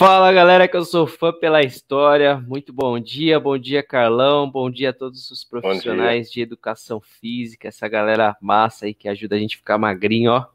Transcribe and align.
Fala 0.00 0.32
galera, 0.32 0.66
que 0.66 0.74
eu 0.74 0.82
sou 0.82 1.06
fã 1.06 1.30
pela 1.30 1.60
história. 1.60 2.42
Muito 2.48 2.72
bom 2.72 2.98
dia, 2.98 3.38
bom 3.38 3.58
dia 3.58 3.82
Carlão, 3.82 4.50
bom 4.50 4.70
dia 4.70 4.88
a 4.88 4.92
todos 4.94 5.30
os 5.30 5.44
profissionais 5.44 6.32
de 6.32 6.40
educação 6.40 7.02
física, 7.02 7.68
essa 7.68 7.86
galera 7.86 8.34
massa 8.40 8.86
aí 8.86 8.94
que 8.94 9.10
ajuda 9.10 9.36
a 9.36 9.38
gente 9.38 9.56
a 9.56 9.58
ficar 9.58 9.76
magrinho, 9.76 10.32
ó. 10.32 10.46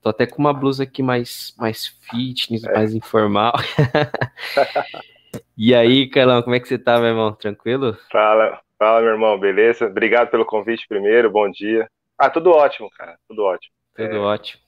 Tô 0.00 0.08
até 0.08 0.26
com 0.26 0.38
uma 0.38 0.54
blusa 0.54 0.84
aqui 0.84 1.02
mais, 1.02 1.54
mais 1.58 1.86
fitness, 1.86 2.64
é. 2.64 2.72
mais 2.72 2.94
informal. 2.94 3.52
e 5.54 5.74
aí, 5.74 6.08
Carlão, 6.08 6.42
como 6.42 6.56
é 6.56 6.60
que 6.60 6.66
você 6.66 6.78
tá, 6.78 6.98
meu 6.98 7.08
irmão? 7.08 7.34
Tranquilo? 7.34 7.98
Fala, 8.10 8.58
fala, 8.78 9.02
meu 9.02 9.10
irmão, 9.10 9.38
beleza? 9.38 9.84
Obrigado 9.84 10.30
pelo 10.30 10.46
convite 10.46 10.88
primeiro, 10.88 11.30
bom 11.30 11.50
dia. 11.50 11.86
Ah, 12.16 12.30
tudo 12.30 12.52
ótimo, 12.52 12.88
cara, 12.96 13.18
tudo 13.28 13.44
ótimo. 13.44 13.74
Tudo 13.94 14.16
é... 14.16 14.18
ótimo. 14.18 14.63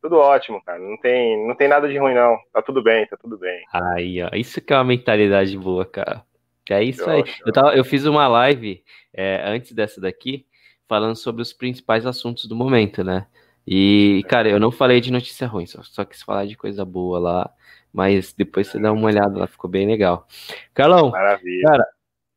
Tudo 0.00 0.16
ótimo, 0.16 0.62
cara. 0.64 0.78
Não 0.78 0.96
tem, 0.96 1.46
não 1.46 1.54
tem 1.54 1.68
nada 1.68 1.88
de 1.88 1.98
ruim, 1.98 2.14
não. 2.14 2.38
Tá 2.52 2.62
tudo 2.62 2.82
bem, 2.82 3.06
tá 3.06 3.16
tudo 3.16 3.36
bem. 3.36 3.62
Aí, 3.72 4.22
ó. 4.22 4.30
Isso 4.34 4.60
que 4.60 4.72
é 4.72 4.76
uma 4.76 4.84
mentalidade 4.84 5.56
boa, 5.58 5.84
cara. 5.84 6.24
É 6.70 6.82
isso 6.82 7.08
aí. 7.10 7.24
Eu, 7.44 7.52
tava, 7.52 7.74
eu 7.74 7.84
fiz 7.84 8.06
uma 8.06 8.28
live 8.28 8.82
é, 9.12 9.42
antes 9.44 9.72
dessa 9.72 10.00
daqui, 10.00 10.46
falando 10.88 11.16
sobre 11.16 11.42
os 11.42 11.52
principais 11.52 12.06
assuntos 12.06 12.46
do 12.46 12.54
momento, 12.54 13.02
né? 13.02 13.26
E, 13.66 14.24
cara, 14.28 14.48
eu 14.48 14.60
não 14.60 14.70
falei 14.70 15.00
de 15.00 15.12
notícia 15.12 15.46
ruim, 15.46 15.66
só, 15.66 15.82
só 15.82 16.04
quis 16.04 16.22
falar 16.22 16.46
de 16.46 16.56
coisa 16.56 16.84
boa 16.84 17.18
lá. 17.18 17.50
Mas 17.92 18.32
depois 18.32 18.68
você 18.68 18.78
dá 18.78 18.92
uma 18.92 19.06
olhada 19.06 19.36
lá, 19.36 19.46
ficou 19.48 19.68
bem 19.68 19.86
legal. 19.86 20.26
Carlão, 20.72 21.10
Maravilha. 21.10 21.68
cara, 21.68 21.86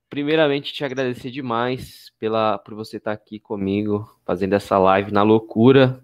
primeiramente 0.10 0.74
te 0.74 0.84
agradecer 0.84 1.30
demais 1.30 2.12
pela, 2.20 2.58
por 2.58 2.74
você 2.74 2.98
estar 2.98 3.12
aqui 3.12 3.40
comigo, 3.40 4.10
fazendo 4.26 4.54
essa 4.54 4.80
live 4.80 5.12
na 5.12 5.22
loucura 5.22 6.04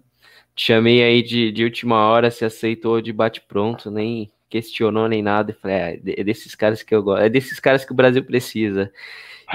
chamei 0.60 1.02
aí 1.02 1.22
de, 1.22 1.50
de 1.50 1.64
última 1.64 1.96
hora, 2.06 2.30
se 2.30 2.44
aceitou 2.44 3.00
de 3.00 3.14
bate-pronto, 3.14 3.90
nem 3.90 4.30
questionou 4.48 5.08
nem 5.08 5.22
nada. 5.22 5.54
falei, 5.54 5.76
é, 5.76 6.20
é 6.20 6.24
desses 6.24 6.54
caras 6.54 6.82
que 6.82 6.94
eu 6.94 7.02
gosto, 7.02 7.22
é 7.22 7.30
desses 7.30 7.58
caras 7.58 7.82
que 7.82 7.92
o 7.92 7.94
Brasil 7.94 8.22
precisa. 8.22 8.92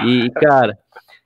E, 0.04 0.28
cara, 0.30 0.76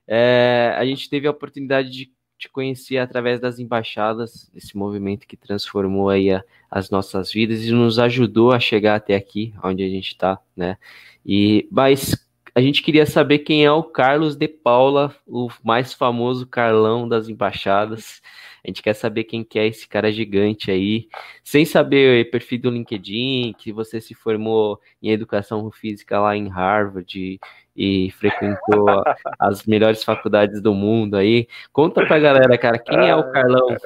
é, 0.06 0.74
a 0.76 0.84
gente 0.84 1.08
teve 1.08 1.26
a 1.26 1.30
oportunidade 1.30 1.90
de 1.90 2.12
te 2.36 2.48
conhecer 2.50 2.98
através 2.98 3.40
das 3.40 3.58
embaixadas, 3.58 4.50
esse 4.54 4.76
movimento 4.76 5.26
que 5.26 5.36
transformou 5.36 6.10
aí 6.10 6.30
a, 6.30 6.44
as 6.70 6.90
nossas 6.90 7.32
vidas 7.32 7.64
e 7.64 7.72
nos 7.72 7.98
ajudou 7.98 8.52
a 8.52 8.60
chegar 8.60 8.96
até 8.96 9.14
aqui, 9.14 9.54
onde 9.64 9.82
a 9.82 9.88
gente 9.88 10.08
está, 10.08 10.38
né? 10.54 10.76
E, 11.24 11.66
mas 11.70 12.14
a 12.54 12.60
gente 12.60 12.82
queria 12.82 13.06
saber 13.06 13.40
quem 13.40 13.64
é 13.64 13.70
o 13.70 13.82
Carlos 13.82 14.36
de 14.36 14.48
Paula, 14.48 15.14
o 15.26 15.48
mais 15.62 15.94
famoso 15.94 16.46
Carlão 16.46 17.08
das 17.08 17.28
embaixadas. 17.28 18.20
A 18.64 18.68
gente 18.68 18.82
quer 18.82 18.94
saber 18.94 19.24
quem 19.24 19.42
que 19.42 19.58
é 19.58 19.66
esse 19.66 19.88
cara 19.88 20.12
gigante 20.12 20.70
aí, 20.70 21.08
sem 21.42 21.64
saber 21.64 22.26
o 22.26 22.30
perfil 22.30 22.60
do 22.60 22.70
LinkedIn, 22.70 23.54
que 23.56 23.72
você 23.72 24.00
se 24.00 24.14
formou 24.14 24.78
em 25.02 25.10
educação 25.10 25.70
física 25.70 26.20
lá 26.20 26.36
em 26.36 26.48
Harvard 26.48 27.40
e, 27.74 28.10
frequentou 28.12 28.86
as 29.38 29.64
melhores 29.64 30.04
faculdades 30.04 30.60
do 30.60 30.74
mundo 30.74 31.16
aí. 31.16 31.48
Conta 31.72 32.04
pra 32.06 32.18
galera, 32.18 32.58
cara, 32.58 32.78
quem 32.78 33.08
é 33.08 33.16
o 33.16 33.30
Carlão? 33.32 33.76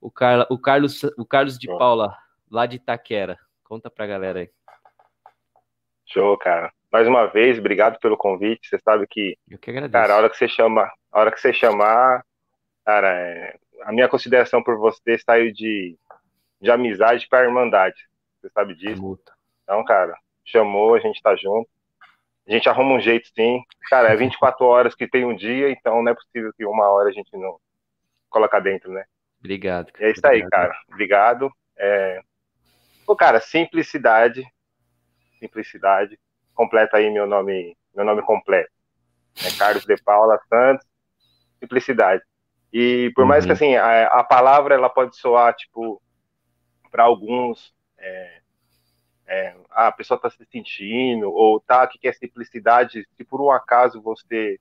O, 0.00 0.10
Carla, 0.10 0.46
o 0.50 0.58
Carlos, 0.58 1.02
o 1.16 1.24
Carlos 1.24 1.58
de 1.58 1.66
Paula, 1.66 2.16
lá 2.48 2.66
de 2.66 2.76
Itaquera. 2.76 3.36
Conta 3.64 3.90
pra 3.90 4.06
galera 4.06 4.40
aí. 4.40 4.50
Show, 6.04 6.38
cara. 6.38 6.75
Mais 6.92 7.06
uma 7.06 7.26
vez, 7.26 7.58
obrigado 7.58 7.98
pelo 7.98 8.16
convite. 8.16 8.68
Você 8.68 8.78
sabe 8.78 9.06
que, 9.06 9.36
Eu 9.48 9.58
que 9.58 9.70
agradeço. 9.70 9.92
cara, 9.92 10.14
a 10.14 10.16
hora 10.16 10.30
que 10.30 10.36
você 10.36 10.48
chama, 10.48 10.90
a 11.12 11.20
hora 11.20 11.32
que 11.32 11.40
você 11.40 11.52
chamar, 11.52 12.24
cara, 12.84 13.08
é, 13.08 13.56
a 13.82 13.92
minha 13.92 14.08
consideração 14.08 14.62
por 14.62 14.78
você 14.78 15.18
saiu 15.18 15.52
de, 15.52 15.96
de 16.60 16.70
amizade 16.70 17.26
para 17.28 17.44
irmandade. 17.44 17.96
Você 18.40 18.50
sabe 18.50 18.74
disso? 18.74 19.18
Então, 19.64 19.84
cara, 19.84 20.16
chamou, 20.44 20.94
a 20.94 21.00
gente 21.00 21.20
tá 21.20 21.34
junto. 21.34 21.68
A 22.46 22.52
gente 22.52 22.68
arruma 22.68 22.94
um 22.94 23.00
jeito, 23.00 23.28
sim. 23.34 23.60
Cara, 23.90 24.08
é 24.08 24.16
24 24.16 24.64
horas 24.64 24.94
que 24.94 25.08
tem 25.08 25.24
um 25.24 25.34
dia, 25.34 25.70
então 25.70 26.02
não 26.02 26.12
é 26.12 26.14
possível 26.14 26.52
que 26.56 26.64
uma 26.64 26.88
hora 26.88 27.08
a 27.08 27.12
gente 27.12 27.36
não 27.36 27.58
coloca 28.28 28.60
dentro, 28.60 28.92
né? 28.92 29.04
Obrigado. 29.40 29.92
Cara. 29.92 30.08
É 30.08 30.12
isso 30.12 30.26
aí, 30.26 30.48
cara. 30.48 30.74
Obrigado. 30.88 31.50
É... 31.76 32.20
Pô, 33.04 33.16
cara, 33.16 33.40
simplicidade. 33.40 34.44
Simplicidade. 35.38 36.18
Completa 36.56 36.96
aí 36.96 37.10
meu 37.10 37.26
nome, 37.26 37.76
meu 37.94 38.04
nome 38.04 38.22
completo. 38.22 38.72
É 39.44 39.50
Carlos 39.58 39.84
de 39.84 39.94
Paula 40.02 40.40
Santos. 40.48 40.86
Simplicidade. 41.60 42.22
E 42.72 43.12
por 43.14 43.26
mais 43.26 43.44
que 43.44 43.50
uhum. 43.50 43.54
assim 43.54 43.76
a, 43.76 44.06
a, 44.06 44.24
palavra 44.24 44.74
ela 44.74 44.88
pode 44.88 45.16
soar 45.16 45.54
tipo 45.54 46.02
para 46.90 47.04
alguns 47.04 47.74
é, 47.98 48.40
é, 49.26 49.54
ah, 49.70 49.88
a 49.88 49.92
pessoa 49.92 50.16
está 50.16 50.30
se 50.30 50.44
sentindo 50.50 51.30
ou 51.30 51.60
tá 51.60 51.86
que 51.86 51.98
quer 51.98 52.14
simplicidade. 52.14 53.06
Se 53.16 53.24
por 53.24 53.40
um 53.40 53.50
acaso 53.50 54.00
você 54.00 54.58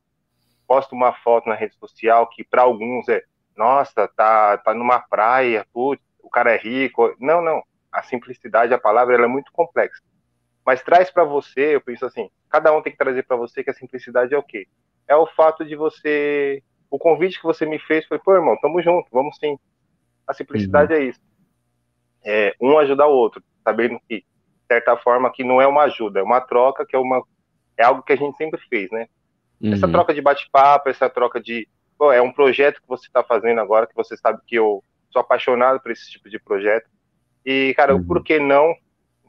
posta 0.68 0.94
uma 0.94 1.14
foto 1.14 1.48
na 1.48 1.56
rede 1.56 1.76
social 1.76 2.28
que 2.28 2.44
para 2.44 2.64
alguns 2.64 3.08
é 3.08 3.24
nossa 3.56 4.06
tá 4.10 4.58
tá 4.58 4.74
numa 4.74 5.00
praia, 5.00 5.66
putz, 5.72 6.04
o 6.22 6.30
cara 6.30 6.54
é 6.54 6.58
rico. 6.58 7.16
Não, 7.20 7.42
não. 7.42 7.64
A 7.90 8.04
simplicidade, 8.04 8.74
a 8.74 8.78
palavra 8.78 9.16
ela 9.16 9.24
é 9.24 9.30
muito 9.30 9.50
complexa. 9.54 10.02
Mas 10.66 10.82
traz 10.82 11.12
para 11.12 11.24
você, 11.24 11.76
eu 11.76 11.82
penso 11.82 12.06
assim, 12.06 12.30
cada 12.50 12.76
um 12.76 12.82
tem 12.82 12.92
que 12.92 12.98
trazer 12.98 13.24
para 13.24 13.38
você 13.38 13.64
que 13.64 13.70
a 13.70 13.74
simplicidade 13.74 14.34
é 14.34 14.38
o 14.38 14.44
quê? 14.44 14.68
É 15.08 15.16
o 15.16 15.28
fato 15.28 15.64
de 15.64 15.76
você 15.76 16.64
o 16.90 17.00
convite 17.00 17.40
que 17.40 17.46
você 17.46 17.66
me 17.66 17.78
fez 17.80 18.06
foi, 18.06 18.18
pô, 18.20 18.34
irmão, 18.34 18.58
tamo 18.62 18.82
junto, 18.82 19.08
vamos 19.12 19.38
sim. 19.38 19.58
A 20.26 20.34
simplicidade 20.34 20.94
uhum. 20.94 21.00
é 21.00 21.04
isso. 21.04 21.20
É, 22.24 22.56
um 22.60 22.78
ajudar 22.80 23.08
o 23.08 23.14
outro, 23.14 23.44
sabendo 23.64 24.00
que, 24.08 24.20
de 24.20 24.26
certa 24.68 24.96
forma, 24.98 25.32
que 25.32 25.44
não 25.44 25.62
é 25.62 25.68
uma 25.68 25.84
ajuda, 25.84 26.20
é 26.20 26.24
uma 26.24 26.42
troca, 26.42 26.86
que 26.86 26.96
é 26.96 27.00
uma 27.00 27.22
é 27.78 27.84
algo 27.84 28.02
que 28.02 28.14
a 28.14 28.16
gente 28.16 28.38
sempre 28.38 28.60
fez, 28.70 28.90
né? 28.90 29.08
Uhum. 29.62 29.74
Essa 29.74 29.88
troca 29.88 30.14
de 30.14 30.22
bate-papo, 30.22 30.90
essa 30.90 31.10
troca 31.10 31.42
de, 31.42 31.68
pô, 31.98 32.12
é 32.12 32.22
um 32.22 32.32
projeto 32.32 32.82
que 32.82 32.88
você 32.88 33.08
está 33.08 33.22
fazendo 33.22 33.60
agora, 33.60 33.86
que 33.86 33.96
você 33.96 34.16
sabe 34.16 34.40
que 34.48 34.56
eu 34.56 34.82
sou 35.12 35.20
apaixonado 35.20 35.82
por 35.82 35.92
esse 35.92 36.10
tipo 36.10 36.30
de 36.30 36.40
projeto. 36.40 36.90
E, 37.46 37.74
cara, 37.76 37.96
uhum. 37.96 38.06
por 38.06 38.24
que 38.24 38.40
não? 38.40 38.74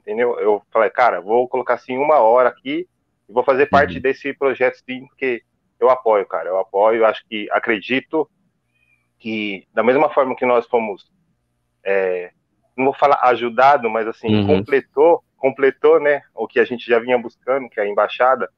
Entendeu? 0.06 0.38
Eu 0.38 0.62
falei, 0.72 0.88
cara, 0.88 1.20
vou 1.20 1.48
colocar 1.48 1.74
assim 1.74 1.98
uma 1.98 2.20
hora 2.20 2.48
aqui 2.48 2.86
e 3.28 3.32
vou 3.32 3.42
fazer 3.42 3.66
parte 3.66 3.96
uhum. 3.96 4.00
desse 4.00 4.32
projeto 4.32 4.76
sim, 4.88 5.04
porque 5.08 5.42
eu 5.80 5.90
apoio, 5.90 6.24
cara, 6.24 6.48
eu 6.48 6.60
apoio, 6.60 6.98
eu 6.98 7.06
acho 7.06 7.26
que 7.28 7.48
acredito 7.50 8.30
que 9.18 9.66
da 9.74 9.82
mesma 9.82 10.08
forma 10.08 10.36
que 10.36 10.46
nós 10.46 10.64
fomos, 10.68 11.10
é, 11.84 12.30
não 12.76 12.84
vou 12.84 12.94
falar 12.94 13.18
ajudado, 13.22 13.90
mas 13.90 14.06
assim, 14.06 14.32
uhum. 14.32 14.46
completou, 14.46 15.24
completou, 15.36 15.98
né, 15.98 16.22
o 16.32 16.46
que 16.46 16.60
a 16.60 16.64
gente 16.64 16.86
já 16.86 17.00
vinha 17.00 17.18
buscando, 17.18 17.68
que 17.68 17.80
é 17.80 17.82
a 17.82 17.88
embaixada, 17.88 18.48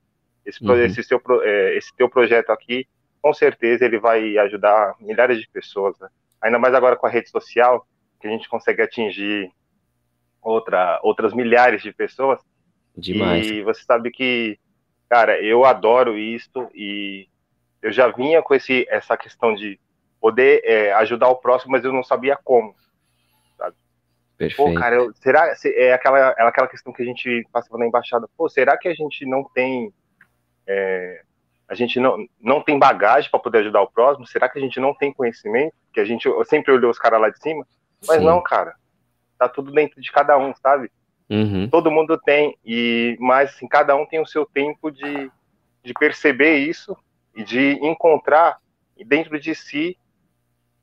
esse, 0.44 0.62
uhum. 0.62 0.76
esse, 0.76 1.02
seu, 1.02 1.18
é, 1.44 1.78
esse 1.78 1.96
teu 1.96 2.10
projeto 2.10 2.50
aqui, 2.50 2.86
com 3.22 3.32
certeza 3.32 3.86
ele 3.86 3.98
vai 3.98 4.36
ajudar 4.36 4.94
milhares 5.00 5.40
de 5.40 5.48
pessoas, 5.48 5.98
né? 5.98 6.08
ainda 6.42 6.58
mais 6.58 6.74
agora 6.74 6.94
com 6.94 7.06
a 7.06 7.10
rede 7.10 7.30
social, 7.30 7.86
que 8.20 8.26
a 8.26 8.30
gente 8.30 8.48
consegue 8.50 8.82
atingir 8.82 9.50
outra, 10.42 11.00
outras 11.02 11.32
milhares 11.32 11.82
de 11.82 11.92
pessoas. 11.92 12.40
Demais. 12.96 13.46
E 13.50 13.62
você 13.62 13.82
sabe 13.82 14.10
que 14.10 14.58
Cara, 15.08 15.40
eu 15.40 15.64
adoro 15.64 16.18
isso 16.18 16.68
e 16.74 17.26
eu 17.80 17.90
já 17.90 18.08
vinha 18.08 18.42
com 18.42 18.54
esse, 18.54 18.86
essa 18.90 19.16
questão 19.16 19.54
de 19.54 19.80
poder 20.20 20.60
é, 20.64 20.92
ajudar 20.94 21.28
o 21.28 21.36
próximo, 21.36 21.72
mas 21.72 21.84
eu 21.84 21.92
não 21.92 22.04
sabia 22.04 22.38
como. 22.44 22.74
Sabe? 23.56 23.74
Perfeito. 24.36 24.74
Pô, 24.74 24.78
cara, 24.78 24.96
eu, 24.96 25.12
será 25.14 25.54
é 25.64 25.92
aquela, 25.94 26.18
é 26.18 26.42
aquela 26.42 26.68
questão 26.68 26.92
que 26.92 27.02
a 27.02 27.06
gente 27.06 27.46
passa 27.50 27.76
na 27.78 27.86
embaixada? 27.86 28.28
Pô, 28.36 28.48
será 28.50 28.76
que 28.76 28.86
a 28.86 28.94
gente 28.94 29.24
não 29.24 29.44
tem 29.54 29.92
é, 30.66 31.22
a 31.66 31.74
gente 31.74 31.98
não, 31.98 32.18
não 32.38 32.62
tem 32.62 32.78
bagagem 32.78 33.30
para 33.30 33.40
poder 33.40 33.58
ajudar 33.58 33.80
o 33.80 33.90
próximo? 33.90 34.26
Será 34.26 34.46
que 34.48 34.58
a 34.58 34.62
gente 34.62 34.78
não 34.78 34.94
tem 34.94 35.12
conhecimento? 35.12 35.74
Que 35.92 36.00
a 36.00 36.04
gente 36.04 36.28
sempre 36.44 36.70
olhou 36.72 36.90
os 36.90 36.98
caras 36.98 37.20
lá 37.20 37.30
de 37.30 37.38
cima? 37.40 37.66
Mas 38.06 38.18
Sim. 38.18 38.26
não, 38.26 38.42
cara. 38.42 38.74
Tá 39.38 39.48
tudo 39.48 39.70
dentro 39.72 40.00
de 40.00 40.10
cada 40.10 40.36
um, 40.36 40.54
sabe? 40.56 40.90
Uhum. 41.30 41.68
Todo 41.68 41.90
mundo 41.90 42.18
tem, 42.18 42.56
e 42.64 43.16
mas 43.20 43.50
assim, 43.50 43.68
cada 43.68 43.94
um 43.94 44.06
tem 44.06 44.20
o 44.20 44.26
seu 44.26 44.46
tempo 44.46 44.90
de, 44.90 45.30
de 45.84 45.92
perceber 45.94 46.58
isso 46.58 46.96
e 47.36 47.44
de 47.44 47.72
encontrar 47.84 48.58
dentro 49.06 49.38
de 49.38 49.54
si 49.54 49.96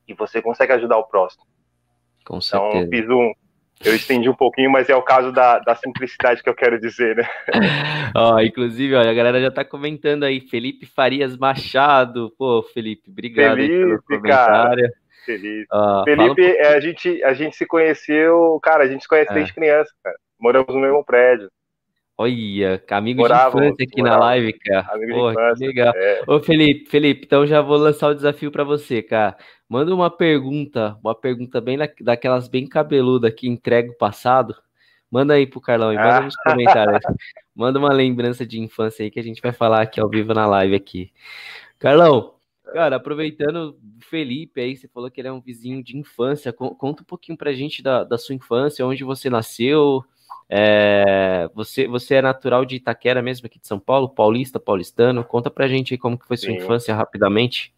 que 0.05 0.13
você 0.13 0.41
consegue 0.41 0.73
ajudar 0.73 0.97
o 0.97 1.03
próximo. 1.03 1.45
Com 2.25 2.39
certeza. 2.39 2.77
Então, 2.77 2.89
fiz 2.89 3.09
um, 3.09 3.33
eu 3.83 3.95
estendi 3.95 4.29
um 4.29 4.35
pouquinho, 4.35 4.71
mas 4.71 4.89
é 4.89 4.95
o 4.95 5.01
caso 5.01 5.31
da, 5.31 5.59
da 5.59 5.75
simplicidade 5.75 6.41
que 6.41 6.49
eu 6.49 6.55
quero 6.55 6.79
dizer, 6.79 7.15
né? 7.15 7.27
Ó, 8.15 8.39
inclusive, 8.39 8.95
olha, 8.95 9.11
a 9.11 9.13
galera 9.13 9.41
já 9.41 9.51
tá 9.51 9.65
comentando 9.65 10.23
aí, 10.23 10.39
Felipe 10.41 10.85
Farias 10.85 11.37
Machado. 11.37 12.31
Pô, 12.37 12.63
Felipe, 12.73 13.09
obrigado 13.09 13.57
Felipe, 13.57 13.73
pelo 13.73 14.03
comentário. 14.03 14.83
Cara. 14.83 15.05
Felipe, 15.25 15.67
uh, 15.73 16.03
Felipe 16.03 16.41
um 16.41 16.45
é, 16.45 16.75
a, 16.75 16.79
gente, 16.79 17.23
a 17.23 17.33
gente 17.33 17.55
se 17.55 17.65
conheceu, 17.65 18.59
cara, 18.61 18.83
a 18.83 18.87
gente 18.87 19.01
se 19.01 19.07
conhece 19.07 19.31
é. 19.31 19.33
desde 19.33 19.53
criança, 19.53 19.91
cara 20.03 20.15
moramos 20.39 20.73
no 20.73 20.81
mesmo 20.81 21.03
prédio. 21.03 21.49
Olha, 22.17 22.81
amigo 22.91 23.27
de 23.27 23.33
infância 23.33 23.83
aqui 23.83 24.01
morávamos, 24.01 24.03
na 24.03 24.17
live, 24.17 24.53
cara. 24.53 24.93
Amigo 24.93 25.13
Porra, 25.13 25.33
de 25.33 25.39
infância, 25.41 25.57
que 25.57 25.67
legal. 25.67 25.93
É. 25.95 26.23
Ô, 26.27 26.39
Felipe, 26.39 26.89
Felipe, 26.89 27.25
então 27.25 27.45
já 27.45 27.61
vou 27.61 27.75
lançar 27.75 28.09
o 28.09 28.15
desafio 28.15 28.49
para 28.51 28.63
você, 28.63 29.01
cara. 29.01 29.35
Manda 29.67 29.93
uma 29.93 30.09
pergunta, 30.09 30.97
uma 31.03 31.13
pergunta 31.13 31.59
bem 31.59 31.77
daquelas 31.99 32.47
bem 32.47 32.67
cabeluda 32.67 33.29
que 33.31 33.49
entrega 33.49 33.91
o 33.91 33.97
passado. 33.97 34.55
Manda 35.11 35.33
aí 35.33 35.45
pro 35.45 35.59
Carlão 35.59 35.91
e 35.91 35.97
manda 35.97 36.21
nos 36.21 36.35
comentários. 36.37 36.99
Manda 37.55 37.79
uma 37.79 37.93
lembrança 37.93 38.45
de 38.45 38.59
infância 38.59 39.03
aí 39.03 39.09
que 39.09 39.19
a 39.19 39.23
gente 39.23 39.41
vai 39.41 39.53
falar 39.53 39.81
aqui 39.81 39.99
ao 39.99 40.09
vivo 40.09 40.33
na 40.33 40.45
live 40.45 40.75
aqui. 40.75 41.11
Carlão, 41.79 42.33
cara, 42.73 42.97
aproveitando 42.97 43.77
Felipe 44.01 44.59
aí, 44.59 44.75
você 44.75 44.89
falou 44.89 45.09
que 45.09 45.21
ele 45.21 45.29
é 45.29 45.31
um 45.31 45.39
vizinho 45.39 45.81
de 45.81 45.97
infância. 45.97 46.51
Conta 46.51 47.01
um 47.01 47.05
pouquinho 47.05 47.37
pra 47.37 47.53
gente 47.53 47.81
da, 47.81 48.03
da 48.03 48.17
sua 48.17 48.35
infância, 48.35 48.85
onde 48.85 49.03
você 49.03 49.29
nasceu. 49.29 50.03
É, 50.49 51.49
você, 51.53 51.87
você 51.87 52.15
é 52.15 52.21
natural 52.21 52.65
de 52.65 52.75
Itaquera 52.75 53.21
mesmo, 53.21 53.47
aqui 53.47 53.59
de 53.59 53.67
São 53.67 53.79
Paulo, 53.79 54.09
paulista, 54.09 54.59
paulistano. 54.59 55.23
Conta 55.23 55.49
pra 55.49 55.67
gente 55.67 55.93
aí 55.93 55.97
como 55.97 56.17
que 56.17 56.27
foi 56.27 56.37
sua 56.37 56.51
Sim. 56.51 56.57
infância 56.57 56.95
rapidamente. 56.95 57.73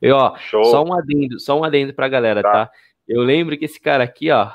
E 0.00 0.10
ó, 0.10 0.36
Show. 0.36 0.64
só 0.64 0.84
um 0.84 0.92
adendo, 0.92 1.40
só 1.40 1.58
um 1.58 1.64
adendo 1.64 1.94
pra 1.94 2.08
galera, 2.08 2.42
tá. 2.42 2.52
tá? 2.66 2.70
Eu 3.06 3.22
lembro 3.22 3.56
que 3.56 3.64
esse 3.64 3.80
cara 3.80 4.04
aqui, 4.04 4.30
ó, 4.30 4.50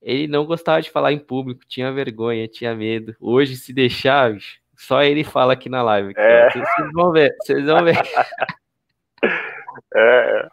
ele 0.00 0.26
não 0.26 0.44
gostava 0.44 0.80
de 0.80 0.90
falar 0.90 1.12
em 1.12 1.18
público, 1.18 1.62
tinha 1.66 1.92
vergonha, 1.92 2.48
tinha 2.48 2.74
medo. 2.74 3.14
Hoje, 3.20 3.56
se 3.56 3.72
deixar, 3.72 4.36
só 4.76 5.02
ele 5.02 5.24
fala 5.24 5.52
aqui 5.52 5.68
na 5.68 5.82
live. 5.82 6.12
É. 6.16 6.50
Vocês 6.50 6.92
vão 6.92 7.12
ver, 7.12 7.34
vocês 7.40 7.64
vão 7.64 7.84
ver. 7.84 7.96
É, 9.94 10.48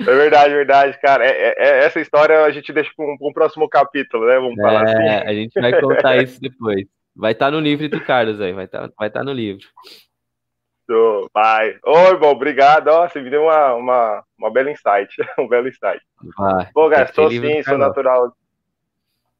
é 0.00 0.16
verdade, 0.16 0.54
verdade, 0.54 1.00
cara. 1.00 1.24
É, 1.24 1.30
é, 1.30 1.54
é, 1.58 1.84
essa 1.84 2.00
história 2.00 2.44
a 2.44 2.50
gente 2.50 2.72
deixa 2.72 2.90
para 2.96 3.06
um, 3.06 3.32
próximo 3.32 3.68
capítulo, 3.68 4.26
né? 4.26 4.36
Vamos 4.36 4.56
falar 4.56 4.88
é, 4.88 4.92
assim. 4.92 5.28
A 5.28 5.34
gente 5.34 5.60
vai 5.60 5.80
contar 5.80 6.16
isso 6.16 6.40
depois. 6.40 6.86
Vai 7.16 7.32
estar 7.32 7.46
tá 7.46 7.50
no 7.50 7.60
livro 7.60 7.88
do 7.88 8.00
Carlos 8.00 8.40
aí, 8.40 8.52
vai 8.52 8.64
estar 8.64 8.88
tá, 8.88 8.94
vai 8.98 9.10
tá 9.10 9.22
no 9.22 9.32
livro. 9.32 9.64
So, 10.86 11.30
vai. 11.32 11.78
Oi, 11.84 12.10
irmão, 12.10 12.30
obrigado. 12.30 12.88
Ó, 12.88 13.08
você 13.08 13.20
me 13.20 13.30
deu 13.30 13.44
uma, 13.44 13.74
uma, 13.74 14.24
uma 14.38 14.50
bela 14.50 14.70
insight. 14.70 15.14
um 15.38 15.48
belo 15.48 15.68
insight. 15.68 16.02
Vai. 16.36 16.68
Pô, 16.72 16.90
cara, 16.90 17.12
sou 17.12 17.30
sim, 17.30 17.62
sou 17.62 17.78
natural. 17.78 18.36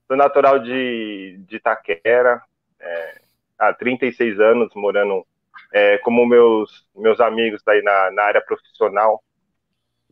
Sou 0.07 0.17
natural 0.17 0.59
de, 0.59 1.39
de 1.47 1.57
Itaquera. 1.57 2.41
É, 2.81 3.21
há 3.59 3.73
36 3.73 4.41
anos 4.41 4.71
morando 4.75 5.27
é, 5.73 5.99
como 5.99 6.25
meus, 6.27 6.87
meus 6.95 7.21
amigos 7.21 7.63
daí 7.65 7.83
na, 7.83 8.11
na 8.11 8.23
área 8.23 8.41
profissional. 8.41 9.23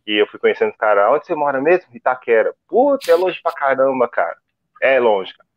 E 0.07 0.21
eu 0.21 0.27
fui 0.27 0.39
conhecendo 0.39 0.71
os 0.71 0.77
caras. 0.77 1.13
Onde 1.13 1.27
você 1.27 1.35
mora 1.35 1.61
mesmo? 1.61 1.87
Itaquera. 1.95 2.55
Puta, 2.69 3.11
é 3.11 3.15
longe 3.15 3.41
pra 3.43 3.53
caramba, 3.53 4.09
cara. 4.09 4.37
É 4.81 4.99
longe, 4.99 5.33
cara. 5.35 5.49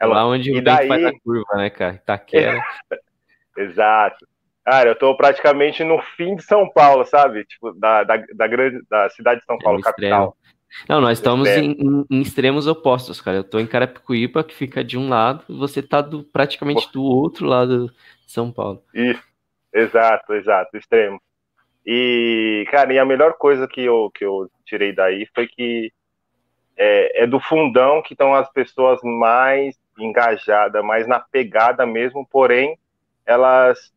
É 0.00 0.06
longe. 0.06 0.16
Lá 0.16 0.26
onde 0.26 0.52
o 0.52 0.56
e 0.56 0.60
daí... 0.60 0.88
faz 0.88 1.04
a 1.04 1.12
curva, 1.20 1.56
né, 1.56 1.70
cara? 1.70 1.94
Itaquera. 1.94 2.62
Exato. 3.56 4.26
Cara, 4.64 4.90
eu 4.90 4.96
tô 4.96 5.14
praticamente 5.16 5.84
no 5.84 6.00
fim 6.16 6.36
de 6.36 6.42
São 6.42 6.68
Paulo, 6.70 7.04
sabe? 7.04 7.44
Tipo, 7.44 7.72
da, 7.72 8.02
da, 8.02 8.16
da 8.34 8.46
grande 8.46 8.80
da 8.88 9.10
cidade 9.10 9.40
de 9.40 9.46
São 9.46 9.58
Paulo, 9.58 9.80
é 9.80 9.82
capital. 9.82 10.36
Não, 10.88 11.00
nós 11.00 11.18
estamos 11.18 11.48
em, 11.48 11.72
em, 11.72 12.04
em, 12.10 12.20
extremos 12.20 12.66
opostos, 12.66 13.20
cara. 13.20 13.36
Eu 13.36 13.44
tô 13.44 13.60
em 13.60 13.66
Carapicuíba, 13.66 14.42
que 14.42 14.54
fica 14.54 14.82
de 14.82 14.98
um 14.98 15.08
lado, 15.08 15.44
e 15.48 15.56
você 15.56 15.82
tá 15.82 16.00
do, 16.00 16.24
praticamente 16.24 16.90
do 16.92 17.02
outro 17.02 17.46
lado 17.46 17.86
de 18.26 18.32
São 18.32 18.50
Paulo. 18.50 18.82
Isso, 18.92 19.22
exato, 19.72 20.32
exato, 20.32 20.76
extremo. 20.76 21.20
E, 21.86 22.66
cara, 22.70 22.92
e 22.92 22.98
a 22.98 23.04
melhor 23.04 23.34
coisa 23.34 23.68
que 23.68 23.82
eu, 23.82 24.10
que 24.14 24.24
eu 24.24 24.50
tirei 24.64 24.92
daí 24.92 25.28
foi 25.34 25.46
que 25.46 25.92
é, 26.76 27.24
é 27.24 27.26
do 27.26 27.38
fundão 27.38 28.02
que 28.02 28.14
estão 28.14 28.34
as 28.34 28.50
pessoas 28.50 29.00
mais 29.02 29.78
engajadas, 29.98 30.84
mais 30.84 31.06
na 31.06 31.20
pegada 31.20 31.86
mesmo, 31.86 32.26
porém, 32.26 32.78
elas 33.24 33.92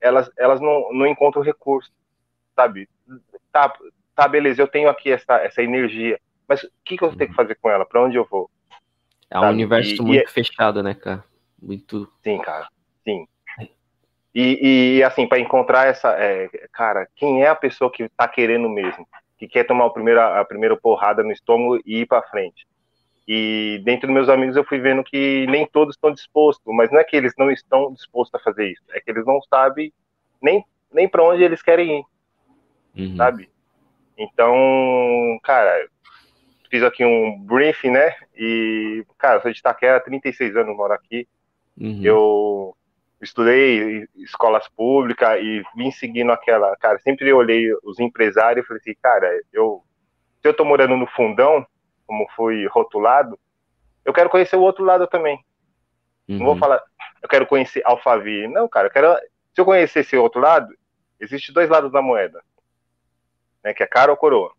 elas, 0.00 0.28
elas 0.36 0.60
não, 0.60 0.92
não 0.92 1.06
encontram 1.06 1.42
recurso, 1.42 1.90
sabe? 2.56 2.88
Tá, 3.52 3.72
tá, 4.16 4.26
beleza, 4.26 4.60
eu 4.60 4.66
tenho 4.66 4.88
aqui 4.88 5.12
essa, 5.12 5.36
essa 5.36 5.62
energia, 5.62 6.20
mas 6.48 6.64
o 6.64 6.70
que, 6.84 6.96
que 6.98 7.04
eu 7.04 7.14
tenho 7.14 7.30
que 7.30 7.36
fazer 7.36 7.54
com 7.54 7.70
ela? 7.70 7.86
Para 7.86 8.02
onde 8.02 8.16
eu 8.16 8.26
vou? 8.28 8.50
É 9.30 9.38
um 9.38 9.42
sabe? 9.42 9.54
universo 9.54 9.94
e, 9.94 10.02
muito 10.02 10.28
e... 10.28 10.32
fechado, 10.32 10.82
né, 10.82 10.92
cara? 10.92 11.24
Muito. 11.60 12.12
Sim, 12.22 12.38
cara, 12.38 12.68
sim. 13.04 13.26
E, 14.34 14.96
e 14.98 15.02
assim, 15.02 15.26
para 15.26 15.38
encontrar 15.38 15.86
essa. 15.86 16.10
É, 16.18 16.48
cara, 16.72 17.06
quem 17.16 17.42
é 17.42 17.48
a 17.48 17.54
pessoa 17.54 17.90
que 17.90 18.08
tá 18.08 18.26
querendo 18.26 18.68
mesmo? 18.68 19.06
Que 19.38 19.46
quer 19.46 19.64
tomar 19.64 19.86
a 19.86 19.90
primeira, 19.90 20.40
a 20.40 20.44
primeira 20.44 20.76
porrada 20.76 21.22
no 21.22 21.32
estômago 21.32 21.80
e 21.84 22.00
ir 22.00 22.06
para 22.06 22.22
frente? 22.22 22.66
E 23.26 23.80
dentro 23.84 24.06
dos 24.06 24.14
meus 24.14 24.28
amigos 24.28 24.56
eu 24.56 24.64
fui 24.64 24.78
vendo 24.80 25.04
que 25.04 25.46
nem 25.48 25.66
todos 25.66 25.94
estão 25.94 26.10
dispostos, 26.10 26.74
mas 26.74 26.90
não 26.90 26.98
é 26.98 27.04
que 27.04 27.16
eles 27.16 27.32
não 27.38 27.50
estão 27.50 27.92
dispostos 27.92 28.40
a 28.40 28.42
fazer 28.42 28.72
isso, 28.72 28.82
é 28.90 29.00
que 29.00 29.10
eles 29.10 29.24
não 29.24 29.40
sabem 29.42 29.92
nem, 30.40 30.64
nem 30.92 31.08
para 31.08 31.22
onde 31.22 31.42
eles 31.42 31.62
querem 31.62 32.00
ir, 32.00 32.04
uhum. 33.00 33.16
sabe? 33.16 33.48
Então, 34.18 35.38
cara, 35.42 35.88
fiz 36.68 36.82
aqui 36.82 37.04
um 37.04 37.38
briefing, 37.40 37.90
né? 37.90 38.14
E, 38.36 39.04
cara, 39.18 39.36
eu 39.36 39.42
sou 39.42 39.52
de 39.52 39.58
Itaquera, 39.58 40.00
36 40.00 40.56
anos 40.56 40.76
moro 40.76 40.92
aqui. 40.92 41.26
Uhum. 41.78 42.00
Eu 42.02 42.76
estudei 43.22 44.06
escolas 44.16 44.68
públicas 44.68 45.40
e 45.40 45.62
vim 45.76 45.90
seguindo 45.90 46.32
aquela, 46.32 46.76
cara, 46.76 46.98
sempre 46.98 47.32
olhei 47.32 47.72
os 47.82 48.00
empresários 48.00 48.64
e 48.64 48.66
falei 48.66 48.80
assim, 48.80 48.94
cara, 49.00 49.30
eu 49.52 49.82
se 50.42 50.48
eu 50.48 50.54
tô 50.54 50.64
morando 50.64 50.96
no 50.96 51.06
fundão, 51.06 51.64
como 52.04 52.28
foi 52.34 52.66
rotulado, 52.66 53.38
eu 54.04 54.12
quero 54.12 54.28
conhecer 54.28 54.56
o 54.56 54.62
outro 54.62 54.84
lado 54.84 55.06
também. 55.06 55.36
Uhum. 56.28 56.38
Não 56.38 56.44
vou 56.46 56.54
uhum. 56.54 56.60
falar, 56.60 56.82
eu 57.22 57.28
quero 57.28 57.46
conhecer 57.46 57.80
Alphaville. 57.84 58.48
Não, 58.48 58.68
cara, 58.68 58.88
eu 58.88 58.90
quero, 58.90 59.14
se 59.54 59.60
eu 59.60 59.64
conhecer 59.64 60.00
esse 60.00 60.16
outro 60.16 60.40
lado, 60.40 60.76
existe 61.20 61.52
dois 61.52 61.70
lados 61.70 61.92
da 61.92 62.02
moeda, 62.02 62.42
né, 63.62 63.72
que 63.72 63.84
é 63.84 63.86
cara 63.86 64.10
ou 64.10 64.16
coroa. 64.16 64.52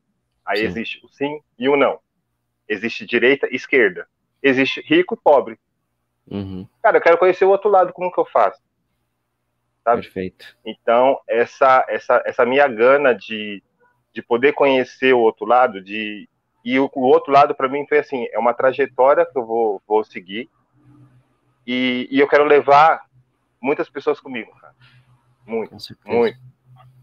Aí 0.45 0.59
sim. 0.59 0.65
existe 0.65 1.05
o 1.05 1.09
sim 1.09 1.41
e 1.59 1.67
o 1.67 1.75
não. 1.75 1.99
Existe 2.67 3.05
direita 3.05 3.47
e 3.51 3.55
esquerda. 3.55 4.07
Existe 4.41 4.79
rico 4.81 5.15
e 5.15 5.21
pobre. 5.21 5.59
Uhum. 6.29 6.67
Cara, 6.81 6.97
eu 6.97 7.01
quero 7.01 7.17
conhecer 7.17 7.45
o 7.45 7.49
outro 7.49 7.69
lado, 7.69 7.93
como 7.93 8.11
que 8.11 8.19
eu 8.19 8.25
faço? 8.25 8.61
Sabe? 9.83 10.01
Perfeito. 10.01 10.57
Então, 10.65 11.19
essa, 11.27 11.85
essa, 11.89 12.23
essa 12.25 12.45
minha 12.45 12.67
gana 12.67 13.13
de, 13.13 13.61
de 14.13 14.21
poder 14.21 14.53
conhecer 14.53 15.13
o 15.13 15.19
outro 15.19 15.45
lado, 15.45 15.83
de 15.83 16.27
e 16.63 16.79
o, 16.79 16.89
o 16.95 17.01
outro 17.01 17.31
lado, 17.31 17.53
para 17.53 17.67
mim, 17.67 17.85
foi 17.87 17.99
assim: 17.99 18.25
é 18.31 18.39
uma 18.39 18.53
trajetória 18.53 19.25
que 19.25 19.37
eu 19.37 19.45
vou, 19.45 19.81
vou 19.85 20.03
seguir. 20.03 20.49
E, 21.67 22.07
e 22.09 22.19
eu 22.19 22.27
quero 22.27 22.45
levar 22.45 23.05
muitas 23.61 23.89
pessoas 23.89 24.19
comigo, 24.19 24.51
cara. 24.59 24.73
Muito, 25.45 25.75
muito. 26.05 26.39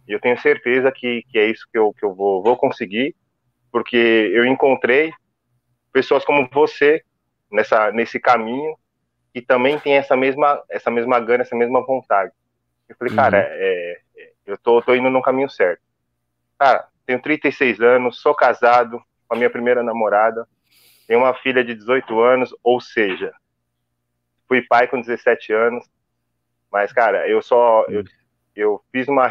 E 0.09 0.12
eu 0.12 0.21
tenho 0.21 0.39
certeza 0.41 0.91
que, 0.91 1.23
que 1.29 1.39
é 1.39 1.47
isso 1.50 1.67
que 1.71 1.79
eu, 1.79 1.93
que 1.93 2.05
eu 2.05 2.15
vou, 2.15 2.43
vou 2.43 2.57
conseguir, 2.57 3.15
porque 3.71 3.97
eu 3.97 4.47
encontrei 4.47 5.12
pessoas 5.93 6.25
como 6.25 6.49
você 6.53 7.05
nessa, 7.50 7.93
nesse 7.93 8.19
caminho 8.19 8.77
que 9.33 9.41
também 9.41 9.79
tem 9.79 9.95
essa 9.95 10.17
mesma, 10.17 10.63
essa 10.69 10.91
mesma 10.91 11.21
gana, 11.21 11.43
essa 11.43 11.57
mesma 11.57 11.85
vontade. 11.85 12.33
Eu 12.89 12.97
falei, 12.97 13.13
uhum. 13.13 13.17
cara, 13.17 13.39
é, 13.39 14.01
é, 14.17 14.33
eu 14.47 14.59
tô, 14.59 14.83
tô 14.83 14.95
indo 14.95 15.09
no 15.11 15.23
caminho 15.23 15.49
certo. 15.49 15.81
Cara, 16.59 16.89
tenho 17.07 17.23
36 17.23 17.81
anos, 17.81 18.21
sou 18.21 18.35
casado, 18.35 19.03
com 19.29 19.35
a 19.35 19.37
minha 19.37 19.51
primeira 19.51 19.83
namorada, 19.83 20.47
tenho 21.07 21.21
uma 21.21 21.35
filha 21.35 21.65
de 21.65 21.75
18 21.75 22.21
anos, 22.21 22.55
ou 22.63 22.81
seja, 22.81 23.33
fui 24.49 24.63
pai 24.63 24.89
com 24.89 25.01
17 25.01 25.53
anos, 25.53 25.89
mas, 26.71 26.93
cara, 26.93 27.29
eu 27.29 27.41
só, 27.41 27.85
eu, 27.89 28.05
eu 28.55 28.81
fiz 28.93 29.09
uma 29.09 29.29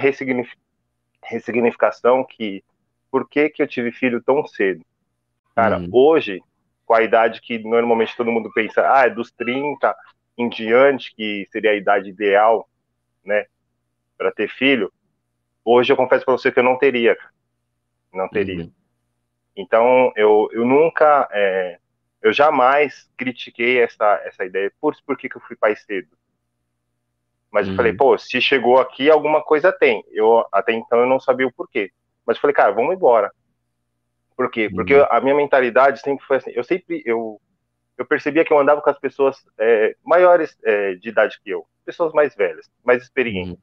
ressignificação 1.24 2.26
que, 2.26 2.64
por 3.12 3.28
que 3.28 3.50
que 3.50 3.62
eu 3.62 3.68
tive 3.68 3.92
filho 3.92 4.22
tão 4.22 4.46
cedo? 4.48 4.86
Cara, 5.56 5.78
hum. 5.78 5.90
hoje, 5.92 6.42
com 6.90 6.96
a 6.96 7.04
idade 7.04 7.40
que 7.40 7.60
normalmente 7.60 8.18
todo 8.18 8.32
mundo 8.32 8.52
pensa, 8.52 8.82
ah, 8.92 9.06
é 9.06 9.12
dos 9.12 9.32
30 9.32 9.96
em 10.36 10.50
diante, 10.50 11.14
que 11.16 11.48
seria 11.52 11.70
a 11.70 11.76
idade 11.76 12.10
ideal, 12.10 12.68
né, 13.24 13.46
para 14.18 14.32
ter 14.32 14.50
filho, 14.50 14.92
hoje 15.64 15.94
eu 15.94 15.96
confesso 15.96 16.26
para 16.26 16.36
você 16.36 16.52
que 16.52 16.58
eu 16.58 16.64
não 16.64 16.80
teria, 16.80 17.16
não 18.12 18.28
teria. 18.28 18.64
Uhum. 18.64 18.72
Então, 19.56 20.12
eu, 20.16 20.50
eu 20.52 20.66
nunca, 20.66 21.30
é, 21.32 21.78
eu 22.24 22.34
jamais 22.34 23.08
critiquei 23.16 23.84
essa, 23.84 24.20
essa 24.26 24.44
ideia. 24.44 24.74
Por, 24.82 24.96
por 25.06 25.16
que, 25.16 25.30
que 25.30 25.38
eu 25.38 25.42
fui 25.42 25.56
pai 25.56 25.76
cedo? 25.76 26.10
Mas 27.52 27.68
uhum. 27.68 27.74
eu 27.74 27.78
falei, 27.78 27.92
uhum. 27.92 27.98
pô, 28.00 28.18
se 28.18 28.42
chegou 28.42 28.80
aqui, 28.80 29.12
alguma 29.12 29.44
coisa 29.44 29.72
tem. 29.72 30.04
Eu 30.10 30.44
até 30.52 30.74
então 30.74 31.02
eu 31.02 31.06
não 31.06 31.20
sabia 31.20 31.46
o 31.46 31.54
porquê. 31.54 31.92
Mas 32.26 32.38
eu 32.38 32.42
falei, 32.42 32.56
cara, 32.56 32.72
vamos 32.72 32.96
embora. 32.96 33.32
Por 34.40 34.50
quê? 34.50 34.70
Porque 34.74 34.96
uhum. 34.96 35.06
a 35.10 35.20
minha 35.20 35.36
mentalidade 35.36 36.00
sempre 36.00 36.26
foi 36.26 36.38
assim. 36.38 36.52
Eu 36.56 36.64
sempre 36.64 37.04
eu, 37.06 37.42
eu 37.98 38.06
percebia 38.06 38.46
que 38.46 38.54
eu 38.54 38.58
andava 38.58 38.82
com 38.82 38.90
as 38.90 38.98
pessoas 38.98 39.46
é, 39.58 39.98
maiores 40.02 40.58
é, 40.64 40.96
de 40.96 41.10
idade 41.10 41.42
que 41.44 41.50
eu, 41.50 41.68
pessoas 41.84 42.14
mais 42.14 42.34
velhas, 42.34 42.72
mais 42.82 43.04
experientes. 43.04 43.52
Uhum. 43.52 43.60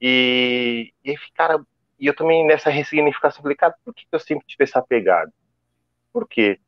E, 0.00 0.90
e 1.04 1.14
cara, 1.34 1.60
e 2.00 2.06
eu 2.06 2.16
também, 2.16 2.46
nessa 2.46 2.70
ressignificação, 2.70 3.42
falei, 3.42 3.58
cara, 3.58 3.74
por 3.84 3.92
que 3.92 4.06
eu 4.10 4.18
sempre 4.18 4.46
tive 4.46 4.64
essa 4.64 4.80
pegada? 4.80 5.30
Por 6.10 6.26
quê? 6.26 6.58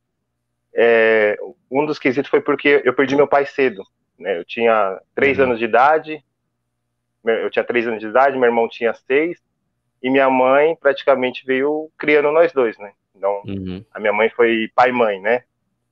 É, 0.75 1.39
um 1.71 1.87
dos 1.87 1.99
quesitos 1.99 2.31
foi 2.31 2.43
porque 2.43 2.83
eu 2.85 2.93
perdi 2.93 3.17
meu 3.17 3.27
pai 3.27 3.47
cedo. 3.47 3.83
Né? 4.19 4.37
Eu 4.37 4.45
tinha 4.45 5.01
três 5.15 5.39
uhum. 5.39 5.45
anos 5.45 5.59
de 5.59 5.65
idade, 5.65 6.23
eu 7.25 7.49
tinha 7.49 7.65
três 7.65 7.87
anos 7.87 8.01
de 8.01 8.09
idade, 8.09 8.37
meu 8.37 8.51
irmão 8.51 8.69
tinha 8.69 8.93
seis, 8.93 9.41
e 10.03 10.11
minha 10.11 10.29
mãe 10.29 10.77
praticamente 10.77 11.47
veio 11.47 11.91
criando 11.97 12.31
nós 12.31 12.53
dois, 12.53 12.77
né? 12.77 12.93
Então, 13.17 13.43
uhum. 13.47 13.85
a 13.93 13.99
minha 13.99 14.13
mãe 14.13 14.29
foi 14.31 14.71
pai-mãe, 14.75 15.21
né? 15.21 15.43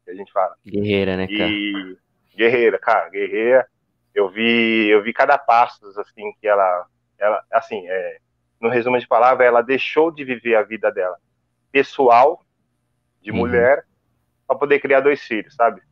que 0.04 0.10
a 0.10 0.14
gente 0.14 0.30
fala. 0.32 0.54
Guerreira, 0.64 1.16
né, 1.16 1.26
cara? 1.26 1.50
E 1.50 1.96
guerreira, 2.36 2.78
cara, 2.78 3.08
guerreira. 3.08 3.66
Eu 4.14 4.28
vi, 4.28 4.88
eu 4.88 5.02
vi 5.02 5.12
cada 5.12 5.36
passo 5.36 5.86
assim 5.98 6.32
que 6.40 6.46
ela, 6.46 6.86
ela, 7.18 7.42
assim, 7.50 7.84
é, 7.88 8.18
no 8.60 8.68
resumo 8.68 8.98
de 8.98 9.08
palavra, 9.08 9.44
ela 9.44 9.62
deixou 9.62 10.10
de 10.10 10.24
viver 10.24 10.54
a 10.54 10.62
vida 10.62 10.92
dela 10.92 11.16
pessoal 11.72 12.40
de 13.20 13.32
uhum. 13.32 13.38
mulher 13.38 13.84
para 14.46 14.56
poder 14.56 14.78
criar 14.78 15.00
dois 15.00 15.20
filhos, 15.22 15.54
sabe? 15.54 15.82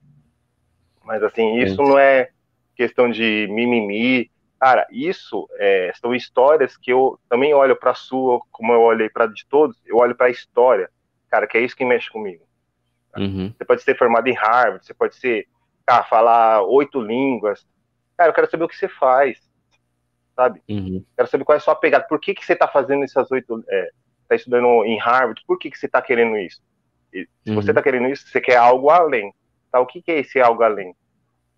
Mas 1.02 1.22
assim, 1.24 1.56
isso 1.56 1.82
não 1.82 1.98
é 1.98 2.30
questão 2.76 3.10
de 3.10 3.48
mimimi. 3.50 4.30
Cara, 4.60 4.86
isso 4.92 5.48
é, 5.58 5.92
são 6.00 6.14
histórias 6.14 6.76
que 6.76 6.92
eu 6.92 7.18
também 7.28 7.52
olho 7.52 7.74
para 7.74 7.90
a 7.90 7.94
sua, 7.94 8.40
como 8.52 8.72
eu 8.72 8.82
olhei 8.82 9.08
para 9.08 9.26
de 9.26 9.44
todos, 9.46 9.76
eu 9.84 9.96
olho 9.96 10.14
para 10.14 10.26
a 10.26 10.30
história, 10.30 10.88
cara, 11.32 11.46
que 11.46 11.56
é 11.56 11.62
isso 11.62 11.74
que 11.74 11.82
mexe 11.82 12.10
comigo. 12.10 12.44
Uhum. 13.16 13.54
Você 13.56 13.64
pode 13.64 13.82
ser 13.82 13.96
formado 13.96 14.28
em 14.28 14.34
Harvard, 14.34 14.84
você 14.84 14.92
pode 14.92 15.16
ser, 15.16 15.48
cara, 15.86 16.04
falar 16.04 16.62
oito 16.64 17.00
línguas. 17.00 17.66
Cara, 18.18 18.28
eu 18.28 18.34
quero 18.34 18.50
saber 18.50 18.64
o 18.64 18.68
que 18.68 18.76
você 18.76 18.86
faz, 18.86 19.40
sabe? 20.36 20.62
Uhum. 20.68 21.02
Quero 21.16 21.28
saber 21.28 21.44
qual 21.44 21.54
é 21.54 21.56
a 21.56 21.60
sua 21.60 21.74
pegada. 21.74 22.06
Por 22.06 22.20
que, 22.20 22.34
que 22.34 22.44
você 22.44 22.52
está 22.52 22.68
fazendo 22.68 23.02
essas 23.02 23.30
oito. 23.30 23.64
É, 23.66 23.90
tá 24.28 24.34
estudando 24.34 24.84
em 24.84 24.98
Harvard, 24.98 25.42
por 25.46 25.58
que, 25.58 25.70
que 25.70 25.78
você 25.78 25.86
está 25.86 26.02
querendo 26.02 26.36
isso? 26.36 26.60
E, 27.14 27.26
se 27.44 27.50
uhum. 27.50 27.54
você 27.54 27.70
está 27.70 27.82
querendo 27.82 28.08
isso, 28.08 28.28
você 28.28 28.40
quer 28.40 28.56
algo 28.56 28.90
além. 28.90 29.32
Tá? 29.70 29.80
O 29.80 29.86
que, 29.86 30.02
que 30.02 30.10
é 30.10 30.20
esse 30.20 30.38
algo 30.38 30.62
além? 30.62 30.94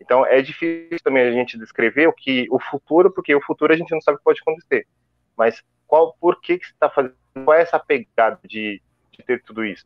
Então 0.01 0.25
é 0.25 0.41
difícil 0.41 0.99
também 1.03 1.25
a 1.25 1.33
gente 1.33 1.59
descrever 1.59 2.07
o 2.07 2.13
que 2.13 2.47
o 2.49 2.61
futuro, 2.61 3.11
porque 3.11 3.35
o 3.35 3.41
futuro 3.41 3.73
a 3.73 3.77
gente 3.77 3.91
não 3.91 4.01
sabe 4.01 4.17
o 4.17 4.19
que 4.19 4.25
pode 4.25 4.41
acontecer. 4.41 4.87
Mas 5.37 5.61
qual, 5.85 6.17
por 6.21 6.41
que, 6.41 6.59
que 6.59 6.67
você 6.67 6.73
está 6.73 6.89
fazendo? 6.89 7.17
Qual 7.45 7.57
é 7.57 7.63
essa 7.63 7.81
pegada 7.81 8.39
de, 8.45 8.81
de 9.17 9.25
ter 9.25 9.43
tudo 9.43 9.65
isso? 9.65 9.85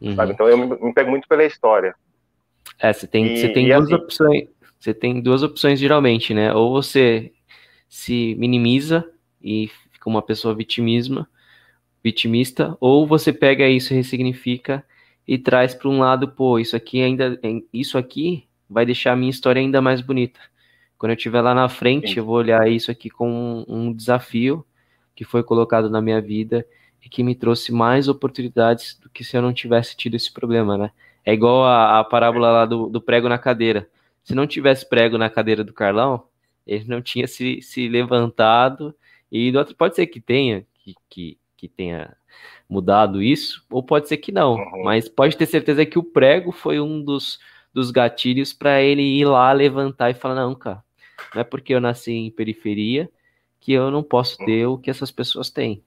Uhum. 0.00 0.12
Então 0.30 0.48
eu 0.48 0.58
me, 0.58 0.66
me, 0.66 0.92
pego 0.92 1.10
muito 1.10 1.26
pela 1.28 1.44
história. 1.44 1.94
É, 2.78 2.92
você 2.92 3.06
tem, 3.06 3.34
e, 3.34 3.36
você 3.38 3.48
tem 3.48 3.68
duas 3.68 3.84
assim, 3.84 3.94
opções. 3.94 4.48
Você 4.78 4.94
tem 4.94 5.20
duas 5.20 5.42
opções 5.42 5.78
geralmente, 5.78 6.34
né? 6.34 6.52
Ou 6.52 6.70
você 6.70 7.32
se 7.88 8.34
minimiza 8.38 9.08
e 9.42 9.70
fica 9.92 10.08
uma 10.08 10.22
pessoa 10.22 10.54
vitimisma, 10.54 11.28
vitimista, 12.02 12.76
ou 12.80 13.06
você 13.06 13.32
pega 13.32 13.68
isso 13.68 13.92
e 13.92 13.96
ressignifica 13.96 14.84
e 15.26 15.38
traz 15.38 15.74
para 15.74 15.88
um 15.88 15.98
lado, 15.98 16.28
pô, 16.28 16.58
isso 16.58 16.76
aqui 16.76 17.02
ainda, 17.02 17.38
isso 17.72 17.98
aqui 17.98 18.46
vai 18.68 18.86
deixar 18.86 19.12
a 19.12 19.16
minha 19.16 19.30
história 19.30 19.60
ainda 19.60 19.80
mais 19.80 20.00
bonita. 20.00 20.40
Quando 20.98 21.10
eu 21.10 21.16
estiver 21.16 21.40
lá 21.40 21.54
na 21.54 21.68
frente, 21.68 22.14
Sim. 22.14 22.20
eu 22.20 22.24
vou 22.24 22.36
olhar 22.36 22.68
isso 22.68 22.90
aqui 22.90 23.10
como 23.10 23.32
um, 23.32 23.64
um 23.68 23.92
desafio 23.92 24.64
que 25.14 25.24
foi 25.24 25.42
colocado 25.42 25.90
na 25.90 26.00
minha 26.00 26.20
vida 26.20 26.66
e 27.06 27.08
que 27.08 27.22
me 27.22 27.36
trouxe 27.36 27.70
mais 27.70 28.08
oportunidades 28.08 28.98
do 29.00 29.08
que 29.08 29.22
se 29.22 29.36
eu 29.36 29.40
não 29.40 29.54
tivesse 29.54 29.96
tido 29.96 30.16
esse 30.16 30.32
problema, 30.32 30.76
né? 30.76 30.90
É 31.24 31.32
igual 31.32 31.64
a, 31.64 32.00
a 32.00 32.04
parábola 32.04 32.50
lá 32.50 32.66
do, 32.66 32.88
do, 32.88 33.00
prego 33.00 33.28
na 33.28 33.38
cadeira. 33.38 33.88
Se 34.24 34.34
não 34.34 34.44
tivesse 34.44 34.88
prego 34.88 35.16
na 35.16 35.30
cadeira 35.30 35.62
do 35.62 35.72
Carlão, 35.72 36.24
ele 36.66 36.84
não 36.88 37.00
tinha 37.00 37.28
se, 37.28 37.62
se 37.62 37.88
levantado 37.88 38.92
e 39.30 39.52
pode 39.78 39.94
ser 39.94 40.08
que 40.08 40.20
tenha 40.20 40.66
que, 40.74 40.96
que, 41.08 41.38
que 41.56 41.68
tenha 41.68 42.16
mudado 42.68 43.22
isso, 43.22 43.64
ou 43.70 43.84
pode 43.84 44.08
ser 44.08 44.16
que 44.16 44.32
não, 44.32 44.56
uhum. 44.56 44.82
mas 44.82 45.08
pode 45.08 45.36
ter 45.36 45.46
certeza 45.46 45.86
que 45.86 46.00
o 46.00 46.02
prego 46.02 46.50
foi 46.50 46.80
um 46.80 47.00
dos, 47.00 47.38
dos 47.72 47.92
gatilhos 47.92 48.52
para 48.52 48.82
ele 48.82 49.02
ir 49.02 49.26
lá 49.26 49.52
levantar 49.52 50.10
e 50.10 50.14
falar: 50.14 50.34
não, 50.34 50.56
cara, 50.56 50.82
não 51.32 51.40
é 51.40 51.44
porque 51.44 51.72
eu 51.72 51.80
nasci 51.80 52.10
em 52.10 52.32
periferia 52.32 53.08
que 53.60 53.72
eu 53.72 53.92
não 53.92 54.02
posso 54.02 54.40
uhum. 54.40 54.46
ter 54.46 54.66
o 54.66 54.76
que 54.76 54.90
essas 54.90 55.12
pessoas 55.12 55.50
têm. 55.50 55.84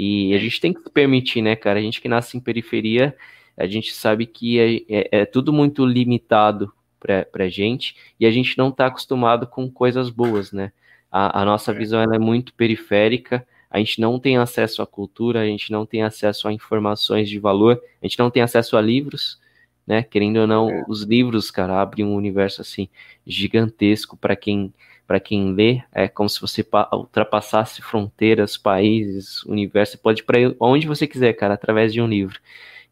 E 0.00 0.32
a 0.32 0.38
gente 0.38 0.60
tem 0.60 0.72
que 0.72 0.88
permitir, 0.90 1.42
né, 1.42 1.56
cara? 1.56 1.80
A 1.80 1.82
gente 1.82 2.00
que 2.00 2.08
nasce 2.08 2.36
em 2.36 2.40
periferia, 2.40 3.16
a 3.56 3.66
gente 3.66 3.92
sabe 3.92 4.26
que 4.26 4.60
é, 4.60 4.76
é, 4.88 5.08
é 5.22 5.26
tudo 5.26 5.52
muito 5.52 5.84
limitado 5.84 6.72
pra, 7.00 7.24
pra 7.24 7.48
gente 7.48 7.96
e 8.20 8.24
a 8.24 8.30
gente 8.30 8.56
não 8.56 8.70
tá 8.70 8.86
acostumado 8.86 9.44
com 9.48 9.68
coisas 9.68 10.08
boas, 10.08 10.52
né? 10.52 10.70
A, 11.10 11.42
a 11.42 11.44
nossa 11.44 11.72
é. 11.72 11.74
visão 11.74 12.00
é 12.00 12.16
muito 12.16 12.54
periférica, 12.54 13.44
a 13.68 13.80
gente 13.80 14.00
não 14.00 14.20
tem 14.20 14.36
acesso 14.36 14.82
à 14.82 14.86
cultura, 14.86 15.40
a 15.40 15.46
gente 15.46 15.72
não 15.72 15.84
tem 15.84 16.04
acesso 16.04 16.46
a 16.46 16.52
informações 16.52 17.28
de 17.28 17.40
valor, 17.40 17.82
a 18.00 18.06
gente 18.06 18.20
não 18.20 18.30
tem 18.30 18.40
acesso 18.40 18.76
a 18.76 18.80
livros, 18.80 19.40
né? 19.84 20.04
Querendo 20.04 20.36
ou 20.36 20.46
não, 20.46 20.70
é. 20.70 20.84
os 20.86 21.02
livros, 21.02 21.50
cara, 21.50 21.82
abrem 21.82 22.06
um 22.06 22.14
universo 22.14 22.60
assim 22.60 22.88
gigantesco 23.26 24.16
para 24.16 24.36
quem 24.36 24.72
para 25.08 25.18
quem 25.18 25.54
lê, 25.54 25.80
é 25.90 26.06
como 26.06 26.28
se 26.28 26.38
você 26.38 26.64
ultrapassasse 26.92 27.80
fronteiras, 27.80 28.58
países, 28.58 29.42
universo, 29.44 29.92
você 29.92 29.98
pode 29.98 30.20
ir 30.20 30.24
para 30.24 30.38
onde 30.60 30.86
você 30.86 31.06
quiser, 31.06 31.32
cara, 31.32 31.54
através 31.54 31.94
de 31.94 32.02
um 32.02 32.06
livro. 32.06 32.38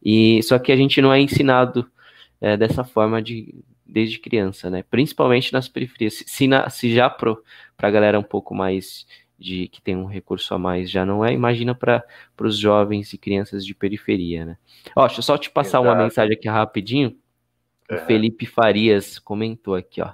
E 0.03 0.43
só 0.43 0.59
que 0.59 0.73
a 0.73 0.77
gente 0.77 1.03
não 1.03 1.13
é 1.13 1.21
ensinado 1.21 1.87
é, 2.41 2.57
dessa 2.57 2.83
forma 2.83 3.21
de 3.21 3.55
desde 3.85 4.19
criança, 4.19 4.71
né? 4.71 4.83
Principalmente 4.91 5.53
nas 5.53 5.69
periferias. 5.69 6.25
Se, 6.27 6.49
na, 6.49 6.71
se 6.71 6.93
já 6.93 7.11
pro 7.11 7.43
para 7.77 7.89
a 7.89 7.91
galera 7.91 8.19
um 8.19 8.23
pouco 8.23 8.55
mais 8.55 9.07
de 9.39 9.69
que 9.69 9.83
tem 9.83 9.95
um 9.95 10.07
recurso 10.07 10.55
a 10.55 10.59
mais 10.59 10.91
já 10.91 11.05
não 11.05 11.23
é, 11.23 11.35
imagina 11.35 11.75
para 11.75 12.03
os 12.41 12.57
jovens 12.57 13.13
e 13.13 13.19
crianças 13.19 13.65
de 13.65 13.75
periferia, 13.75 14.47
né? 14.47 14.57
Ó, 14.97 15.07
deixa 15.07 15.19
eu 15.19 15.23
só 15.23 15.37
te 15.37 15.51
passar 15.51 15.81
Exato. 15.81 15.85
uma 15.85 16.03
mensagem 16.03 16.33
aqui 16.33 16.49
rapidinho. 16.49 17.15
Uhum. 17.91 17.99
O 17.99 18.01
Felipe 18.07 18.47
Farias 18.47 19.19
comentou 19.19 19.75
aqui, 19.75 20.01
ó. 20.01 20.13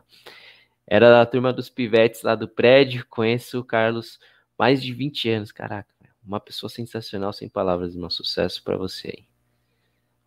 Era 0.94 1.08
da 1.08 1.24
turma 1.24 1.54
dos 1.54 1.70
pivetes 1.70 2.22
lá 2.22 2.34
do 2.34 2.46
prédio, 2.46 3.06
conheço 3.08 3.58
o 3.58 3.64
Carlos 3.64 4.20
mais 4.58 4.82
de 4.82 4.92
20 4.92 5.30
anos, 5.30 5.50
caraca. 5.50 5.88
Uma 6.22 6.38
pessoa 6.38 6.68
sensacional, 6.68 7.32
sem 7.32 7.48
palavras, 7.48 7.96
um 7.96 8.10
sucesso 8.10 8.62
para 8.62 8.76
você 8.76 9.08
aí. 9.08 9.24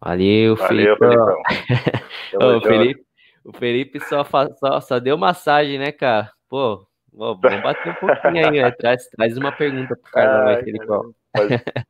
Valeu, 0.01 0.55
Valeu 0.55 0.97
Felipe. 0.97 1.05
Ô, 2.41 2.61
Felipe. 2.61 3.05
O 3.43 3.53
Felipe 3.53 3.99
só, 4.05 4.23
só, 4.23 4.81
só 4.81 4.97
deu 4.97 5.15
massagem, 5.19 5.77
né, 5.77 5.91
cara? 5.91 6.31
Pô, 6.49 6.87
vamos 7.13 7.39
bater 7.39 7.91
um 7.91 7.93
pouquinho 7.93 8.49
aí, 8.49 8.63
né? 8.63 8.71
traz, 8.71 9.07
traz 9.09 9.37
uma 9.37 9.51
pergunta 9.51 9.95
pro 9.95 10.11
Carlos 10.11 10.47
aí, 10.47 10.63
Felipão. 10.63 11.13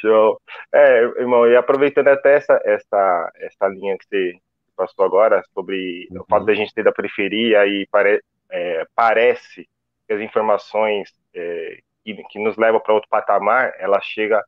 Show. 0.00 0.40
É, 0.72 1.02
irmão, 1.18 1.48
e 1.48 1.56
aproveitando 1.56 2.06
até 2.06 2.36
essa, 2.36 2.62
essa, 2.64 3.32
essa 3.40 3.66
linha 3.66 3.98
que 3.98 4.04
você 4.06 4.40
passou 4.80 5.04
agora 5.04 5.42
sobre 5.52 6.08
uhum. 6.10 6.22
o 6.22 6.24
fato 6.24 6.46
da 6.46 6.54
gente 6.54 6.72
ter 6.72 6.82
da 6.82 6.92
periferia 6.92 7.66
e 7.66 7.86
pare, 7.90 8.22
é, 8.50 8.86
parece 8.94 9.68
que 10.06 10.14
as 10.14 10.20
informações 10.20 11.12
é, 11.34 11.80
que, 12.02 12.14
que, 12.30 12.38
nos 12.38 12.56
levam 12.56 12.80
para 12.80 12.94
outro 12.94 13.10
patamar, 13.10 13.74
ela 13.78 14.00
chega, 14.00 14.42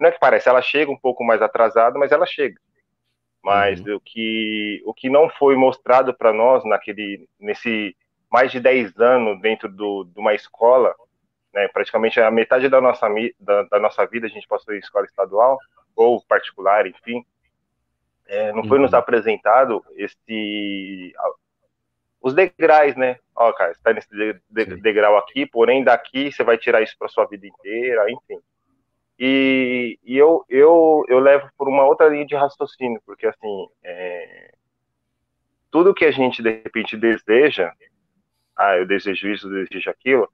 não 0.00 0.08
é 0.08 0.12
que 0.12 0.18
parece, 0.18 0.48
ela 0.48 0.62
chega 0.62 0.90
um 0.90 0.98
pouco 0.98 1.22
mais 1.22 1.42
atrasada, 1.42 1.98
mas 1.98 2.12
ela 2.12 2.24
chega. 2.24 2.58
Mas 3.42 3.78
uhum. 3.80 3.96
o, 3.96 4.00
que, 4.00 4.82
o 4.86 4.94
que 4.94 5.10
não 5.10 5.28
foi 5.28 5.54
mostrado 5.54 6.14
para 6.14 6.32
nós 6.32 6.64
naquele, 6.64 7.28
nesse 7.38 7.94
mais 8.32 8.50
de 8.50 8.58
10 8.58 8.98
anos 8.98 9.38
dentro 9.42 9.68
do, 9.68 10.04
de 10.04 10.18
uma 10.18 10.34
escola, 10.34 10.94
né, 11.52 11.68
praticamente 11.68 12.18
a 12.18 12.30
metade 12.30 12.70
da 12.70 12.80
nossa, 12.80 13.06
da, 13.38 13.62
da 13.64 13.78
nossa 13.78 14.06
vida 14.06 14.26
a 14.26 14.30
gente 14.30 14.48
passou 14.48 14.74
em 14.74 14.78
escola 14.78 15.04
estadual 15.04 15.58
ou 15.94 16.24
particular, 16.24 16.86
enfim, 16.86 17.24
é, 18.26 18.52
não 18.52 18.64
foi 18.64 18.78
uhum. 18.78 18.84
nos 18.84 18.94
apresentado 18.94 19.84
esse 19.96 21.12
os 22.20 22.32
degraus, 22.32 22.96
né? 22.96 23.18
Ó, 23.36 23.52
cara, 23.52 23.74
você 23.74 23.80
tá 23.82 23.92
nesse 23.92 24.08
de, 24.08 24.40
de, 24.48 24.76
degrau 24.80 25.18
aqui, 25.18 25.44
porém 25.44 25.84
daqui 25.84 26.32
você 26.32 26.42
vai 26.42 26.56
tirar 26.56 26.80
isso 26.80 26.96
para 26.98 27.08
sua 27.08 27.26
vida 27.26 27.46
inteira, 27.46 28.10
enfim. 28.10 28.40
E, 29.18 29.98
e, 30.02 30.16
eu, 30.16 30.42
eu, 30.48 31.04
eu 31.06 31.18
levo 31.20 31.48
por 31.56 31.68
uma 31.68 31.84
outra 31.84 32.08
linha 32.08 32.24
de 32.24 32.34
raciocínio, 32.34 33.00
porque 33.04 33.26
assim, 33.26 33.68
é, 33.82 34.54
tudo 35.70 35.94
que 35.94 36.04
a 36.04 36.10
gente 36.10 36.42
de 36.42 36.50
repente 36.50 36.96
deseja, 36.96 37.72
ah, 38.56 38.76
eu 38.76 38.86
desejo 38.86 39.28
isso, 39.28 39.46
eu 39.46 39.64
desejo 39.64 39.90
aquilo, 39.90 40.28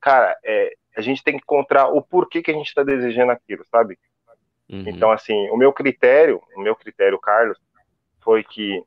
cara, 0.00 0.36
é, 0.44 0.74
a 0.96 1.00
gente 1.00 1.22
tem 1.22 1.34
que 1.34 1.42
encontrar 1.44 1.88
o 1.88 2.02
porquê 2.02 2.42
que 2.42 2.50
a 2.50 2.54
gente 2.54 2.68
está 2.68 2.82
desejando 2.82 3.30
aquilo, 3.30 3.64
sabe? 3.70 3.98
Uhum. 4.68 4.84
Então, 4.86 5.10
assim, 5.10 5.48
o 5.50 5.56
meu 5.56 5.72
critério, 5.72 6.42
o 6.56 6.60
meu 6.60 6.74
critério, 6.74 7.18
Carlos, 7.18 7.58
foi 8.20 8.42
que 8.42 8.82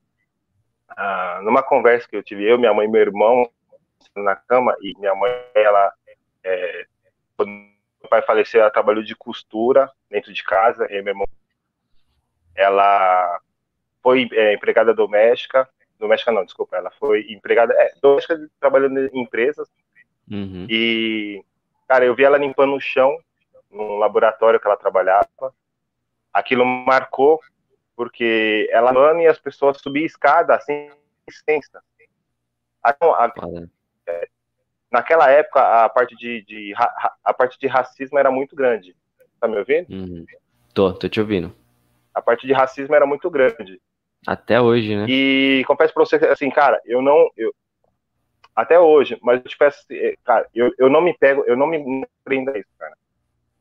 ah, 0.89 1.39
numa 1.43 1.63
conversa 1.63 2.07
que 2.07 2.15
eu 2.15 2.24
tive, 2.24 2.43
eu, 2.43 2.57
minha 2.57 2.74
mãe 2.74 2.88
e 2.88 2.91
meu 2.91 3.01
irmão 3.01 3.50
na 4.15 4.36
cama, 4.36 4.75
e 4.81 4.98
minha 5.00 5.15
mãe, 5.15 5.31
ela, 5.53 5.93
é, 6.43 6.86
quando 7.38 7.50
meu 7.50 8.09
pai 8.09 8.21
faleceu, 8.21 8.62
ela 8.62 8.71
trabalhou 8.71 9.03
de 9.03 9.15
costura 9.15 9.89
dentro 10.09 10.33
de 10.33 10.43
casa, 10.43 10.86
e 10.89 11.01
meu 11.01 11.12
irmão, 11.12 11.27
ela 12.55 13.39
foi 14.01 14.27
é, 14.33 14.53
empregada 14.53 14.93
doméstica, 14.93 15.69
doméstica 15.98 16.31
não, 16.31 16.43
desculpa, 16.43 16.77
ela 16.77 16.91
foi 16.91 17.25
empregada, 17.29 17.74
é, 17.74 17.93
doméstica 18.01 18.50
trabalhando 18.59 19.00
em 19.00 19.21
empresas, 19.21 19.69
uhum. 20.29 20.65
e, 20.69 21.43
cara, 21.88 22.05
eu 22.05 22.15
vi 22.15 22.24
ela 22.24 22.38
limpando 22.38 22.75
o 22.75 22.81
chão, 22.81 23.17
num 23.71 23.98
laboratório 23.98 24.59
que 24.59 24.67
ela 24.67 24.77
trabalhava, 24.77 25.53
aquilo 26.33 26.65
marcou 26.65 27.39
porque 27.95 28.69
ela 28.71 28.93
e 29.21 29.27
as 29.27 29.38
pessoas 29.38 29.77
subiam 29.81 30.05
escada 30.05 30.55
assim, 30.55 30.89
extensa. 31.27 31.81
É, 34.07 34.27
naquela 34.91 35.29
época 35.29 35.83
a 35.83 35.89
parte 35.89 36.15
de, 36.15 36.41
de, 36.43 36.74
a 37.24 37.33
parte 37.33 37.59
de 37.59 37.67
racismo 37.67 38.17
era 38.17 38.31
muito 38.31 38.55
grande. 38.55 38.95
Tá 39.39 39.48
me 39.48 39.57
ouvindo? 39.57 39.89
Uhum. 39.89 40.25
Tô, 40.74 40.93
tô 40.93 41.09
te 41.09 41.19
ouvindo. 41.19 41.53
A 42.13 42.21
parte 42.21 42.48
de 42.48 42.53
racismo 42.53 42.95
era 42.95 43.05
muito 43.05 43.29
grande. 43.29 43.81
Até 44.27 44.59
hoje, 44.59 44.95
né? 44.95 45.05
E 45.07 45.63
confesso 45.65 45.93
pra 45.93 46.05
você, 46.05 46.15
assim, 46.27 46.50
cara, 46.50 46.81
eu 46.86 47.01
não. 47.01 47.29
Eu, 47.38 47.53
até 48.55 48.77
hoje, 48.77 49.17
mas 49.21 49.41
eu 49.41 49.50
te 49.50 49.57
peço, 49.57 49.86
é, 49.91 50.15
cara, 50.25 50.45
eu, 50.53 50.74
eu 50.77 50.89
não 50.89 51.01
me 51.01 51.13
pego, 51.17 51.43
eu 51.48 51.55
não 51.55 51.65
me 51.65 52.05
prendo 52.25 52.51
a 52.51 52.57
isso, 52.57 52.69
cara. 52.77 52.93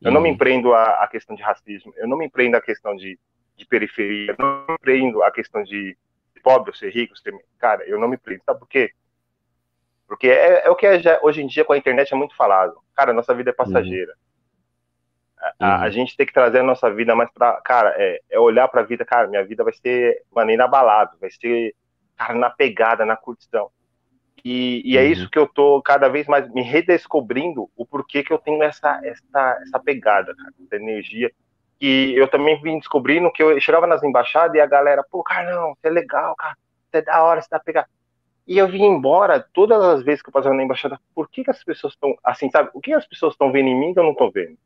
Eu 0.01 0.09
uhum. 0.09 0.15
não 0.15 0.21
me 0.21 0.29
empreendo 0.29 0.73
a, 0.73 1.03
a, 1.03 1.09
questão 1.09 1.35
de 1.35 1.43
racismo, 1.43 1.93
eu 1.97 2.07
não 2.07 2.17
me 2.17 2.27
empreendo 2.27 2.57
a 2.57 2.61
questão 2.61 2.95
de, 2.95 3.19
de 3.57 3.67
periferia, 3.67 4.31
eu 4.31 4.37
não 4.39 4.67
me 4.67 4.75
empreendo 4.75 5.23
a 5.23 5.31
questão 5.31 5.63
de 5.63 5.97
pobre 6.43 6.77
ser 6.77 6.91
rico, 6.91 7.17
ser... 7.19 7.35
cara, 7.59 7.85
eu 7.85 7.99
não 7.99 8.09
me 8.09 8.17
prendo, 8.17 8.43
sabe 8.45 8.61
por 8.61 8.69
quê? 8.69 8.93
Porque 10.07 10.29
é, 10.29 10.67
é 10.67 10.71
o 10.71 10.77
que 10.77 10.87
é 10.87 10.99
já, 10.99 11.19
hoje 11.23 11.43
em 11.43 11.47
dia 11.47 11.65
com 11.65 11.75
a 11.75 11.77
internet 11.77 12.13
é 12.13 12.17
muito 12.17 12.35
falado. 12.35 12.79
Cara, 12.95 13.13
nossa 13.13 13.35
vida 13.35 13.51
é 13.51 13.53
passageira. 13.53 14.13
Uhum. 14.13 15.53
A, 15.61 15.83
a, 15.83 15.85
uhum. 15.85 15.91
gente 15.91 16.17
tem 16.17 16.27
que 16.27 16.33
trazer 16.33 16.61
a 16.61 16.63
nossa 16.63 16.91
vida 16.93 17.15
mais 17.15 17.31
pra. 17.31 17.61
Cara, 17.61 17.95
é, 17.99 18.21
é 18.31 18.39
olhar 18.39 18.67
pra 18.69 18.83
vida, 18.83 19.05
cara, 19.05 19.29
minha 19.29 19.45
vida 19.45 19.63
vai 19.63 19.73
ser, 19.75 20.25
mano, 20.35 20.51
inabalado, 20.51 21.19
vai 21.21 21.31
ser, 21.31 21.75
cara, 22.17 22.35
na 22.35 22.49
pegada, 22.49 23.05
na 23.05 23.17
curtição. 23.17 23.71
E, 24.45 24.83
e 24.85 24.97
é 24.97 25.03
uhum. 25.03 25.09
isso 25.09 25.31
que 25.31 25.39
eu 25.39 25.47
tô 25.47 25.83
cada 25.83 26.09
vez 26.09 26.27
mais 26.27 26.51
me 26.53 26.63
redescobrindo 26.63 27.69
o 27.77 27.85
porquê 27.85 28.23
que 28.23 28.33
eu 28.33 28.39
tenho 28.39 28.63
essa, 28.63 29.01
essa, 29.05 29.59
essa 29.63 29.79
pegada, 29.79 30.35
cara, 30.35 30.53
essa 30.65 30.77
energia. 30.77 31.31
E 31.81 32.13
eu 32.17 32.29
também 32.29 32.61
vim 32.61 32.79
descobrindo 32.79 33.31
que 33.33 33.43
eu 33.43 33.61
chegava 33.61 33.87
nas 33.87 34.03
embaixadas 34.03 34.55
e 34.57 34.61
a 34.61 34.67
galera, 34.67 35.05
pô, 35.11 35.23
cara, 35.23 35.55
não, 35.55 35.75
você 35.75 35.89
é 35.89 35.91
legal, 35.91 36.35
cara, 36.37 36.57
você 36.91 36.99
é 36.99 37.03
da 37.03 37.23
hora, 37.23 37.41
você 37.41 37.49
dá 37.51 37.61
pegada. 37.61 37.89
E 38.47 38.57
eu 38.57 38.67
vim 38.67 38.83
embora 38.83 39.47
todas 39.53 39.81
as 39.83 40.03
vezes 40.03 40.23
que 40.23 40.31
eu 40.31 40.33
passava 40.33 40.55
na 40.55 40.63
embaixada, 40.63 40.99
por 41.15 41.29
que, 41.29 41.45
que 41.45 41.51
as 41.51 41.63
pessoas 41.63 41.93
estão, 41.93 42.17
assim, 42.25 42.51
sabe, 42.51 42.71
o 42.73 42.81
que 42.81 42.93
as 42.95 43.07
pessoas 43.07 43.35
estão 43.35 43.53
vendo 43.53 43.69
em 43.69 43.79
mim 43.79 43.93
que 43.93 44.01
eu 44.01 44.05
não 44.05 44.15
tô 44.15 44.31
vendo? 44.31 44.57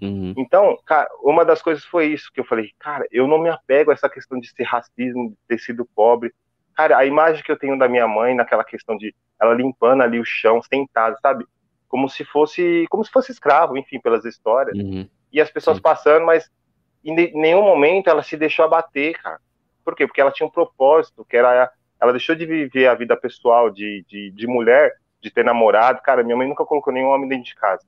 Uhum. 0.00 0.32
Então, 0.38 0.78
cara, 0.86 1.08
uma 1.22 1.44
das 1.44 1.60
coisas 1.60 1.84
foi 1.84 2.06
isso 2.06 2.30
que 2.32 2.40
eu 2.40 2.44
falei, 2.44 2.70
cara, 2.78 3.06
eu 3.10 3.26
não 3.26 3.38
me 3.38 3.50
apego 3.50 3.90
a 3.90 3.94
essa 3.94 4.08
questão 4.08 4.38
de 4.38 4.48
ser 4.48 4.62
racismo, 4.62 5.30
de 5.30 5.36
ter 5.48 5.58
sido 5.58 5.84
pobre. 5.84 6.32
Cara, 6.74 6.98
a 6.98 7.04
imagem 7.04 7.42
que 7.42 7.52
eu 7.52 7.58
tenho 7.58 7.78
da 7.78 7.88
minha 7.88 8.08
mãe 8.08 8.34
naquela 8.34 8.64
questão 8.64 8.96
de 8.96 9.14
ela 9.40 9.54
limpando 9.54 10.02
ali 10.02 10.18
o 10.18 10.24
chão, 10.24 10.62
sentada, 10.62 11.16
sabe? 11.20 11.44
Como 11.88 12.08
se 12.08 12.24
fosse, 12.24 12.86
como 12.88 13.04
se 13.04 13.10
fosse 13.10 13.32
escravo, 13.32 13.76
enfim, 13.76 14.00
pelas 14.00 14.24
histórias. 14.24 14.76
Uhum. 14.76 15.08
E 15.32 15.40
as 15.40 15.50
pessoas 15.50 15.76
Sim. 15.76 15.82
passando, 15.82 16.24
mas 16.24 16.50
em 17.04 17.14
nenhum 17.34 17.62
momento 17.62 18.08
ela 18.08 18.22
se 18.22 18.36
deixou 18.36 18.64
abater, 18.64 19.20
cara. 19.20 19.40
Por 19.84 19.96
quê? 19.96 20.06
Porque 20.06 20.20
ela 20.20 20.30
tinha 20.30 20.46
um 20.46 20.50
propósito, 20.50 21.24
que 21.24 21.36
era 21.36 21.70
ela 22.00 22.12
deixou 22.12 22.34
de 22.34 22.44
viver 22.44 22.88
a 22.88 22.94
vida 22.94 23.16
pessoal 23.16 23.70
de, 23.70 24.04
de, 24.08 24.32
de 24.32 24.46
mulher, 24.46 24.92
de 25.20 25.30
ter 25.30 25.44
namorado. 25.44 26.02
Cara, 26.02 26.24
minha 26.24 26.36
mãe 26.36 26.48
nunca 26.48 26.64
colocou 26.64 26.92
nenhum 26.92 27.08
homem 27.08 27.28
dentro 27.28 27.44
de 27.44 27.54
casa. 27.54 27.86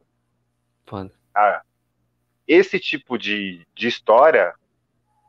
Foda. 0.86 1.10
Ah, 1.34 1.62
esse 2.46 2.78
tipo 2.78 3.18
de, 3.18 3.66
de 3.74 3.88
história, 3.88 4.54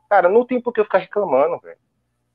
cara, 0.08 0.28
não 0.28 0.44
tem 0.44 0.60
por 0.60 0.72
que 0.72 0.78
eu 0.78 0.84
ficar 0.84 0.98
reclamando, 0.98 1.58
velho. 1.58 1.78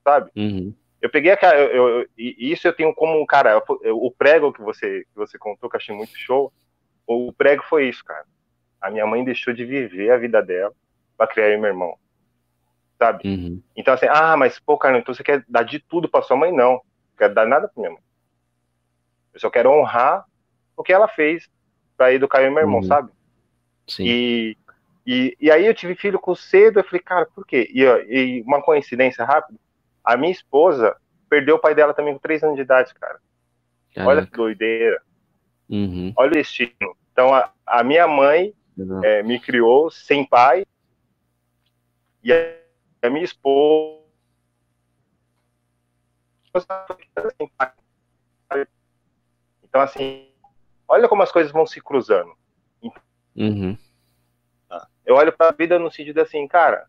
Sabe? 0.04 0.32
Uhum. 0.36 0.74
Eu 1.02 1.10
peguei 1.10 1.32
aquela. 1.32 1.56
Eu, 1.56 2.00
eu, 2.02 2.08
isso 2.18 2.68
eu 2.68 2.74
tenho 2.74 2.94
como 2.94 3.20
um 3.20 3.26
cara. 3.26 3.62
o 3.68 4.12
prego 4.12 4.54
que 4.54 4.62
você, 4.62 5.02
que 5.02 5.16
você 5.16 5.38
contou, 5.38 5.70
que 5.70 5.76
eu 5.76 5.80
achei 5.80 5.96
muito 5.96 6.18
show. 6.18 6.52
O 7.08 7.34
prego 7.34 7.64
foi 7.64 7.90
isso, 7.90 8.04
cara. 8.04 8.26
A 8.80 8.90
minha 8.90 9.06
mãe 9.06 9.24
deixou 9.24 9.54
de 9.54 9.66
viver 9.66 10.12
a 10.12 10.18
vida 10.18 10.42
dela 10.42 10.74
pra 11.18 11.28
criar 11.28 11.50
eu 11.50 11.58
e 11.58 11.58
meu 11.58 11.70
irmão. 11.70 11.98
Sabe? 12.98 13.28
Uhum. 13.28 13.62
Então, 13.76 13.94
assim, 13.94 14.06
ah, 14.10 14.38
mas, 14.38 14.60
pô, 14.60 14.78
cara, 14.78 14.98
então 14.98 15.14
você 15.14 15.24
quer 15.24 15.44
dar 15.50 15.64
de 15.64 15.80
tudo 15.80 16.08
pra 16.08 16.22
sua 16.22 16.38
mãe? 16.38 16.52
Não. 16.52 16.74
Não 16.74 16.82
quero 17.18 17.34
dar 17.34 17.48
nada 17.48 17.68
pra 17.68 17.82
minha 17.82 17.92
mãe. 17.92 18.04
Eu 19.34 19.40
só 19.40 19.50
quero 19.50 19.72
honrar 19.72 20.26
o 20.78 20.84
que 20.84 20.94
ela 20.94 21.08
fez 21.08 21.50
pra 21.98 22.14
educar 22.14 22.42
eu 22.42 22.48
e 22.48 22.54
meu 22.54 22.62
irmão, 22.62 22.82
uhum. 22.82 22.84
sabe? 22.88 23.12
Sim. 23.88 24.06
E 24.06 24.58
e, 25.06 25.36
e 25.40 25.52
aí 25.52 25.66
eu 25.66 25.74
tive 25.74 25.96
filho 25.96 26.20
com 26.20 26.36
cedo, 26.36 26.80
eu 26.80 26.84
falei, 26.84 27.02
cara, 27.02 27.26
por 27.26 27.46
quê? 27.46 27.70
E, 27.74 27.84
e 27.84 28.42
uma 28.44 28.62
coincidência 28.62 29.26
rápida, 29.26 29.60
a 30.04 30.18
minha 30.18 30.32
esposa 30.32 30.96
perdeu 31.30 31.56
o 31.56 31.60
pai 31.60 31.74
dela 31.74 31.94
também 31.94 32.14
com 32.14 32.20
três 32.20 32.44
anos 32.44 32.56
de 32.56 32.62
idade, 32.62 32.94
cara. 32.96 33.20
Caraca. 33.94 34.10
Olha 34.10 34.26
que 34.26 34.32
doideira. 34.32 35.02
Uhum. 35.70 36.14
Olha 36.16 36.30
o 36.30 36.34
destino. 36.34 36.98
Então, 37.12 37.34
a, 37.34 37.52
a 37.66 37.84
minha 37.84 38.08
mãe 38.08 38.54
é, 39.04 39.24
me 39.24 39.40
criou 39.40 39.90
sem 39.90 40.26
pai, 40.26 40.66
e 42.24 42.32
a, 42.32 42.36
a 43.02 43.10
minha 43.10 43.26
esposa. 43.26 44.02
Então, 49.64 49.82
assim, 49.82 50.28
olha 50.88 51.08
como 51.08 51.24
as 51.24 51.32
coisas 51.32 51.52
vão 51.52 51.66
se 51.66 51.82
cruzando. 51.82 52.36
Uhum 53.36 53.78
eu 55.12 55.16
olho 55.16 55.36
para 55.36 55.50
a 55.50 55.52
vida 55.52 55.78
no 55.78 55.92
sentido 55.92 56.22
assim, 56.22 56.48
cara, 56.48 56.88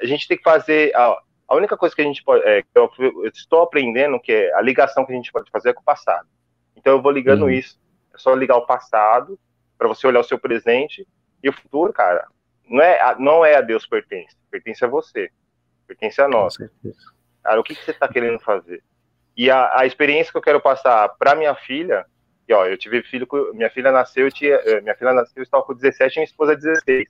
a 0.00 0.06
gente 0.06 0.28
tem 0.28 0.36
que 0.36 0.42
fazer. 0.42 0.94
A, 0.94 1.22
a 1.48 1.56
única 1.56 1.76
coisa 1.76 1.94
que 1.94 2.02
a 2.02 2.04
gente 2.04 2.22
pode. 2.22 2.44
É, 2.46 2.62
eu, 2.74 2.90
eu, 2.98 3.26
estou 3.28 3.62
aprendendo 3.62 4.20
que 4.20 4.30
é 4.30 4.54
a 4.54 4.60
ligação 4.60 5.06
que 5.06 5.12
a 5.12 5.16
gente 5.16 5.32
pode 5.32 5.50
fazer 5.50 5.70
é 5.70 5.72
com 5.72 5.80
o 5.80 5.84
passado. 5.84 6.28
Então 6.76 6.92
eu 6.92 7.02
vou 7.02 7.10
ligando 7.10 7.44
uhum. 7.44 7.50
isso. 7.50 7.80
É 8.14 8.18
só 8.18 8.34
ligar 8.34 8.56
o 8.56 8.66
passado 8.66 9.38
para 9.78 9.88
você 9.88 10.06
olhar 10.06 10.20
o 10.20 10.24
seu 10.24 10.38
presente 10.38 11.06
e 11.42 11.48
o 11.48 11.52
futuro, 11.52 11.92
cara. 11.92 12.26
Não 12.68 12.82
é, 12.82 13.16
não 13.18 13.44
é 13.44 13.56
a 13.56 13.62
Deus 13.62 13.86
pertence, 13.86 14.36
pertence 14.50 14.84
a 14.84 14.88
você, 14.88 15.30
pertence 15.86 16.20
a 16.20 16.28
nós. 16.28 16.56
Cara, 17.42 17.58
o 17.58 17.64
que, 17.64 17.74
que 17.74 17.82
você 17.82 17.92
está 17.92 18.06
querendo 18.06 18.38
fazer? 18.40 18.82
E 19.34 19.50
a, 19.50 19.80
a 19.80 19.86
experiência 19.86 20.30
que 20.30 20.36
eu 20.36 20.42
quero 20.42 20.60
passar 20.60 21.08
para 21.10 21.34
minha 21.34 21.54
filha, 21.54 22.04
e 22.46 22.52
ó, 22.52 22.66
eu 22.66 22.76
tive 22.76 23.02
filho, 23.04 23.26
minha 23.54 23.70
filha 23.70 23.90
nasceu, 23.90 24.26
eu 24.26 24.32
tinha, 24.32 24.56
eh, 24.56 24.80
minha 24.82 24.94
filha 24.96 25.14
nasceu, 25.14 25.34
eu 25.36 25.44
estava 25.44 25.62
com 25.62 25.72
17 25.72 26.12
e 26.12 26.18
minha 26.18 26.24
esposa 26.24 26.56
16. 26.56 27.06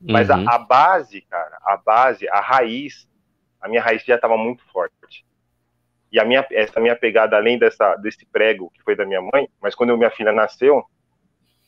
Mas 0.00 0.28
uhum. 0.28 0.48
a, 0.48 0.54
a, 0.54 0.58
base, 0.58 1.22
cara, 1.22 1.58
a 1.62 1.76
base, 1.76 2.28
a 2.28 2.40
raiz, 2.40 3.08
a 3.60 3.68
minha 3.68 3.82
raiz 3.82 4.02
já 4.04 4.14
estava 4.14 4.36
muito 4.36 4.64
forte. 4.72 5.24
E 6.12 6.18
a 6.18 6.24
minha, 6.24 6.44
essa 6.50 6.80
minha 6.80 6.96
pegada, 6.96 7.36
além 7.36 7.58
dessa, 7.58 7.94
desse 7.96 8.26
prego 8.26 8.70
que 8.70 8.82
foi 8.82 8.96
da 8.96 9.06
minha 9.06 9.20
mãe, 9.20 9.48
mas 9.60 9.74
quando 9.74 9.96
minha 9.96 10.10
filha 10.10 10.32
nasceu, 10.32 10.84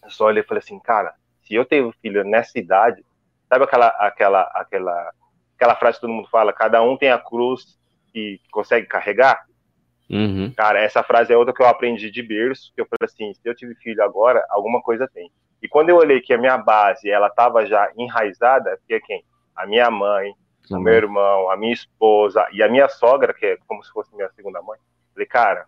eu 0.02 0.10
só 0.10 0.26
olhei 0.26 0.42
e 0.42 0.46
falei 0.46 0.62
assim, 0.62 0.80
cara, 0.80 1.14
se 1.42 1.54
eu 1.54 1.64
tenho 1.64 1.94
filho 2.02 2.24
nessa 2.24 2.58
idade, 2.58 3.04
sabe 3.48 3.64
aquela, 3.64 3.88
aquela, 3.88 4.42
aquela, 4.54 5.12
aquela 5.56 5.76
frase 5.76 5.98
que 5.98 6.00
todo 6.00 6.12
mundo 6.12 6.28
fala, 6.28 6.52
cada 6.52 6.82
um 6.82 6.96
tem 6.96 7.10
a 7.10 7.18
cruz 7.18 7.78
que 8.12 8.40
consegue 8.50 8.86
carregar? 8.86 9.44
Uhum. 10.10 10.52
Cara, 10.56 10.80
essa 10.80 11.02
frase 11.02 11.32
é 11.32 11.36
outra 11.36 11.54
que 11.54 11.62
eu 11.62 11.66
aprendi 11.66 12.10
de 12.10 12.22
berço, 12.22 12.72
que 12.74 12.80
eu 12.80 12.86
falei 12.86 13.10
assim, 13.10 13.32
se 13.34 13.48
eu 13.48 13.54
tive 13.54 13.74
filho 13.76 14.02
agora, 14.02 14.44
alguma 14.50 14.82
coisa 14.82 15.08
tem. 15.08 15.30
E 15.62 15.68
quando 15.68 15.90
eu 15.90 15.96
olhei 15.96 16.20
que 16.20 16.34
a 16.34 16.38
minha 16.38 16.58
base 16.58 17.08
ela 17.08 17.28
estava 17.28 17.64
já 17.64 17.90
enraizada, 17.96 18.78
que 18.86 18.94
é 18.94 19.00
quem? 19.00 19.24
A 19.54 19.64
minha 19.66 19.90
mãe, 19.90 20.34
o 20.70 20.78
meu 20.78 20.94
irmão, 20.94 21.50
a 21.50 21.56
minha 21.56 21.72
esposa 21.72 22.46
e 22.52 22.62
a 22.62 22.68
minha 22.68 22.88
sogra, 22.88 23.34
que 23.34 23.46
é 23.46 23.58
como 23.66 23.82
se 23.82 23.90
fosse 23.90 24.14
minha 24.14 24.30
segunda 24.30 24.62
mãe. 24.62 24.78
Falei, 25.12 25.26
cara, 25.26 25.66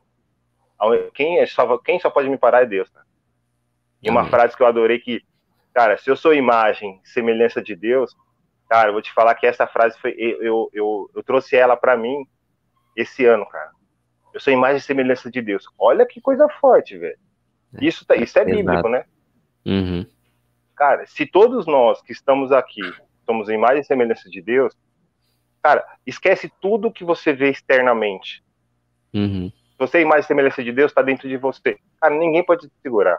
quem, 1.12 1.38
é 1.38 1.46
só, 1.46 1.78
quem 1.78 1.98
só 1.98 2.10
pode 2.10 2.28
me 2.28 2.38
parar 2.38 2.62
é 2.62 2.66
Deus. 2.66 2.92
Né? 2.92 3.02
E 4.02 4.10
uma 4.10 4.26
frase 4.26 4.56
que 4.56 4.62
eu 4.62 4.66
adorei 4.66 4.98
que, 4.98 5.22
cara, 5.72 5.96
se 5.96 6.10
eu 6.10 6.16
sou 6.16 6.34
imagem, 6.34 7.00
semelhança 7.04 7.62
de 7.62 7.74
Deus, 7.74 8.14
cara, 8.68 8.88
eu 8.88 8.92
vou 8.92 9.02
te 9.02 9.12
falar 9.12 9.34
que 9.34 9.46
essa 9.46 9.66
frase 9.66 9.98
foi, 9.98 10.14
eu, 10.16 10.42
eu, 10.42 10.70
eu, 10.72 11.10
eu 11.16 11.22
trouxe 11.22 11.56
ela 11.56 11.76
para 11.76 11.96
mim 11.96 12.26
esse 12.96 13.24
ano, 13.24 13.46
cara. 13.46 13.70
Eu 14.32 14.40
sou 14.40 14.52
imagem 14.52 14.78
e 14.78 14.80
semelhança 14.80 15.30
de 15.30 15.40
Deus. 15.40 15.64
Olha 15.78 16.04
que 16.04 16.20
coisa 16.20 16.48
forte, 16.60 16.98
velho. 16.98 17.18
É, 17.74 17.84
isso, 17.84 18.04
tá, 18.06 18.16
isso 18.16 18.38
é 18.38 18.44
bíblico, 18.44 18.88
né? 18.88 19.04
Uhum. 19.64 20.06
Cara, 20.76 21.06
se 21.06 21.24
todos 21.24 21.66
nós 21.66 22.02
que 22.02 22.12
estamos 22.12 22.50
aqui 22.52 22.82
somos 23.24 23.48
imagem 23.48 23.80
e 23.80 23.84
semelhança 23.84 24.28
de 24.28 24.40
Deus, 24.40 24.74
cara, 25.62 25.84
esquece 26.06 26.52
tudo 26.60 26.92
que 26.92 27.04
você 27.04 27.32
vê 27.32 27.50
externamente. 27.50 28.42
Uhum. 29.12 29.50
Você 29.78 29.98
é 29.98 30.02
imagem 30.02 30.24
e 30.24 30.26
semelhança 30.26 30.62
de 30.62 30.72
Deus, 30.72 30.90
está 30.90 31.02
dentro 31.02 31.28
de 31.28 31.36
você. 31.36 31.78
Cara, 32.00 32.14
ninguém 32.14 32.44
pode 32.44 32.68
te 32.68 32.74
segurar. 32.82 33.18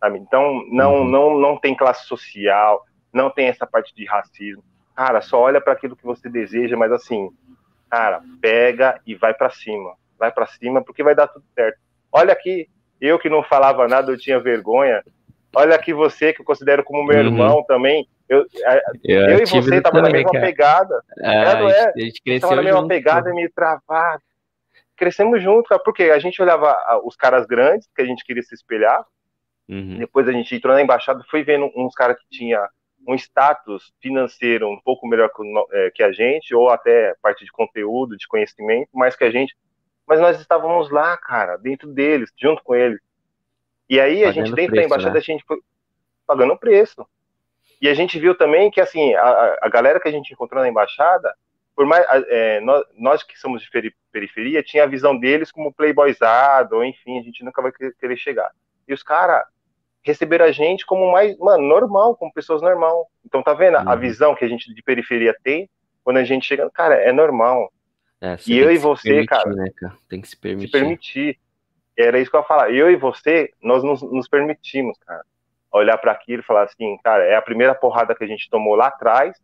Sabe? 0.00 0.18
Então, 0.18 0.64
não, 0.70 1.00
uhum. 1.00 1.04
não, 1.04 1.38
não 1.38 1.56
tem 1.58 1.74
classe 1.74 2.06
social, 2.06 2.84
não 3.12 3.30
tem 3.30 3.48
essa 3.48 3.66
parte 3.66 3.94
de 3.94 4.04
racismo. 4.04 4.62
Cara, 4.94 5.20
só 5.20 5.40
olha 5.40 5.60
para 5.60 5.72
aquilo 5.72 5.96
que 5.96 6.04
você 6.04 6.28
deseja, 6.28 6.76
mas 6.76 6.90
assim, 6.90 7.30
cara, 7.88 8.22
pega 8.40 9.00
e 9.06 9.14
vai 9.14 9.34
para 9.34 9.50
cima. 9.50 9.94
Vai 10.18 10.32
para 10.32 10.46
cima, 10.46 10.82
porque 10.82 11.02
vai 11.02 11.14
dar 11.14 11.28
tudo 11.28 11.44
certo. 11.54 11.78
Olha 12.10 12.32
aqui, 12.32 12.68
eu 13.00 13.18
que 13.18 13.28
não 13.28 13.42
falava 13.42 13.86
nada, 13.86 14.10
eu 14.10 14.18
tinha 14.18 14.40
vergonha, 14.40 15.02
Olha 15.54 15.74
aqui 15.74 15.92
você, 15.92 16.32
que 16.32 16.40
eu 16.40 16.44
considero 16.44 16.84
como 16.84 17.04
meu 17.04 17.18
uhum. 17.18 17.26
irmão 17.26 17.64
também. 17.66 18.08
Eu, 18.28 18.46
eu, 19.04 19.20
eu 19.22 19.38
e 19.42 19.46
você 19.46 19.76
estavam 19.76 20.02
na 20.02 20.10
mesma 20.10 20.30
cara. 20.30 20.44
pegada. 20.44 21.02
É, 21.18 21.28
é, 21.28 21.70
é? 21.70 21.92
A 21.96 22.00
gente 22.00 22.22
cresceu 22.22 22.50
na 22.50 22.62
mesma 22.62 22.80
junto, 22.80 22.88
pegada, 22.88 23.32
meio 23.32 23.50
travado. 23.52 24.22
Crescemos 24.96 25.42
juntos, 25.42 25.68
cara, 25.68 25.82
porque 25.82 26.04
a 26.04 26.18
gente 26.18 26.40
olhava 26.42 26.76
os 27.04 27.16
caras 27.16 27.46
grandes, 27.46 27.88
que 27.94 28.02
a 28.02 28.04
gente 28.04 28.24
queria 28.24 28.42
se 28.42 28.54
espelhar. 28.54 29.04
Uhum. 29.68 29.98
Depois 29.98 30.28
a 30.28 30.32
gente 30.32 30.54
entrou 30.54 30.74
na 30.74 30.82
embaixada, 30.82 31.24
foi 31.30 31.42
vendo 31.42 31.70
uns 31.76 31.94
caras 31.94 32.18
que 32.18 32.26
tinha 32.30 32.68
um 33.06 33.14
status 33.14 33.92
financeiro 34.00 34.68
um 34.68 34.80
pouco 34.80 35.06
melhor 35.06 35.30
que, 35.30 35.42
é, 35.72 35.90
que 35.90 36.02
a 36.02 36.12
gente, 36.12 36.54
ou 36.54 36.68
até 36.68 37.14
parte 37.22 37.44
de 37.44 37.52
conteúdo, 37.52 38.16
de 38.16 38.26
conhecimento, 38.26 38.90
mais 38.92 39.16
que 39.16 39.24
a 39.24 39.30
gente. 39.30 39.56
Mas 40.06 40.20
nós 40.20 40.40
estávamos 40.40 40.90
lá, 40.90 41.16
cara, 41.16 41.56
dentro 41.56 41.88
deles, 41.88 42.30
junto 42.38 42.62
com 42.62 42.74
eles. 42.74 43.00
E 43.88 44.00
aí 44.00 44.24
a 44.24 44.32
gente 44.32 44.52
dentro 44.52 44.72
preço, 44.72 44.74
da 44.74 44.82
embaixada, 44.82 45.14
né? 45.14 45.18
a 45.18 45.22
gente 45.22 45.44
foi 45.44 45.58
pagando 46.26 46.52
o 46.52 46.58
preço. 46.58 47.06
E 47.80 47.88
a 47.88 47.94
gente 47.94 48.18
viu 48.18 48.36
também 48.36 48.70
que, 48.70 48.80
assim, 48.80 49.14
a, 49.14 49.58
a 49.62 49.68
galera 49.68 50.00
que 50.00 50.08
a 50.08 50.10
gente 50.10 50.32
encontrou 50.32 50.62
na 50.62 50.68
embaixada, 50.68 51.34
por 51.74 51.86
mais 51.86 52.04
é, 52.28 52.60
nós, 52.60 52.84
nós, 52.96 53.22
que 53.22 53.38
somos 53.38 53.62
de 53.62 53.94
periferia, 54.10 54.62
tinha 54.62 54.82
a 54.82 54.86
visão 54.86 55.16
deles 55.16 55.52
como 55.52 55.72
playboyzado, 55.72 56.76
ou 56.76 56.84
enfim, 56.84 57.18
a 57.18 57.22
gente 57.22 57.44
nunca 57.44 57.62
vai 57.62 57.70
querer 57.72 58.16
chegar. 58.16 58.50
E 58.86 58.92
os 58.92 59.02
caras 59.02 59.44
receberam 60.02 60.44
a 60.44 60.50
gente 60.50 60.84
como 60.84 61.12
mais, 61.12 61.38
mano, 61.38 61.62
normal, 61.62 62.16
como 62.16 62.32
pessoas 62.32 62.62
normal. 62.62 63.08
Então, 63.24 63.42
tá 63.42 63.54
vendo 63.54 63.78
uhum. 63.78 63.88
a 63.88 63.94
visão 63.94 64.34
que 64.34 64.44
a 64.44 64.48
gente 64.48 64.74
de 64.74 64.82
periferia 64.82 65.34
tem 65.42 65.70
quando 66.02 66.16
a 66.16 66.24
gente 66.24 66.46
chega, 66.46 66.68
cara, 66.70 66.96
é 66.96 67.12
normal. 67.12 67.72
É, 68.20 68.36
e 68.46 68.58
eu 68.58 68.72
e 68.72 68.78
você, 68.78 69.10
permitir, 69.10 69.28
cara, 69.28 69.50
né, 69.54 69.70
cara, 69.76 69.94
tem 70.08 70.20
que 70.20 70.28
se 70.28 70.36
permitir. 70.36 70.66
Se 70.66 70.72
permitir. 70.72 71.38
Era 71.98 72.20
isso 72.20 72.30
que 72.30 72.36
eu 72.36 72.40
ia 72.40 72.46
falar. 72.46 72.72
Eu 72.72 72.88
e 72.90 72.96
você, 72.96 73.50
nós 73.60 73.82
nos, 73.82 74.00
nos 74.02 74.28
permitimos, 74.28 74.96
cara, 74.98 75.24
olhar 75.72 75.98
para 75.98 76.12
aquilo 76.12 76.40
e 76.42 76.46
falar 76.46 76.62
assim, 76.62 76.96
cara, 77.02 77.24
é 77.24 77.34
a 77.34 77.42
primeira 77.42 77.74
porrada 77.74 78.14
que 78.14 78.22
a 78.22 78.26
gente 78.26 78.48
tomou 78.48 78.76
lá 78.76 78.86
atrás, 78.86 79.36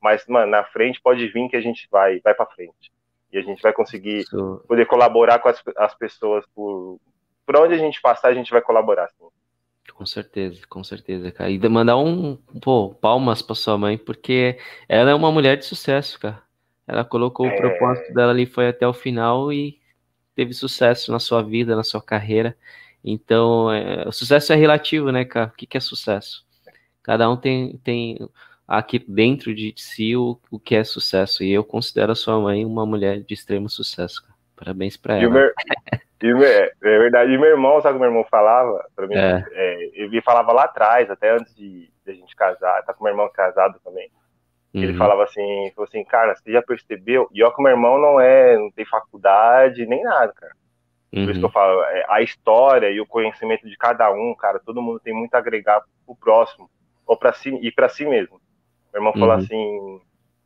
mas, 0.00 0.26
mano, 0.26 0.50
na 0.50 0.64
frente 0.64 1.00
pode 1.02 1.26
vir 1.28 1.48
que 1.48 1.56
a 1.56 1.60
gente 1.60 1.86
vai, 1.90 2.18
vai 2.20 2.34
para 2.34 2.46
frente. 2.46 2.90
E 3.30 3.38
a 3.38 3.42
gente 3.42 3.60
vai 3.60 3.72
conseguir 3.72 4.20
Isso. 4.20 4.64
poder 4.66 4.86
colaborar 4.86 5.38
com 5.38 5.48
as, 5.48 5.62
as 5.76 5.94
pessoas 5.94 6.44
por, 6.54 6.98
por 7.44 7.56
onde 7.58 7.74
a 7.74 7.78
gente 7.78 8.00
passar, 8.00 8.28
a 8.28 8.34
gente 8.34 8.50
vai 8.50 8.62
colaborar, 8.62 9.08
sim. 9.18 9.26
Com 9.92 10.06
certeza, 10.06 10.62
com 10.68 10.82
certeza, 10.82 11.30
cara. 11.30 11.50
E 11.50 11.58
mandar 11.68 11.96
um, 11.96 12.36
pô, 12.62 12.94
palmas 12.94 13.40
pra 13.40 13.54
sua 13.54 13.78
mãe, 13.78 13.96
porque 13.96 14.58
ela 14.88 15.10
é 15.10 15.14
uma 15.14 15.30
mulher 15.30 15.56
de 15.56 15.64
sucesso, 15.64 16.18
cara. 16.20 16.42
Ela 16.86 17.04
colocou 17.04 17.46
é... 17.46 17.52
o 17.52 17.56
propósito 17.56 18.12
dela 18.12 18.32
ali, 18.32 18.46
foi 18.46 18.68
até 18.68 18.86
o 18.86 18.92
final 18.92 19.52
e 19.52 19.78
teve 20.36 20.52
sucesso 20.52 21.10
na 21.10 21.18
sua 21.18 21.42
vida, 21.42 21.74
na 21.74 21.82
sua 21.82 22.00
carreira. 22.00 22.54
Então, 23.02 23.72
é, 23.72 24.06
o 24.06 24.12
sucesso 24.12 24.52
é 24.52 24.56
relativo, 24.56 25.10
né, 25.10 25.24
cara? 25.24 25.48
O 25.48 25.56
que, 25.56 25.66
que 25.66 25.76
é 25.76 25.80
sucesso? 25.80 26.44
Cada 27.02 27.28
um 27.30 27.36
tem, 27.36 27.78
tem 27.82 28.18
aqui 28.68 28.98
dentro 28.98 29.54
de 29.54 29.72
si 29.76 30.14
o, 30.14 30.38
o 30.50 30.58
que 30.58 30.76
é 30.76 30.84
sucesso. 30.84 31.42
E 31.42 31.50
eu 31.50 31.64
considero 31.64 32.12
a 32.12 32.16
sua 32.16 32.38
mãe 32.38 32.64
uma 32.64 32.84
mulher 32.84 33.20
de 33.20 33.32
extremo 33.32 33.68
sucesso. 33.70 34.22
Cara. 34.22 34.36
Parabéns 34.56 34.96
para 34.96 35.16
ela. 35.16 35.30
Meu, 35.30 35.52
é 36.44 36.70
verdade. 36.80 37.32
E 37.32 37.38
meu 37.38 37.50
irmão, 37.50 37.80
sabe 37.80 37.94
o 37.94 37.98
que 37.98 38.00
meu 38.00 38.10
irmão 38.10 38.26
falava? 38.30 38.84
Pra 38.94 39.06
mim, 39.06 39.14
é. 39.14 39.44
É, 39.52 39.90
ele 39.94 40.20
falava 40.22 40.52
lá 40.52 40.64
atrás, 40.64 41.10
até 41.10 41.30
antes 41.30 41.54
de, 41.54 41.90
de, 42.04 42.10
a 42.10 42.14
gente 42.14 42.34
casar, 42.34 42.82
tá 42.84 42.94
com 42.94 43.04
meu 43.04 43.12
irmão 43.12 43.30
casado 43.32 43.78
também. 43.84 44.10
Uhum. 44.76 44.82
Ele 44.82 44.94
falava 44.94 45.24
assim, 45.24 45.72
falou 45.74 45.88
assim, 45.88 46.04
cara, 46.04 46.36
você 46.36 46.52
já 46.52 46.60
percebeu? 46.60 47.28
E 47.32 47.42
ó 47.42 47.50
que 47.50 47.62
meu 47.62 47.72
irmão 47.72 47.98
não 47.98 48.20
é, 48.20 48.58
não 48.58 48.70
tem 48.70 48.84
faculdade, 48.84 49.86
nem 49.86 50.02
nada, 50.02 50.34
cara. 50.34 50.52
Uhum. 51.14 51.24
Por 51.24 51.30
isso 51.30 51.40
que 51.40 51.44
eu 51.44 51.48
uhum. 51.48 51.52
falo, 51.52 51.82
é, 51.84 52.04
a 52.10 52.20
história 52.20 52.90
e 52.90 53.00
o 53.00 53.06
conhecimento 53.06 53.66
de 53.66 53.76
cada 53.78 54.12
um, 54.12 54.34
cara, 54.34 54.58
todo 54.58 54.82
mundo 54.82 55.00
tem 55.00 55.14
muito 55.14 55.34
a 55.34 55.38
agregar 55.38 55.82
pro 56.04 56.14
próximo, 56.14 56.68
ou 57.06 57.16
para 57.16 57.32
si, 57.32 57.48
e 57.62 57.72
para 57.72 57.88
si 57.88 58.04
mesmo. 58.04 58.38
Meu 58.92 59.00
irmão 59.00 59.12
uhum. 59.14 59.20
falou 59.20 59.34
assim, 59.34 60.00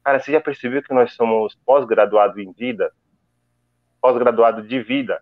cara, 0.05 0.21
você 0.21 0.31
já 0.31 0.41
percebeu 0.41 0.81
que 0.81 0.95
nós 0.95 1.13
somos 1.15 1.59
pós-graduados 1.67 2.39
em 2.39 2.53
vida? 2.53 2.93
Pós-graduado 4.01 4.63
de 4.63 4.81
vida. 4.81 5.21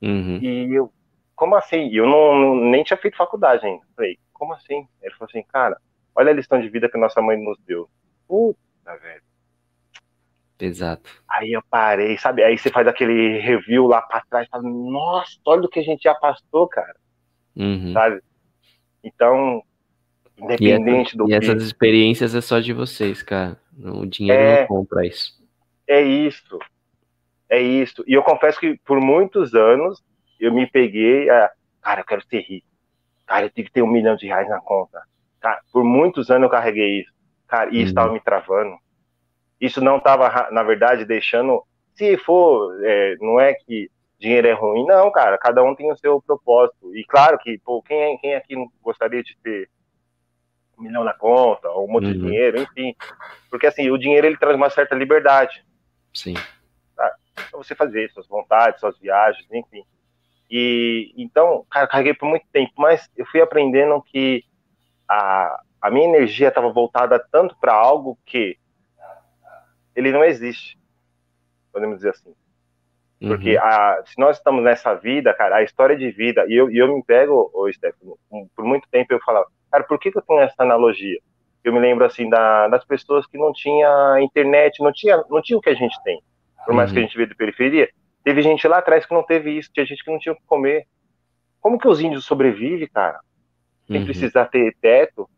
Uhum. 0.00 0.38
E 0.40 0.74
eu, 0.74 0.90
como 1.34 1.56
assim? 1.56 1.90
Eu 1.92 2.06
não, 2.06 2.34
não, 2.34 2.56
nem 2.56 2.82
tinha 2.82 2.96
feito 2.96 3.18
faculdade 3.18 3.66
ainda. 3.66 3.82
Falei, 3.94 4.18
como 4.32 4.54
assim? 4.54 4.88
Ele 5.02 5.14
falou 5.14 5.28
assim, 5.28 5.42
cara, 5.42 5.76
olha 6.14 6.30
a 6.30 6.34
lição 6.34 6.58
de 6.58 6.70
vida 6.70 6.88
que 6.88 6.96
nossa 6.96 7.20
mãe 7.20 7.36
nos 7.36 7.58
deu. 7.66 7.86
Puta, 8.26 8.96
velho. 9.02 9.22
Exato. 10.58 11.10
Aí 11.28 11.52
eu 11.52 11.62
parei, 11.70 12.16
sabe? 12.16 12.42
Aí 12.42 12.56
você 12.56 12.70
faz 12.70 12.86
aquele 12.88 13.38
review 13.38 13.86
lá 13.86 14.00
pra 14.00 14.22
trás, 14.22 14.48
fala, 14.48 14.62
nossa, 14.62 15.38
olha 15.44 15.62
o 15.62 15.68
que 15.68 15.80
a 15.80 15.82
gente 15.82 16.02
já 16.02 16.14
passou, 16.14 16.66
cara. 16.66 16.96
Uhum. 17.54 17.92
Sabe? 17.92 18.22
Então, 19.04 19.62
Independente 20.38 21.14
e 21.14 21.16
do 21.16 21.28
e 21.28 21.34
essas 21.34 21.62
experiências 21.62 22.34
é 22.34 22.40
só 22.40 22.60
de 22.60 22.72
vocês, 22.72 23.22
cara. 23.22 23.58
O 23.78 24.04
dinheiro 24.04 24.40
é, 24.40 24.60
não 24.60 24.66
compra 24.66 25.06
isso. 25.06 25.32
É 25.86 26.02
isso. 26.02 26.58
É 27.48 27.60
isso. 27.60 28.04
E 28.06 28.12
eu 28.12 28.22
confesso 28.22 28.60
que 28.60 28.78
por 28.84 29.00
muitos 29.00 29.54
anos 29.54 30.02
eu 30.38 30.52
me 30.52 30.66
peguei 30.66 31.30
a. 31.30 31.50
Cara, 31.80 32.00
eu 32.00 32.04
quero 32.04 32.26
ser 32.26 32.40
rico. 32.40 32.66
Cara, 33.26 33.46
eu 33.46 33.50
tenho 33.50 33.66
que 33.66 33.72
ter 33.72 33.82
um 33.82 33.86
milhão 33.86 34.16
de 34.16 34.26
reais 34.26 34.48
na 34.48 34.60
conta. 34.60 35.00
Cara, 35.40 35.60
por 35.72 35.84
muitos 35.84 36.30
anos 36.30 36.44
eu 36.44 36.50
carreguei 36.50 37.00
isso. 37.00 37.12
Cara, 37.46 37.70
e 37.70 37.78
isso 37.78 37.90
estava 37.90 38.08
uhum. 38.08 38.14
me 38.14 38.20
travando. 38.20 38.76
Isso 39.60 39.80
não 39.80 39.98
estava, 39.98 40.50
na 40.50 40.62
verdade, 40.62 41.04
deixando. 41.04 41.62
Se 41.94 42.16
for, 42.18 42.78
é, 42.84 43.16
não 43.20 43.40
é 43.40 43.54
que 43.54 43.90
dinheiro 44.18 44.48
é 44.48 44.52
ruim, 44.52 44.84
não, 44.84 45.10
cara. 45.10 45.38
Cada 45.38 45.62
um 45.62 45.74
tem 45.74 45.90
o 45.90 45.96
seu 45.96 46.20
propósito. 46.20 46.94
E 46.94 47.04
claro 47.04 47.38
que, 47.38 47.58
pô, 47.58 47.82
quem, 47.82 48.18
quem 48.18 48.34
aqui 48.34 48.54
não 48.54 48.70
gostaria 48.82 49.22
de 49.22 49.36
ter 49.42 49.68
um 50.78 50.82
milhão 50.82 51.04
na 51.04 51.14
conta, 51.14 51.70
ou 51.70 51.88
um 51.88 51.92
monte 51.92 52.06
uhum. 52.06 52.12
de 52.12 52.18
dinheiro, 52.18 52.60
enfim. 52.60 52.94
Porque 53.50 53.66
assim, 53.66 53.90
o 53.90 53.98
dinheiro 53.98 54.26
ele 54.26 54.36
traz 54.36 54.54
uma 54.54 54.68
certa 54.68 54.94
liberdade. 54.94 55.64
Sim. 56.12 56.34
Tá? 56.94 57.14
Pra 57.34 57.58
você 57.58 57.74
fazer 57.74 58.10
suas 58.10 58.26
vontades, 58.26 58.80
suas 58.80 58.98
viagens, 58.98 59.46
enfim. 59.50 59.84
E 60.50 61.12
então, 61.16 61.64
cara, 61.70 61.86
carreguei 61.86 62.14
por 62.14 62.28
muito 62.28 62.46
tempo, 62.52 62.72
mas 62.76 63.10
eu 63.16 63.26
fui 63.26 63.40
aprendendo 63.40 64.00
que 64.02 64.44
a, 65.08 65.60
a 65.86 65.90
minha 65.90 66.06
energia 66.06 66.48
estava 66.48 66.72
voltada 66.72 67.18
tanto 67.30 67.56
para 67.60 67.72
algo 67.72 68.18
que 68.24 68.58
ele 69.94 70.12
não 70.12 70.24
existe, 70.24 70.78
podemos 71.72 71.96
dizer 71.96 72.10
assim. 72.10 72.34
Porque 73.18 73.56
uhum. 73.56 73.62
a, 73.62 74.02
se 74.04 74.18
nós 74.20 74.36
estamos 74.36 74.62
nessa 74.62 74.94
vida, 74.94 75.32
cara, 75.32 75.56
a 75.56 75.62
história 75.62 75.96
de 75.96 76.10
vida, 76.10 76.44
e 76.48 76.54
eu, 76.54 76.70
e 76.70 76.76
eu 76.76 76.94
me 76.94 77.02
pego, 77.02 77.50
ô 77.54 77.72
Stefano, 77.72 78.18
por 78.54 78.64
muito 78.64 78.86
tempo 78.90 79.14
eu 79.14 79.20
falava, 79.20 79.46
Cara, 79.76 79.84
por 79.84 79.98
que, 79.98 80.10
que 80.10 80.18
eu 80.18 80.22
tenho 80.22 80.40
essa 80.40 80.62
analogia? 80.62 81.18
Eu 81.62 81.72
me 81.72 81.80
lembro, 81.80 82.04
assim, 82.04 82.30
da, 82.30 82.68
das 82.68 82.84
pessoas 82.84 83.26
que 83.26 83.36
não 83.36 83.52
tinha 83.52 84.16
internet, 84.20 84.82
não 84.82 84.90
tinha, 84.92 85.22
não 85.28 85.42
tinha 85.42 85.58
o 85.58 85.60
que 85.60 85.68
a 85.68 85.74
gente 85.74 86.00
tem. 86.02 86.22
Por 86.64 86.74
mais 86.74 86.90
uhum. 86.90 86.94
que 86.94 86.98
a 86.98 87.02
uhum. 87.02 87.08
gente 87.08 87.16
veio 87.16 87.28
de 87.28 87.34
periferia, 87.34 87.88
teve 88.24 88.40
gente 88.40 88.66
lá 88.66 88.78
atrás 88.78 89.04
que 89.04 89.12
não 89.12 89.22
teve 89.22 89.50
isso, 89.50 89.70
tinha 89.72 89.84
gente 89.84 90.02
que 90.02 90.10
não 90.10 90.18
tinha 90.18 90.32
o 90.32 90.36
que 90.36 90.46
comer. 90.46 90.86
Como 91.60 91.78
que 91.78 91.88
os 91.88 92.00
índios 92.00 92.24
sobrevivem, 92.24 92.88
cara? 92.88 93.20
Sem 93.86 93.98
uhum. 93.98 94.04
precisar 94.04 94.46
ter 94.46 94.74
teto? 94.80 95.28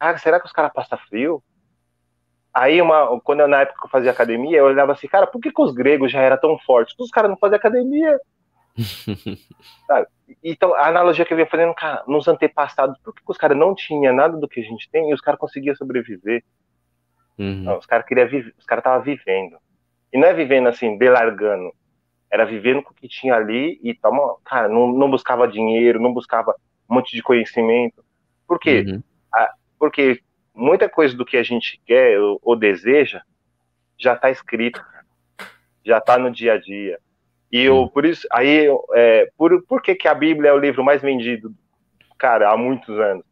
Cara, 0.00 0.16
será 0.16 0.40
que 0.40 0.46
os 0.46 0.52
caras 0.52 0.72
passam 0.72 0.98
frio? 1.08 1.42
Aí, 2.52 2.80
uma, 2.80 3.20
quando 3.20 3.40
eu, 3.40 3.48
na 3.48 3.60
época 3.60 3.78
que 3.80 3.86
eu 3.86 3.90
fazia 3.90 4.10
academia, 4.10 4.58
eu 4.58 4.64
olhava 4.64 4.92
assim, 4.92 5.06
cara, 5.06 5.26
por 5.26 5.40
que, 5.40 5.52
que 5.52 5.62
os 5.62 5.72
gregos 5.72 6.10
já 6.10 6.20
eram 6.20 6.40
tão 6.40 6.58
fortes? 6.58 6.94
Os 6.98 7.10
caras 7.10 7.30
não 7.30 7.38
faziam 7.38 7.58
academia. 7.58 8.18
Então, 10.44 10.72
a 10.74 10.86
analogia 10.86 11.24
que 11.24 11.34
eu 11.34 11.38
ia 11.40 11.46
fazendo, 11.46 11.74
cara, 11.74 12.04
nos 12.06 12.28
antepassados, 12.28 12.96
por 13.02 13.12
que 13.12 13.20
os 13.26 13.36
caras 13.36 13.58
não 13.58 13.74
tinham 13.74 14.14
nada 14.14 14.36
do 14.36 14.48
que 14.48 14.60
a 14.60 14.62
gente 14.62 14.88
tem 14.88 15.10
e 15.10 15.12
os 15.12 15.20
caras 15.20 15.40
conseguiam 15.40 15.74
sobreviver? 15.74 16.44
Uhum. 17.36 17.64
Não, 17.64 17.78
os 17.78 17.84
caras 17.84 18.06
queriam 18.06 18.28
viver, 18.28 18.54
os 18.56 18.64
caras 18.64 18.80
estavam 18.80 19.02
vivendo. 19.02 19.58
E 20.12 20.16
não 20.16 20.28
é 20.28 20.32
vivendo 20.32 20.68
assim, 20.68 20.96
delargando. 20.96 21.72
Era 22.30 22.46
vivendo 22.46 22.80
com 22.80 22.92
o 22.92 22.94
que 22.94 23.08
tinha 23.08 23.34
ali 23.34 23.80
e 23.82 23.92
toma, 23.92 24.36
cara, 24.44 24.68
não, 24.68 24.86
não 24.92 25.10
buscava 25.10 25.48
dinheiro, 25.48 26.00
não 26.00 26.14
buscava 26.14 26.54
um 26.88 26.94
monte 26.94 27.14
de 27.14 27.22
conhecimento. 27.24 28.04
Por 28.46 28.60
quê? 28.60 28.84
Uhum. 28.86 29.02
Ah, 29.34 29.52
porque 29.80 30.22
muita 30.54 30.90
coisa 30.90 31.16
do 31.16 31.24
que 31.24 31.38
a 31.38 31.42
gente 31.42 31.80
quer 31.86 32.20
ou, 32.20 32.38
ou 32.42 32.54
deseja 32.54 33.22
já 33.98 34.12
está 34.12 34.30
escrito, 34.30 34.80
já 35.84 35.98
está 35.98 36.18
no 36.18 36.30
dia 36.30 36.52
a 36.52 36.58
dia. 36.58 36.98
E 37.50 37.62
eu, 37.62 37.88
por 37.88 38.04
isso, 38.04 38.28
aí, 38.30 38.66
é, 38.94 39.32
por, 39.36 39.62
por 39.62 39.82
que, 39.82 39.94
que 39.94 40.06
a 40.06 40.14
Bíblia 40.14 40.50
é 40.50 40.52
o 40.52 40.58
livro 40.58 40.84
mais 40.84 41.02
vendido, 41.02 41.52
cara, 42.16 42.50
há 42.50 42.56
muitos 42.56 42.96
anos? 43.00 43.24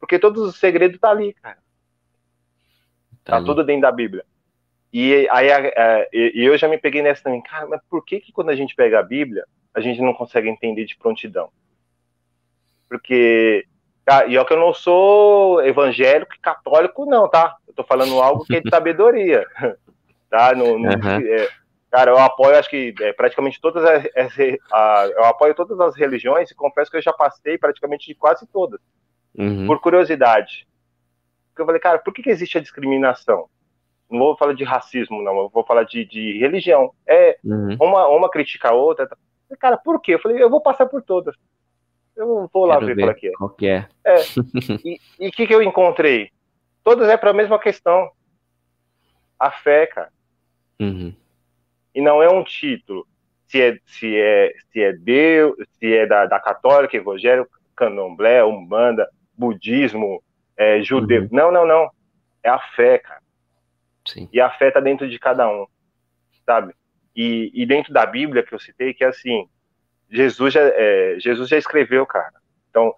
Porque 0.00 0.18
todos 0.18 0.42
os 0.42 0.56
segredos 0.56 0.98
tá 0.98 1.10
ali, 1.10 1.34
cara. 1.34 1.58
Tá, 3.22 3.38
tá 3.38 3.44
tudo 3.44 3.62
dentro 3.62 3.82
da 3.82 3.92
Bíblia. 3.92 4.24
E 4.92 5.28
aí 5.30 5.48
é, 5.48 6.08
eu 6.12 6.56
já 6.56 6.66
me 6.66 6.78
peguei 6.78 7.02
nessa 7.02 7.22
também, 7.22 7.42
cara, 7.42 7.66
mas 7.66 7.80
por 7.88 8.04
que 8.04 8.20
que 8.20 8.32
quando 8.32 8.48
a 8.48 8.56
gente 8.56 8.74
pega 8.74 8.98
a 8.98 9.02
Bíblia, 9.02 9.44
a 9.74 9.80
gente 9.80 10.00
não 10.00 10.14
consegue 10.14 10.48
entender 10.48 10.86
de 10.86 10.96
prontidão? 10.96 11.50
Porque, 12.88 13.66
ah, 14.08 14.26
e 14.26 14.36
ó 14.38 14.44
que 14.44 14.52
eu 14.52 14.58
não 14.58 14.72
sou 14.72 15.62
evangélico 15.62 16.34
e 16.34 16.40
católico 16.40 17.06
não, 17.06 17.28
tá? 17.28 17.56
Eu 17.66 17.74
tô 17.74 17.84
falando 17.84 18.20
algo 18.20 18.44
que 18.44 18.56
é 18.56 18.60
de 18.60 18.68
sabedoria, 18.70 19.46
tá? 20.30 20.54
No, 20.54 20.64
uhum. 20.64 20.86
é, 20.86 21.48
Cara, 21.90 22.10
eu 22.10 22.18
apoio, 22.18 22.58
acho 22.58 22.68
que 22.68 22.94
é, 23.00 23.12
praticamente 23.14 23.60
todas 23.60 23.82
as, 23.82 24.04
as, 24.14 24.38
eu 24.38 25.24
apoio 25.24 25.54
todas 25.54 25.80
as 25.80 25.96
religiões 25.96 26.50
e 26.50 26.54
confesso 26.54 26.90
que 26.90 26.98
eu 26.98 27.02
já 27.02 27.12
passei 27.12 27.56
praticamente 27.56 28.06
de 28.06 28.14
quase 28.14 28.46
todas, 28.46 28.78
uhum. 29.36 29.66
por 29.66 29.80
curiosidade. 29.80 30.66
Porque 31.48 31.62
eu 31.62 31.66
falei, 31.66 31.80
cara, 31.80 31.98
por 31.98 32.12
que, 32.12 32.22
que 32.22 32.30
existe 32.30 32.58
a 32.58 32.60
discriminação? 32.60 33.48
Não 34.10 34.18
vou 34.18 34.36
falar 34.36 34.52
de 34.52 34.64
racismo, 34.64 35.22
não, 35.22 35.38
eu 35.38 35.48
vou 35.48 35.64
falar 35.64 35.84
de, 35.84 36.04
de 36.04 36.38
religião. 36.38 36.92
É, 37.06 37.38
uhum. 37.42 37.76
uma, 37.80 38.06
uma 38.08 38.30
critica 38.30 38.68
a 38.68 38.74
outra. 38.74 39.06
Tá? 39.06 39.16
Cara, 39.58 39.78
por 39.78 40.00
quê? 40.00 40.14
Eu 40.14 40.20
falei, 40.20 40.42
eu 40.42 40.50
vou 40.50 40.60
passar 40.60 40.86
por 40.86 41.02
todas. 41.02 41.34
Eu 42.18 42.50
vou 42.52 42.66
lá 42.66 42.74
Quero 42.74 42.86
ver, 42.86 42.96
ver 42.96 43.16
é. 43.22 43.30
Qual 43.32 43.50
que 43.50 43.66
é. 43.66 43.88
é. 44.04 44.16
e 45.18 45.28
o 45.28 45.30
que, 45.30 45.46
que 45.46 45.54
eu 45.54 45.62
encontrei? 45.62 46.30
Todas 46.84 47.08
é 47.08 47.16
para 47.16 47.30
a 47.30 47.34
mesma 47.34 47.58
questão. 47.58 48.10
A 49.38 49.50
fé, 49.50 49.86
cara. 49.86 50.10
Uhum 50.80 51.14
e 51.98 52.00
não 52.00 52.22
é 52.22 52.30
um 52.30 52.44
título. 52.44 53.04
Se 53.48 53.60
é, 53.60 53.76
se 53.84 54.16
é, 54.16 54.52
se 54.70 54.80
é 54.80 54.92
Deus, 54.92 55.56
se 55.80 55.92
é 55.92 56.06
da, 56.06 56.26
da 56.26 56.38
católica, 56.38 56.96
evangélica, 56.96 57.50
candomblé, 57.74 58.44
umbanda, 58.44 59.08
budismo, 59.36 60.22
é 60.56 60.80
judeu. 60.80 61.22
Uhum. 61.22 61.28
Não, 61.32 61.50
não, 61.50 61.66
não. 61.66 61.90
É 62.40 62.50
a 62.50 62.58
fé, 62.76 62.98
cara. 62.98 63.20
Sim. 64.06 64.28
E 64.32 64.40
a 64.40 64.48
fé 64.48 64.70
tá 64.70 64.78
dentro 64.78 65.10
de 65.10 65.18
cada 65.18 65.50
um, 65.50 65.66
sabe? 66.46 66.72
E, 67.16 67.50
e 67.52 67.66
dentro 67.66 67.92
da 67.92 68.06
Bíblia 68.06 68.44
que 68.44 68.54
eu 68.54 68.60
citei, 68.60 68.94
que 68.94 69.02
é 69.02 69.08
assim, 69.08 69.48
Jesus 70.10 70.54
já, 70.54 70.60
é, 70.62 71.16
Jesus 71.18 71.48
já 71.48 71.56
escreveu, 71.56 72.06
cara. 72.06 72.32
Então, 72.70 72.94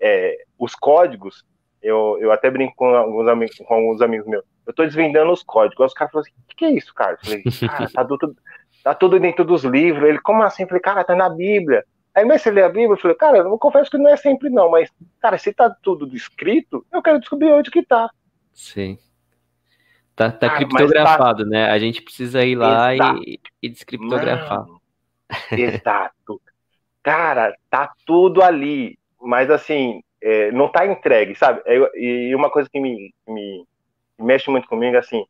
é, 0.00 0.44
os 0.58 0.74
códigos, 0.74 1.44
eu, 1.82 2.18
eu 2.20 2.32
até 2.32 2.50
brinco 2.50 2.74
com 2.76 2.94
alguns, 2.94 3.28
amigos, 3.28 3.56
com 3.56 3.74
alguns 3.74 4.00
amigos 4.00 4.26
meus, 4.26 4.44
eu 4.66 4.72
tô 4.72 4.84
desvendando 4.84 5.32
os 5.32 5.42
códigos. 5.42 5.86
Os 5.86 5.94
caras 5.94 6.12
falam 6.12 6.22
assim, 6.22 6.32
o 6.42 6.48
que, 6.48 6.56
que, 6.56 6.64
é 6.64 6.70
isso, 6.70 6.94
cara? 6.94 7.12
Eu 7.12 7.18
falei, 7.18 7.42
cara, 7.68 7.90
tá 7.90 8.04
tudo, 8.04 8.36
tá 8.82 8.94
tudo 8.94 9.20
dentro 9.20 9.44
dos 9.44 9.64
livros. 9.64 10.08
Ele, 10.08 10.20
como 10.20 10.42
assim? 10.42 10.62
Eu 10.62 10.68
falei, 10.68 10.82
cara, 10.82 11.04
tá 11.04 11.14
na 11.14 11.28
Bíblia. 11.28 11.84
Aí, 12.14 12.24
mas 12.24 12.42
você 12.42 12.50
lê 12.50 12.62
a 12.62 12.68
Bíblia? 12.68 12.92
Eu 12.92 12.96
falei, 12.96 13.16
cara, 13.16 13.38
eu 13.38 13.58
confesso 13.58 13.90
que 13.90 13.98
não 13.98 14.08
é 14.08 14.16
sempre 14.16 14.48
não, 14.48 14.70
mas, 14.70 14.90
cara, 15.20 15.36
se 15.36 15.52
tá 15.52 15.68
tudo 15.68 16.14
escrito, 16.16 16.86
eu 16.92 17.02
quero 17.02 17.18
descobrir 17.18 17.52
onde 17.52 17.70
que 17.70 17.82
tá. 17.82 18.08
Sim. 18.52 18.98
Tá, 20.14 20.30
tá 20.30 20.46
ah, 20.46 20.56
criptografado, 20.56 21.42
tá... 21.42 21.50
né? 21.50 21.70
A 21.70 21.78
gente 21.78 22.00
precisa 22.00 22.44
ir 22.44 22.54
lá 22.54 22.94
e, 22.94 23.40
e 23.60 23.68
descriptografar. 23.68 24.60
Mano, 24.60 24.80
exato. 25.50 26.40
Cara, 27.04 27.54
tá 27.68 27.92
tudo 28.06 28.42
ali, 28.42 28.98
mas 29.20 29.50
assim, 29.50 30.02
é, 30.22 30.50
não 30.52 30.68
tá 30.72 30.86
entregue, 30.86 31.34
sabe? 31.34 31.60
É, 31.66 31.76
e 31.94 32.34
uma 32.34 32.50
coisa 32.50 32.66
que 32.68 32.80
me, 32.80 33.14
me, 33.28 33.68
mexe 34.18 34.50
muito 34.50 34.66
comigo, 34.66 34.96
assim, 34.96 35.22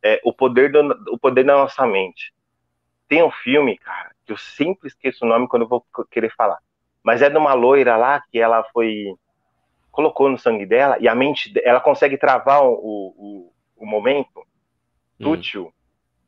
é 0.00 0.20
o 0.24 0.32
poder, 0.32 0.70
do, 0.70 0.80
o 1.12 1.18
poder 1.18 1.44
da 1.44 1.54
nossa 1.54 1.84
mente. 1.84 2.32
Tem 3.08 3.24
um 3.24 3.30
filme, 3.30 3.76
cara, 3.76 4.12
que 4.24 4.32
eu 4.32 4.36
sempre 4.36 4.86
esqueço 4.86 5.24
o 5.24 5.28
nome 5.28 5.48
quando 5.48 5.62
eu 5.62 5.68
vou 5.68 5.84
querer 6.12 6.32
falar, 6.36 6.58
mas 7.02 7.22
é 7.22 7.28
de 7.28 7.36
uma 7.36 7.54
loira 7.54 7.96
lá 7.96 8.22
que 8.30 8.38
ela 8.38 8.62
foi 8.72 9.12
colocou 9.90 10.28
no 10.28 10.38
sangue 10.38 10.66
dela 10.66 10.96
e 11.00 11.06
a 11.06 11.14
mente, 11.14 11.52
ela 11.64 11.80
consegue 11.80 12.16
travar 12.16 12.64
o, 12.64 12.72
o, 12.72 13.52
o 13.76 13.86
momento 13.86 14.40
hum. 15.20 15.24
sutil, 15.24 15.72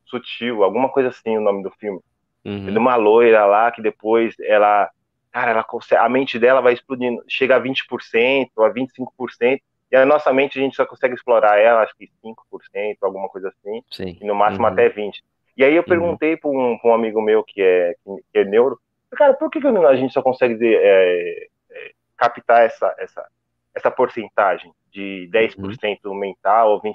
sutil, 0.04 0.64
alguma 0.64 0.88
coisa 0.88 1.10
assim 1.10 1.36
o 1.36 1.40
nome 1.40 1.62
do 1.62 1.70
filme. 1.72 2.00
Uhum. 2.46 2.72
De 2.72 2.78
uma 2.78 2.94
loira 2.94 3.44
lá 3.44 3.72
que 3.72 3.82
depois 3.82 4.36
ela, 4.38 4.88
cara, 5.32 5.50
ela 5.50 5.64
consegue, 5.64 6.00
a 6.00 6.08
mente 6.08 6.38
dela 6.38 6.60
vai 6.60 6.74
explodindo, 6.74 7.20
chega 7.26 7.56
a 7.56 7.60
20%, 7.60 8.50
a 8.58 8.70
25%, 8.70 9.60
e 9.90 9.96
a 9.96 10.06
nossa 10.06 10.32
mente 10.32 10.56
a 10.56 10.62
gente 10.62 10.76
só 10.76 10.86
consegue 10.86 11.14
explorar 11.14 11.58
ela, 11.58 11.82
acho 11.82 11.96
que 11.96 12.08
5%, 12.24 12.36
alguma 13.02 13.28
coisa 13.28 13.48
assim, 13.48 13.82
Sim. 13.90 14.16
e 14.20 14.24
no 14.24 14.34
máximo 14.34 14.64
uhum. 14.64 14.72
até 14.72 14.88
20%. 14.88 15.14
E 15.56 15.64
aí 15.64 15.74
eu 15.74 15.82
uhum. 15.82 15.88
perguntei 15.88 16.34
uhum. 16.34 16.38
para 16.38 16.50
um, 16.50 16.78
um, 16.84 16.94
amigo 16.94 17.20
meu 17.20 17.42
que 17.42 17.60
é, 17.60 17.96
que 18.32 18.38
é 18.38 18.44
neuro, 18.44 18.78
cara, 19.16 19.34
por 19.34 19.50
que, 19.50 19.60
que 19.60 19.66
a 19.66 19.96
gente 19.96 20.12
só 20.12 20.22
consegue 20.22 20.56
é, 20.62 21.48
é, 21.70 21.90
captar 22.16 22.62
essa, 22.62 22.94
essa, 22.98 23.26
essa 23.74 23.90
porcentagem 23.90 24.70
de 24.92 25.28
10% 25.32 25.98
uhum. 26.04 26.14
mental 26.14 26.70
ou 26.70 26.80
20%? 26.80 26.94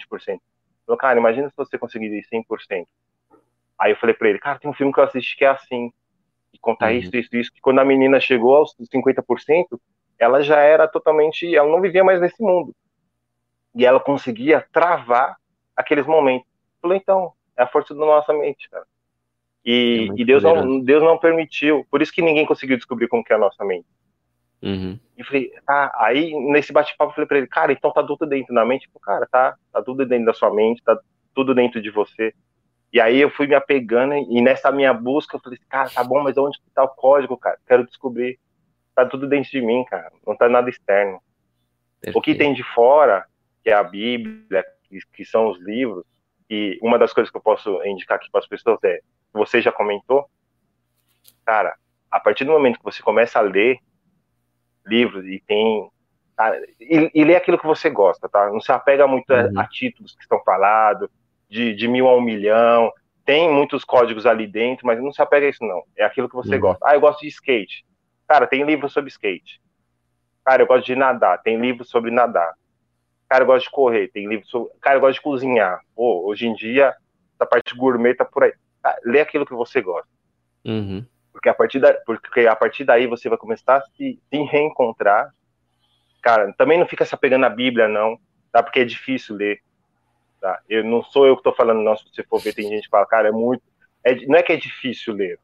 Falou, 0.86 0.98
cara, 0.98 1.20
imagina 1.20 1.50
se 1.50 1.56
você 1.58 1.78
conseguir 1.78 2.10
100%. 2.32 2.86
Aí 3.82 3.94
eu 3.94 3.98
falei 3.98 4.14
para 4.14 4.30
ele, 4.30 4.38
cara, 4.38 4.60
tem 4.60 4.70
um 4.70 4.74
filme 4.76 4.94
que 4.94 5.00
eu 5.00 5.04
assisti 5.04 5.36
que 5.36 5.44
é 5.44 5.48
assim, 5.48 5.92
e 6.54 6.60
contar 6.60 6.92
uhum. 6.92 7.00
isso, 7.00 7.16
isso, 7.16 7.36
isso, 7.36 7.52
que 7.52 7.60
quando 7.60 7.80
a 7.80 7.86
menina 7.86 8.20
chegou 8.20 8.56
aos 8.56 8.76
50%, 8.76 9.66
ela 10.20 10.44
já 10.44 10.60
era 10.60 10.88
totalmente, 10.88 11.56
ela 11.56 11.68
não 11.68 11.82
vivia 11.82 12.04
mais 12.04 12.22
nesse 12.22 12.40
mundo. 12.44 12.76
E 13.74 13.84
ela 13.84 14.00
conseguia 14.00 14.64
travar 14.72 15.36
aqueles 15.76 16.06
momentos. 16.06 16.48
Eu 16.48 16.82
falei, 16.84 17.00
então, 17.00 17.34
é 17.58 17.64
a 17.64 17.68
força 17.68 17.96
da 17.96 18.02
nossa 18.02 18.32
mente, 18.34 18.70
cara. 18.70 18.86
E, 19.66 20.10
é 20.12 20.22
e 20.22 20.26
Deus, 20.26 20.44
não, 20.44 20.80
Deus 20.80 21.02
não 21.02 21.18
permitiu, 21.18 21.84
por 21.90 22.04
isso 22.04 22.14
que 22.14 22.22
ninguém 22.22 22.46
conseguiu 22.46 22.78
descobrir 22.78 23.08
como 23.08 23.24
que 23.24 23.34
é 23.34 23.36
a 23.36 23.40
nossa 23.40 23.66
mente. 23.66 23.88
Uhum. 24.62 25.00
E 25.18 25.24
falei, 25.24 25.52
tá, 25.66 25.92
aí 25.96 26.36
nesse 26.52 26.72
bate-papo 26.72 27.12
eu 27.12 27.16
falei 27.16 27.28
pra 27.28 27.38
ele, 27.40 27.48
cara, 27.48 27.74
então 27.74 27.92
tá 27.92 28.04
tudo 28.04 28.28
dentro 28.28 28.54
da 28.54 28.64
mente? 28.64 28.84
Tipo, 28.84 29.00
cara, 29.00 29.28
tá, 29.32 29.56
tá 29.74 29.82
tudo 29.82 30.06
dentro 30.06 30.26
da 30.28 30.34
sua 30.36 30.54
mente, 30.54 30.84
tá 30.84 31.00
tudo 31.34 31.56
dentro 31.56 31.82
de 31.82 31.90
você. 31.90 32.32
E 32.94 33.00
aí 33.00 33.20
eu 33.20 33.30
fui 33.30 33.48
me 33.48 33.56
apegando 33.56 34.14
e 34.14 34.42
nessa 34.42 34.72
minha 34.72 34.94
busca 34.94 35.38
eu 35.38 35.42
falei, 35.42 35.58
cara, 35.70 35.90
tá 35.90 36.04
bom, 36.04 36.22
mas 36.22 36.38
onde 36.38 36.60
que 36.60 36.70
tá 36.72 36.84
o 36.84 36.90
código, 36.90 37.38
cara? 37.38 37.58
Quero 37.66 37.86
descobrir. 37.86 38.38
Tá 38.94 39.06
tudo 39.06 39.28
dentro 39.28 39.50
de 39.50 39.62
mim, 39.62 39.86
cara. 39.86 40.12
Não 40.28 40.36
tá 40.36 40.50
nada 40.50 40.70
externo. 40.70 41.22
Perfeito. 42.02 42.18
O 42.18 42.22
que 42.22 42.36
tem 42.36 42.54
de 42.54 42.64
fora, 42.64 43.26
que 43.64 43.70
é 43.70 43.74
a 43.74 43.84
Bíblia, 43.84 44.66
que, 45.14 45.24
são 45.24 45.50
os 45.50 45.60
livros, 45.62 46.04
e 46.50 46.78
uma 46.82 47.00
das 47.00 47.14
coisas 47.14 47.32
que 47.32 47.38
eu 47.38 47.42
posso 47.42 47.82
indicar 47.86 48.18
aqui 48.18 48.30
para 48.30 48.40
as 48.40 48.48
pessoas 48.48 48.78
é, 48.84 49.00
você 49.32 49.62
já 49.62 49.72
comentou, 49.72 50.30
cara, 51.46 51.76
a 52.10 52.20
partir 52.20 52.44
do 52.44 52.52
momento 52.52 52.78
que 52.78 52.84
você 52.84 53.02
começa 53.02 53.40
a 53.40 53.42
ler 53.42 53.80
livros 54.86 55.26
e 55.26 55.42
tem 55.48 55.90
e, 56.80 57.12
e 57.14 57.24
ler 57.24 57.36
aquilo 57.36 57.58
que 57.58 57.68
você 57.68 57.90
gosta, 57.90 58.28
tá? 58.28 58.50
Não 58.50 58.60
se 58.60 58.72
apega 58.72 59.06
muito 59.08 59.32
uhum. 59.32 59.60
a, 59.60 59.62
a, 59.62 59.68
títulos 59.68 60.16
que 60.16 60.24
estão 60.24 60.44
falados, 60.44 61.08
de, 61.52 61.76
de 61.76 61.88
mil 61.88 62.08
a 62.08 62.16
um 62.16 62.22
milhão. 62.22 62.92
Tem 63.26 63.54
muitos 63.54 63.84
códigos 63.84 64.26
ali 64.26 64.48
dentro, 64.48 64.88
mas 64.88 65.00
não 65.00 65.12
se 65.12 65.22
apega 65.22 65.46
a 65.46 65.50
isso, 65.50 65.64
não. 65.64 65.84
É 65.96 66.04
aquilo 66.04 66.30
que 66.30 66.36
você 66.36 66.56
uhum. 66.56 66.62
gosta. 66.62 66.86
Ah, 66.88 66.96
eu 66.96 67.02
gosto 67.02 67.22
de 67.22 67.28
skate. 67.28 67.86
Cara, 68.28 68.48
tem 68.48 68.64
livro 68.64 68.90
sobre 68.90 69.10
skate. 69.10 69.62
Cara, 70.44 70.64
eu 70.64 70.68
gosto 70.68 70.86
de 70.86 70.96
nadar. 70.96 71.42
Tem 71.44 71.60
livro 71.60 71.84
sobre 71.84 72.10
nadar. 72.10 72.54
Cara, 73.30 73.44
eu 73.44 73.48
gosto 73.48 73.66
de 73.66 73.72
correr. 73.72 74.08
Tem 74.08 74.28
livro 74.28 74.48
sobre. 74.48 74.72
Cara, 74.82 74.96
eu 74.96 75.02
gosto 75.02 75.16
de 75.16 75.22
cozinhar. 75.22 75.82
Pô, 75.94 76.26
hoje 76.26 76.48
em 76.48 76.56
dia, 76.56 76.96
essa 77.36 77.46
parte 77.46 77.76
gourmet 77.76 78.16
tá 78.16 78.26
por 78.26 78.44
aí. 78.44 78.54
Cara, 78.82 78.98
lê 79.04 79.20
aquilo 79.20 79.46
que 79.46 79.54
você 79.54 79.82
gosta. 79.82 80.10
Uhum. 80.66 81.06
Porque, 81.32 81.50
a 81.50 81.54
partir 81.54 81.80
da... 81.80 81.94
Porque 82.06 82.48
a 82.48 82.56
partir 82.56 82.86
daí 82.86 83.08
você 83.08 83.30
vai 83.30 83.38
começar 83.38 83.78
a 83.78 83.82
se, 83.82 84.20
se 84.30 84.42
reencontrar. 84.44 85.30
Cara, 86.22 86.54
também 86.54 86.80
não 86.80 86.88
fica 86.88 87.06
se 87.06 87.14
apegando 87.14 87.46
à 87.46 87.50
Bíblia, 87.50 87.88
não. 87.88 88.18
Tá? 88.52 88.64
Porque 88.64 88.80
é 88.80 88.86
difícil 88.86 89.36
ler. 89.36 89.60
Tá? 90.42 90.60
Eu 90.68 90.84
não 90.84 91.04
sou 91.04 91.28
eu 91.28 91.36
que 91.36 91.42
estou 91.42 91.54
falando, 91.54 91.84
não. 91.84 91.96
Se 91.96 92.04
você 92.12 92.24
for 92.24 92.42
ver, 92.42 92.56
tem 92.56 92.68
gente 92.68 92.86
que 92.86 92.90
fala, 92.90 93.06
cara, 93.06 93.30
é 93.30 93.32
muito. 93.32 93.62
É, 94.04 94.16
não 94.26 94.36
é 94.36 94.42
que 94.42 94.52
é 94.52 94.58
difícil 94.58 95.14
ler. 95.14 95.40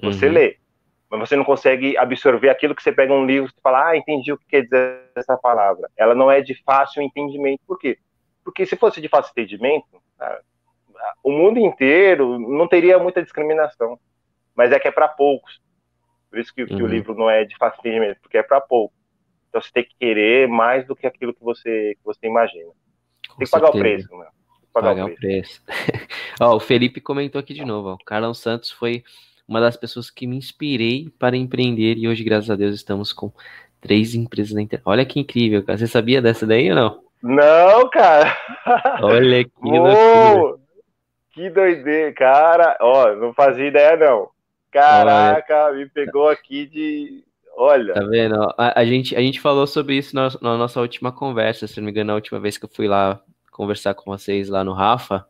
Você 0.00 0.26
uhum. 0.26 0.32
lê, 0.32 0.56
mas 1.10 1.20
você 1.20 1.34
não 1.34 1.44
consegue 1.44 1.96
absorver 1.96 2.48
aquilo 2.48 2.72
que 2.72 2.82
você 2.82 2.92
pega 2.92 3.12
um 3.12 3.26
livro 3.26 3.50
e 3.50 3.60
fala, 3.60 3.88
ah, 3.88 3.96
entendi 3.96 4.32
o 4.32 4.38
que 4.38 4.46
quer 4.46 4.62
dizer 4.62 5.10
essa 5.16 5.36
palavra. 5.36 5.90
Ela 5.96 6.14
não 6.14 6.30
é 6.30 6.40
de 6.40 6.54
fácil 6.62 7.02
entendimento. 7.02 7.60
Por 7.66 7.76
quê? 7.76 7.98
Porque 8.44 8.64
se 8.64 8.76
fosse 8.76 9.00
de 9.00 9.08
fácil 9.08 9.32
entendimento, 9.32 10.00
cara, 10.16 10.40
o 11.24 11.32
mundo 11.32 11.58
inteiro 11.58 12.38
não 12.38 12.68
teria 12.68 12.96
muita 12.98 13.22
discriminação. 13.22 13.98
Mas 14.54 14.70
é 14.70 14.78
que 14.78 14.86
é 14.86 14.92
para 14.92 15.08
poucos. 15.08 15.60
Por 16.30 16.38
isso 16.38 16.54
que, 16.54 16.62
uhum. 16.62 16.68
que, 16.68 16.74
o 16.74 16.78
uhum. 16.80 16.86
livro 16.86 17.14
não 17.14 17.28
é 17.28 17.44
de 17.44 17.56
fácil 17.56 17.80
entendimento, 17.80 18.20
porque 18.20 18.38
é 18.38 18.42
para 18.42 18.60
poucos. 18.60 18.96
Então 19.48 19.60
você 19.60 19.70
tem 19.72 19.84
que 19.84 19.96
querer 19.98 20.46
mais 20.46 20.86
do 20.86 20.94
que 20.94 21.06
aquilo 21.06 21.34
que 21.34 21.42
você, 21.42 21.94
que 21.96 22.04
você 22.04 22.26
imagina. 22.26 22.70
Tem 23.38 23.46
que 23.46 23.50
pagar 23.50 23.70
o 23.70 23.72
preço, 23.72 24.16
né? 24.16 24.26
Pagar, 24.72 24.88
pagar, 24.90 25.06
o 25.06 25.14
preço. 25.14 25.62
preço. 25.64 26.08
ó, 26.40 26.56
o 26.56 26.60
Felipe 26.60 27.00
comentou 27.00 27.38
aqui 27.38 27.54
de 27.54 27.64
novo. 27.64 27.88
Ó, 27.90 27.94
o 27.94 28.04
Carlão 28.04 28.34
Santos 28.34 28.70
foi 28.70 29.02
uma 29.46 29.60
das 29.60 29.76
pessoas 29.76 30.10
que 30.10 30.26
me 30.26 30.36
inspirei 30.36 31.08
para 31.18 31.36
empreender 31.36 31.96
e 31.96 32.06
hoje, 32.06 32.22
graças 32.22 32.50
a 32.50 32.56
Deus, 32.56 32.74
estamos 32.74 33.12
com 33.12 33.32
três 33.80 34.14
empresas 34.14 34.52
na 34.52 34.62
internet. 34.62 34.86
Olha 34.86 35.06
que 35.06 35.18
incrível, 35.18 35.64
cara. 35.64 35.78
Você 35.78 35.86
sabia 35.86 36.20
dessa 36.20 36.46
daí 36.46 36.70
ou 36.70 36.76
não? 36.76 37.02
Não, 37.22 37.88
cara. 37.90 38.36
Olha 39.02 39.44
que 39.44 39.50
loucura. 39.62 40.58
Que 41.32 41.50
doideira, 41.50 42.12
cara. 42.12 42.76
Ó, 42.80 43.14
não 43.14 43.32
fazia 43.32 43.66
ideia 43.66 43.96
não. 43.96 44.28
Caraca, 44.70 45.66
Olha. 45.66 45.76
me 45.76 45.88
pegou 45.88 46.28
aqui 46.28 46.66
de 46.66 47.24
Olha. 47.60 47.92
Tá 47.92 48.04
vendo? 48.04 48.36
A, 48.56 48.80
a, 48.80 48.84
gente, 48.84 49.16
a 49.16 49.20
gente 49.20 49.40
falou 49.40 49.66
sobre 49.66 49.96
isso 49.96 50.14
na, 50.14 50.28
na, 50.40 50.56
nossa 50.56 50.80
última 50.80 51.10
conversa, 51.10 51.66
se 51.66 51.78
não 51.78 51.86
me 51.86 51.90
engano, 51.90 52.06
na 52.06 52.14
última 52.14 52.38
vez 52.38 52.56
que 52.56 52.64
eu 52.64 52.68
fui 52.68 52.86
lá 52.86 53.20
conversar 53.50 53.94
com 53.94 54.12
vocês 54.12 54.48
lá 54.48 54.62
no 54.62 54.72
Rafa, 54.72 55.26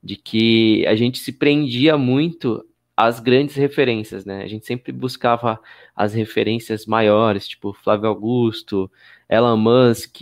de 0.00 0.14
que 0.14 0.86
a 0.86 0.94
gente 0.94 1.18
se 1.18 1.32
prendia 1.32 1.98
muito 1.98 2.64
às 2.96 3.18
grandes 3.18 3.56
referências, 3.56 4.24
né? 4.24 4.44
A 4.44 4.46
gente 4.46 4.64
sempre 4.64 4.92
buscava 4.92 5.58
as 5.96 6.14
referências 6.14 6.86
maiores, 6.86 7.48
tipo 7.48 7.72
Flávio 7.72 8.08
Augusto, 8.08 8.88
Elon 9.28 9.56
Musk, 9.56 10.20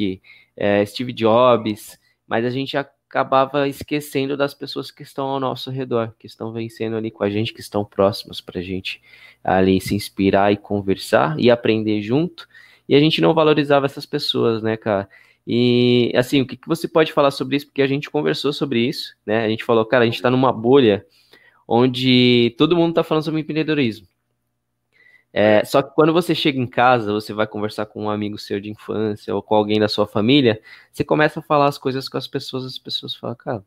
é, 0.56 0.82
Steve 0.86 1.12
Jobs, 1.12 1.98
mas 2.26 2.46
a 2.46 2.50
gente 2.50 2.74
acabava 3.08 3.66
esquecendo 3.66 4.36
das 4.36 4.52
pessoas 4.52 4.90
que 4.90 5.02
estão 5.02 5.26
ao 5.26 5.40
nosso 5.40 5.70
redor, 5.70 6.14
que 6.18 6.26
estão 6.26 6.52
vencendo 6.52 6.94
ali 6.94 7.10
com 7.10 7.24
a 7.24 7.30
gente, 7.30 7.54
que 7.54 7.60
estão 7.60 7.82
próximas 7.82 8.40
para 8.40 8.60
a 8.60 8.62
gente 8.62 9.00
ali 9.42 9.80
se 9.80 9.94
inspirar 9.94 10.52
e 10.52 10.58
conversar 10.58 11.34
e 11.40 11.50
aprender 11.50 12.02
junto. 12.02 12.46
E 12.86 12.94
a 12.94 13.00
gente 13.00 13.22
não 13.22 13.32
valorizava 13.32 13.86
essas 13.86 14.04
pessoas, 14.04 14.62
né, 14.62 14.76
cara? 14.76 15.08
E 15.46 16.12
assim, 16.14 16.42
o 16.42 16.46
que, 16.46 16.56
que 16.58 16.68
você 16.68 16.86
pode 16.86 17.10
falar 17.12 17.30
sobre 17.30 17.56
isso? 17.56 17.66
Porque 17.66 17.80
a 17.80 17.86
gente 17.86 18.10
conversou 18.10 18.52
sobre 18.52 18.86
isso, 18.86 19.16
né? 19.24 19.44
A 19.44 19.48
gente 19.48 19.64
falou, 19.64 19.86
cara, 19.86 20.02
a 20.04 20.06
gente 20.06 20.16
está 20.16 20.30
numa 20.30 20.52
bolha 20.52 21.06
onde 21.66 22.54
todo 22.58 22.76
mundo 22.76 22.90
está 22.90 23.02
falando 23.02 23.24
sobre 23.24 23.40
empreendedorismo. 23.40 24.06
É, 25.32 25.64
só 25.64 25.82
que 25.82 25.94
quando 25.94 26.12
você 26.12 26.34
chega 26.34 26.58
em 26.58 26.66
casa, 26.66 27.12
você 27.12 27.32
vai 27.32 27.46
conversar 27.46 27.86
com 27.86 28.04
um 28.04 28.10
amigo 28.10 28.38
seu 28.38 28.60
de 28.60 28.70
infância 28.70 29.34
ou 29.34 29.42
com 29.42 29.54
alguém 29.54 29.78
da 29.78 29.88
sua 29.88 30.06
família, 30.06 30.60
você 30.90 31.04
começa 31.04 31.40
a 31.40 31.42
falar 31.42 31.66
as 31.66 31.78
coisas 31.78 32.08
com 32.08 32.16
as 32.16 32.26
pessoas, 32.26 32.64
as 32.64 32.78
pessoas 32.78 33.14
falam, 33.14 33.36
cara, 33.36 33.58
o 33.58 33.64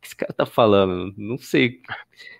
que 0.00 0.06
esse 0.06 0.16
cara 0.16 0.32
tá 0.32 0.46
falando? 0.46 1.12
Não 1.16 1.36
sei, 1.38 1.80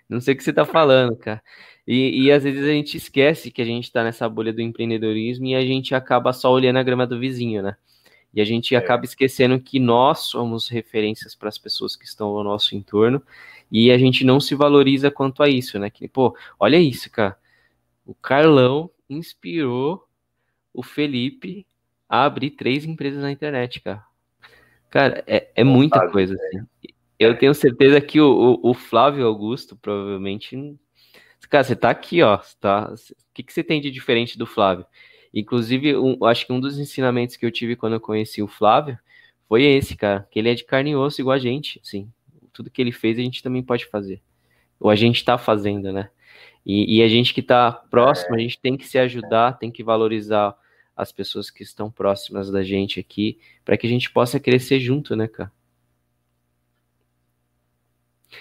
não 0.09 0.21
sei 0.21 0.33
o 0.33 0.37
que 0.37 0.43
você 0.43 0.53
tá 0.53 0.65
falando, 0.65 1.15
cara. 1.17 1.43
E, 1.85 2.23
e 2.23 2.31
às 2.31 2.43
vezes 2.43 2.63
a 2.63 2.71
gente 2.71 2.95
esquece 2.97 3.51
que 3.51 3.61
a 3.61 3.65
gente 3.65 3.91
tá 3.91 4.03
nessa 4.03 4.27
bolha 4.29 4.53
do 4.53 4.61
empreendedorismo 4.61 5.45
e 5.47 5.55
a 5.55 5.61
gente 5.65 5.93
acaba 5.93 6.31
só 6.33 6.51
olhando 6.51 6.77
a 6.77 6.83
grama 6.83 7.05
do 7.05 7.19
vizinho, 7.19 7.61
né? 7.61 7.75
E 8.33 8.39
a 8.39 8.45
gente 8.45 8.73
é. 8.75 8.77
acaba 8.77 9.03
esquecendo 9.03 9.59
que 9.59 9.79
nós 9.79 10.19
somos 10.19 10.67
referências 10.69 11.35
para 11.35 11.49
as 11.49 11.57
pessoas 11.57 11.95
que 11.95 12.05
estão 12.05 12.27
ao 12.29 12.43
nosso 12.43 12.75
entorno 12.75 13.21
e 13.71 13.91
a 13.91 13.97
gente 13.97 14.23
não 14.23 14.39
se 14.39 14.55
valoriza 14.55 15.11
quanto 15.11 15.43
a 15.43 15.49
isso, 15.49 15.77
né? 15.79 15.89
Que, 15.89 16.07
pô, 16.07 16.35
olha 16.59 16.77
isso, 16.77 17.09
cara. 17.11 17.37
O 18.05 18.13
Carlão 18.15 18.89
inspirou 19.09 20.07
o 20.73 20.81
Felipe 20.83 21.65
a 22.07 22.25
abrir 22.25 22.51
três 22.51 22.85
empresas 22.85 23.21
na 23.21 23.31
internet, 23.31 23.81
cara. 23.81 24.03
Cara, 24.89 25.23
é, 25.25 25.49
é 25.55 25.63
muita 25.63 26.09
coisa, 26.09 26.35
assim. 26.35 26.65
Eu 27.17 27.37
tenho 27.37 27.53
certeza 27.53 28.01
que 28.01 28.19
o, 28.19 28.59
o, 28.61 28.71
o, 28.71 28.73
Flávio 28.73 29.25
Augusto 29.25 29.75
provavelmente. 29.75 30.77
Cara, 31.49 31.63
você 31.63 31.75
tá 31.75 31.89
aqui, 31.89 32.21
ó. 32.21 32.37
Tá... 32.59 32.91
O 32.91 33.33
que, 33.33 33.43
que 33.43 33.53
você 33.53 33.63
tem 33.63 33.79
de 33.79 33.89
diferente 33.89 34.37
do 34.37 34.45
Flávio? 34.45 34.85
Inclusive, 35.33 35.95
um, 35.95 36.25
acho 36.25 36.45
que 36.45 36.51
um 36.51 36.59
dos 36.59 36.77
ensinamentos 36.77 37.37
que 37.37 37.45
eu 37.45 37.51
tive 37.51 37.75
quando 37.75 37.93
eu 37.93 38.01
conheci 38.01 38.41
o 38.41 38.47
Flávio 38.47 38.97
foi 39.47 39.63
esse, 39.63 39.95
cara. 39.95 40.27
Que 40.29 40.39
ele 40.39 40.49
é 40.49 40.55
de 40.55 40.65
carne 40.65 40.91
e 40.91 40.95
osso 40.95 41.21
igual 41.21 41.35
a 41.35 41.39
gente, 41.39 41.79
assim. 41.83 42.11
Tudo 42.51 42.69
que 42.69 42.81
ele 42.81 42.91
fez 42.91 43.17
a 43.17 43.21
gente 43.21 43.41
também 43.41 43.63
pode 43.63 43.85
fazer. 43.85 44.21
Ou 44.79 44.89
a 44.89 44.95
gente 44.95 45.23
tá 45.23 45.37
fazendo, 45.37 45.93
né? 45.93 46.09
E, 46.65 46.97
e 46.97 47.03
a 47.03 47.07
gente 47.07 47.33
que 47.33 47.41
tá 47.41 47.71
próximo, 47.71 48.35
a 48.35 48.39
gente 48.39 48.59
tem 48.59 48.77
que 48.77 48.87
se 48.87 48.97
ajudar, 48.99 49.57
tem 49.57 49.71
que 49.71 49.83
valorizar 49.83 50.55
as 50.95 51.11
pessoas 51.11 51.49
que 51.49 51.63
estão 51.63 51.89
próximas 51.89 52.51
da 52.51 52.61
gente 52.61 52.99
aqui, 52.99 53.39
para 53.65 53.77
que 53.77 53.87
a 53.87 53.89
gente 53.89 54.11
possa 54.11 54.39
crescer 54.39 54.79
junto, 54.79 55.15
né, 55.15 55.27
cara? 55.27 55.51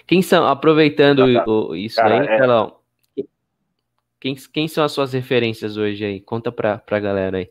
Quem 0.07 0.23
são, 0.23 0.47
aproveitando 0.47 1.21
o, 1.47 1.75
isso 1.75 1.97
cara, 1.97 2.21
aí, 2.21 2.29
é... 2.29 3.25
Quem, 4.21 4.35
quem 4.35 4.69
são 4.69 4.85
as 4.85 4.93
suas 4.93 5.13
referências 5.15 5.77
hoje 5.79 6.05
aí? 6.05 6.21
Conta 6.21 6.53
pra, 6.53 6.79
pra 6.79 7.01
galera 7.01 7.39
aí. 7.39 7.51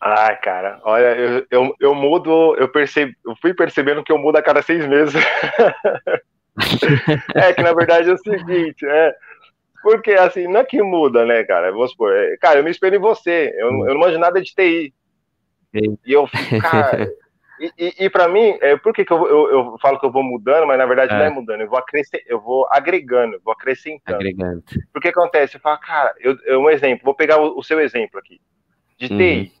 Ai, 0.00 0.36
cara, 0.36 0.80
olha, 0.84 1.16
eu, 1.16 1.46
eu, 1.50 1.76
eu 1.80 1.94
mudo, 1.94 2.54
eu, 2.56 2.68
percebi, 2.68 3.16
eu 3.26 3.34
fui 3.42 3.52
percebendo 3.52 4.04
que 4.04 4.12
eu 4.12 4.18
mudo 4.18 4.36
a 4.36 4.42
cada 4.42 4.62
seis 4.62 4.86
meses. 4.86 5.14
é 7.34 7.52
que 7.52 7.62
na 7.62 7.72
verdade 7.72 8.10
é 8.10 8.12
o 8.12 8.18
seguinte, 8.18 8.86
é, 8.86 9.14
porque 9.82 10.12
assim, 10.12 10.48
não 10.48 10.60
é 10.60 10.64
que 10.64 10.82
muda, 10.82 11.24
né, 11.24 11.44
cara? 11.44 11.70
Vamos 11.70 11.92
supor, 11.92 12.12
é, 12.14 12.36
cara, 12.38 12.58
eu 12.58 12.64
me 12.64 12.70
espelho 12.70 12.96
em 12.96 13.00
você, 13.00 13.54
eu, 13.56 13.68
eu 13.86 13.94
não 13.94 14.00
manjo 14.00 14.18
nada 14.18 14.40
de 14.40 14.54
TI. 14.54 14.94
Sim. 15.74 15.98
E 16.04 16.12
eu 16.12 16.26
fico, 16.26 16.58
cara, 16.60 17.08
e, 17.60 17.72
e, 17.78 18.04
e 18.06 18.10
para 18.10 18.28
mim, 18.28 18.56
é, 18.60 18.76
por 18.76 18.92
que, 18.92 19.04
que 19.04 19.12
eu, 19.12 19.26
eu, 19.28 19.50
eu, 19.50 19.76
falo 19.80 19.98
que 20.00 20.06
eu 20.06 20.10
vou 20.10 20.22
mudando, 20.22 20.66
mas 20.66 20.78
na 20.78 20.86
verdade 20.86 21.12
é. 21.14 21.18
não 21.18 21.24
é 21.24 21.30
mudando, 21.30 21.60
eu 21.60 21.68
vou, 21.68 21.78
acrescent, 21.78 22.22
eu 22.26 22.40
vou 22.40 22.66
agregando, 22.70 23.40
vou 23.44 23.52
acrescentando. 23.52 24.16
Agregando. 24.16 24.62
Porque 24.92 25.08
acontece, 25.08 25.56
eu 25.56 25.60
falo, 25.60 25.78
cara, 25.78 26.14
eu, 26.20 26.36
eu, 26.44 26.60
um 26.60 26.70
exemplo, 26.70 27.04
vou 27.04 27.14
pegar 27.14 27.40
o, 27.40 27.58
o 27.58 27.62
seu 27.62 27.80
exemplo 27.80 28.18
aqui, 28.18 28.40
de 28.98 29.12
uhum. 29.12 29.18
TI. 29.18 29.52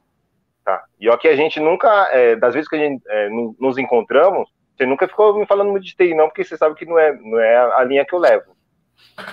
Tá? 0.64 0.82
E 0.98 1.08
aqui 1.08 1.28
a 1.28 1.36
gente 1.36 1.60
nunca, 1.60 2.08
é, 2.10 2.34
das 2.34 2.54
vezes 2.54 2.68
que 2.68 2.74
a 2.74 2.78
gente 2.80 3.00
é, 3.06 3.28
nos 3.28 3.78
encontramos, 3.78 4.50
você 4.76 4.84
nunca 4.84 5.08
ficou 5.08 5.38
me 5.38 5.46
falando 5.46 5.70
muito 5.70 5.84
de 5.84 5.94
TI, 5.94 6.14
não, 6.14 6.26
porque 6.26 6.44
você 6.44 6.56
sabe 6.56 6.74
que 6.74 6.84
não 6.84 6.98
é, 6.98 7.12
não 7.16 7.38
é 7.38 7.56
a 7.74 7.82
linha 7.82 8.04
que 8.04 8.14
eu 8.14 8.18
levo. 8.18 8.54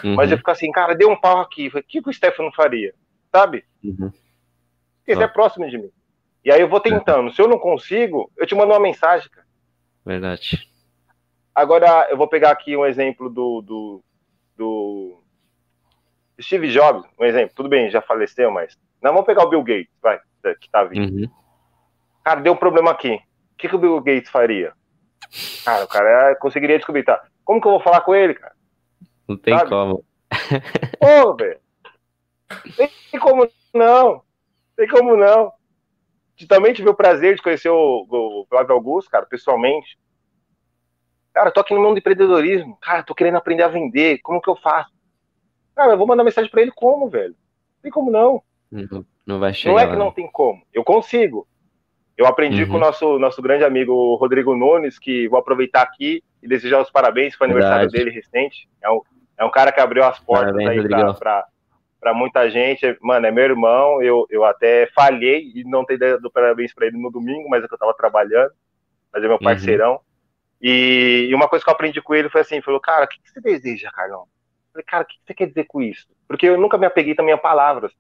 Uhum. 0.04 0.16
Mas 0.16 0.32
eu 0.32 0.38
fico 0.38 0.52
assim, 0.52 0.72
cara, 0.72 0.96
deu 0.96 1.10
um 1.10 1.20
pau 1.20 1.40
aqui, 1.40 1.68
o 1.68 1.84
que, 1.84 2.02
que 2.02 2.10
o 2.10 2.14
Stefano 2.14 2.52
faria? 2.54 2.94
Sabe? 3.32 3.66
Uhum. 3.84 4.12
Porque 5.00 5.16
você 5.16 5.24
é 5.24 5.28
próximo 5.28 5.70
de 5.70 5.78
mim. 5.78 5.92
E 6.46 6.52
aí 6.52 6.62
eu 6.62 6.70
vou 6.70 6.80
tentando. 6.80 7.32
Se 7.34 7.42
eu 7.42 7.48
não 7.48 7.60
consigo, 7.60 8.32
eu 8.38 8.46
te 8.46 8.56
mando 8.56 8.72
uma 8.72 8.80
mensagem, 8.80 9.30
cara. 9.30 9.48
Verdade. 10.06 10.70
Agora, 11.54 12.08
eu 12.10 12.18
vou 12.18 12.28
pegar 12.28 12.52
aqui 12.52 12.76
um 12.76 12.86
exemplo 12.86 13.30
do, 13.30 13.62
do, 13.62 14.04
do 14.58 15.24
Steve 16.42 16.72
Jobs, 16.72 17.06
um 17.20 17.26
exemplo. 17.26 17.54
Tudo 17.56 17.70
bem, 17.70 17.90
já 17.90 18.02
faleceu, 18.02 18.52
mas. 18.52 18.78
Não, 19.02 19.12
vamos 19.12 19.26
pegar 19.26 19.44
o 19.44 19.50
Bill 19.50 19.64
Gates, 19.64 19.94
vai, 20.02 20.20
que 20.60 20.70
tá 20.70 20.84
vindo. 20.84 21.14
Uhum. 21.14 21.30
Cara, 22.24 22.40
deu 22.40 22.54
um 22.54 22.58
problema 22.58 22.92
aqui. 22.92 23.16
O 23.52 23.56
que, 23.58 23.68
que 23.68 23.76
o 23.76 23.80
Bill 23.80 24.02
Gates 24.02 24.30
faria? 24.30 24.74
Cara, 25.64 25.84
o 25.84 25.88
cara 25.88 26.36
conseguiria 26.36 26.78
descobrir, 26.78 27.04
tá? 27.04 27.24
Como 27.44 27.62
que 27.62 27.68
eu 27.68 27.72
vou 27.72 27.82
falar 27.82 28.02
com 28.02 28.16
ele, 28.16 28.34
cara? 28.34 28.54
Não 29.28 29.38
tem 29.38 29.58
Sabe? 29.58 29.70
como. 29.70 30.04
Pô, 31.00 31.36
velho. 31.36 31.60
Tem 32.76 33.20
como 33.20 33.50
não. 33.74 34.22
Tem 34.76 34.88
como 34.88 35.16
não 35.16 35.52
também 36.48 36.74
tive 36.74 36.90
o 36.90 36.96
prazer 36.96 37.36
de 37.36 37.42
conhecer 37.42 37.70
o, 37.70 38.08
o 38.10 38.46
Flávio 38.50 38.74
Augusto, 38.74 39.10
cara, 39.10 39.26
pessoalmente. 39.26 39.98
Cara, 41.34 41.52
tô 41.52 41.60
aqui 41.60 41.74
no 41.74 41.82
mundo 41.82 41.94
do 41.94 42.00
empreendedorismo. 42.00 42.78
Cara, 42.78 43.04
tô 43.04 43.16
querendo 43.16 43.38
aprender 43.38 43.64
a 43.64 43.68
vender. 43.68 44.20
Como 44.20 44.42
que 44.42 44.50
eu 44.50 44.56
faço? 44.56 44.92
Cara, 45.76 45.94
eu 45.94 45.98
vou 45.98 46.06
mandar 46.06 46.24
mensagem 46.24 46.50
para 46.50 46.62
ele 46.62 46.72
como, 46.72 47.10
velho? 47.10 47.36
Tem 47.82 47.92
como 47.92 48.12
não. 48.12 48.42
Não, 48.72 49.06
não 49.26 49.40
vai 49.40 49.54
chegar. 49.54 49.74
Não 49.74 49.80
é 49.80 49.88
que 49.88 49.96
não 49.96 50.12
tem 50.12 50.30
como. 50.32 50.62
Eu 50.72 50.84
consigo. 50.84 51.48
Eu 52.18 52.28
aprendi 52.28 52.64
uhum. 52.64 52.70
com 52.70 52.78
o 52.78 52.80
nosso, 52.80 53.20
nosso 53.20 53.42
grande 53.42 53.64
amigo 53.64 54.16
Rodrigo 54.16 54.56
Nunes, 54.56 55.00
que 55.00 55.28
vou 55.28 55.40
aproveitar 55.40 55.82
aqui 55.82 56.24
e 56.42 56.48
desejar 56.48 56.82
os 56.82 56.92
parabéns, 56.92 57.36
foi 57.36 57.48
o 57.48 57.52
aniversário 57.52 57.90
dele 57.90 58.12
recente. 58.12 58.70
É 58.82 58.90
um, 58.90 59.02
é 59.38 59.46
um 59.46 59.50
cara 59.50 59.72
que 59.72 59.80
abriu 59.80 60.04
as 60.04 60.20
portas 60.20 60.54
parabéns, 60.54 60.86
aí 60.86 61.44
para 62.04 62.14
muita 62.14 62.50
gente, 62.50 62.98
mano, 63.02 63.26
é 63.26 63.32
meu 63.32 63.46
irmão, 63.46 64.04
eu, 64.04 64.28
eu 64.30 64.44
até 64.44 64.88
falhei 64.88 65.54
e 65.56 65.64
não 65.64 65.86
tenho 65.86 66.20
do 66.20 66.30
parabéns 66.30 66.74
para 66.74 66.88
ele 66.88 66.98
no 66.98 67.10
domingo, 67.10 67.50
mas 67.50 67.64
é 67.64 67.68
que 67.68 67.74
eu 67.74 67.78
tava 67.78 67.94
trabalhando, 67.94 68.52
mas 69.12 69.24
é 69.24 69.28
meu 69.28 69.38
uhum. 69.38 69.44
parceirão. 69.44 69.94
Uhum. 69.94 70.00
E, 70.62 71.28
e, 71.30 71.36
uma 71.36 71.48
coisa 71.48 71.64
que 71.64 71.70
eu 71.70 71.74
aprendi 71.74 72.02
com 72.02 72.14
ele 72.14 72.30
foi 72.30 72.42
assim, 72.42 72.62
falou, 72.62 72.80
cara, 72.82 73.06
o 73.06 73.08
que, 73.08 73.22
que 73.22 73.30
você 73.30 73.40
deseja, 73.40 73.90
Carlão? 73.92 74.24
Eu 74.24 74.72
falei, 74.74 74.86
cara, 74.86 75.04
o 75.04 75.08
que, 75.08 75.16
que 75.16 75.22
você 75.26 75.34
quer 75.34 75.48
dizer 75.48 75.64
com 75.64 75.82
isso? 75.82 76.08
Porque 76.28 76.48
eu 76.48 76.58
nunca 76.58 76.78
me 76.78 76.86
apeguei 76.86 77.16
também 77.16 77.34
a 77.34 77.38
palavras, 77.38 77.94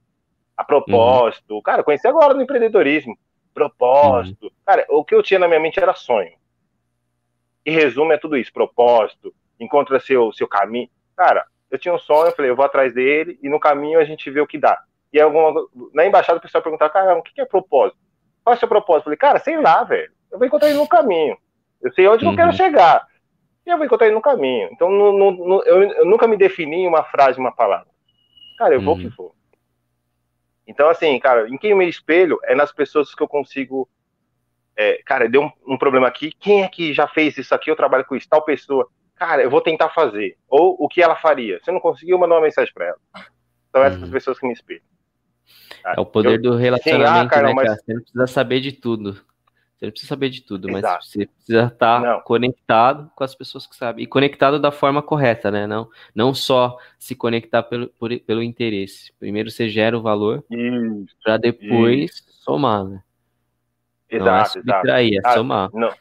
a 0.57 0.65
propósito. 0.65 1.55
Uhum. 1.55 1.61
Cara, 1.61 1.79
eu 1.79 1.85
conheci 1.85 2.07
agora 2.07 2.33
no 2.33 2.41
empreendedorismo. 2.41 3.17
Propósito. 3.53 4.45
Uhum. 4.45 4.51
Cara, 4.65 4.85
o 4.89 5.03
que 5.03 5.13
eu 5.13 5.23
tinha 5.23 5.39
na 5.39 5.47
minha 5.47 5.59
mente 5.59 5.79
era 5.79 5.93
sonho. 5.93 6.31
E 7.65 7.71
resumo 7.71 8.11
é 8.11 8.17
tudo 8.17 8.35
isso, 8.35 8.51
propósito, 8.51 9.33
encontra 9.59 9.99
seu, 9.99 10.33
seu 10.33 10.47
caminho. 10.47 10.89
Cara, 11.15 11.45
eu 11.71 11.79
tinha 11.79 11.93
um 11.93 11.99
sonho, 11.99 12.27
eu 12.27 12.35
falei, 12.35 12.51
eu 12.51 12.55
vou 12.55 12.65
atrás 12.65 12.93
dele, 12.93 13.39
e 13.41 13.49
no 13.49 13.59
caminho 13.59 13.99
a 13.99 14.03
gente 14.03 14.29
vê 14.29 14.41
o 14.41 14.47
que 14.47 14.57
dá. 14.57 14.81
E 15.13 15.21
alguma, 15.21 15.53
na 15.93 16.05
embaixada 16.05 16.39
o 16.39 16.41
pessoal 16.41 16.61
perguntava, 16.61 16.91
cara, 16.91 17.17
o 17.17 17.21
que 17.21 17.39
é 17.39 17.45
propósito? 17.45 17.97
Qual 18.43 18.53
é 18.53 18.57
o 18.57 18.59
seu 18.59 18.67
propósito? 18.67 19.01
Eu 19.01 19.03
falei, 19.05 19.17
cara, 19.17 19.39
sei 19.39 19.61
lá, 19.61 19.83
velho. 19.83 20.11
Eu 20.31 20.37
vou 20.37 20.47
encontrar 20.47 20.69
ele 20.69 20.79
no 20.79 20.87
caminho. 20.87 21.37
Eu 21.81 21.93
sei 21.93 22.07
onde 22.07 22.25
uhum. 22.25 22.31
eu 22.31 22.35
quero 22.35 22.49
uhum. 22.49 22.57
chegar. 22.57 23.07
E 23.65 23.69
eu 23.69 23.77
vou 23.77 23.85
encontrar 23.85 24.07
ele 24.07 24.15
no 24.15 24.21
caminho. 24.21 24.69
Então, 24.71 24.89
eu, 25.65 25.83
eu, 25.83 26.05
nunca 26.05 26.27
me 26.27 26.35
defini 26.35 26.77
em 26.77 26.87
uma 26.87 27.03
frase, 27.03 27.39
uma 27.39 27.51
palavra. 27.51 27.87
Cara, 28.57 28.73
eu 28.73 28.79
uhum. 28.79 28.85
vou 28.85 28.97
que 28.97 29.09
for. 29.11 29.33
Então, 30.67 30.89
assim, 30.89 31.19
cara, 31.19 31.49
em 31.49 31.57
quem 31.57 31.71
eu 31.71 31.77
me 31.77 31.87
espelho 31.87 32.39
é 32.43 32.55
nas 32.55 32.71
pessoas 32.71 33.13
que 33.13 33.21
eu 33.21 33.27
consigo. 33.27 33.89
É, 34.75 35.01
cara, 35.05 35.29
deu 35.29 35.43
um, 35.43 35.51
um, 35.73 35.77
problema 35.77 36.07
aqui. 36.07 36.31
Quem 36.39 36.63
é 36.63 36.67
que 36.67 36.93
já 36.93 37.07
fez 37.07 37.37
isso 37.37 37.53
aqui? 37.53 37.69
Eu 37.69 37.75
trabalho 37.75 38.05
com 38.05 38.15
isso, 38.15 38.27
tal 38.27 38.43
pessoa 38.43 38.89
cara, 39.15 39.41
eu 39.41 39.49
vou 39.49 39.61
tentar 39.61 39.89
fazer. 39.89 40.37
Ou 40.49 40.75
o 40.79 40.87
que 40.87 41.01
ela 41.01 41.15
faria. 41.15 41.59
Se 41.63 41.71
não 41.71 41.79
conseguir, 41.79 42.11
eu 42.11 42.19
mando 42.19 42.33
uma 42.33 42.41
mensagem 42.41 42.73
para 42.73 42.87
ela. 42.87 42.97
São 43.71 43.83
essas 43.83 44.03
uhum. 44.03 44.11
pessoas 44.11 44.39
que 44.39 44.45
me 44.45 44.53
inspiram. 44.53 44.83
É 45.85 45.99
o 45.99 46.05
poder 46.05 46.37
eu, 46.37 46.41
do 46.41 46.55
relacionamento, 46.55 47.19
sim, 47.19 47.25
ah, 47.25 47.29
cara, 47.29 47.47
né, 47.47 47.53
mas... 47.53 47.67
cara? 47.67 47.79
Você 47.79 47.93
não 47.93 48.01
precisa 48.01 48.27
saber 48.27 48.59
de 48.59 48.71
tudo. 48.73 49.21
Você 49.83 49.87
não 49.87 49.91
precisa 49.91 50.09
saber 50.09 50.29
de 50.29 50.41
tudo, 50.41 50.69
Exato. 50.69 50.95
mas 50.95 51.07
você 51.07 51.25
precisa 51.25 51.65
estar 51.65 51.99
não. 51.99 52.21
conectado 52.21 53.11
com 53.13 53.23
as 53.23 53.35
pessoas 53.35 53.67
que 53.67 53.75
sabem. 53.75 54.01
E 54.01 54.07
conectado 54.07 54.57
da 54.57 54.71
forma 54.71 55.01
correta, 55.01 55.51
né? 55.51 55.67
Não, 55.67 55.89
não 56.15 56.33
só 56.33 56.77
se 56.97 57.13
conectar 57.13 57.63
pelo, 57.63 57.89
por, 57.89 58.17
pelo 58.21 58.41
interesse. 58.41 59.11
Primeiro 59.19 59.51
você 59.51 59.67
gera 59.67 59.97
o 59.97 60.01
valor 60.01 60.41
para 61.21 61.35
depois 61.35 62.11
isso. 62.11 62.23
somar, 62.43 62.85
né? 62.85 63.03
Exato, 64.09 64.29
não 64.29 64.39
é 64.39 64.45
subtrair, 64.45 65.13
exato. 65.15 65.27
é 65.27 65.33
somar. 65.33 65.69
Não. 65.73 65.93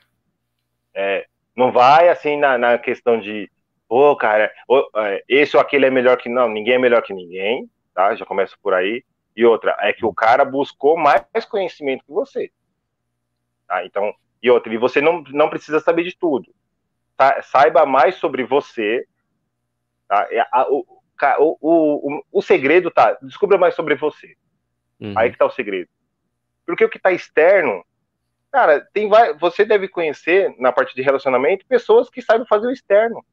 É, 0.94 1.26
não 1.56 1.72
vai 1.72 2.08
assim 2.08 2.38
na, 2.38 2.56
na 2.56 2.78
questão 2.78 3.18
de, 3.18 3.50
ô, 3.88 4.10
oh, 4.10 4.16
cara, 4.16 4.52
oh, 4.68 4.84
esse 5.28 5.56
ou 5.56 5.60
aquele 5.60 5.86
é 5.86 5.90
melhor 5.90 6.18
que 6.18 6.28
não, 6.28 6.48
ninguém 6.48 6.74
é 6.74 6.78
melhor 6.78 7.02
que 7.02 7.12
ninguém, 7.12 7.68
tá? 7.92 8.14
Já 8.14 8.24
começa 8.24 8.54
por 8.62 8.74
aí. 8.74 9.02
E 9.34 9.44
outra, 9.44 9.76
é 9.80 9.92
que 9.92 10.06
o 10.06 10.14
cara 10.14 10.44
buscou 10.44 10.96
mais 10.96 11.24
conhecimento 11.50 12.04
que 12.04 12.12
você. 12.12 12.52
Tá? 13.66 13.84
Então, 13.84 14.14
e 14.42 14.50
outra, 14.50 14.72
e 14.72 14.78
você 14.78 15.00
não, 15.00 15.22
não 15.30 15.48
precisa 15.48 15.80
saber 15.80 16.04
de 16.04 16.16
tudo. 16.16 16.54
Tá? 17.16 17.40
Saiba 17.42 17.86
mais 17.86 18.16
sobre 18.16 18.44
você. 18.44 19.06
Tá? 20.08 20.26
O, 20.68 20.86
o, 21.38 21.56
o, 21.60 22.22
o 22.32 22.42
segredo 22.42 22.90
tá, 22.90 23.16
descubra 23.22 23.58
mais 23.58 23.74
sobre 23.74 23.94
você. 23.94 24.36
Uhum. 25.00 25.14
Aí 25.16 25.30
que 25.30 25.38
tá 25.38 25.46
o 25.46 25.50
segredo. 25.50 25.88
Porque 26.66 26.84
o 26.84 26.88
que 26.88 26.98
tá 26.98 27.12
externo 27.12 27.84
Cara, 28.52 28.86
tem 28.92 29.08
você 29.40 29.64
deve 29.64 29.88
conhecer, 29.88 30.54
na 30.58 30.70
parte 30.70 30.94
de 30.94 31.00
relacionamento, 31.00 31.64
pessoas 31.64 32.10
que 32.10 32.20
sabem 32.20 32.46
fazer 32.46 32.66
o 32.66 32.70
externo. 32.70 33.24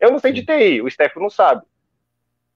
Eu 0.00 0.10
não 0.10 0.18
sei 0.18 0.32
de 0.32 0.44
TI, 0.44 0.82
o 0.82 0.90
Stefano 0.90 1.22
não 1.22 1.30
sabe. 1.30 1.62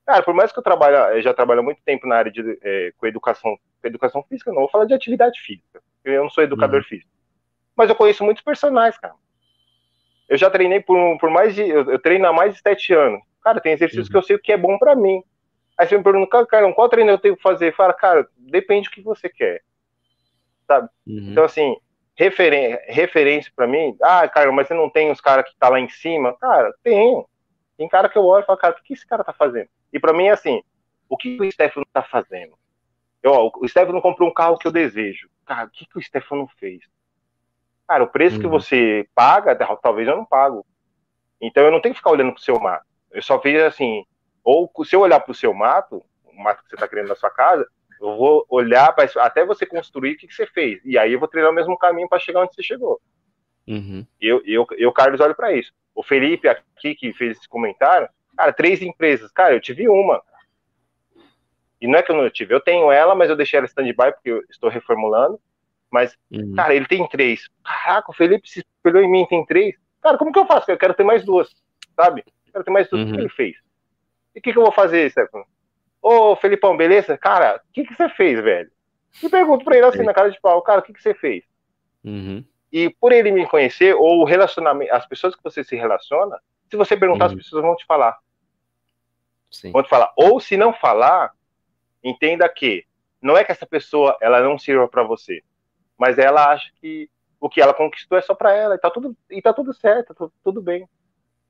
Cara, 0.04 0.20
por 0.24 0.34
mais 0.34 0.50
que 0.50 0.58
eu 0.58 0.62
trabalhe, 0.62 0.96
eu 1.16 1.22
já 1.22 1.32
trabalho 1.32 1.60
há 1.60 1.62
muito 1.62 1.80
tempo 1.84 2.08
na 2.08 2.16
área 2.16 2.32
de 2.32 2.58
é, 2.62 2.92
com 2.98 3.06
educação, 3.06 3.56
com 3.80 3.86
educação 3.86 4.24
física, 4.24 4.50
não 4.50 4.62
vou 4.62 4.68
falar 4.68 4.86
de 4.86 4.92
atividade 4.92 5.40
física. 5.40 5.80
Eu 6.04 6.22
não 6.22 6.30
sou 6.30 6.44
educador 6.44 6.80
uhum. 6.80 6.84
físico. 6.84 7.10
Mas 7.76 7.88
eu 7.88 7.94
conheço 7.94 8.24
muitos 8.24 8.42
personagens, 8.42 8.98
cara. 8.98 9.14
Eu 10.28 10.38
já 10.38 10.48
treinei 10.50 10.80
por, 10.80 11.18
por 11.18 11.30
mais 11.30 11.54
de. 11.54 11.62
Eu, 11.62 11.90
eu, 11.90 11.98
treino 11.98 12.26
há 12.26 12.32
mais 12.32 12.54
de 12.54 12.60
sete 12.60 12.92
anos. 12.94 13.20
Cara, 13.42 13.60
tem 13.60 13.72
exercícios 13.72 14.06
uhum. 14.06 14.12
que 14.12 14.16
eu 14.18 14.22
sei 14.22 14.38
que 14.38 14.52
é 14.52 14.56
bom 14.56 14.78
para 14.78 14.94
mim. 14.94 15.22
Aí 15.78 15.86
você 15.86 15.96
me 15.96 16.04
pergunta, 16.04 16.46
cara, 16.46 16.72
qual 16.72 16.88
treino 16.88 17.10
eu 17.10 17.18
tenho 17.18 17.36
que 17.36 17.42
fazer? 17.42 17.74
Fala, 17.74 17.94
cara, 17.94 18.28
depende 18.36 18.88
do 18.88 18.92
que 18.92 19.00
você 19.00 19.28
quer. 19.28 19.62
sabe? 20.66 20.88
Uhum. 21.06 21.30
Então, 21.30 21.44
assim, 21.44 21.74
referen 22.14 22.78
referência 22.86 23.50
para 23.56 23.66
mim, 23.66 23.96
ah, 24.02 24.28
cara, 24.28 24.52
mas 24.52 24.68
você 24.68 24.74
não 24.74 24.90
tem 24.90 25.10
os 25.10 25.22
caras 25.22 25.48
que 25.48 25.56
tá 25.58 25.70
lá 25.70 25.80
em 25.80 25.88
cima? 25.88 26.36
Cara, 26.38 26.70
tenho. 26.82 27.26
Tem 27.78 27.88
cara 27.88 28.10
que 28.10 28.18
eu 28.18 28.24
olho 28.24 28.42
e 28.42 28.46
falo, 28.46 28.58
cara, 28.58 28.76
o 28.78 28.84
que 28.84 28.92
esse 28.92 29.06
cara 29.06 29.24
tá 29.24 29.32
fazendo? 29.32 29.70
E 29.90 29.98
para 29.98 30.12
mim 30.12 30.26
é 30.26 30.32
assim, 30.32 30.62
o 31.08 31.16
que 31.16 31.40
o 31.40 31.50
Stefano 31.50 31.86
tá 31.92 32.02
fazendo? 32.02 32.52
Eu, 33.22 33.32
ó, 33.32 33.50
o 33.60 33.68
Stefano 33.68 34.00
comprou 34.00 34.28
um 34.28 34.34
carro 34.34 34.58
que 34.58 34.66
eu 34.66 34.72
desejo. 34.72 35.28
Cara, 35.46 35.66
o 35.66 35.70
que, 35.70 35.86
que 35.86 35.98
o 35.98 36.02
Stefano 36.02 36.48
fez? 36.58 36.80
Cara, 37.86 38.04
o 38.04 38.08
preço 38.08 38.36
uhum. 38.36 38.42
que 38.42 38.48
você 38.48 39.08
paga, 39.14 39.54
talvez 39.82 40.06
eu 40.06 40.16
não 40.16 40.24
pago. 40.24 40.64
Então 41.40 41.64
eu 41.64 41.72
não 41.72 41.80
tenho 41.80 41.94
que 41.94 42.00
ficar 42.00 42.10
olhando 42.10 42.32
pro 42.32 42.42
seu 42.42 42.58
mato. 42.58 42.84
Eu 43.10 43.22
só 43.22 43.38
vejo 43.38 43.64
assim, 43.64 44.04
ou 44.44 44.70
se 44.84 44.94
eu 44.94 45.00
olhar 45.00 45.20
pro 45.20 45.34
seu 45.34 45.52
mato, 45.52 46.02
o 46.24 46.42
mato 46.42 46.62
que 46.62 46.70
você 46.70 46.76
tá 46.76 46.86
criando 46.86 47.08
na 47.08 47.16
sua 47.16 47.30
casa, 47.30 47.66
eu 48.00 48.16
vou 48.16 48.46
olhar 48.48 48.94
pra, 48.94 49.08
até 49.18 49.44
você 49.44 49.66
construir 49.66 50.12
o 50.12 50.16
que, 50.16 50.26
que 50.26 50.34
você 50.34 50.46
fez. 50.46 50.80
E 50.84 50.96
aí 50.96 51.12
eu 51.12 51.18
vou 51.18 51.28
treinar 51.28 51.50
o 51.50 51.54
mesmo 51.54 51.76
caminho 51.76 52.08
para 52.08 52.18
chegar 52.18 52.40
onde 52.42 52.54
você 52.54 52.62
chegou. 52.62 53.00
Uhum. 53.66 54.06
Eu, 54.20 54.42
eu, 54.46 54.66
eu, 54.78 54.92
Carlos, 54.92 55.20
olho 55.20 55.34
para 55.34 55.52
isso. 55.52 55.72
O 55.94 56.02
Felipe 56.02 56.48
aqui 56.48 56.94
que 56.94 57.12
fez 57.12 57.36
esse 57.36 57.48
comentário, 57.48 58.08
cara, 58.36 58.52
três 58.52 58.80
empresas. 58.80 59.30
Cara, 59.32 59.54
eu 59.54 59.60
tive 59.60 59.88
uma. 59.88 60.22
E 61.80 61.88
não 61.88 61.98
é 61.98 62.02
que 62.02 62.12
eu 62.12 62.16
não 62.16 62.28
tive, 62.28 62.54
eu 62.54 62.60
tenho 62.60 62.90
ela, 62.92 63.14
mas 63.14 63.30
eu 63.30 63.36
deixei 63.36 63.58
ela 63.58 63.66
stand-by 63.66 64.12
porque 64.12 64.30
eu 64.30 64.44
estou 64.50 64.68
reformulando. 64.68 65.40
Mas, 65.90 66.16
uhum. 66.30 66.54
cara, 66.54 66.74
ele 66.74 66.86
tem 66.86 67.06
três. 67.08 67.48
Caraca, 67.64 68.10
o 68.10 68.14
Felipe 68.14 68.48
se 68.48 68.60
espelhou 68.60 69.02
em 69.02 69.10
mim, 69.10 69.26
tem 69.26 69.44
três. 69.44 69.74
Cara, 70.00 70.16
como 70.16 70.32
que 70.32 70.38
eu 70.38 70.46
faço? 70.46 70.70
Eu 70.70 70.78
quero 70.78 70.94
ter 70.94 71.02
mais 71.02 71.24
duas, 71.24 71.50
sabe? 71.96 72.22
Eu 72.46 72.52
quero 72.52 72.64
ter 72.64 72.70
mais 72.70 72.88
duas. 72.88 73.02
Uhum. 73.02 73.08
O 73.08 73.12
que 73.12 73.18
uhum. 73.18 73.24
ele 73.24 73.34
fez? 73.34 73.56
E 74.34 74.38
o 74.38 74.42
que, 74.42 74.52
que 74.52 74.58
eu 74.58 74.62
vou 74.62 74.72
fazer, 74.72 75.10
Stefano? 75.10 75.44
Ô, 76.00 76.36
Felipão, 76.36 76.76
beleza? 76.76 77.18
Cara, 77.18 77.56
o 77.68 77.72
que, 77.72 77.84
que 77.84 77.94
você 77.94 78.08
fez, 78.10 78.40
velho? 78.42 78.70
E 79.22 79.28
pergunto 79.28 79.64
pra 79.64 79.76
ele 79.76 79.86
assim, 79.86 80.02
na 80.02 80.14
cara 80.14 80.30
de 80.30 80.40
pau, 80.40 80.62
cara, 80.62 80.80
o 80.80 80.82
que, 80.82 80.92
que 80.92 81.02
você 81.02 81.12
fez? 81.12 81.44
Uhum. 82.04 82.44
E 82.72 82.88
por 82.88 83.12
ele 83.12 83.32
me 83.32 83.46
conhecer, 83.46 83.94
ou 83.94 84.20
o 84.20 84.24
relacionamento, 84.24 84.94
as 84.94 85.06
pessoas 85.06 85.34
que 85.34 85.42
você 85.42 85.64
se 85.64 85.74
relaciona, 85.74 86.38
se 86.70 86.76
você 86.76 86.96
perguntar, 86.96 87.26
uhum. 87.26 87.32
as 87.32 87.36
pessoas 87.36 87.62
vão 87.62 87.74
te 87.74 87.84
falar. 87.84 88.16
Sim. 89.50 89.72
Vão 89.72 89.82
te 89.82 89.88
falar. 89.88 90.12
Ou 90.16 90.38
se 90.38 90.56
não 90.56 90.72
falar, 90.72 91.32
entenda 92.02 92.48
que 92.48 92.84
não 93.20 93.36
é 93.36 93.44
que 93.44 93.52
essa 93.52 93.66
pessoa 93.66 94.16
ela 94.20 94.40
não 94.40 94.58
sirva 94.58 94.88
para 94.88 95.02
você, 95.02 95.42
mas 95.98 96.18
ela 96.18 96.50
acha 96.50 96.70
que 96.80 97.10
o 97.40 97.48
que 97.48 97.60
ela 97.60 97.74
conquistou 97.74 98.18
é 98.18 98.20
só 98.22 98.34
para 98.34 98.54
ela 98.54 98.74
e 98.74 98.78
tá 98.78 98.90
tudo 98.90 99.16
e 99.30 99.40
tá 99.40 99.52
tudo 99.52 99.72
certo, 99.74 100.14
tá 100.14 100.28
tudo 100.42 100.60
bem. 100.62 100.86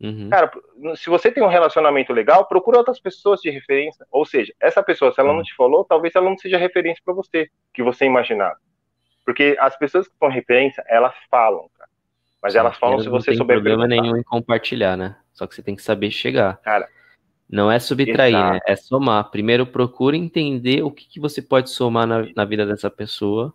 Uhum. 0.00 0.30
Cara, 0.30 0.50
se 0.96 1.10
você 1.10 1.30
tem 1.30 1.42
um 1.42 1.48
relacionamento 1.48 2.12
legal, 2.12 2.46
procura 2.46 2.78
outras 2.78 2.98
pessoas 2.98 3.40
de 3.40 3.50
referência. 3.50 4.06
Ou 4.10 4.24
seja, 4.24 4.52
essa 4.58 4.82
pessoa, 4.82 5.12
se 5.12 5.20
ela 5.20 5.30
uhum. 5.30 5.36
não 5.36 5.42
te 5.42 5.54
falou, 5.54 5.84
talvez 5.84 6.14
ela 6.14 6.24
não 6.28 6.38
seja 6.38 6.56
referência 6.56 7.02
para 7.04 7.12
você, 7.12 7.50
que 7.74 7.82
você 7.82 8.06
imaginava. 8.06 8.56
Porque 9.26 9.56
as 9.60 9.76
pessoas 9.76 10.08
que 10.08 10.14
são 10.18 10.28
referência, 10.28 10.82
elas 10.88 11.14
falam, 11.30 11.68
cara. 11.76 11.90
Mas 12.42 12.54
Sim, 12.54 12.60
elas 12.60 12.78
falam 12.78 12.98
se 13.00 13.08
você 13.10 13.34
souber. 13.34 13.56
Não 13.58 13.62
tem 13.62 13.74
problema 13.74 13.86
nenhum 13.86 14.16
em 14.16 14.22
compartilhar, 14.22 14.96
né? 14.96 15.16
Só 15.34 15.46
que 15.46 15.54
você 15.54 15.62
tem 15.62 15.76
que 15.76 15.82
saber 15.82 16.10
chegar. 16.10 16.56
Cara. 16.62 16.88
Não 17.50 17.70
é 17.70 17.80
subtrair, 17.80 18.34
exato. 18.34 18.54
né? 18.54 18.60
É 18.66 18.76
somar. 18.76 19.30
Primeiro 19.30 19.66
procura 19.66 20.16
entender 20.16 20.82
o 20.82 20.90
que, 20.90 21.08
que 21.08 21.18
você 21.18 21.42
pode 21.42 21.70
somar 21.70 22.06
na, 22.06 22.24
na 22.36 22.44
vida 22.44 22.64
dessa 22.64 22.88
pessoa, 22.88 23.52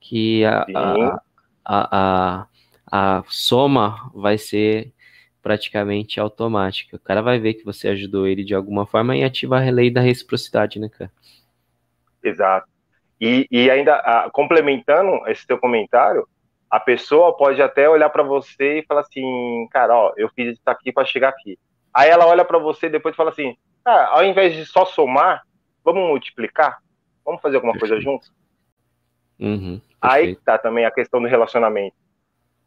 que 0.00 0.44
a, 0.44 0.64
a, 0.74 1.20
a, 1.64 2.46
a, 2.90 3.18
a 3.18 3.24
soma 3.26 4.10
vai 4.14 4.38
ser 4.38 4.92
praticamente 5.42 6.18
automática. 6.18 6.96
O 6.96 7.00
cara 7.00 7.20
vai 7.20 7.38
ver 7.38 7.54
que 7.54 7.64
você 7.64 7.88
ajudou 7.88 8.26
ele 8.26 8.42
de 8.42 8.54
alguma 8.54 8.86
forma 8.86 9.14
e 9.14 9.22
ativar 9.22 9.66
a 9.66 9.70
lei 9.70 9.90
da 9.90 10.00
reciprocidade, 10.00 10.78
né, 10.78 10.88
cara? 10.88 11.12
Exato. 12.22 12.66
E, 13.20 13.46
e 13.50 13.70
ainda, 13.70 13.96
a, 13.96 14.30
complementando 14.30 15.26
esse 15.26 15.46
teu 15.46 15.58
comentário, 15.58 16.26
a 16.70 16.80
pessoa 16.80 17.36
pode 17.36 17.60
até 17.60 17.88
olhar 17.88 18.08
para 18.10 18.22
você 18.22 18.78
e 18.78 18.86
falar 18.86 19.00
assim, 19.00 19.68
cara, 19.70 19.94
ó, 19.94 20.12
eu 20.16 20.28
fiz 20.30 20.52
isso 20.52 20.62
aqui 20.66 20.92
para 20.92 21.04
chegar 21.04 21.28
aqui. 21.28 21.58
Aí 21.92 22.10
ela 22.10 22.26
olha 22.26 22.44
para 22.44 22.58
você 22.58 22.86
e 22.86 22.90
depois 22.90 23.16
fala 23.16 23.30
assim, 23.30 23.56
ah, 23.84 24.18
ao 24.18 24.24
invés 24.24 24.54
de 24.54 24.66
só 24.66 24.84
somar, 24.84 25.42
vamos 25.84 26.06
multiplicar? 26.08 26.78
Vamos 27.24 27.40
fazer 27.40 27.56
alguma 27.56 27.72
perfeito. 27.72 27.92
coisa 27.92 28.04
juntos? 28.04 28.32
Uhum, 29.38 29.80
Aí 30.00 30.36
tá 30.36 30.58
também 30.58 30.84
a 30.84 30.90
questão 30.90 31.20
do 31.20 31.28
relacionamento. 31.28 31.96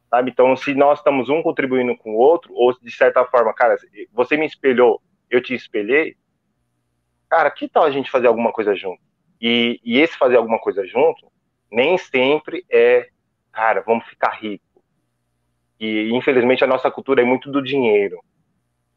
Sabe? 0.09 0.31
Então, 0.31 0.55
se 0.57 0.73
nós 0.73 0.99
estamos 0.99 1.29
um 1.29 1.41
contribuindo 1.41 1.95
com 1.97 2.11
o 2.11 2.17
outro, 2.17 2.53
ou 2.53 2.77
de 2.77 2.91
certa 2.91 3.23
forma, 3.25 3.53
cara, 3.53 3.77
você 4.11 4.35
me 4.35 4.45
espelhou, 4.45 5.01
eu 5.29 5.41
te 5.41 5.53
espelhei, 5.53 6.17
cara, 7.29 7.49
que 7.49 7.69
tal 7.69 7.83
a 7.83 7.91
gente 7.91 8.11
fazer 8.11 8.27
alguma 8.27 8.51
coisa 8.51 8.75
junto? 8.75 9.01
E, 9.39 9.79
e 9.83 9.99
esse 9.99 10.17
fazer 10.17 10.35
alguma 10.35 10.59
coisa 10.59 10.85
junto, 10.85 11.31
nem 11.71 11.97
sempre 11.97 12.65
é, 12.69 13.07
cara, 13.51 13.81
vamos 13.81 14.05
ficar 14.05 14.31
rico. 14.31 14.63
E 15.79 16.11
infelizmente 16.13 16.63
a 16.63 16.67
nossa 16.67 16.91
cultura 16.91 17.21
é 17.21 17.25
muito 17.25 17.49
do 17.49 17.61
dinheiro. 17.61 18.19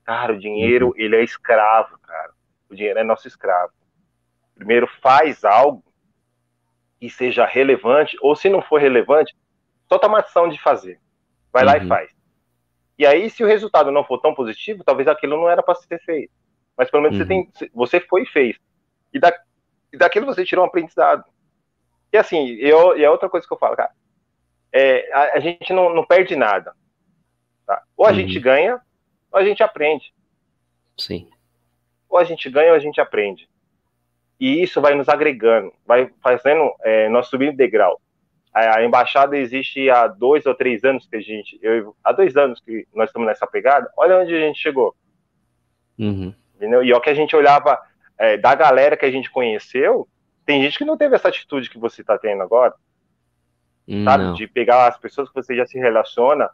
Cara, 0.04 0.34
o 0.34 0.38
dinheiro, 0.38 0.88
uhum. 0.88 0.92
ele 0.96 1.16
é 1.16 1.24
escravo, 1.24 1.98
cara. 1.98 2.32
O 2.68 2.74
dinheiro 2.74 2.98
é 2.98 3.04
nosso 3.04 3.26
escravo. 3.26 3.72
Primeiro 4.54 4.86
faz 5.00 5.44
algo 5.44 5.82
que 7.00 7.10
seja 7.10 7.44
relevante, 7.44 8.16
ou 8.20 8.36
se 8.36 8.48
não 8.48 8.62
for 8.62 8.80
relevante, 8.80 9.34
só 9.88 9.98
toma 9.98 10.20
ação 10.20 10.48
de 10.48 10.60
fazer. 10.60 11.00
Vai 11.52 11.64
uhum. 11.64 11.68
lá 11.68 11.76
e 11.76 11.80
uhum. 11.80 11.88
faz. 11.88 12.10
E 12.98 13.06
aí, 13.06 13.28
se 13.28 13.42
o 13.42 13.46
resultado 13.46 13.90
não 13.90 14.04
for 14.04 14.20
tão 14.20 14.34
positivo, 14.34 14.84
talvez 14.84 15.08
aquilo 15.08 15.36
não 15.36 15.48
era 15.48 15.62
para 15.62 15.74
ser 15.74 16.00
feito. 16.00 16.32
Mas 16.76 16.90
pelo 16.90 17.02
menos 17.02 17.18
uhum. 17.18 17.24
você, 17.24 17.28
tem, 17.28 17.70
você 17.74 18.00
foi 18.00 18.22
e 18.22 18.26
fez. 18.26 18.56
E, 19.12 19.18
da, 19.18 19.32
e 19.92 19.96
daquilo 19.96 20.26
você 20.26 20.44
tirou 20.44 20.64
um 20.64 20.68
aprendizado. 20.68 21.24
E 22.12 22.16
assim, 22.16 22.50
eu, 22.54 22.96
e 22.96 23.04
é 23.04 23.10
outra 23.10 23.28
coisa 23.28 23.46
que 23.46 23.52
eu 23.52 23.58
falo, 23.58 23.76
cara. 23.76 23.90
É, 24.72 25.12
a, 25.12 25.36
a, 25.36 25.40
gente 25.40 25.72
não, 25.72 25.94
não 25.94 26.04
perde 26.04 26.36
nada. 26.36 26.74
Tá? 27.66 27.82
Ou 27.96 28.06
a 28.06 28.10
uhum. 28.10 28.14
gente 28.14 28.38
ganha, 28.38 28.80
a 29.36 29.44
gente 29.44 29.62
aprende. 29.62 30.12
Sim. 30.98 31.28
Ou 32.08 32.18
a 32.18 32.24
gente 32.24 32.48
ganha, 32.48 32.70
ou 32.70 32.76
a 32.76 32.80
gente 32.80 33.00
aprende. 33.00 33.48
E 34.38 34.62
isso 34.62 34.80
vai 34.80 34.94
nos 34.94 35.08
agregando, 35.08 35.72
vai 35.86 36.10
fazendo 36.22 36.72
é, 36.82 37.08
nós 37.08 37.28
subir 37.28 37.54
degrau 37.54 38.00
a 38.54 38.84
embaixada 38.84 39.36
existe 39.36 39.90
há 39.90 40.06
dois 40.06 40.46
ou 40.46 40.54
três 40.54 40.84
anos 40.84 41.08
que 41.08 41.16
a 41.16 41.20
gente, 41.20 41.58
eu, 41.60 41.94
há 42.04 42.12
dois 42.12 42.36
anos 42.36 42.60
que 42.60 42.86
nós 42.94 43.08
estamos 43.08 43.26
nessa 43.26 43.48
pegada. 43.48 43.90
Olha 43.96 44.20
onde 44.20 44.32
a 44.32 44.38
gente 44.38 44.60
chegou. 44.60 44.94
Uhum. 45.98 46.32
Entendeu? 46.54 46.84
E 46.84 46.94
o 46.94 47.00
que 47.00 47.10
a 47.10 47.14
gente 47.14 47.34
olhava 47.34 47.76
é, 48.16 48.36
da 48.36 48.54
galera 48.54 48.96
que 48.96 49.04
a 49.04 49.10
gente 49.10 49.28
conheceu, 49.28 50.06
tem 50.46 50.62
gente 50.62 50.78
que 50.78 50.84
não 50.84 50.96
teve 50.96 51.16
essa 51.16 51.28
atitude 51.28 51.68
que 51.68 51.78
você 51.78 52.02
está 52.02 52.16
tendo 52.16 52.44
agora. 52.44 52.72
Hum, 53.88 54.04
não. 54.04 54.12
Sabe? 54.12 54.36
De 54.36 54.46
pegar 54.46 54.86
as 54.86 54.96
pessoas 54.98 55.28
que 55.28 55.34
você 55.34 55.56
já 55.56 55.66
se 55.66 55.76
relaciona 55.76 56.48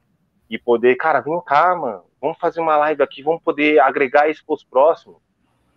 e 0.51 0.59
poder, 0.59 0.97
cara, 0.97 1.21
vem 1.21 1.41
cá, 1.47 1.77
mano, 1.77 2.03
vamos 2.21 2.37
fazer 2.39 2.61
uma 2.61 2.77
live 2.77 3.03
aqui, 3.03 3.23
vamos 3.23 3.41
poder 3.43 3.79
agregar 3.79 4.29
isso 4.29 4.45
para 4.45 4.55
os 4.55 4.65
próximos, 4.65 5.19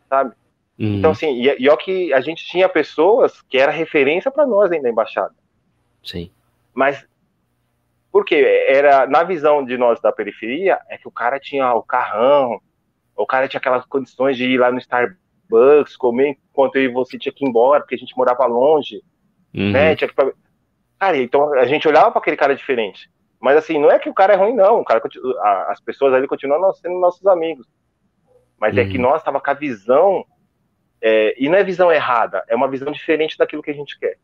sabe? 0.10 0.36
Uhum. 0.80 0.96
Então, 0.98 1.12
assim, 1.12 1.32
e, 1.34 1.56
e 1.60 1.70
ó 1.70 1.78
que 1.78 2.12
a 2.12 2.20
gente 2.20 2.44
tinha 2.46 2.68
pessoas 2.68 3.42
que 3.44 3.60
era 3.60 3.72
referência 3.72 4.32
para 4.32 4.48
nós 4.48 4.72
ainda 4.72 4.84
na 4.84 4.90
embaixada. 4.90 5.36
Sim. 6.04 6.32
Mas 6.74 7.08
porque 8.12 8.36
era 8.68 9.08
na 9.08 9.24
visão 9.24 9.64
de 9.64 9.78
nós 9.78 10.00
da 10.02 10.12
periferia 10.12 10.80
é 10.90 10.98
que 10.98 11.08
o 11.08 11.12
cara 11.12 11.40
tinha 11.40 11.74
o 11.74 11.84
carrão, 11.84 12.60
o 13.16 13.26
cara 13.26 13.48
tinha 13.48 13.60
aquelas 13.60 13.86
condições 13.86 14.38
de 14.38 14.46
ir 14.46 14.58
lá 14.60 14.72
no 14.72 14.80
Starbucks, 14.80 15.96
comer 15.96 16.38
enquanto 16.52 16.76
eu 16.76 16.84
e 16.84 16.88
você 16.88 17.18
tinha 17.18 17.34
que 17.34 17.46
ir 17.46 17.50
embora, 17.50 17.82
porque 17.82 17.96
a 17.96 17.98
gente 17.98 18.16
morava 18.18 18.46
longe, 18.46 19.02
uhum. 19.54 19.72
né? 19.72 19.96
Tinha 19.96 20.08
que... 20.08 20.16
Cara, 21.00 21.18
então 21.18 21.54
a 21.54 21.66
gente 21.66 21.88
olhava 21.88 22.12
para 22.12 22.20
aquele 22.20 22.38
cara 22.38 22.56
diferente. 22.56 23.10
Mas 23.44 23.58
assim, 23.58 23.78
não 23.78 23.92
é 23.92 24.00
que 24.00 24.10
o 24.10 24.14
cara 24.14 24.32
é 24.32 24.38
ruim, 24.38 24.56
não. 24.56 24.80
O 24.80 24.86
cara, 24.86 25.02
as 25.68 25.82
pessoas 25.82 26.14
ali 26.14 26.30
continuam 26.30 26.74
sendo 26.74 26.98
nossos 26.98 27.28
amigos. 27.28 27.68
Mas 28.58 28.78
é 28.78 28.86
que 28.86 28.96
uhum. 28.96 29.04
nós 29.04 29.22
tava 29.22 29.42
com 29.42 29.52
a 29.52 29.54
visão, 29.54 30.26
é, 31.02 31.36
e 31.38 31.50
não 31.50 31.58
é 31.58 31.64
visão 31.64 31.92
errada, 31.92 32.46
é 32.48 32.56
uma 32.56 32.70
visão 32.70 32.90
diferente 32.90 33.38
daquilo 33.38 33.62
que 33.62 33.70
a 33.70 33.74
gente 33.74 34.00
quer. 34.00 34.18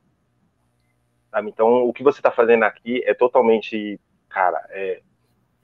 Sabe? 1.30 1.50
Então, 1.50 1.84
o 1.84 1.92
que 1.92 2.02
você 2.02 2.20
está 2.20 2.32
fazendo 2.32 2.64
aqui 2.64 3.04
é 3.04 3.14
totalmente, 3.14 4.00
cara, 4.30 4.66
é, 4.70 5.02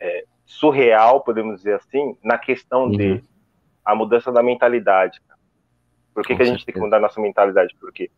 é, 0.02 0.26
surreal, 0.44 1.22
podemos 1.22 1.60
dizer 1.60 1.76
assim, 1.76 2.18
na 2.22 2.38
questão 2.38 2.84
uhum. 2.84 2.92
de 2.92 3.24
a 3.86 3.96
mudança 3.96 4.34
da 4.34 4.44
mentalidade. 4.44 5.22
Por 6.14 6.26
que, 6.26 6.36
que 6.36 6.42
a 6.42 6.46
gente 6.46 6.58
certeza. 6.58 6.66
tem 6.66 6.74
que 6.74 6.82
mudar 6.82 6.98
a 6.98 7.02
nossa 7.08 7.22
mentalidade? 7.22 7.74
Porque 7.80 8.12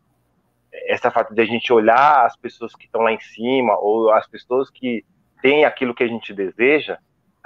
essa 0.72 1.12
fato 1.12 1.32
de 1.32 1.40
a 1.40 1.44
gente 1.44 1.72
olhar 1.72 2.26
as 2.26 2.36
pessoas 2.36 2.74
que 2.74 2.86
estão 2.86 3.02
lá 3.02 3.12
em 3.12 3.20
cima 3.20 3.78
ou 3.78 4.12
as 4.12 4.26
pessoas 4.26 4.68
que 4.68 5.04
têm 5.40 5.64
aquilo 5.64 5.94
que 5.94 6.02
a 6.02 6.08
gente 6.08 6.32
deseja, 6.32 6.98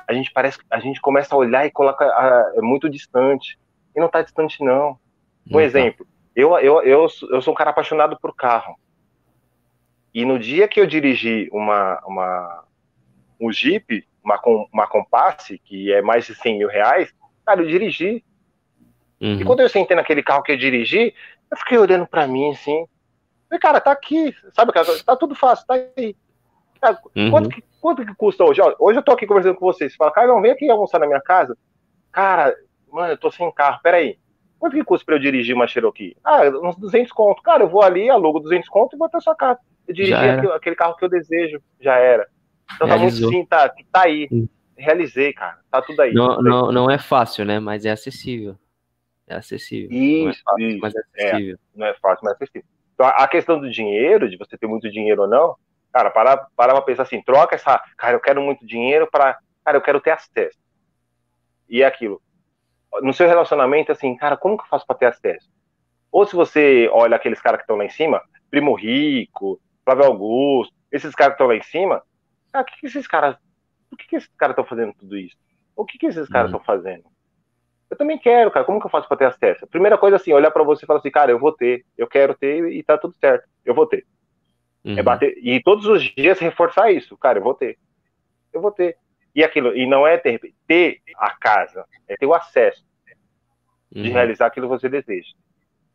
a 0.06 0.12
gente 0.12 0.32
parece, 0.32 0.58
a 0.70 0.80
gente 0.80 1.00
começa 1.00 1.34
a 1.34 1.38
olhar 1.38 1.66
e 1.66 1.70
coloca 1.70 2.04
a, 2.04 2.52
é 2.56 2.60
muito 2.60 2.88
distante. 2.88 3.58
E 3.94 4.00
não 4.00 4.06
está 4.06 4.22
distante 4.22 4.62
não. 4.64 4.98
Um 5.50 5.60
exemplo, 5.60 6.06
eu, 6.34 6.56
eu, 6.58 6.82
eu, 6.82 7.06
eu 7.30 7.42
sou 7.42 7.52
um 7.52 7.56
cara 7.56 7.70
apaixonado 7.70 8.18
por 8.20 8.34
carro. 8.34 8.76
E 10.14 10.24
no 10.24 10.38
dia 10.38 10.68
que 10.68 10.80
eu 10.80 10.86
dirigi 10.86 11.48
uma, 11.52 12.00
uma, 12.06 12.64
um 13.40 13.50
Jeep, 13.52 14.06
uma, 14.22 14.40
uma 14.72 14.86
Compass, 14.86 15.48
que 15.64 15.92
é 15.92 16.00
mais 16.02 16.26
de 16.26 16.34
100 16.34 16.58
mil 16.58 16.68
reais, 16.68 17.12
cara, 17.44 17.62
eu 17.62 17.66
dirigi. 17.66 18.24
Uhum. 19.20 19.40
E 19.40 19.44
quando 19.44 19.60
eu 19.60 19.68
sentei 19.68 19.96
naquele 19.96 20.22
carro 20.22 20.42
que 20.42 20.52
eu 20.52 20.56
dirigi, 20.56 21.14
eu 21.50 21.56
fiquei 21.56 21.78
olhando 21.78 22.06
para 22.06 22.26
mim 22.26 22.50
assim. 22.50 22.86
Falei, 23.48 23.60
cara, 23.60 23.80
tá 23.80 23.92
aqui, 23.92 24.34
sabe, 24.54 24.72
cara, 24.72 24.86
tá 25.04 25.16
tudo 25.16 25.34
fácil, 25.34 25.66
tá 25.66 25.74
aí. 25.74 26.16
Cara, 26.80 26.98
uhum. 27.14 27.30
quanto, 27.30 27.48
que, 27.48 27.62
quanto 27.82 28.06
que 28.06 28.14
custa 28.14 28.44
hoje? 28.44 28.62
Ó, 28.62 28.74
hoje 28.78 29.00
eu 29.00 29.02
tô 29.02 29.10
aqui 29.10 29.26
conversando 29.26 29.56
com 29.56 29.66
vocês. 29.66 29.92
Você 29.92 29.98
fala, 29.98 30.12
cara, 30.12 30.28
não, 30.28 30.40
vem 30.40 30.52
aqui 30.52 30.70
almoçar 30.70 31.00
na 31.00 31.06
minha 31.06 31.20
casa. 31.20 31.58
Cara, 32.12 32.54
mano, 32.90 33.12
eu 33.12 33.18
tô 33.18 33.30
sem 33.30 33.50
carro, 33.52 33.80
peraí. 33.82 34.16
Quanto 34.58 34.76
que 34.76 34.84
custa 34.84 35.04
pra 35.04 35.16
eu 35.16 35.18
dirigir 35.18 35.56
uma 35.56 35.66
Cherokee? 35.66 36.16
Ah, 36.22 36.42
uns 36.62 36.76
200 36.76 37.10
conto. 37.10 37.42
Cara, 37.42 37.64
eu 37.64 37.68
vou 37.68 37.82
ali, 37.82 38.08
alugo 38.08 38.38
200 38.38 38.68
conto 38.68 38.94
e 38.94 38.98
vou 38.98 39.08
até 39.08 39.18
sua 39.18 39.34
casa. 39.34 39.58
Eu 39.88 39.92
dirigi 39.92 40.14
aquele, 40.14 40.52
aquele, 40.52 40.76
carro 40.76 40.96
que 40.96 41.04
eu 41.04 41.08
desejo, 41.08 41.60
já 41.80 41.96
era. 41.96 42.28
Então 42.76 42.86
Realizou. 42.86 43.28
tá 43.28 43.36
muito 43.36 43.42
sim, 43.42 43.46
tá, 43.46 43.74
tá 43.90 44.02
aí. 44.04 44.28
Realizei, 44.76 45.32
cara. 45.32 45.58
Tá 45.68 45.82
tudo 45.82 46.00
aí. 46.00 46.14
Não, 46.14 46.40
não, 46.40 46.70
não 46.70 46.90
é 46.90 46.96
fácil, 46.96 47.44
né? 47.44 47.58
Mas 47.58 47.84
é 47.84 47.90
acessível. 47.90 48.56
É 49.26 49.34
acessível. 49.34 49.90
Isso, 49.90 50.22
não 50.22 50.30
é 50.30 50.34
fácil, 50.44 50.68
isso. 50.68 50.78
mas 50.80 50.94
é, 50.94 50.98
é 50.98 51.26
acessível. 51.26 51.54
É, 51.54 51.78
não 51.78 51.86
é 51.86 51.94
fácil, 51.94 52.20
mas 52.22 52.32
é 52.32 52.36
acessível. 52.36 52.68
Então, 52.94 53.06
a 53.06 53.26
questão 53.26 53.60
do 53.60 53.68
dinheiro, 53.68 54.30
de 54.30 54.36
você 54.36 54.56
ter 54.56 54.68
muito 54.68 54.88
dinheiro 54.88 55.22
ou 55.22 55.28
não, 55.28 55.56
cara, 55.92 56.10
para, 56.10 56.36
para 56.56 56.72
pra 56.72 56.82
pensar 56.82 57.02
assim, 57.02 57.22
troca 57.22 57.54
essa, 57.54 57.82
cara, 57.96 58.16
eu 58.16 58.20
quero 58.20 58.40
muito 58.40 58.66
dinheiro 58.66 59.08
para, 59.10 59.38
cara, 59.64 59.76
eu 59.76 59.82
quero 59.82 60.00
ter 60.00 60.10
acesso. 60.10 60.58
E 61.68 61.82
é 61.82 61.86
aquilo. 61.86 62.20
No 63.00 63.12
seu 63.12 63.26
relacionamento, 63.26 63.92
assim, 63.92 64.16
cara, 64.16 64.36
como 64.36 64.56
que 64.56 64.64
eu 64.64 64.68
faço 64.68 64.86
para 64.86 64.96
ter 64.96 65.06
acesso? 65.06 65.48
Ou 66.10 66.26
se 66.26 66.36
você 66.36 66.88
olha 66.92 67.16
aqueles 67.16 67.40
caras 67.40 67.58
que 67.58 67.64
estão 67.64 67.76
lá 67.76 67.84
em 67.84 67.90
cima, 67.90 68.22
Primo 68.50 68.74
Rico, 68.74 69.60
Flávio 69.84 70.04
Augusto, 70.04 70.74
esses 70.90 71.14
caras 71.14 71.32
que 71.32 71.42
estão 71.42 71.46
lá 71.46 71.56
em 71.56 71.62
cima, 71.62 72.02
cara, 72.52 72.64
que, 72.64 72.78
que 72.78 72.86
esses 72.86 73.06
caras, 73.06 73.36
por 73.88 73.98
que, 73.98 74.06
que 74.06 74.16
esses 74.16 74.30
caras 74.36 74.52
estão 74.52 74.64
fazendo 74.64 74.92
tudo 74.94 75.16
isso? 75.16 75.36
O 75.74 75.84
que, 75.84 75.98
que 75.98 76.06
esses 76.06 76.28
caras 76.28 76.48
estão 76.48 76.60
uhum. 76.60 76.66
fazendo? 76.66 77.04
Eu 77.92 77.96
também 77.96 78.18
quero, 78.18 78.50
cara. 78.50 78.64
Como 78.64 78.80
que 78.80 78.86
eu 78.86 78.90
faço 78.90 79.06
para 79.06 79.18
ter 79.18 79.26
acesso? 79.26 79.66
Primeira 79.66 79.98
coisa 79.98 80.16
assim, 80.16 80.32
olhar 80.32 80.50
para 80.50 80.62
você 80.62 80.84
e 80.84 80.86
falar 80.86 81.00
assim, 81.00 81.10
cara, 81.10 81.30
eu 81.30 81.38
vou 81.38 81.52
ter, 81.52 81.84
eu 81.96 82.06
quero 82.06 82.34
ter 82.34 82.72
e 82.72 82.82
tá 82.82 82.96
tudo 82.96 83.14
certo. 83.14 83.46
Eu 83.64 83.74
vou 83.74 83.86
ter. 83.86 84.06
É 84.84 84.90
uhum. 84.90 84.98
É 84.98 85.02
bater 85.02 85.38
e 85.38 85.62
todos 85.62 85.86
os 85.86 86.02
dias 86.02 86.38
reforçar 86.38 86.90
isso, 86.90 87.16
cara, 87.16 87.38
eu 87.38 87.42
vou 87.42 87.54
ter. 87.54 87.78
Eu 88.52 88.60
vou 88.60 88.70
ter. 88.70 88.96
E 89.34 89.42
aquilo, 89.42 89.76
e 89.76 89.86
não 89.86 90.06
é 90.06 90.18
ter, 90.18 90.40
ter 90.66 91.00
a 91.16 91.30
casa, 91.30 91.84
é 92.08 92.16
ter 92.16 92.26
o 92.26 92.34
acesso 92.34 92.84
uhum. 93.94 94.02
de 94.02 94.10
realizar 94.10 94.46
aquilo 94.46 94.66
que 94.66 94.78
você 94.78 94.88
deseja. 94.88 95.30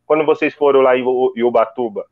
Quando 0.05 0.25
vocês 0.25 0.53
foram 0.53 0.81
lá 0.81 0.97
em, 0.97 1.03
Ubatuba, 1.43 2.05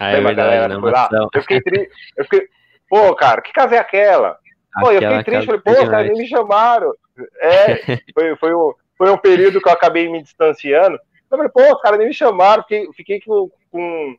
ah, 0.00 0.10
é 0.10 0.20
verdade, 0.20 0.36
galera, 0.36 0.80
foi 0.80 0.90
lá? 0.90 1.08
Eu 1.32 1.42
fiquei, 1.42 1.60
tri... 1.60 1.88
eu 2.16 2.24
fiquei, 2.24 2.48
pô, 2.88 3.14
cara, 3.14 3.40
que 3.40 3.52
casa 3.52 3.76
é 3.76 3.78
aquela? 3.78 4.38
Pô, 4.80 4.90
eu 4.90 5.00
fiquei 5.00 5.22
triste, 5.22 5.46
falei, 5.46 5.60
pô, 5.60 5.88
cara, 5.88 6.02
nem 6.02 6.14
me 6.14 6.26
chamaram. 6.26 6.92
É, 7.40 7.76
foi, 8.12 8.36
foi, 8.36 8.54
um, 8.54 8.72
foi 8.98 9.10
um 9.10 9.18
período 9.18 9.60
que 9.60 9.68
eu 9.68 9.72
acabei 9.72 10.08
me 10.08 10.20
distanciando. 10.20 10.98
Eu 11.30 11.38
falei, 11.38 11.48
pô, 11.48 11.78
cara, 11.78 11.96
nem 11.96 12.08
me 12.08 12.14
chamaram, 12.14 12.62
fiquei, 12.62 12.92
fiquei 12.92 13.20
com, 13.20 13.48
com, 13.70 14.16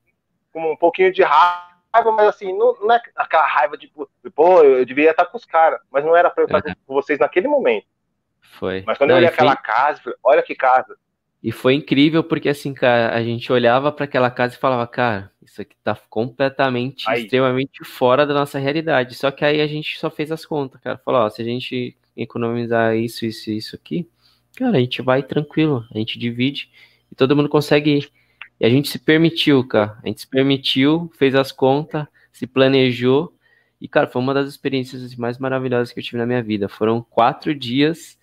com 0.56 0.72
um 0.72 0.76
pouquinho 0.78 1.12
de 1.12 1.22
raiva, 1.22 2.12
mas 2.16 2.30
assim, 2.30 2.58
não, 2.58 2.74
não 2.80 2.96
é 2.96 3.02
aquela 3.14 3.46
raiva 3.46 3.78
de, 3.78 3.92
pô, 4.34 4.64
eu 4.64 4.86
devia 4.86 5.12
estar 5.12 5.26
com 5.26 5.36
os 5.36 5.44
caras, 5.44 5.82
mas 5.92 6.06
não 6.06 6.16
era 6.16 6.30
pra 6.30 6.44
eu 6.44 6.48
estar 6.48 6.66
uhum. 6.66 6.74
com 6.88 6.94
vocês 6.94 7.20
naquele 7.20 7.50
momento. 7.50 7.86
Foi. 8.40 8.82
Mas 8.88 8.98
quando 8.98 9.10
não, 9.10 9.18
eu 9.18 9.18
olhei 9.18 9.30
aquela 9.30 9.58
casa, 9.58 10.00
falei, 10.02 10.18
olha 10.24 10.42
que 10.42 10.56
casa. 10.56 10.96
E 11.44 11.52
foi 11.52 11.74
incrível 11.74 12.24
porque, 12.24 12.48
assim, 12.48 12.74
cara, 12.74 13.14
a 13.14 13.22
gente 13.22 13.52
olhava 13.52 13.92
para 13.92 14.06
aquela 14.06 14.32
casa 14.32 14.56
e 14.56 14.58
falava, 14.58 14.88
cara, 14.88 15.30
isso 15.44 15.62
aqui 15.62 15.76
tá 15.84 15.96
completamente, 16.10 17.08
aí. 17.10 17.24
extremamente 17.24 17.84
fora 17.84 18.26
da 18.26 18.34
nossa 18.34 18.58
realidade. 18.58 19.14
Só 19.14 19.30
que 19.30 19.44
aí 19.44 19.60
a 19.60 19.68
gente 19.68 20.00
só 20.00 20.10
fez 20.10 20.32
as 20.32 20.46
contas, 20.46 20.80
cara. 20.80 20.98
Falou, 21.04 21.22
ó, 21.22 21.30
se 21.30 21.42
a 21.42 21.46
gente 21.46 21.98
economizar 22.16 22.96
isso, 22.96 23.26
isso 23.26 23.52
e 23.52 23.58
isso 23.58 23.76
aqui, 23.76 24.10
cara, 24.58 24.78
a 24.78 24.80
gente 24.80 25.02
vai 25.02 25.22
tranquilo, 25.22 25.86
a 25.94 25.98
gente 25.98 26.18
divide 26.18 26.72
e 27.12 27.16
todo 27.16 27.36
mundo 27.36 27.50
consegue 27.50 27.98
ir. 27.98 28.12
E 28.60 28.66
a 28.66 28.70
gente 28.70 28.90
se 28.90 29.00
permitiu, 29.00 29.66
cara. 29.68 29.98
A 30.04 30.08
gente 30.08 30.22
se 30.22 30.28
permitiu, 30.28 31.12
fez 31.18 31.36
as 31.36 31.52
contas, 31.52 32.06
se 32.32 32.48
planejou. 32.48 33.34
E, 33.80 33.88
cara, 33.88 34.08
foi 34.08 34.22
uma 34.22 34.34
das 34.34 34.48
experiências 34.48 35.16
mais 35.16 35.38
maravilhosas 35.38 35.92
que 35.92 36.00
eu 36.00 36.04
tive 36.04 36.18
na 36.18 36.26
minha 36.26 36.42
vida. 36.42 36.70
Foram 36.70 37.02
quatro 37.02 37.54
dias 37.54 38.18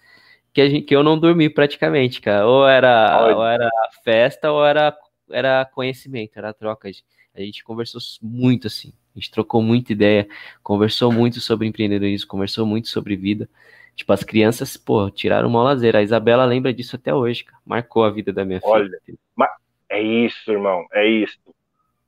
que, 0.52 0.60
a 0.60 0.68
gente, 0.68 0.86
que 0.86 0.96
eu 0.96 1.02
não 1.02 1.18
dormi 1.18 1.48
praticamente, 1.48 2.20
cara. 2.20 2.46
Ou 2.46 2.66
era, 2.66 3.34
ou 3.36 3.46
era 3.46 3.70
festa 4.02 4.50
ou 4.50 4.64
era, 4.64 4.96
era 5.30 5.64
conhecimento, 5.66 6.36
era 6.36 6.54
troca. 6.54 6.90
A 7.34 7.40
gente 7.40 7.62
conversou 7.62 8.00
muito 8.22 8.66
assim. 8.66 8.92
A 9.14 9.18
gente 9.18 9.30
trocou 9.30 9.62
muita 9.62 9.92
ideia, 9.92 10.26
conversou 10.62 11.12
muito 11.12 11.38
sobre 11.40 11.66
empreendedorismo, 11.66 12.28
conversou 12.28 12.64
muito 12.64 12.88
sobre 12.88 13.14
vida. 13.14 13.48
Tipo, 13.94 14.14
as 14.14 14.24
crianças, 14.24 14.76
pô, 14.78 15.10
tiraram 15.10 15.48
uma 15.48 15.62
lazer. 15.62 15.94
A 15.94 16.02
Isabela 16.02 16.46
lembra 16.46 16.72
disso 16.72 16.96
até 16.96 17.14
hoje, 17.14 17.44
cara. 17.44 17.58
Marcou 17.64 18.04
a 18.04 18.10
vida 18.10 18.32
da 18.32 18.42
minha 18.42 18.58
Olha, 18.62 18.98
filha. 19.04 19.18
É 19.92 20.00
isso, 20.00 20.50
irmão, 20.50 20.86
é 20.92 21.06
isso. 21.06 21.38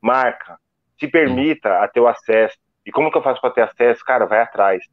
Marca, 0.00 0.58
se 0.98 1.06
permita 1.06 1.80
a 1.80 1.88
ter 1.88 2.00
o 2.00 2.08
acesso. 2.08 2.56
E 2.84 2.90
como 2.90 3.10
que 3.10 3.18
eu 3.18 3.22
faço 3.22 3.40
para 3.40 3.50
ter 3.50 3.62
acesso? 3.62 4.04
Cara, 4.04 4.26
vai 4.26 4.40
atrás. 4.40 4.84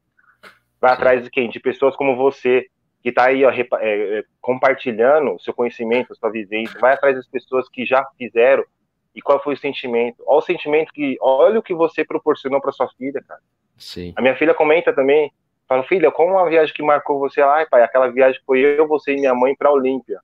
Vai 0.79 0.91
atrás 0.91 1.23
de 1.23 1.29
quem? 1.29 1.49
De 1.49 1.59
pessoas 1.59 1.95
como 1.95 2.15
você, 2.15 2.67
que 3.01 3.09
está 3.09 3.27
aí 3.27 3.45
ó, 3.45 3.51
é, 3.51 3.67
é, 3.81 4.23
compartilhando 4.41 5.39
seu 5.39 5.53
conhecimento, 5.53 6.15
sua 6.15 6.29
vivência, 6.29 6.79
vai 6.79 6.93
atrás 6.93 7.15
das 7.15 7.27
pessoas 7.27 7.69
que 7.69 7.85
já 7.85 8.05
fizeram 8.17 8.63
e 9.15 9.21
qual 9.21 9.41
foi 9.41 9.53
o 9.53 9.57
sentimento. 9.57 10.23
Olha 10.25 10.39
o 10.39 10.41
sentimento 10.41 10.91
que, 10.91 11.17
olha 11.21 11.59
o 11.59 11.63
que 11.63 11.73
você 11.73 12.03
proporcionou 12.03 12.61
para 12.61 12.71
sua 12.71 12.89
filha, 12.97 13.23
cara. 13.25 13.41
Sim. 13.77 14.13
A 14.15 14.21
minha 14.21 14.35
filha 14.35 14.53
comenta 14.53 14.93
também, 14.93 15.31
fala, 15.67 15.83
filha, 15.83 16.11
como 16.11 16.33
uma 16.33 16.49
viagem 16.49 16.73
que 16.73 16.83
marcou 16.83 17.19
você? 17.19 17.41
Ai, 17.41 17.65
pai, 17.65 17.83
aquela 17.83 18.07
viagem 18.09 18.41
foi 18.45 18.59
eu, 18.59 18.87
você 18.87 19.13
e 19.13 19.19
minha 19.19 19.33
mãe 19.33 19.55
para 19.55 19.71
Olímpia. 19.71 20.19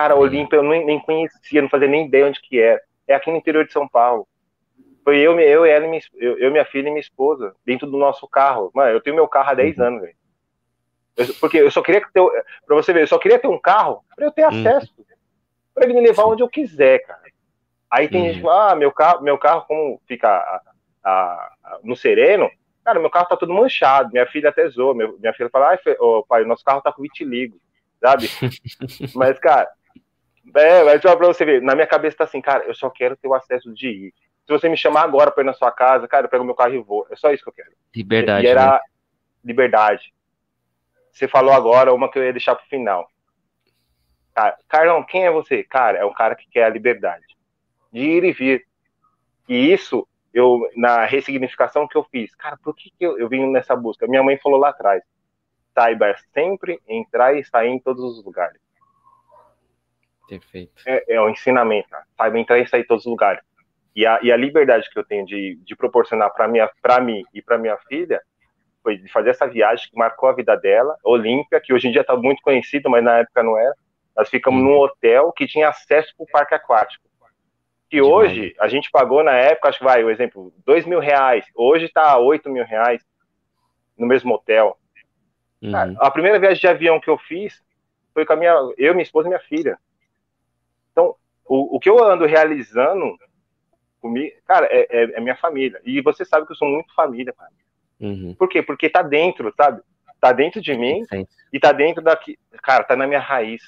Cara, 0.00 0.14
uhum. 0.14 0.22
Olímpia 0.22 0.56
eu 0.56 0.62
nem, 0.62 0.86
nem 0.86 0.98
conhecia, 0.98 1.60
não 1.60 1.68
fazia 1.68 1.86
nem 1.86 2.06
ideia 2.06 2.26
onde 2.26 2.40
que 2.40 2.58
era. 2.58 2.80
É 3.06 3.14
aqui 3.14 3.30
no 3.30 3.36
interior 3.36 3.66
de 3.66 3.72
São 3.72 3.86
Paulo. 3.86 4.26
Foi 5.04 5.18
eu, 5.18 5.38
eu, 5.38 5.66
ela, 5.66 5.86
minha, 5.86 6.00
eu, 6.14 6.38
eu, 6.38 6.50
minha 6.50 6.64
filha 6.64 6.88
e 6.88 6.90
minha 6.90 7.02
esposa, 7.02 7.54
dentro 7.66 7.86
do 7.86 7.98
nosso 7.98 8.26
carro. 8.26 8.70
Mano, 8.74 8.92
eu 8.92 9.00
tenho 9.02 9.14
meu 9.14 9.28
carro 9.28 9.50
há 9.50 9.54
10 9.54 9.76
uhum. 9.76 9.84
anos, 9.84 10.00
velho. 10.00 10.16
Porque 11.38 11.58
eu 11.58 11.70
só 11.70 11.82
queria 11.82 12.00
ter, 12.00 12.22
para 12.66 12.76
você 12.76 12.94
ver, 12.94 13.02
eu 13.02 13.06
só 13.08 13.18
queria 13.18 13.38
ter 13.38 13.48
um 13.48 13.58
carro 13.58 14.02
para 14.16 14.24
eu 14.24 14.32
ter 14.32 14.46
hum. 14.46 14.48
acesso, 14.48 14.90
hum. 14.98 15.04
para 15.74 15.84
ele 15.84 15.92
me 15.92 16.00
levar 16.00 16.24
onde 16.24 16.42
eu 16.42 16.48
quiser, 16.48 17.00
cara. 17.00 17.20
Aí 17.90 18.08
tem 18.08 18.22
hum. 18.22 18.24
gente 18.24 18.36
que 18.36 18.42
fala, 18.42 18.72
ah, 18.72 18.76
meu 18.76 18.90
carro, 18.90 19.22
meu 19.22 19.36
carro 19.36 19.66
como 19.66 20.00
fica 20.08 20.28
a, 20.30 20.62
a, 21.04 21.10
a, 21.62 21.78
no 21.82 21.94
sereno, 21.94 22.50
cara, 22.82 22.98
meu 22.98 23.10
carro 23.10 23.26
tá 23.26 23.36
todo 23.36 23.52
manchado. 23.52 24.10
Minha 24.12 24.26
filha 24.26 24.48
até 24.48 24.66
zoou, 24.70 24.94
minha 24.94 25.34
filha 25.34 25.50
fala, 25.50 25.74
ah, 25.74 25.78
oh, 25.98 26.24
pai, 26.26 26.42
nosso 26.44 26.64
carro 26.64 26.80
tá 26.80 26.90
com 26.90 27.02
vitiligo, 27.02 27.60
sabe? 28.00 28.30
mas, 29.14 29.38
cara, 29.38 29.68
é, 30.54 30.84
mas 30.84 31.02
só 31.02 31.16
pra 31.16 31.26
você 31.26 31.44
ver, 31.44 31.62
na 31.62 31.74
minha 31.74 31.86
cabeça 31.86 32.18
tá 32.18 32.24
assim, 32.24 32.40
cara, 32.40 32.64
eu 32.64 32.74
só 32.74 32.88
quero 32.90 33.16
ter 33.16 33.28
o 33.28 33.34
acesso 33.34 33.72
de 33.72 33.88
ir. 33.88 34.14
Se 34.46 34.52
você 34.52 34.68
me 34.68 34.76
chamar 34.76 35.02
agora 35.02 35.30
pra 35.30 35.42
ir 35.42 35.46
na 35.46 35.52
sua 35.52 35.70
casa, 35.70 36.08
cara, 36.08 36.26
eu 36.26 36.30
pego 36.30 36.44
meu 36.44 36.54
carro 36.54 36.74
e 36.74 36.78
vou. 36.78 37.06
É 37.10 37.16
só 37.16 37.32
isso 37.32 37.42
que 37.42 37.48
eu 37.48 37.54
quero. 37.54 37.70
Liberdade. 37.94 38.46
E 38.46 38.48
era 38.48 38.72
né? 38.72 38.80
liberdade. 39.44 40.12
Você 41.12 41.28
falou 41.28 41.52
agora 41.52 41.92
uma 41.92 42.10
que 42.10 42.18
eu 42.18 42.24
ia 42.24 42.32
deixar 42.32 42.54
pro 42.54 42.66
final. 42.66 43.08
Cara, 44.34 44.56
Carlão, 44.68 45.04
quem 45.04 45.26
é 45.26 45.30
você? 45.30 45.62
Cara, 45.62 45.98
é 45.98 46.04
um 46.04 46.12
cara 46.12 46.34
que 46.34 46.48
quer 46.50 46.64
a 46.64 46.68
liberdade 46.68 47.24
de 47.92 48.00
ir 48.00 48.24
e 48.24 48.32
vir. 48.32 48.66
E 49.48 49.72
isso, 49.72 50.06
eu 50.32 50.60
na 50.76 51.04
ressignificação 51.04 51.86
que 51.86 51.96
eu 51.96 52.04
fiz, 52.04 52.34
cara, 52.34 52.56
por 52.62 52.74
que, 52.74 52.90
que 52.90 53.04
eu, 53.04 53.18
eu 53.18 53.28
vim 53.28 53.50
nessa 53.50 53.74
busca? 53.74 54.06
Minha 54.06 54.22
mãe 54.22 54.38
falou 54.38 54.58
lá 54.58 54.70
atrás: 54.70 55.02
saiba 55.74 56.14
sempre 56.32 56.80
entrar 56.88 57.36
e 57.36 57.44
sair 57.44 57.68
em 57.68 57.78
todos 57.78 58.02
os 58.02 58.24
lugares. 58.24 58.60
Perfeito. 60.30 60.72
É, 60.86 61.14
é 61.14 61.20
o 61.20 61.28
ensinamento, 61.28 61.88
cara. 61.88 62.04
saiba 62.16 62.38
entrar 62.38 62.58
e 62.60 62.66
sair 62.68 62.82
em 62.82 62.86
todos 62.86 63.04
os 63.04 63.10
lugares. 63.10 63.42
E 63.96 64.06
a, 64.06 64.20
e 64.22 64.30
a 64.30 64.36
liberdade 64.36 64.88
que 64.88 64.96
eu 64.96 65.04
tenho 65.04 65.26
de, 65.26 65.58
de 65.64 65.74
proporcionar 65.74 66.32
para 66.32 66.46
mim 66.46 67.24
e 67.34 67.42
para 67.42 67.58
minha 67.58 67.76
filha 67.88 68.20
foi 68.82 68.96
de 68.96 69.10
fazer 69.10 69.30
essa 69.30 69.46
viagem 69.46 69.90
que 69.90 69.98
marcou 69.98 70.28
a 70.28 70.32
vida 70.32 70.56
dela, 70.56 70.96
Olímpia, 71.04 71.60
que 71.60 71.74
hoje 71.74 71.88
em 71.88 71.92
dia 71.92 72.02
está 72.02 72.16
muito 72.16 72.40
conhecido, 72.42 72.88
mas 72.88 73.02
na 73.02 73.18
época 73.18 73.42
não 73.42 73.58
era. 73.58 73.74
Nós 74.16 74.28
ficamos 74.28 74.62
num 74.62 74.78
hotel 74.78 75.32
que 75.32 75.46
tinha 75.46 75.68
acesso 75.68 76.14
para 76.16 76.24
o 76.24 76.26
parque 76.28 76.54
aquático. 76.54 77.04
Que 77.90 78.00
hoje 78.00 78.54
a 78.60 78.68
gente 78.68 78.88
pagou 78.88 79.24
na 79.24 79.32
época, 79.32 79.68
acho 79.68 79.78
que 79.78 79.84
vai, 79.84 80.04
o 80.04 80.10
exemplo, 80.10 80.54
dois 80.64 80.86
mil 80.86 81.00
reais. 81.00 81.44
Hoje 81.56 81.86
está 81.86 82.16
oito 82.18 82.48
mil 82.48 82.64
reais 82.64 83.02
no 83.98 84.06
mesmo 84.06 84.32
hotel. 84.32 84.76
Uhum. 85.62 85.74
a 85.98 86.10
primeira 86.10 86.38
viagem 86.38 86.58
de 86.58 86.68
avião 86.68 86.98
que 86.98 87.10
eu 87.10 87.18
fiz 87.18 87.62
foi 88.14 88.24
com 88.24 88.32
a 88.32 88.36
minha, 88.36 88.54
eu, 88.78 88.94
minha 88.94 89.02
esposa 89.02 89.28
e 89.28 89.30
minha 89.30 89.40
filha. 89.40 89.76
Então, 90.92 91.14
o, 91.44 91.76
o 91.76 91.80
que 91.80 91.88
eu 91.88 92.02
ando 92.02 92.26
realizando 92.26 93.16
comigo, 94.00 94.34
cara, 94.46 94.66
é, 94.70 94.86
é, 94.90 95.02
é 95.16 95.20
minha 95.20 95.36
família. 95.36 95.80
E 95.84 96.00
você 96.00 96.24
sabe 96.24 96.46
que 96.46 96.52
eu 96.52 96.56
sou 96.56 96.68
muito 96.68 96.94
família, 96.94 97.32
cara. 97.32 97.50
Uhum. 98.00 98.34
Por 98.38 98.48
quê? 98.48 98.62
Porque 98.62 98.88
tá 98.88 99.02
dentro, 99.02 99.52
sabe? 99.56 99.82
Tá 100.20 100.32
dentro 100.32 100.60
de 100.60 100.74
mim 100.76 101.04
Sim. 101.04 101.26
e 101.52 101.60
tá 101.60 101.72
dentro 101.72 102.02
daqui. 102.02 102.38
Cara, 102.62 102.84
tá 102.84 102.96
na 102.96 103.06
minha 103.06 103.20
raiz. 103.20 103.62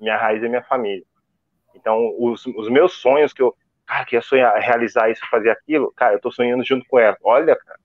Minha 0.00 0.16
raiz 0.16 0.42
é 0.42 0.48
minha 0.48 0.62
família. 0.62 1.04
Então, 1.74 2.14
os, 2.18 2.44
os 2.46 2.68
meus 2.68 2.94
sonhos 2.94 3.32
que 3.32 3.42
eu. 3.42 3.54
Cara, 3.86 4.04
que 4.04 4.14
ia 4.14 4.22
sonhar, 4.22 4.56
realizar 4.60 5.10
isso, 5.10 5.20
fazer 5.28 5.50
aquilo, 5.50 5.92
cara, 5.96 6.14
eu 6.14 6.20
tô 6.20 6.30
sonhando 6.30 6.64
junto 6.64 6.86
com 6.86 6.96
ela. 6.96 7.16
Olha, 7.24 7.56
cara. 7.56 7.78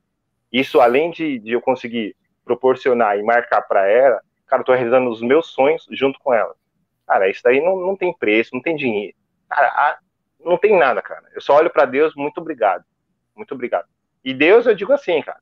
Isso, 0.52 0.80
além 0.80 1.10
de, 1.10 1.40
de 1.40 1.54
eu 1.54 1.62
conseguir 1.62 2.16
proporcionar 2.46 3.18
e 3.18 3.24
marcar 3.24 3.64
para 3.64 3.90
ela, 3.90 4.22
cara, 4.46 4.62
eu 4.62 4.66
tô 4.66 4.74
realizando 4.74 5.10
os 5.10 5.22
meus 5.22 5.48
sonhos 5.48 5.88
junto 5.92 6.20
com 6.20 6.32
ela. 6.32 6.56
Cara, 7.08 7.30
isso 7.30 7.42
daí 7.44 7.62
não, 7.62 7.76
não 7.76 7.96
tem 7.96 8.14
preço, 8.14 8.52
não 8.54 8.62
tem 8.62 8.76
dinheiro. 8.76 9.16
Cara, 9.50 9.68
a, 9.68 9.98
não 10.40 10.58
tem 10.58 10.78
nada, 10.78 11.02
cara. 11.02 11.24
Eu 11.34 11.42
só 11.42 11.56
olho 11.56 11.70
para 11.70 11.86
Deus, 11.86 12.14
muito 12.16 12.40
obrigado. 12.40 12.84
Muito 13.36 13.54
obrigado. 13.54 13.88
E 14.24 14.34
Deus, 14.34 14.66
eu 14.66 14.76
digo 14.76 14.94
assim, 14.94 15.22
cara. 15.22 15.40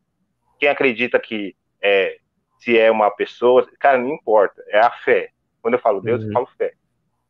Quem 0.59 0.69
acredita 0.69 1.19
que 1.19 1.55
é, 1.81 2.17
se 2.59 2.77
é 2.77 2.89
uma 2.89 3.11
pessoa, 3.11 3.67
cara, 3.79 3.97
não 3.97 4.09
importa. 4.09 4.63
É 4.67 4.79
a 4.79 4.89
fé. 4.89 5.29
Quando 5.61 5.75
eu 5.75 5.79
falo 5.79 6.01
Deus, 6.01 6.21
uhum. 6.21 6.27
eu 6.27 6.33
falo 6.33 6.47
fé. 6.57 6.73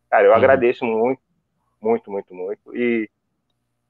Cara, 0.09 0.25
eu 0.25 0.31
uhum. 0.31 0.37
agradeço 0.37 0.85
muito, 0.85 1.21
muito, 1.81 2.11
muito, 2.11 2.33
muito. 2.33 2.75
E, 2.75 3.09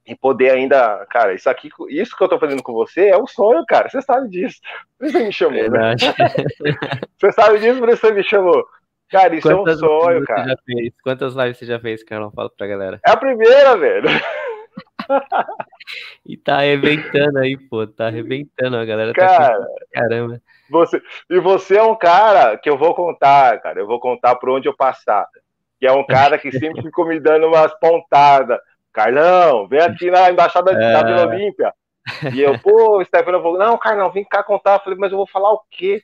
e 0.06 0.14
poder 0.14 0.50
ainda, 0.50 1.04
cara, 1.06 1.34
isso 1.34 1.48
aqui, 1.48 1.70
isso 1.90 2.16
que 2.16 2.22
eu 2.22 2.28
tô 2.28 2.38
fazendo 2.38 2.62
com 2.62 2.72
você 2.72 3.08
é 3.08 3.18
um 3.18 3.26
sonho, 3.26 3.64
cara. 3.66 3.88
Você 3.88 4.00
sabe 4.02 4.28
disso. 4.28 4.60
Por 4.98 5.06
isso 5.06 5.18
você 5.18 5.24
me 5.24 5.32
chamou. 5.32 5.70
Né? 5.70 5.94
você 7.18 7.32
sabe 7.32 7.58
disso, 7.58 7.78
por 7.78 7.88
isso 7.90 8.00
você 8.00 8.12
me 8.12 8.24
chamou. 8.24 8.66
Cara, 9.14 9.36
isso 9.36 9.48
Quantas 9.48 9.80
é 9.80 9.86
um 9.86 10.00
sonho, 10.00 10.24
cara. 10.24 10.56
Quantas 11.04 11.36
lives 11.36 11.58
você 11.58 11.66
já 11.66 11.78
fez, 11.78 12.02
Carlão? 12.02 12.32
Fala 12.32 12.50
pra 12.50 12.66
galera. 12.66 13.00
É 13.06 13.12
a 13.12 13.16
primeira, 13.16 13.76
velho. 13.76 14.08
e 16.26 16.36
tá 16.36 16.56
arrebentando 16.56 17.38
aí, 17.38 17.56
pô. 17.56 17.86
Tá 17.86 18.08
arrebentando, 18.08 18.76
a 18.76 18.84
galera 18.84 19.12
tá 19.12 19.24
cara, 19.24 19.60
tá 19.60 19.68
caramba. 19.92 20.42
Você, 20.68 21.00
e 21.30 21.38
você 21.38 21.76
é 21.76 21.82
um 21.84 21.94
cara 21.94 22.58
que 22.58 22.68
eu 22.68 22.76
vou 22.76 22.92
contar, 22.92 23.60
cara. 23.60 23.78
Eu 23.78 23.86
vou 23.86 24.00
contar 24.00 24.34
por 24.34 24.50
onde 24.50 24.68
eu 24.68 24.76
passar. 24.76 25.28
Que 25.78 25.86
é 25.86 25.92
um 25.92 26.04
cara 26.04 26.36
que 26.36 26.50
sempre 26.50 26.82
ficou 26.82 27.06
me 27.06 27.20
dando 27.20 27.46
umas 27.46 27.72
pontadas. 27.78 28.58
Carlão, 28.92 29.68
vem 29.68 29.80
aqui 29.80 30.10
na 30.10 30.28
embaixada 30.28 30.72
é... 30.72 30.92
da 30.92 31.04
Vila 31.04 31.28
Olímpia. 31.28 31.72
E 32.34 32.40
eu, 32.40 32.58
pô, 32.58 33.02
Stefano, 33.04 33.38
eu 33.38 33.42
vou, 33.42 33.56
não, 33.56 33.78
Carlão, 33.78 34.10
vem 34.10 34.24
cá 34.24 34.42
contar. 34.42 34.74
Eu 34.74 34.80
falei, 34.80 34.98
mas 34.98 35.12
eu 35.12 35.18
vou 35.18 35.26
falar 35.28 35.52
o 35.52 35.62
quê? 35.70 36.02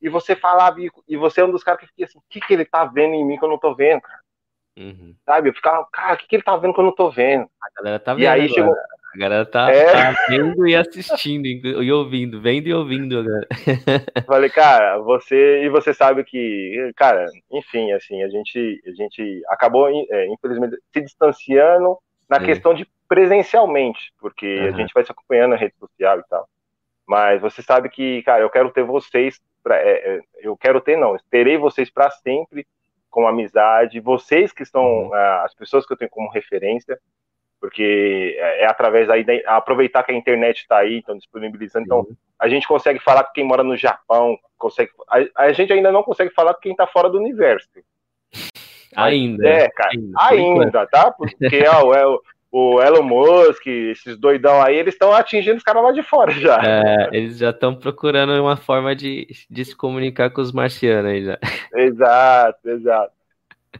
E 0.00 0.08
você 0.08 0.34
falava, 0.34 0.76
e 1.08 1.16
você 1.16 1.40
é 1.40 1.44
um 1.44 1.50
dos 1.50 1.62
caras 1.62 1.80
que 1.80 1.86
fica 1.86 2.04
assim, 2.04 2.18
o 2.18 2.22
que, 2.28 2.40
que 2.40 2.52
ele 2.52 2.64
tá 2.64 2.84
vendo 2.84 3.14
em 3.14 3.24
mim 3.24 3.38
que 3.38 3.44
eu 3.44 3.48
não 3.48 3.58
tô 3.58 3.74
vendo, 3.74 4.00
cara? 4.00 4.20
Uhum. 4.78 5.14
Sabe? 5.26 5.50
Eu 5.50 5.54
ficava, 5.54 5.86
cara, 5.92 6.14
o 6.14 6.16
que, 6.16 6.26
que 6.26 6.36
ele 6.36 6.42
tá 6.42 6.56
vendo 6.56 6.72
que 6.72 6.80
eu 6.80 6.84
não 6.84 6.94
tô 6.94 7.10
vendo? 7.10 7.42
A 7.42 7.82
galera 7.82 7.98
tá 7.98 8.14
vendo. 8.14 8.22
E 8.22 8.26
aí 8.26 8.44
agora. 8.44 8.54
chegou. 8.54 8.74
A 9.12 9.18
galera 9.18 9.44
tá, 9.44 9.70
é... 9.70 9.92
tá, 9.92 10.14
vendo 10.28 10.66
e 10.68 10.76
assistindo 10.76 11.46
e 11.82 11.92
ouvindo, 11.92 12.40
vendo 12.40 12.68
e 12.68 12.72
ouvindo 12.72 13.18
agora. 13.18 13.48
Falei, 14.24 14.48
cara, 14.48 14.98
você 14.98 15.64
e 15.64 15.68
você 15.68 15.92
sabe 15.92 16.22
que, 16.22 16.92
cara, 16.96 17.26
enfim, 17.50 17.92
assim, 17.92 18.22
a 18.22 18.28
gente, 18.28 18.80
a 18.86 18.90
gente 18.92 19.42
acabou, 19.48 19.88
é, 19.88 20.26
infelizmente, 20.28 20.76
se 20.92 21.00
distanciando 21.02 21.98
na 22.28 22.36
é. 22.36 22.44
questão 22.44 22.72
de 22.72 22.88
presencialmente, 23.08 24.12
porque 24.20 24.60
uhum. 24.60 24.68
a 24.68 24.70
gente 24.70 24.92
vai 24.94 25.04
se 25.04 25.10
acompanhando 25.10 25.50
na 25.50 25.56
rede 25.56 25.74
social 25.78 26.20
e 26.20 26.22
tal. 26.30 26.48
Mas 27.10 27.40
você 27.40 27.60
sabe 27.60 27.88
que, 27.88 28.22
cara, 28.22 28.40
eu 28.40 28.48
quero 28.48 28.70
ter 28.70 28.84
vocês, 28.84 29.40
pra, 29.64 29.76
é, 29.78 29.90
é 29.90 30.20
eu 30.36 30.56
quero 30.56 30.80
ter, 30.80 30.96
não, 30.96 31.16
terei 31.28 31.58
vocês 31.58 31.90
para 31.90 32.08
sempre 32.08 32.64
com 33.10 33.26
amizade, 33.26 33.98
vocês 33.98 34.52
que 34.52 34.62
estão, 34.62 34.84
uhum. 34.84 35.08
uh, 35.08 35.42
as 35.44 35.52
pessoas 35.52 35.84
que 35.84 35.92
eu 35.92 35.96
tenho 35.96 36.08
como 36.08 36.30
referência, 36.30 36.96
porque 37.60 38.36
é, 38.38 38.62
é 38.62 38.66
através 38.66 39.10
aí, 39.10 39.24
de, 39.24 39.44
aproveitar 39.44 40.04
que 40.04 40.12
a 40.12 40.14
internet 40.14 40.58
está 40.58 40.78
aí, 40.78 40.98
então 40.98 41.16
disponibilizando, 41.18 41.84
então 41.84 41.98
uhum. 41.98 42.16
a 42.38 42.48
gente 42.48 42.68
consegue 42.68 43.00
falar 43.00 43.24
com 43.24 43.32
quem 43.32 43.42
mora 43.42 43.64
no 43.64 43.76
Japão, 43.76 44.38
consegue, 44.56 44.92
a, 45.08 45.46
a 45.46 45.52
gente 45.52 45.72
ainda 45.72 45.90
não 45.90 46.04
consegue 46.04 46.32
falar 46.32 46.54
com 46.54 46.60
quem 46.60 46.70
está 46.70 46.86
fora 46.86 47.10
do 47.10 47.18
universo. 47.18 47.68
Ainda. 48.94 49.48
É, 49.48 49.68
cara, 49.68 49.90
ainda, 50.16 50.64
ainda 50.64 50.86
tá? 50.86 51.10
Porque 51.10 51.64
ó, 51.66 51.92
é, 51.92 52.18
o, 52.52 52.82
Elon 52.82 53.02
Musk, 53.02 53.66
esses 53.66 54.16
doidão 54.16 54.60
aí, 54.60 54.76
eles 54.76 54.94
estão 54.94 55.12
atingindo 55.12 55.56
os 55.56 55.62
caras 55.62 55.82
lá 55.82 55.92
de 55.92 56.02
fora 56.02 56.32
já. 56.32 56.60
É, 56.62 57.08
eles 57.12 57.38
já 57.38 57.50
estão 57.50 57.74
procurando 57.74 58.32
uma 58.40 58.56
forma 58.56 58.94
de, 58.94 59.28
de 59.48 59.64
se 59.64 59.76
comunicar 59.76 60.30
com 60.30 60.40
os 60.40 60.52
marcianos 60.52 61.10
aí 61.10 61.24
já. 61.24 61.38
Exato, 61.74 62.68
exato. 62.68 63.12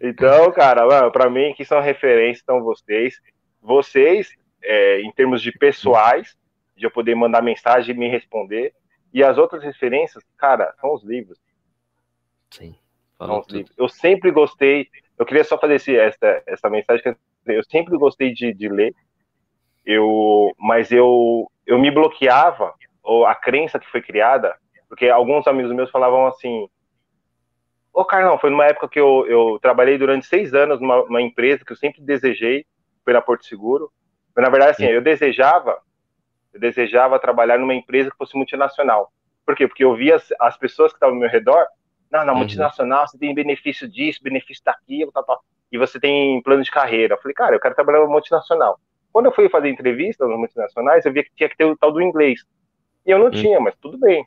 Então, 0.00 0.52
cara, 0.52 1.10
para 1.10 1.28
mim, 1.28 1.52
que 1.54 1.64
são 1.64 1.80
referências, 1.80 2.44
são 2.44 2.62
vocês. 2.62 3.20
Vocês, 3.60 4.30
é, 4.62 5.00
em 5.00 5.10
termos 5.12 5.42
de 5.42 5.50
pessoais, 5.52 6.36
de 6.76 6.86
eu 6.86 6.90
poder 6.90 7.14
mandar 7.14 7.42
mensagem 7.42 7.94
e 7.94 7.98
me 7.98 8.08
responder. 8.08 8.72
E 9.12 9.24
as 9.24 9.36
outras 9.36 9.62
referências, 9.62 10.22
cara, 10.38 10.72
são 10.80 10.94
os 10.94 11.02
livros. 11.02 11.38
Sim. 12.50 12.76
São 13.18 13.40
os 13.40 13.48
livros. 13.48 13.74
Eu 13.76 13.88
sempre 13.88 14.30
gostei. 14.30 14.88
Eu 15.18 15.26
queria 15.26 15.44
só 15.44 15.58
fazer 15.58 15.74
esse, 15.74 15.96
essa, 15.96 16.42
essa 16.46 16.70
mensagem 16.70 17.02
que 17.02 17.08
eu 17.10 17.16
sempre 17.70 17.96
gostei 17.96 18.32
de, 18.32 18.52
de 18.52 18.68
ler, 18.68 18.94
eu, 19.84 20.52
mas 20.58 20.92
eu, 20.92 21.50
eu 21.66 21.78
me 21.78 21.90
bloqueava, 21.90 22.74
ou 23.02 23.26
a 23.26 23.34
crença 23.34 23.78
que 23.78 23.90
foi 23.90 24.02
criada, 24.02 24.54
porque 24.88 25.08
alguns 25.08 25.46
amigos 25.46 25.72
meus 25.72 25.90
falavam 25.90 26.26
assim, 26.26 26.68
ô 27.92 28.04
Carlão, 28.04 28.38
foi 28.38 28.50
numa 28.50 28.66
época 28.66 28.88
que 28.88 29.00
eu, 29.00 29.26
eu 29.26 29.58
trabalhei 29.60 29.96
durante 29.98 30.26
seis 30.26 30.54
anos 30.54 30.80
numa, 30.80 31.04
numa 31.04 31.22
empresa 31.22 31.64
que 31.64 31.72
eu 31.72 31.76
sempre 31.76 32.02
desejei, 32.02 32.64
foi 33.04 33.12
na 33.12 33.22
Porto 33.22 33.46
Seguro, 33.46 33.90
mas 34.34 34.44
na 34.44 34.50
verdade 34.50 34.72
assim, 34.72 34.84
eu 34.84 35.00
desejava, 35.00 35.78
eu 36.52 36.60
desejava 36.60 37.18
trabalhar 37.18 37.58
numa 37.58 37.74
empresa 37.74 38.10
que 38.10 38.16
fosse 38.16 38.36
multinacional, 38.36 39.12
por 39.46 39.56
quê? 39.56 39.66
Porque 39.66 39.84
eu 39.84 39.96
via 39.96 40.16
as, 40.16 40.28
as 40.38 40.56
pessoas 40.56 40.92
que 40.92 40.96
estavam 40.96 41.14
ao 41.14 41.20
meu 41.20 41.30
redor, 41.30 41.66
não, 42.10 42.24
na 42.24 42.32
uhum. 42.32 42.38
multinacional 42.38 43.06
você 43.06 43.16
tem 43.18 43.34
benefício 43.34 43.88
disso, 43.88 44.22
benefício 44.22 44.62
daquilo, 44.64 45.10
tal, 45.12 45.24
tal 45.24 45.42
e 45.70 45.78
você 45.78 46.00
tem 46.00 46.42
plano 46.42 46.62
de 46.62 46.70
carreira. 46.70 47.14
Eu 47.14 47.18
falei, 47.18 47.34
cara, 47.34 47.54
eu 47.54 47.60
quero 47.60 47.74
trabalhar 47.74 48.00
numa 48.00 48.12
multinacional. 48.12 48.78
Quando 49.12 49.26
eu 49.26 49.32
fui 49.32 49.48
fazer 49.48 49.68
entrevista 49.68 50.26
nas 50.26 50.38
multinacionais, 50.38 51.04
eu 51.04 51.12
via 51.12 51.24
que 51.24 51.34
tinha 51.34 51.48
que 51.48 51.56
ter 51.56 51.64
o 51.64 51.76
tal 51.76 51.92
do 51.92 52.00
inglês. 52.00 52.44
E 53.06 53.10
eu 53.10 53.18
não 53.18 53.26
hum. 53.26 53.30
tinha, 53.30 53.60
mas 53.60 53.74
tudo 53.80 53.98
bem. 53.98 54.24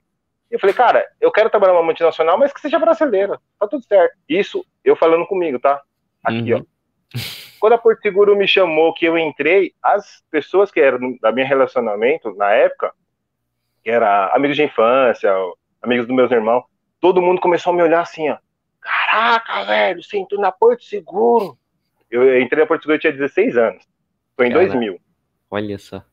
E 0.52 0.56
eu 0.56 0.60
falei, 0.60 0.76
cara, 0.76 1.06
eu 1.20 1.32
quero 1.32 1.50
trabalhar 1.50 1.74
numa 1.74 1.84
multinacional, 1.84 2.38
mas 2.38 2.54
que 2.54 2.62
seja 2.62 2.80
brasileira. 2.80 3.40
Tá 3.60 3.68
tudo 3.68 3.84
certo. 3.86 4.16
Isso 4.28 4.66
eu 4.84 4.96
falando 4.96 5.26
comigo, 5.26 5.60
tá? 5.60 5.82
Aqui, 6.24 6.54
uhum. 6.54 6.60
ó. 6.60 7.18
Quando 7.60 7.74
a 7.74 7.78
Porto 7.78 8.02
Seguro 8.02 8.36
me 8.36 8.48
chamou, 8.48 8.94
que 8.94 9.06
eu 9.06 9.18
entrei, 9.18 9.74
as 9.82 10.22
pessoas 10.30 10.70
que 10.70 10.82
eram 10.82 11.18
da 11.22 11.32
minha 11.32 11.48
relacionamento 11.48 12.36
na 12.36 12.52
época, 12.52 12.92
que 13.82 13.90
era 13.90 14.36
amigos 14.36 14.58
de 14.58 14.64
infância, 14.64 15.34
amigos 15.82 16.06
dos 16.06 16.16
meus 16.16 16.30
irmãos, 16.30 16.66
todo 17.00 17.22
mundo 17.22 17.40
começou 17.40 17.72
a 17.72 17.76
me 17.76 17.84
olhar 17.84 18.02
assim, 18.02 18.30
ó. 18.30 18.38
Caraca, 18.84 19.64
velho, 19.66 20.04
você 20.04 20.18
entrou 20.18 20.42
na 20.42 20.52
Porto 20.52 20.84
Seguro. 20.84 21.58
Eu 22.12 22.42
entrei 22.42 22.62
na 22.62 22.68
Porto 22.68 22.82
Seguro, 22.82 22.98
eu 22.98 23.00
tinha 23.00 23.14
16 23.14 23.58
anos. 23.58 23.84
Foi 24.36 24.48
em 24.48 24.52
cara, 24.52 24.66
2000. 24.66 25.00
Olha 25.50 25.78
só. 25.80 26.04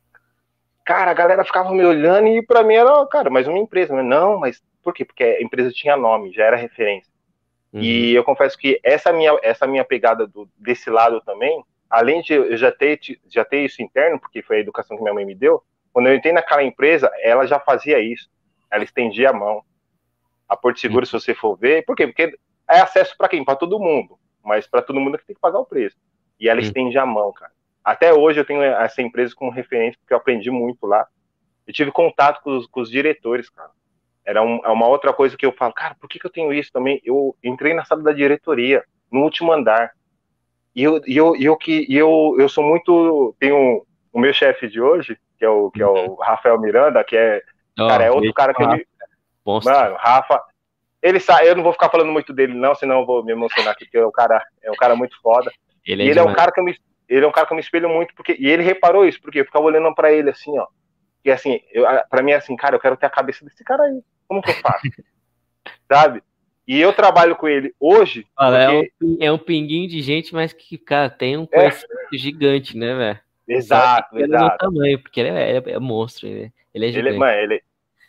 Cara, 0.85 1.11
a 1.11 1.15
galera 1.15 1.45
ficava 1.45 1.73
me 1.73 1.85
olhando 1.85 2.29
e 2.29 2.43
pra 2.45 2.63
mim 2.63 2.75
era, 2.75 3.07
cara, 3.07 3.31
mais 3.31 3.47
uma 3.47 3.59
empresa. 3.59 3.95
Mas 3.95 4.05
não, 4.05 4.39
mas 4.39 4.63
por 4.83 4.95
quê? 4.95 5.05
Porque 5.05 5.23
a 5.23 5.43
empresa 5.43 5.71
tinha 5.71 5.97
nome, 5.97 6.33
já 6.33 6.45
era 6.45 6.57
referência. 6.57 7.11
Uhum. 7.73 7.81
E 7.81 8.15
eu 8.15 8.25
confesso 8.25 8.59
que 8.59 8.81
essa 8.83 9.13
minha, 9.13 9.39
essa 9.43 9.67
minha 9.67 9.85
pegada 9.85 10.27
do, 10.27 10.49
desse 10.57 10.91
lado 10.91 11.21
também, 11.21 11.65
além 11.89 12.23
de 12.23 12.33
eu 12.33 12.57
já 12.57 12.73
ter, 12.73 12.99
já 13.29 13.45
ter 13.45 13.65
isso 13.65 13.83
interno, 13.83 14.19
porque 14.19 14.43
foi 14.43 14.57
a 14.57 14.61
educação 14.61 14.97
que 14.97 15.03
minha 15.03 15.15
mãe 15.15 15.25
me 15.25 15.35
deu, 15.35 15.63
quando 15.93 16.09
eu 16.09 16.15
entrei 16.15 16.33
naquela 16.33 16.63
empresa, 16.63 17.11
ela 17.21 17.47
já 17.47 17.59
fazia 17.59 17.99
isso. 17.99 18.29
Ela 18.71 18.85
estendia 18.85 19.31
a 19.31 19.33
mão. 19.33 19.63
A 20.49 20.57
Porto 20.57 20.81
Seguro, 20.81 21.03
uhum. 21.03 21.07
se 21.07 21.13
você 21.13 21.35
for 21.35 21.57
ver, 21.57 21.85
por 21.85 21.97
quê? 21.97 22.07
Porque 22.07 22.37
é 22.71 22.81
acesso 22.81 23.15
para 23.17 23.29
quem? 23.29 23.45
Para 23.45 23.57
todo 23.57 23.79
mundo. 23.79 24.19
Mas 24.45 24.67
para 24.67 24.83
todo 24.83 25.01
mundo 25.01 25.17
é 25.17 25.19
que 25.19 25.27
tem 25.27 25.35
que 25.35 25.41
pagar 25.41 25.59
o 25.59 25.67
preço. 25.67 25.97
E 26.39 26.49
ela 26.49 26.61
estende 26.61 26.97
a 26.99 27.05
mão, 27.05 27.33
cara. 27.33 27.53
Até 27.85 28.13
hoje 28.13 28.41
eu 28.41 28.45
tenho 28.45 28.63
essa 28.63 29.03
empresa 29.03 29.35
como 29.35 29.51
referência, 29.51 29.99
porque 30.01 30.13
eu 30.13 30.19
aprendi 30.19 30.51
muito 30.51 30.87
lá. 30.87 31.07
Eu 31.67 31.73
tive 31.73 31.91
contato 31.91 32.43
com 32.43 32.57
os, 32.57 32.67
com 32.67 32.81
os 32.81 32.91
diretores, 32.91 33.49
cara. 33.51 33.71
Era 34.25 34.43
um, 34.43 34.61
é 34.65 34.69
uma 34.69 34.87
outra 34.87 35.13
coisa 35.13 35.37
que 35.37 35.45
eu 35.45 35.53
falo, 35.53 35.73
cara, 35.73 35.95
por 36.01 36.09
que, 36.09 36.19
que 36.19 36.27
eu 36.27 36.31
tenho 36.31 36.53
isso 36.53 36.71
também? 36.73 37.01
Eu 37.05 37.37
entrei 37.43 37.75
na 37.75 37.85
sala 37.85 38.03
da 38.03 38.13
diretoria, 38.13 38.85
no 39.11 39.23
último 39.23 39.53
andar. 39.53 39.93
E 40.75 40.83
eu, 40.83 41.01
e 41.07 41.17
eu, 41.17 41.37
e 41.37 41.45
eu, 41.45 41.57
que, 41.57 41.87
e 41.89 41.97
eu, 41.97 42.37
eu 42.39 42.49
sou 42.49 42.63
muito. 42.63 43.35
Tenho 43.39 43.85
o 44.13 44.21
meu 44.21 44.33
chefe 44.33 44.69
de 44.69 44.81
hoje, 44.81 45.19
que 45.39 45.45
é 45.45 45.49
o, 45.49 45.71
que 45.71 45.83
é 45.83 45.87
o 45.87 46.11
uhum. 46.11 46.15
Rafael 46.17 46.61
Miranda, 46.61 47.03
que 47.03 47.17
é. 47.17 47.43
Cara, 47.77 48.05
é 48.05 48.11
outro 48.11 48.33
cara 48.33 48.55
que 48.55 48.63
ele. 48.63 48.87
Mano, 49.45 49.97
Rafa, 49.97 50.43
ele 51.03 51.21
sai, 51.21 51.49
eu 51.49 51.57
não 51.57 51.63
vou 51.63 51.73
ficar 51.73 51.89
falando 51.89 52.13
muito 52.13 52.33
dele, 52.33 52.55
não, 52.55 52.75
senão 52.75 53.01
eu 53.01 53.07
vou 53.07 53.25
me 53.25 53.33
emocionar 53.33 53.73
aqui, 53.73 53.85
porque 53.85 53.99
é 53.99 54.07
um 54.07 54.13
cara, 54.13 54.45
é 54.63 54.71
um 54.71 54.77
cara 54.77 54.95
muito 54.95 55.21
foda. 55.21 55.51
Ele 55.87 56.03
é, 56.03 56.07
ele 56.07 56.19
é 56.19 56.23
um 56.23 56.33
cara 56.33 56.53
que 56.53 56.61
eu 56.61 56.65
me, 56.65 56.77
ele 57.09 57.25
é 57.25 57.29
um 57.29 57.33
cara 57.33 57.47
que 57.47 57.53
eu 57.53 57.57
me 57.57 57.63
espelho 57.63 57.89
muito, 57.89 58.15
porque, 58.15 58.37
e 58.39 58.49
ele 58.49 58.63
reparou 58.63 59.07
isso, 59.07 59.21
porque 59.21 59.41
eu 59.41 59.45
ficava 59.45 59.65
olhando 59.65 59.95
para 59.95 60.13
ele 60.13 60.31
assim, 60.31 60.59
ó. 60.59 60.67
E 61.25 61.31
assim, 61.31 61.61
eu, 61.73 61.85
pra 62.09 62.23
mim 62.23 62.33
é 62.33 62.37
assim, 62.37 62.57
cara, 62.57 62.77
eu 62.77 62.81
quero 62.81 62.97
ter 62.97 63.07
a 63.07 63.11
cabeça 63.11 63.45
desse 63.45 63.63
cara 63.65 63.83
aí. 63.83 64.01
Como 64.27 64.41
que 64.43 64.51
eu 64.51 64.55
faço? 64.55 64.83
Sabe? 65.91 66.23
E 66.67 66.81
eu 66.81 66.93
trabalho 66.93 67.35
com 67.35 67.49
ele 67.49 67.75
hoje. 67.81 68.27
Olha, 68.39 68.71
porque... 68.71 68.93
é, 69.01 69.05
um, 69.05 69.17
é 69.21 69.33
um 69.33 69.39
pinguinho 69.39 69.89
de 69.89 70.01
gente, 70.01 70.33
mas 70.33 70.53
que, 70.53 70.79
cara, 70.79 71.11
tem 71.11 71.37
um 71.37 71.43
é. 71.43 71.47
conhecimento 71.47 72.15
é. 72.15 72.17
gigante, 72.17 72.77
né, 72.77 72.95
velho? 72.95 73.21
Exato, 73.49 74.19
exato. 74.19 74.59
tamanho, 74.59 75.03
porque 75.03 75.19
ele 75.19 75.31
é, 75.31 75.57
é, 75.57 75.63
é 75.73 75.79
monstro, 75.81 76.29
ele, 76.29 76.53
ele 76.73 76.87
é 76.87 76.93
gigante. 76.93 77.09
Ele, 77.09 77.19
mano, 77.19 77.33
ele, 77.33 77.63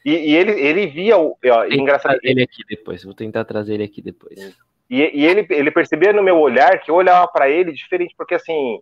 e, 0.04 0.12
e 0.12 0.36
ele, 0.36 0.52
ele 0.52 0.88
via 0.88 1.18
o. 1.18 1.38
Ó, 1.46 1.66
engraçado. 1.66 2.18
ele 2.24 2.44
aqui 2.44 2.64
depois, 2.68 3.04
vou 3.04 3.14
tentar 3.14 3.46
trazer 3.46 3.76
ele 3.76 3.84
aqui 3.84 4.02
depois. 4.02 4.56
E, 4.90 4.98
e 4.98 5.26
ele, 5.26 5.46
ele 5.50 5.72
percebia 5.72 6.12
no 6.12 6.24
meu 6.24 6.38
olhar 6.38 6.80
que 6.80 6.92
eu 6.92 6.96
olhava 6.96 7.28
para 7.28 7.50
ele 7.50 7.72
diferente, 7.72 8.14
porque 8.18 8.36
assim, 8.36 8.80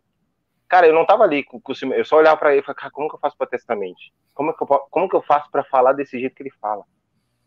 cara, 0.67 0.87
eu 0.87 0.93
não 0.93 1.05
tava 1.05 1.23
ali 1.23 1.43
com, 1.43 1.59
com 1.59 1.73
eu 1.93 2.05
só 2.05 2.17
olhava 2.17 2.37
para 2.37 2.51
ele 2.51 2.61
e 2.61 2.63
falava, 2.63 2.79
cara, 2.79 2.91
como 2.91 3.09
que 3.09 3.15
eu 3.15 3.19
faço 3.19 3.37
para 3.37 3.47
testamente? 3.47 4.11
Como 4.33 4.53
que 4.53 4.63
eu, 4.63 4.67
como 4.67 5.09
que 5.09 5.15
eu 5.15 5.21
faço 5.21 5.51
para 5.51 5.63
falar 5.63 5.93
desse 5.93 6.19
jeito 6.19 6.35
que 6.35 6.43
ele 6.43 6.53
fala? 6.59 6.83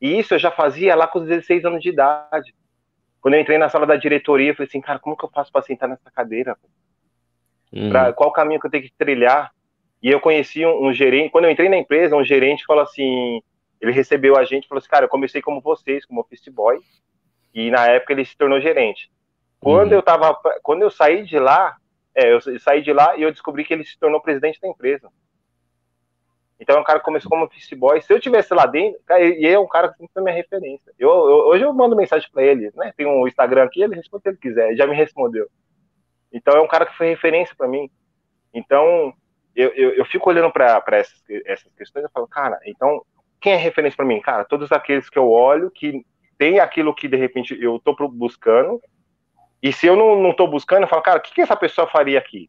E 0.01 0.18
isso 0.18 0.35
eu 0.35 0.39
já 0.39 0.51
fazia 0.51 0.95
lá 0.95 1.07
com 1.07 1.20
os 1.20 1.27
16 1.27 1.64
anos 1.64 1.83
de 1.83 1.89
idade. 1.89 2.55
Quando 3.20 3.35
eu 3.35 3.41
entrei 3.41 3.57
na 3.57 3.68
sala 3.68 3.87
da 3.87 3.97
diretoria, 3.97 4.51
eu 4.51 4.55
falei 4.55 4.68
assim, 4.68 4.81
cara, 4.81 4.99
como 4.99 5.16
que 5.16 5.25
eu 5.25 5.31
faço 5.31 5.51
para 5.51 5.62
sentar 5.62 5.89
nessa 5.89 6.11
cadeira? 6.11 6.57
uhum. 7.73 7.89
para 7.89 8.12
qual 8.12 8.31
caminho 8.31 8.61
que 8.61 8.66
eu 8.66 8.70
tenho 8.70 8.85
que 8.85 8.93
trilhar. 8.97 9.51
E 10.03 10.11
eu 10.11 10.20
conheci 10.20 10.66
um, 10.66 10.89
um, 10.89 10.93
gerente, 10.93 11.31
quando 11.31 11.45
eu 11.45 11.51
entrei 11.51 11.68
na 11.68 11.77
empresa, 11.77 12.16
um 12.16 12.25
gerente 12.25 12.64
falou 12.66 12.83
assim, 12.83 13.41
ele 13.83 13.91
recebeu 13.91 14.37
a 14.37 14.45
gente 14.45 14.64
e 14.64 14.68
falou 14.68 14.78
assim, 14.78 14.89
cara, 14.89 15.07
eu 15.07 15.11
comecei 15.11 15.43
como 15.43 15.61
vocês, 15.61 16.07
como 16.07 16.20
office 16.20 16.47
boy, 16.49 16.78
e 17.53 17.68
na 17.68 17.89
época 17.89 18.12
ele 18.12 18.24
se 18.24 18.37
tornou 18.37 18.61
gerente. 18.61 19.11
Quando 19.59 19.91
uhum. 19.91 19.99
eu 19.99 20.03
tava, 20.03 20.39
quando 20.62 20.83
eu 20.83 20.91
saí 20.91 21.24
de 21.24 21.39
lá, 21.39 21.76
é, 22.14 22.33
eu 22.33 22.41
saí 22.61 22.80
de 22.80 22.93
lá 22.93 23.16
e 23.16 23.22
eu 23.22 23.33
descobri 23.33 23.64
que 23.64 23.74
ele 23.74 23.85
se 23.85 23.99
tornou 23.99 24.20
presidente 24.20 24.61
da 24.61 24.68
empresa. 24.68 25.11
Então 26.61 26.76
é 26.76 26.80
um 26.80 26.85
cara 26.85 27.01
que 27.01 27.05
começou 27.05 27.28
como 27.28 27.45
office 27.45 27.72
boy. 27.72 28.01
Se 28.01 28.12
eu 28.12 28.20
tivesse 28.20 28.55
lá 28.55 28.66
dentro, 28.66 29.01
cara, 29.05 29.20
e 29.20 29.45
é 29.45 29.59
um 29.59 29.66
cara 29.66 29.89
que 29.89 29.99
sempre 29.99 30.12
foi 30.12 30.22
minha 30.22 30.35
referência. 30.35 30.93
Eu, 30.97 31.11
eu, 31.11 31.37
hoje 31.49 31.64
eu 31.64 31.72
mando 31.72 31.97
mensagem 31.97 32.28
para 32.33 32.45
ele, 32.45 32.70
né? 32.76 32.93
Tem 32.97 33.05
um 33.05 33.26
Instagram 33.26 33.64
aqui, 33.64 33.83
ele 33.83 33.97
responde 33.97 34.22
se 34.22 34.28
ele 34.28 34.39
quiser, 34.39 34.68
ele 34.68 34.76
já 34.76 34.87
me 34.87 34.95
respondeu. 34.95 35.49
Então 36.33 36.55
é 36.57 36.61
um 36.61 36.68
cara 36.68 36.87
que 36.87 36.97
foi 36.97 37.09
referência 37.09 37.53
para 37.57 37.66
mim. 37.66 37.91
Então 38.55 39.12
eu, 39.57 39.70
eu, 39.70 39.91
eu 39.95 40.05
fico 40.05 40.30
olhando 40.30 40.53
para 40.53 40.83
essas, 40.93 41.20
essas 41.47 41.72
questões 41.74 42.05
e 42.05 42.12
falo, 42.12 42.28
cara, 42.28 42.61
então 42.64 43.05
quem 43.43 43.53
é 43.53 43.57
referência 43.57 43.97
para 43.97 44.07
mim? 44.07 44.20
Cara, 44.20 44.45
todos 44.45 44.70
aqueles 44.72 45.11
que 45.11 45.18
eu 45.18 45.28
olho 45.28 45.70
que 45.70 46.05
tem 46.38 46.61
aquilo 46.61 46.95
que 46.95 47.09
de 47.09 47.16
repente 47.16 47.57
eu 47.61 47.78
tô 47.78 47.95
buscando. 48.09 48.80
E 49.62 49.72
se 49.72 49.86
eu 49.86 49.97
não, 49.97 50.20
não 50.20 50.34
tô 50.34 50.47
buscando, 50.47 50.82
eu 50.82 50.88
falo, 50.88 51.03
cara, 51.03 51.18
o 51.18 51.22
que, 51.22 51.34
que 51.34 51.40
essa 51.40 51.57
pessoa 51.57 51.86
faria 51.86 52.18
aqui? 52.18 52.49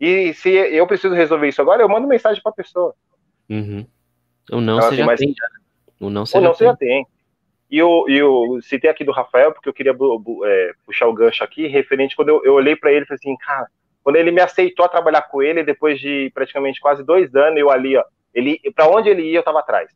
E 0.00 0.32
se 0.34 0.50
eu 0.50 0.86
preciso 0.86 1.14
resolver 1.14 1.48
isso 1.48 1.60
agora, 1.60 1.82
eu 1.82 1.88
mando 1.88 2.08
mensagem 2.08 2.42
para 2.42 2.50
a 2.50 2.54
pessoa. 2.54 2.94
Uhum. 3.48 3.86
Ou 4.50 4.60
não 4.60 4.76
então, 4.76 4.88
você 4.88 4.94
assim, 4.94 4.96
já 4.96 5.06
mas... 5.06 5.20
tem. 5.20 5.34
Ou 6.00 6.10
não 6.10 6.26
você, 6.26 6.36
Ou 6.36 6.42
já, 6.42 6.48
não, 6.48 6.54
você 6.54 6.64
já 6.64 6.76
tem. 6.76 7.06
E 7.70 7.78
eu, 7.78 8.04
eu 8.08 8.58
citei 8.62 8.90
aqui 8.90 9.04
do 9.04 9.12
Rafael, 9.12 9.52
porque 9.52 9.68
eu 9.68 9.72
queria 9.72 9.92
é, 10.44 10.72
puxar 10.84 11.06
o 11.06 11.14
gancho 11.14 11.44
aqui, 11.44 11.66
referente 11.68 12.16
quando 12.16 12.28
eu, 12.28 12.44
eu 12.44 12.54
olhei 12.54 12.76
para 12.76 12.92
ele 12.92 13.04
e 13.04 13.06
falei 13.06 13.18
assim, 13.20 13.36
cara, 13.36 13.66
quando 14.02 14.16
ele 14.16 14.30
me 14.30 14.40
aceitou 14.40 14.84
a 14.84 14.88
trabalhar 14.88 15.22
com 15.22 15.42
ele, 15.42 15.62
depois 15.62 16.00
de 16.00 16.30
praticamente 16.34 16.80
quase 16.80 17.04
dois 17.04 17.34
anos, 17.34 17.58
eu 17.58 17.70
ali, 17.70 17.96
ó, 17.96 18.04
ele, 18.34 18.60
para 18.74 18.88
onde 18.88 19.08
ele 19.08 19.22
ia, 19.22 19.38
eu 19.38 19.42
tava 19.42 19.60
atrás. 19.60 19.90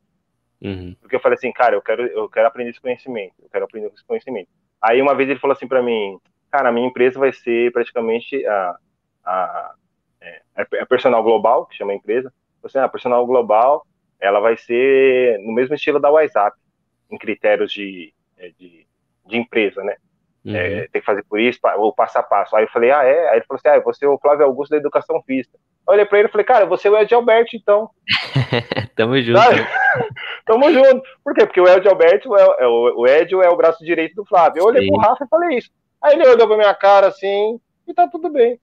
Uhum. 0.63 0.97
Porque 1.01 1.17
eu 1.17 1.21
falei 1.21 1.37
assim, 1.37 1.53
cara, 1.53 1.75
eu 1.75 1.83
quero, 1.83 2.07
eu 2.07 2.29
quero 2.29 2.49
aprender 2.49 2.71
esse 2.71 2.81
conhecimento, 2.81 3.35
eu 3.43 3.49
quero 3.51 3.65
aprender 3.65 3.89
esse 3.95 4.05
conhecimento. 4.05 4.49
Aí 4.81 5.01
uma 5.01 5.15
vez 5.15 5.29
ele 5.29 5.41
falou 5.41 5.55
assim 5.55 5.69
para 5.69 5.83
mim, 5.83 6.19
cara, 6.51 6.69
a 6.69 6.73
minha 6.73 6.87
empresa 6.87 7.19
vai 7.19 7.33
ser 7.33 7.73
praticamente 7.73 8.45
a, 8.47 8.77
a, 9.25 9.75
é, 10.21 10.43
é 10.75 10.81
a 10.81 10.87
personal 10.87 11.23
global, 11.23 11.67
que 11.67 11.77
chama 11.77 11.93
a 11.93 11.97
empresa, 11.97 12.33
assim, 12.65 12.79
a 12.79 12.89
personal 12.89 13.27
global, 13.27 13.87
ela 14.21 14.41
vai 14.41 14.57
ser 14.57 15.39
no 15.41 15.53
mesmo 15.53 15.75
estilo 15.75 16.01
da 16.01 16.11
WhatsApp, 16.11 16.57
em 17.11 17.19
critérios 17.19 17.73
de, 17.73 18.13
é, 18.37 18.51
de, 18.59 18.87
de 19.27 19.37
empresa, 19.37 19.83
né? 19.85 19.97
Uhum. 20.45 20.55
É, 20.55 20.89
tem 20.89 21.01
que 21.01 21.07
fazer 21.07 21.25
por 21.25 21.41
isso, 21.41 21.59
o 21.79 21.93
passo 21.93 22.19
a 22.19 22.23
passo. 22.23 22.57
Aí 22.57 22.65
eu 22.65 22.69
falei, 22.69 22.91
ah, 22.91 23.03
é? 23.03 23.29
Aí 23.31 23.37
ele 23.39 23.47
falou 23.47 23.59
assim, 23.59 23.69
ah, 23.69 23.81
você 23.81 24.05
é 24.05 24.09
o 24.09 24.19
Flávio 24.19 24.47
Augusto 24.47 24.71
da 24.71 24.77
Educação 24.77 25.21
Física. 25.23 25.59
Eu 25.87 25.95
olhei 25.95 26.05
pra 26.05 26.19
ele 26.19 26.29
e 26.29 26.31
falei, 26.31 26.45
cara, 26.45 26.67
você 26.67 26.89
é 26.89 26.91
o 26.91 26.99
Ed 26.99 27.15
Alberto, 27.15 27.55
então. 27.55 27.91
Tamo 28.97 29.21
junto. 29.23 29.39
Tamo 30.45 30.73
junto. 30.73 31.03
Por 31.23 31.35
quê? 31.35 31.47
Porque 31.47 31.61
o 31.61 31.69
Ed 31.69 31.89
Alberto, 31.89 32.37
é, 32.37 32.43
é, 32.61 32.67
o, 32.67 33.01
o 33.01 33.07
Ed 33.07 33.33
é 33.35 33.49
o 33.49 33.57
braço 33.57 33.85
direito 33.85 34.17
do 34.17 34.25
Flávio. 34.25 34.61
Eu 34.61 34.67
olhei 34.67 34.83
Sim. 34.83 34.93
pro 34.93 35.01
Rafa 35.01 35.25
e 35.25 35.29
falei 35.29 35.59
isso. 35.59 35.71
Aí 36.03 36.15
ele 36.15 36.29
olhou 36.29 36.47
pra 36.49 36.57
minha 36.57 36.75
cara 36.75 37.07
assim, 37.07 37.61
e 37.87 37.95
tá 37.95 38.09
tudo 38.09 38.29
bem. 38.29 38.61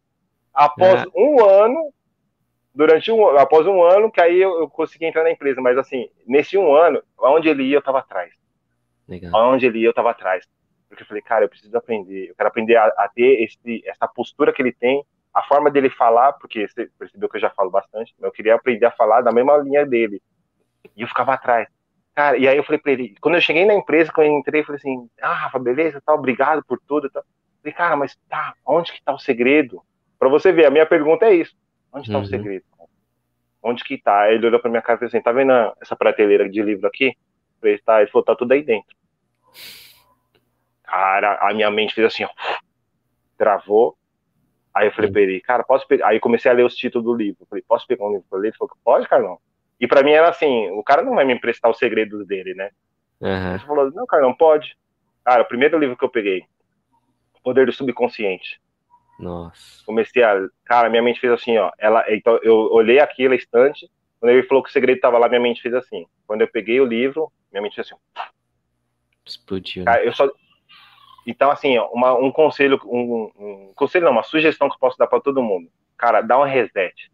Após 0.54 1.02
é. 1.02 1.06
um 1.16 1.44
ano, 1.44 1.94
durante 2.76 3.12
um 3.12 3.26
após 3.38 3.66
um 3.66 3.82
ano 3.82 4.12
que 4.12 4.22
aí 4.22 4.40
eu, 4.42 4.60
eu, 4.60 4.70
consegui 4.70 5.06
entrar 5.06 5.24
na 5.24 5.32
empresa, 5.32 5.62
mas 5.62 5.78
assim, 5.78 6.10
nesse 6.28 6.58
um 6.58 6.76
ano, 6.76 7.02
aonde 7.18 7.48
ele 7.48 7.64
ia, 7.64 7.78
eu 7.78 7.82
tava 7.82 8.00
atrás. 8.00 8.32
Legal. 9.08 9.36
Aonde 9.36 9.66
ele 9.66 9.80
ia, 9.80 9.88
eu 9.88 9.94
tava 9.94 10.12
atrás. 10.12 10.46
Porque 10.88 11.04
eu 11.04 11.08
falei, 11.08 11.24
cara, 11.24 11.46
eu 11.46 11.50
preciso 11.50 11.76
aprender, 11.76 12.30
eu 12.30 12.36
quero 12.36 12.50
aprender 12.50 12.76
a, 12.76 12.86
a 12.86 13.10
ter 13.14 13.44
esse, 13.44 13.84
essa 13.88 14.08
postura 14.08 14.54
que 14.54 14.62
ele 14.62 14.74
tem, 14.74 15.04
a 15.34 15.42
forma 15.44 15.72
dele 15.72 15.90
falar, 15.90 16.34
porque 16.34 16.68
você 16.68 16.90
percebeu 16.98 17.28
que 17.28 17.38
eu 17.38 17.42
já 17.42 17.50
falo 17.50 17.72
bastante, 17.72 18.14
eu 18.20 18.32
queria 18.32 18.56
aprender 18.56 18.86
a 18.86 18.92
falar 18.92 19.22
da 19.22 19.32
mesma 19.32 19.58
linha 19.58 19.86
dele. 19.86 20.22
E 20.96 21.02
eu 21.02 21.08
ficava 21.08 21.34
atrás. 21.34 21.68
Cara, 22.14 22.38
e 22.38 22.48
aí 22.48 22.56
eu 22.56 22.64
falei 22.64 22.80
pra 22.80 22.92
ele, 22.92 23.16
quando 23.20 23.36
eu 23.36 23.42
cheguei 23.42 23.66
na 23.66 23.74
empresa, 23.74 24.12
quando 24.14 24.28
eu 24.28 24.34
entrei, 24.34 24.62
eu 24.62 24.66
falei 24.66 24.78
assim, 24.78 25.10
ah, 25.20 25.34
Rafa, 25.34 25.58
beleza, 25.58 26.02
tá, 26.06 26.14
obrigado 26.14 26.64
por 26.64 26.80
tudo. 26.88 27.10
Tá. 27.10 27.24
falei, 27.62 27.74
cara, 27.74 27.96
mas 27.96 28.16
tá, 28.30 28.54
onde 28.66 28.94
que 28.94 29.02
tá 29.02 29.14
o 29.14 29.20
segredo? 29.20 29.82
Pra 30.20 30.30
você 30.30 30.52
ver, 30.52 30.68
a 30.68 30.72
minha 30.72 30.86
pergunta 30.86 31.26
é 31.26 31.34
isso. 31.34 31.56
Onde 31.92 32.08
está 32.08 32.18
uhum. 32.18 32.24
o 32.24 32.28
segredo? 32.28 32.66
Onde 33.62 33.84
que 33.84 33.98
tá? 33.98 34.32
Ele 34.32 34.46
olhou 34.46 34.60
pra 34.60 34.70
minha 34.70 34.82
cara 34.82 34.98
e 34.98 35.00
falou 35.00 35.08
assim: 35.08 35.22
tá 35.22 35.32
vendo 35.32 35.54
essa 35.82 35.96
prateleira 35.96 36.50
de 36.50 36.62
livro 36.62 36.86
aqui? 36.88 37.08
Eu 37.08 37.14
falei, 37.62 37.78
tá. 37.80 38.02
Ele 38.02 38.12
falou: 38.12 38.26
tá 38.26 38.36
tudo 38.36 38.52
aí 38.52 38.62
dentro. 38.62 38.96
Cara, 40.84 41.38
a 41.42 41.54
minha 41.54 41.72
mente 41.72 41.94
fez 41.94 42.08
assim, 42.08 42.26
ó. 42.26 42.30
Travou. 43.38 43.98
Aí 44.76 44.88
eu 44.88 44.92
falei 44.92 45.12
pra 45.12 45.22
ele, 45.22 45.42
cara, 45.42 45.64
posso 45.64 45.88
pegar? 45.88 46.08
Aí 46.08 46.20
comecei 46.20 46.50
a 46.50 46.54
ler 46.54 46.66
os 46.66 46.76
títulos 46.76 47.06
do 47.06 47.14
livro. 47.14 47.44
Eu 47.44 47.48
falei, 47.48 47.64
posso 47.68 47.86
pegar 47.86 48.06
um 48.06 48.12
livro 48.12 48.26
pra 48.30 48.40
ler? 48.40 48.48
Ele 48.48 48.58
falou, 48.58 48.76
pode, 48.84 49.08
Carlão. 49.08 49.38
E 49.80 49.88
pra 49.88 50.02
mim 50.02 50.12
era 50.12 50.30
assim: 50.30 50.72
o 50.72 50.84
cara 50.84 51.04
não 51.04 51.16
vai 51.16 51.26
me 51.26 51.34
emprestar 51.34 51.70
os 51.70 51.78
segredos 51.78 52.26
dele, 52.26 52.54
né? 52.54 52.70
Uhum. 53.22 53.50
Ele 53.52 53.60
falou, 53.60 53.92
não, 53.92 54.06
Carlão, 54.06 54.34
pode. 54.34 54.76
Cara, 55.24 55.44
o 55.44 55.48
primeiro 55.48 55.78
livro 55.78 55.96
que 55.96 56.04
eu 56.04 56.10
peguei, 56.10 56.46
Poder 57.44 57.66
do 57.66 57.74
Subconsciente. 57.74 58.62
Nossa. 59.20 59.84
Comecei 59.86 60.24
a. 60.24 60.48
Cara, 60.64 60.90
minha 60.90 61.04
mente 61.04 61.20
fez 61.20 61.34
assim, 61.34 61.58
ó. 61.58 61.72
Ela, 61.78 62.06
então, 62.10 62.40
eu 62.42 62.56
olhei 62.72 63.00
aquilo, 63.00 63.34
estante. 63.34 63.90
Quando 64.20 64.32
ele 64.32 64.44
falou 64.44 64.64
que 64.64 64.70
o 64.70 64.74
segredo 64.74 64.96
estava 64.96 65.18
lá, 65.18 65.28
minha 65.28 65.42
mente 65.42 65.62
fez 65.62 65.74
assim. 65.74 66.06
Quando 66.26 66.42
eu 66.42 66.48
peguei 66.48 66.80
o 66.80 66.86
livro, 66.86 67.32
minha 67.52 67.62
mente 67.62 67.76
fez 67.76 67.88
assim. 67.88 68.00
Explodiu. 69.26 69.84
Cara, 69.84 70.04
eu 70.04 70.14
só. 70.14 70.30
Então, 71.26 71.50
assim, 71.50 71.78
uma, 71.92 72.14
um 72.14 72.32
conselho, 72.32 72.80
um, 72.86 73.32
um, 73.38 73.72
conselho 73.76 74.06
não, 74.06 74.12
uma 74.12 74.24
sugestão 74.24 74.68
que 74.68 74.76
eu 74.76 74.80
posso 74.80 74.98
dar 74.98 75.08
para 75.08 75.22
todo 75.22 75.42
mundo. 75.42 75.70
Cara, 75.98 76.22
dá 76.22 76.38
um 76.40 76.44
reset. 76.44 77.12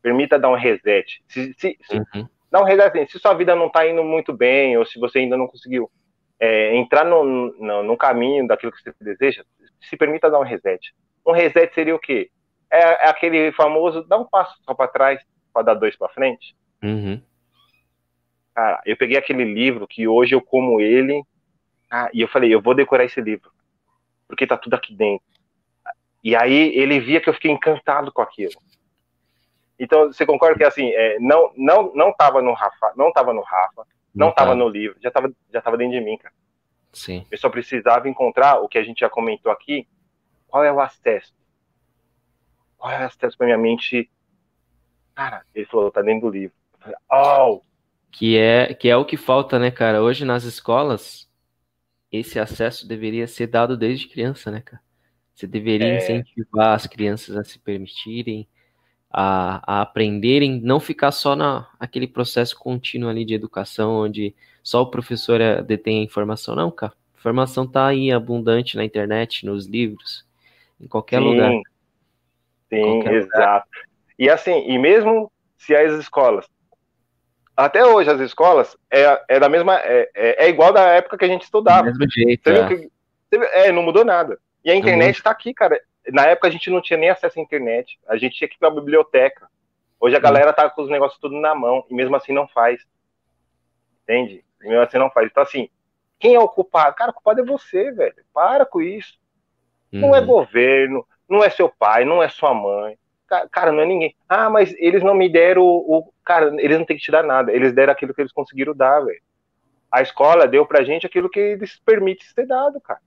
Permita 0.00 0.38
dar 0.38 0.50
um 0.50 0.56
reset. 0.56 1.22
Se, 1.28 1.52
se, 1.54 1.78
se 1.82 1.96
uhum. 1.96 2.28
Dá 2.50 2.60
um 2.60 2.64
reset. 2.64 2.86
Assim, 2.86 3.06
se 3.06 3.18
sua 3.18 3.34
vida 3.34 3.54
não 3.54 3.66
está 3.66 3.86
indo 3.86 4.02
muito 4.04 4.32
bem, 4.32 4.76
ou 4.78 4.86
se 4.86 4.98
você 4.98 5.18
ainda 5.18 5.36
não 5.36 5.46
conseguiu 5.46 5.90
é, 6.38 6.74
entrar 6.76 7.04
no, 7.04 7.24
no, 7.24 7.82
no, 7.82 7.96
caminho 7.96 8.46
daquilo 8.46 8.72
que 8.72 8.80
você 8.80 8.94
deseja, 9.00 9.44
se 9.80 9.96
permita 9.96 10.30
dar 10.30 10.38
um 10.38 10.44
reset. 10.44 10.94
Um 11.26 11.32
reset 11.32 11.74
seria 11.74 11.94
o 11.94 11.98
quê? 11.98 12.30
É, 12.70 13.06
é 13.06 13.08
aquele 13.08 13.52
famoso 13.52 14.02
dá 14.04 14.16
um 14.18 14.24
passo 14.24 14.56
só 14.62 14.74
para 14.74 14.88
trás 14.88 15.20
para 15.52 15.62
dar 15.62 15.74
dois 15.74 15.96
para 15.96 16.12
frente. 16.12 16.54
Uhum. 16.82 17.20
Cara, 18.54 18.80
eu 18.86 18.96
peguei 18.96 19.16
aquele 19.16 19.44
livro 19.44 19.86
que 19.86 20.06
hoje 20.06 20.34
eu 20.34 20.40
como 20.40 20.80
ele 20.80 21.24
ah, 21.96 22.10
e 22.12 22.20
eu 22.20 22.28
falei, 22.28 22.52
eu 22.52 22.60
vou 22.60 22.74
decorar 22.74 23.04
esse 23.04 23.20
livro 23.20 23.52
porque 24.26 24.46
tá 24.46 24.56
tudo 24.56 24.74
aqui 24.74 24.94
dentro. 24.94 25.24
E 26.22 26.34
aí 26.34 26.76
ele 26.76 26.98
via 26.98 27.20
que 27.20 27.28
eu 27.28 27.34
fiquei 27.34 27.50
encantado 27.50 28.10
com 28.12 28.22
aquilo. 28.22 28.52
Então 29.78 30.12
você 30.12 30.24
concorda 30.26 30.56
que 30.56 30.64
assim 30.64 30.90
é, 30.90 31.18
não 31.20 31.52
não 31.56 31.94
não 31.94 32.12
tava 32.12 32.40
no 32.40 32.52
Rafa, 32.52 32.92
não 32.96 33.12
tava 33.12 33.32
no 33.32 33.42
Rafa, 33.42 33.86
não, 34.14 34.26
não 34.26 34.34
tava 34.34 34.54
no 34.54 34.68
livro, 34.68 34.96
já 35.00 35.10
tava 35.10 35.32
já 35.52 35.60
tava 35.60 35.76
dentro 35.76 35.98
de 35.98 36.04
mim, 36.04 36.16
cara. 36.16 36.34
Sim. 36.92 37.26
Eu 37.30 37.38
só 37.38 37.48
precisava 37.48 38.08
encontrar 38.08 38.60
o 38.60 38.68
que 38.68 38.78
a 38.78 38.82
gente 38.82 39.00
já 39.00 39.10
comentou 39.10 39.52
aqui, 39.52 39.86
qual 40.48 40.64
é 40.64 40.72
o 40.72 40.80
acesso? 40.80 41.34
Qual 42.76 42.92
é 42.92 43.02
o 43.02 43.06
acesso 43.06 43.36
para 43.36 43.46
minha 43.46 43.58
mente? 43.58 44.10
Cara, 45.14 45.44
ele 45.54 45.66
falou, 45.66 45.90
tá 45.90 46.02
dentro 46.02 46.28
do 46.28 46.36
livro. 46.36 46.56
Falei, 46.78 46.96
oh! 47.10 47.62
Que 48.12 48.38
é, 48.38 48.74
que 48.74 48.88
é 48.88 48.96
o 48.96 49.04
que 49.04 49.16
falta, 49.16 49.58
né, 49.58 49.72
cara? 49.72 50.02
Hoje 50.02 50.24
nas 50.24 50.44
escolas, 50.44 51.28
esse 52.16 52.38
acesso 52.38 52.86
deveria 52.86 53.26
ser 53.26 53.46
dado 53.46 53.76
desde 53.76 54.08
criança, 54.08 54.50
né, 54.50 54.60
cara? 54.60 54.82
Você 55.34 55.46
deveria 55.46 55.88
é... 55.88 55.96
incentivar 55.98 56.74
as 56.74 56.86
crianças 56.86 57.36
a 57.36 57.44
se 57.44 57.58
permitirem, 57.58 58.46
a, 59.10 59.78
a, 59.78 59.82
aprenderem, 59.82 60.60
não 60.60 60.80
ficar 60.80 61.12
só 61.12 61.36
na 61.36 61.68
aquele 61.78 62.06
processo 62.06 62.58
contínuo 62.58 63.08
ali 63.08 63.24
de 63.24 63.34
educação, 63.34 63.94
onde 63.94 64.34
só 64.62 64.82
o 64.82 64.90
professor 64.90 65.40
é, 65.40 65.62
detém 65.62 66.00
a 66.00 66.04
informação. 66.04 66.54
Não, 66.54 66.70
cara. 66.70 66.92
A 66.92 67.18
informação 67.18 67.66
tá 67.66 67.86
aí 67.86 68.12
abundante 68.12 68.76
na 68.76 68.84
internet, 68.84 69.46
nos 69.46 69.66
livros 69.66 70.24
em 70.80 70.86
qualquer 70.86 71.20
sim, 71.20 71.24
lugar. 71.24 71.52
Sim, 72.68 72.82
qualquer 72.82 73.14
exato. 73.14 73.38
Lugar. 73.38 73.64
E 74.18 74.28
assim, 74.28 74.68
e 74.68 74.78
mesmo 74.78 75.30
se 75.56 75.74
as 75.74 75.92
escolas, 75.98 76.46
até 77.56 77.84
hoje 77.84 78.10
as 78.10 78.20
escolas 78.20 78.76
é, 78.90 79.22
é 79.28 79.40
da 79.40 79.48
mesma, 79.48 79.78
é, 79.80 80.10
é, 80.14 80.44
é 80.46 80.48
igual 80.48 80.72
da 80.72 80.82
época 80.88 81.16
que 81.16 81.24
a 81.24 81.28
gente 81.28 81.42
estudava. 81.42 81.90
Do 81.90 81.98
mesmo 81.98 82.10
jeito. 82.10 82.50
É. 82.50 82.88
É, 83.66 83.72
não 83.72 83.82
mudou 83.82 84.04
nada. 84.04 84.38
E 84.64 84.70
a 84.70 84.74
internet 84.74 85.16
está 85.16 85.30
aqui, 85.30 85.52
cara. 85.52 85.80
Na 86.12 86.26
época 86.26 86.48
a 86.48 86.50
gente 86.50 86.70
não 86.70 86.80
tinha 86.80 86.98
nem 86.98 87.10
acesso 87.10 87.38
à 87.38 87.42
internet. 87.42 87.98
A 88.08 88.16
gente 88.16 88.36
tinha 88.36 88.48
que 88.48 88.54
ir 88.54 88.58
pra 88.58 88.70
biblioteca. 88.70 89.48
Hoje 90.00 90.16
a 90.16 90.20
galera 90.20 90.52
tá 90.52 90.68
com 90.68 90.82
os 90.82 90.90
negócios 90.90 91.20
tudo 91.20 91.40
na 91.40 91.54
mão 91.54 91.84
e 91.90 91.94
mesmo 91.94 92.14
assim 92.14 92.32
não 92.32 92.46
faz. 92.46 92.84
Entende? 94.02 94.44
E 94.62 94.68
mesmo 94.68 94.82
assim 94.82 94.98
não 94.98 95.10
faz. 95.10 95.28
Então, 95.30 95.42
assim, 95.42 95.68
quem 96.18 96.34
é 96.34 96.40
o 96.40 96.48
culpado? 96.48 96.94
Cara, 96.94 97.10
o 97.10 97.14
culpado 97.14 97.40
é 97.40 97.44
você, 97.44 97.90
velho. 97.90 98.14
Para 98.32 98.64
com 98.64 98.80
isso. 98.80 99.18
Não 99.90 100.14
é 100.14 100.20
uhum. 100.20 100.26
governo, 100.26 101.06
não 101.28 101.42
é 101.42 101.50
seu 101.50 101.68
pai, 101.68 102.04
não 102.04 102.22
é 102.22 102.28
sua 102.28 102.52
mãe. 102.52 102.98
Cara, 103.50 103.72
não 103.72 103.80
é 103.80 103.86
ninguém. 103.86 104.14
Ah, 104.28 104.50
mas 104.50 104.74
eles 104.78 105.02
não 105.02 105.14
me 105.14 105.28
deram 105.28 105.62
o. 105.62 105.98
o... 105.98 106.12
Cara, 106.24 106.54
eles 106.58 106.78
não 106.78 106.84
têm 106.84 106.96
que 106.96 107.02
te 107.02 107.10
dar 107.10 107.22
nada. 107.22 107.52
Eles 107.52 107.72
deram 107.72 107.92
aquilo 107.92 108.14
que 108.14 108.20
eles 108.20 108.32
conseguiram 108.32 108.74
dar, 108.74 109.00
velho. 109.00 109.20
A 109.90 110.02
escola 110.02 110.46
deu 110.46 110.66
pra 110.66 110.84
gente 110.84 111.06
aquilo 111.06 111.30
que 111.30 111.38
eles 111.38 111.80
permitem 111.84 112.26
ser 112.26 112.46
dado, 112.46 112.80
cara. 112.80 113.00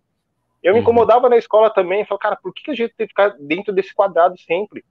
Eu 0.64 0.74
me 0.74 0.80
uhum. 0.80 0.84
incomodava 0.84 1.30
na 1.30 1.38
escola 1.38 1.70
também. 1.70 2.06
Falei, 2.06 2.20
cara, 2.20 2.36
por 2.36 2.54
que 2.54 2.72
a 2.72 2.76
gente 2.76 2.94
tem 2.96 3.08
que 3.08 3.12
ficar 3.12 3.36
dentro 3.40 3.74
desse 3.74 3.94
quadrado 3.94 4.38
sempre? 4.40 4.84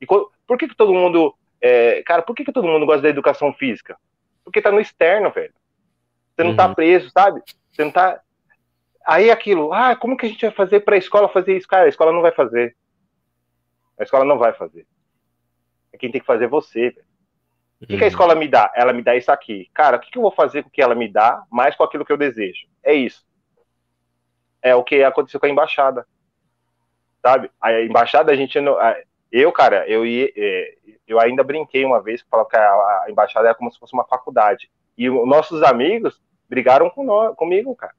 E 0.00 0.06
por 0.06 0.58
que, 0.58 0.68
que 0.68 0.76
todo 0.76 0.92
mundo. 0.92 1.34
É, 1.60 2.02
cara, 2.02 2.22
por 2.22 2.34
que, 2.34 2.44
que 2.44 2.52
todo 2.52 2.66
mundo 2.66 2.86
gosta 2.86 3.02
da 3.02 3.08
educação 3.08 3.52
física? 3.52 3.96
Porque 4.44 4.60
tá 4.60 4.72
no 4.72 4.80
externo, 4.80 5.30
velho. 5.30 5.52
Você 6.34 6.42
não 6.42 6.56
tá 6.56 6.64
uhum. 6.64 6.68
tá 6.70 6.74
preso, 6.74 7.10
sabe? 7.10 7.42
Você 7.70 7.84
não 7.84 7.90
tá. 7.90 8.20
Aí 9.06 9.30
aquilo, 9.30 9.72
ah, 9.72 9.94
como 9.96 10.16
que 10.16 10.26
a 10.26 10.28
gente 10.28 10.44
vai 10.44 10.54
fazer 10.54 10.80
para 10.80 10.94
a 10.94 10.98
escola 10.98 11.28
fazer 11.28 11.56
isso? 11.56 11.68
Cara, 11.68 11.84
a 11.84 11.88
escola 11.88 12.12
não 12.12 12.22
vai 12.22 12.32
fazer. 12.32 12.74
A 14.02 14.04
escola 14.04 14.24
não 14.24 14.36
vai 14.36 14.52
fazer. 14.52 14.86
É 15.92 15.96
quem 15.96 16.10
tem 16.10 16.20
que 16.20 16.26
fazer 16.26 16.44
é 16.44 16.48
você, 16.48 16.90
velho. 16.90 17.06
O 17.80 17.86
que, 17.86 17.96
que, 17.96 18.04
a 18.04 18.06
uhum. 18.06 18.08
escola 18.08 18.34
me 18.34 18.46
dá? 18.46 18.70
Ela 18.76 18.92
me 18.92 19.02
dá 19.02 19.16
isso 19.16 19.30
aqui. 19.32 19.68
Cara, 19.74 19.96
o 19.96 20.00
que, 20.00 20.10
que, 20.10 20.16
eu 20.16 20.22
vou 20.22 20.30
fazer 20.30 20.62
com 20.62 20.68
o 20.68 20.72
que 20.72 20.80
ela 20.80 20.94
me 20.94 21.08
dá, 21.08 21.42
mais 21.50 21.74
com 21.74 21.82
aquilo 21.82 22.04
que 22.04 22.12
eu 22.12 22.16
desejo? 22.16 22.66
É 22.82 22.94
isso. 22.94 23.24
É 24.60 24.74
o 24.74 24.84
que 24.84 25.02
aconteceu 25.02 25.40
com 25.40 25.46
a 25.46 25.48
embaixada. 25.48 26.06
Sabe? 27.20 27.50
A 27.60 27.80
embaixada, 27.80 28.30
a 28.30 28.36
gente 28.36 28.60
não. 28.60 28.76
Eu, 29.30 29.50
cara, 29.50 29.88
eu, 29.88 30.06
ia, 30.06 30.32
é, 30.36 30.74
eu 31.08 31.18
ainda 31.18 31.42
brinquei 31.42 31.84
uma 31.84 32.00
vez, 32.00 32.24
falava 32.30 32.48
que 32.48 32.56
a, 32.56 33.06
embaixada 33.08 33.48
era 33.48 33.54
como 33.54 33.70
se 33.72 33.78
fosse 33.78 33.94
uma 33.94 34.04
faculdade. 34.04 34.70
E 34.96 35.10
os 35.10 35.28
nossos 35.28 35.62
amigos 35.62 36.22
brigaram 36.48 36.88
com 36.90 37.02
nós, 37.02 37.34
comigo, 37.34 37.74
cara. 37.74 37.94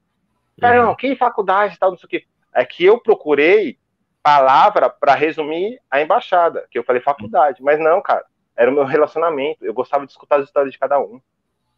Cara, 0.62 0.80
uhum. 0.80 0.88
não, 0.88 0.96
que 0.96 1.16
faculdade 1.16 1.78
tal, 1.78 1.92
não 1.92 1.98
sei 1.98 2.06
o 2.06 2.10
quê. 2.10 2.26
É 2.54 2.64
que 2.64 2.86
eu 2.86 3.00
procurei 3.00 3.78
palavra 4.24 4.90
para 4.90 5.14
resumir 5.14 5.80
a 5.92 6.02
embaixada, 6.02 6.66
que 6.72 6.80
eu 6.80 6.84
falei 6.84 7.02
faculdade, 7.02 7.62
mas 7.62 7.80
não, 7.80 8.02
cara 8.02 8.26
era 8.56 8.70
o 8.70 8.74
meu 8.74 8.86
relacionamento. 8.86 9.66
Eu 9.66 9.74
gostava 9.74 10.06
de 10.06 10.12
escutar 10.12 10.40
as 10.40 10.46
histórias 10.46 10.72
de 10.72 10.80
cada 10.80 11.00
um. 11.00 11.20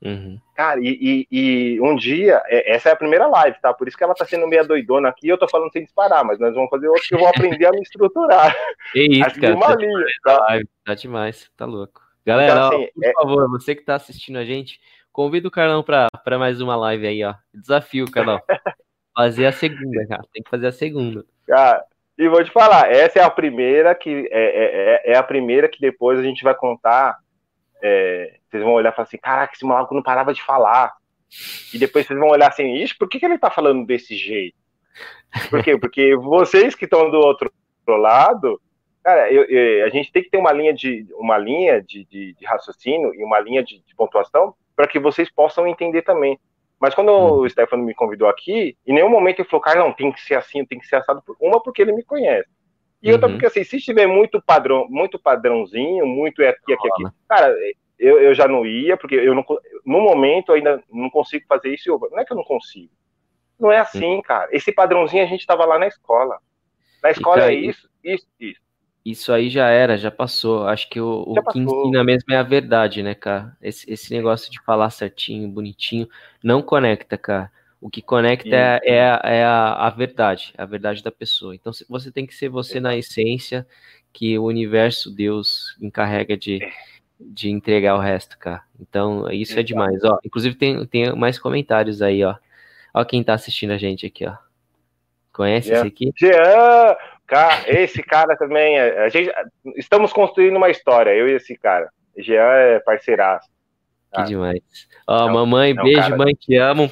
Uhum. 0.02 0.40
Cara, 0.54 0.80
e, 0.82 0.88
e, 1.02 1.28
e, 1.32 1.82
um 1.82 1.96
dia, 1.96 2.42
é, 2.46 2.76
essa 2.76 2.90
é 2.90 2.92
a 2.92 2.98
primeira 2.98 3.28
live, 3.28 3.58
tá? 3.60 3.74
Por 3.74 3.88
isso 3.88 3.98
que 3.98 4.04
ela 4.04 4.14
tá 4.14 4.26
sendo 4.26 4.48
meio 4.48 4.68
doidona 4.68 5.10
aqui, 5.10 5.28
eu 5.28 5.38
tô 5.38 5.48
falando 5.48 5.72
sem 5.72 5.84
disparar, 5.84 6.24
mas 6.24 6.38
nós 6.38 6.54
vamos 6.54 6.70
fazer 6.70 6.88
outro 6.88 7.08
que 7.08 7.16
eu 7.16 7.20
vou 7.20 7.28
aprender 7.28 7.66
a 7.66 7.72
me 7.72 7.82
estruturar. 7.82 8.56
É 8.96 9.00
isso, 9.00 9.42
cara. 9.42 9.56
Uma 9.56 9.68
tá 9.68 9.76
linha, 9.76 10.06
tá? 10.24 10.38
Live, 10.50 10.70
tá 10.84 10.94
demais, 10.94 11.52
tá 11.58 11.66
louco. 11.66 12.02
Galera, 12.26 12.52
então, 12.52 12.68
assim, 12.68 12.84
ó, 12.84 12.94
por 12.94 13.06
é... 13.06 13.14
favor, 13.14 13.50
você 13.50 13.74
que 13.74 13.84
tá 13.84 13.96
assistindo 13.96 14.38
a 14.38 14.46
gente, 14.46 14.80
convida 15.12 15.48
o 15.48 15.52
Carlão 15.52 15.82
pra, 15.82 16.08
pra 16.24 16.38
mais 16.38 16.62
uma 16.62 16.76
live 16.76 17.08
aí, 17.08 17.24
ó. 17.24 17.34
Desafio, 17.54 18.12
Carlão. 18.12 18.40
fazer 19.16 19.46
a 19.48 19.52
segunda, 19.52 20.06
cara. 20.08 20.24
Tem 20.34 20.44
que 20.44 20.50
fazer 20.50 20.68
a 20.68 20.72
segunda. 20.72 21.26
Cara, 21.48 21.84
e 22.18 22.30
vou 22.30 22.44
te 22.44 22.52
falar, 22.52 22.92
essa 22.92 23.20
é 23.20 23.24
a 23.24 23.30
primeira 23.30 23.94
que 23.94 24.28
é, 24.32 24.42
é, 24.42 25.12
é, 25.12 25.14
é 25.14 25.18
a 25.18 25.24
primeira 25.24 25.68
que 25.68 25.82
depois 25.82 26.18
a 26.18 26.24
gente 26.24 26.44
vai 26.44 26.56
contar. 26.56 27.18
É, 27.82 28.38
vocês 28.50 28.64
vão 28.64 28.74
olhar 28.74 28.92
e 28.92 28.96
falar 28.96 29.08
assim, 29.08 29.18
caraca, 29.18 29.54
esse 29.54 29.66
maluco 29.66 29.94
não 29.94 30.02
parava 30.02 30.34
de 30.34 30.42
falar. 30.42 30.94
E 31.74 31.78
depois 31.78 32.06
vocês 32.06 32.18
vão 32.18 32.30
olhar 32.30 32.48
assim, 32.48 32.74
ixi, 32.76 32.98
por 32.98 33.10
que, 33.10 33.20
que 33.20 33.26
ele 33.26 33.38
tá 33.38 33.52
falando 33.52 33.86
desse 33.86 34.16
jeito? 34.16 34.56
Por 35.50 35.62
quê? 35.62 35.78
Porque 35.78 36.16
vocês 36.16 36.74
que 36.74 36.86
estão 36.86 37.12
do 37.12 37.18
outro 37.18 37.52
lado, 37.86 38.62
cara, 39.04 39.30
eu, 39.32 39.44
eu, 39.44 39.86
a 39.86 39.90
gente 39.90 40.12
tem 40.12 40.24
que 40.24 40.30
ter 40.30 40.38
uma 40.38 40.54
linha 40.54 40.74
de 40.74 41.06
uma 41.16 41.38
linha 41.38 41.82
de, 41.82 42.06
de, 42.06 42.34
de 42.34 42.46
raciocínio 42.46 43.14
e 43.14 43.24
uma 43.24 43.40
linha 43.40 43.62
de, 43.62 43.84
de 43.84 43.96
pontuação 43.96 44.56
para 44.76 44.88
que 44.88 45.00
vocês 45.00 45.30
possam 45.30 45.68
entender 45.68 46.02
também. 46.04 46.40
Mas 46.80 46.94
quando 46.94 47.12
hum. 47.12 47.42
o 47.42 47.50
Stefano 47.50 47.84
me 47.84 47.94
convidou 47.94 48.28
aqui, 48.28 48.78
em 48.86 48.94
nenhum 48.94 49.10
momento 49.10 49.40
ele 49.40 49.50
falou, 49.50 49.62
cara, 49.62 49.80
não, 49.80 49.94
tem 49.94 50.12
que 50.12 50.22
ser 50.22 50.36
assim, 50.36 50.66
tem 50.66 50.80
que 50.80 50.88
ser 50.88 50.98
assado. 50.98 51.24
Uma, 51.40 51.62
porque 51.62 51.82
ele 51.82 51.94
me 51.94 52.04
conhece. 52.04 52.50
E 53.02 53.12
outra, 53.12 53.28
uhum. 53.28 53.34
porque 53.34 53.46
assim, 53.46 53.64
se 53.64 53.78
estiver 53.78 54.08
muito 54.08 54.42
padrão, 54.42 54.88
muito 54.90 55.20
padrãozinho, 55.20 56.06
muito 56.06 56.44
aqui, 56.44 56.74
aqui, 56.74 56.88
aqui, 56.88 57.04
cara, 57.30 57.56
eu, 58.00 58.20
eu 58.20 58.34
já 58.34 58.48
não 58.48 58.66
ia, 58.66 58.98
porque 58.98 59.16
eu 59.16 59.36
não, 59.36 59.46
no 59.86 60.02
momento 60.02 60.52
ainda 60.52 60.84
não 60.92 61.10
consigo 61.10 61.46
fazer 61.48 61.74
isso. 61.74 61.90
Eu, 61.90 62.00
não 62.12 62.20
é 62.20 62.26
que 62.26 62.34
eu 62.34 62.38
não 62.38 62.44
consigo. 62.44 62.92
Não 63.60 63.72
é 63.72 63.78
assim, 63.78 64.22
cara. 64.22 64.50
Esse 64.52 64.72
padrãozinho 64.72 65.24
a 65.24 65.28
gente 65.28 65.42
estava 65.42 65.66
lá 65.66 65.78
na 65.78 65.88
escola. 65.88 66.40
Na 67.04 67.12
escola 67.12 67.46
é 67.46 67.54
isso, 67.54 67.88
isso, 68.04 68.28
isso 68.40 68.65
isso 69.06 69.32
aí 69.32 69.52
já 69.52 69.70
era, 69.70 69.98
já 69.98 70.10
passou. 70.10 70.68
Acho 70.68 70.90
que 70.90 71.00
o, 71.00 71.22
o 71.28 71.44
que 71.52 71.60
ensina 71.60 72.04
mesmo 72.04 72.34
é 72.34 72.38
a 72.38 72.44
verdade, 72.44 73.04
né, 73.04 73.14
cara? 73.14 73.56
Esse, 73.62 73.90
esse 73.92 74.12
negócio 74.12 74.52
de 74.52 74.60
falar 74.62 74.90
certinho, 74.90 75.48
bonitinho, 75.48 76.10
não 76.44 76.62
conecta, 76.64 77.16
cara. 77.16 77.52
O 77.80 77.88
que 77.88 78.02
conecta 78.02 78.56
é, 78.56 78.80
é, 78.84 79.20
é 79.24 79.46
a, 79.46 79.74
a, 79.86 79.90
verdade, 79.92 80.52
a 80.58 80.66
verdade 80.66 81.04
da 81.04 81.12
pessoa. 81.12 81.54
Então 81.54 81.72
você 81.88 82.12
tem 82.12 82.26
que 82.26 82.34
ser 82.34 82.50
você 82.50 82.80
na 82.80 82.98
essência, 82.98 83.68
que 84.12 84.40
o 84.40 84.46
universo, 84.46 85.14
Deus, 85.14 85.78
encarrega 85.80 86.36
de, 86.36 86.64
é. 86.64 86.72
de 87.20 87.52
entregar 87.52 87.96
o 87.96 88.00
resto, 88.00 88.40
cara. 88.40 88.64
Então 88.80 89.30
isso 89.30 89.60
é 89.60 89.62
demais. 89.62 90.04
Ó, 90.04 90.18
inclusive 90.26 90.56
tem, 90.56 90.84
tem 90.88 91.16
mais 91.16 91.38
comentários 91.38 92.02
aí, 92.02 92.24
ó. 92.24 92.36
Ó 92.92 93.06
quem 93.06 93.24
tá 93.24 93.36
assistindo 93.36 93.72
a 93.72 93.78
gente 93.78 94.04
aqui, 94.08 94.26
ó. 94.26 94.36
Conhece 95.32 95.72
esse 95.72 95.86
aqui? 95.86 96.12
Jean! 96.18 96.96
Esse 97.68 98.04
cara 98.04 98.36
também, 98.38 98.80
a 98.80 99.10
gente, 99.10 99.32
estamos 99.76 100.14
construindo 100.14 100.58
uma 100.58 100.70
história, 100.70 101.12
eu 101.12 101.28
e 101.28 101.34
esse 101.34 101.58
cara. 101.58 101.90
Jean 102.18 102.44
é 102.44 102.80
parceiraço. 102.80 103.50
Que 104.14 104.22
ah. 104.22 104.24
demais. 104.24 104.62
Ó, 105.08 105.28
mamãe, 105.30 105.74
não, 105.74 105.84
beijo, 105.84 106.02
cara... 106.02 106.18
mãe, 106.18 106.34
te 106.34 106.56
amo. 106.56 106.90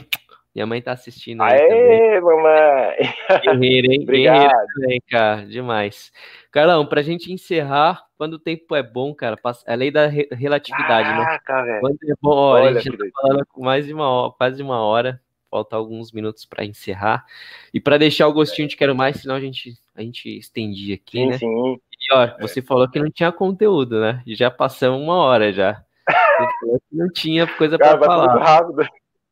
Minha 0.54 0.68
mãe 0.68 0.82
tá 0.82 0.92
assistindo 0.92 1.42
aí 1.42 1.60
Aê, 1.60 2.22
mamãe! 2.22 2.96
Guerreira, 3.42 3.92
hein? 3.92 4.02
Obrigado. 4.04 4.38
Guerreira 4.38 4.66
também, 4.76 5.02
cara. 5.10 5.46
Demais. 5.48 6.12
Carlão, 6.52 6.86
pra 6.86 7.02
gente 7.02 7.34
encerrar, 7.34 8.04
quando 8.18 8.34
o 8.34 8.40
tempo 8.40 8.76
é 8.76 8.84
bom, 8.84 9.16
cara, 9.16 9.36
é 9.66 9.74
a 9.74 9.76
lei 9.76 9.90
da 9.90 10.06
relatividade, 10.08 11.10
né? 11.10 11.40
Caraca, 11.44 11.64
né? 11.64 11.80
Quando 11.80 11.98
é 12.04 12.14
bom, 12.22 12.36
ó, 12.36 12.54
Olha, 12.54 12.78
a 12.78 12.82
gente 12.82 12.96
tá 12.96 13.06
falando 13.20 13.46
com 13.48 13.66
mais 13.66 13.88
de 13.88 13.94
uma 13.94 14.08
hora, 14.08 14.34
quase 14.38 14.62
uma 14.62 14.80
hora 14.84 15.20
falta 15.54 15.76
alguns 15.76 16.12
minutos 16.12 16.46
para 16.46 16.66
encerrar. 16.66 17.24
E 17.72 17.80
para 17.80 18.00
deixar 18.00 18.28
o 18.28 18.34
gostinho 18.34 18.68
de 18.68 18.76
quero 18.76 18.96
mais, 18.96 19.18
senão 19.18 19.36
a 19.36 19.40
gente, 19.40 19.78
a 19.94 20.02
gente 20.02 20.36
estendia 20.36 20.96
aqui, 20.96 21.20
sim, 21.20 21.28
né? 21.28 21.38
Sim. 21.38 21.74
E 21.76 22.14
ó, 22.14 22.36
você 22.42 22.60
falou 22.60 22.90
que 22.90 23.00
não 23.00 23.12
tinha 23.12 23.32
conteúdo, 23.32 24.02
né? 24.02 24.24
Já 24.26 24.50
passamos 24.50 25.00
uma 25.00 25.16
hora 25.18 25.54
já. 25.54 25.74
Você 25.74 26.08
falou 26.60 26.80
que 26.90 26.96
não 26.98 27.08
tinha 27.14 27.46
coisa 27.46 27.78
para 27.78 28.00
falar. 28.00 28.44
Rápido. 28.44 28.88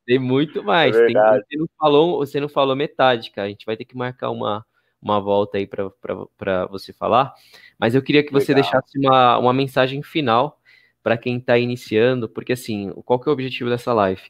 Tem 0.05 0.19
muito 0.19 0.63
mais. 0.63 0.95
É 0.95 1.07
Tem, 1.07 1.15
você, 1.15 1.57
não 1.57 1.67
falou, 1.79 2.17
você 2.19 2.39
não 2.39 2.47
falou 2.47 2.75
metade, 2.75 3.31
cara. 3.31 3.47
A 3.47 3.49
gente 3.49 3.65
vai 3.65 3.75
ter 3.75 3.85
que 3.85 3.97
marcar 3.97 4.29
uma, 4.29 4.63
uma 5.01 5.19
volta 5.19 5.57
aí 5.57 5.65
para 5.65 6.67
você 6.67 6.93
falar. 6.93 7.33
Mas 7.79 7.95
eu 7.95 8.03
queria 8.03 8.23
que 8.23 8.31
você 8.31 8.53
Legal. 8.53 8.69
deixasse 8.69 8.99
uma, 8.99 9.39
uma 9.39 9.53
mensagem 9.53 10.03
final 10.03 10.59
para 11.01 11.17
quem 11.17 11.37
está 11.37 11.57
iniciando, 11.57 12.29
porque 12.29 12.53
assim, 12.53 12.91
qual 13.05 13.19
que 13.19 13.27
é 13.27 13.31
o 13.31 13.33
objetivo 13.33 13.71
dessa 13.71 13.91
live? 13.91 14.21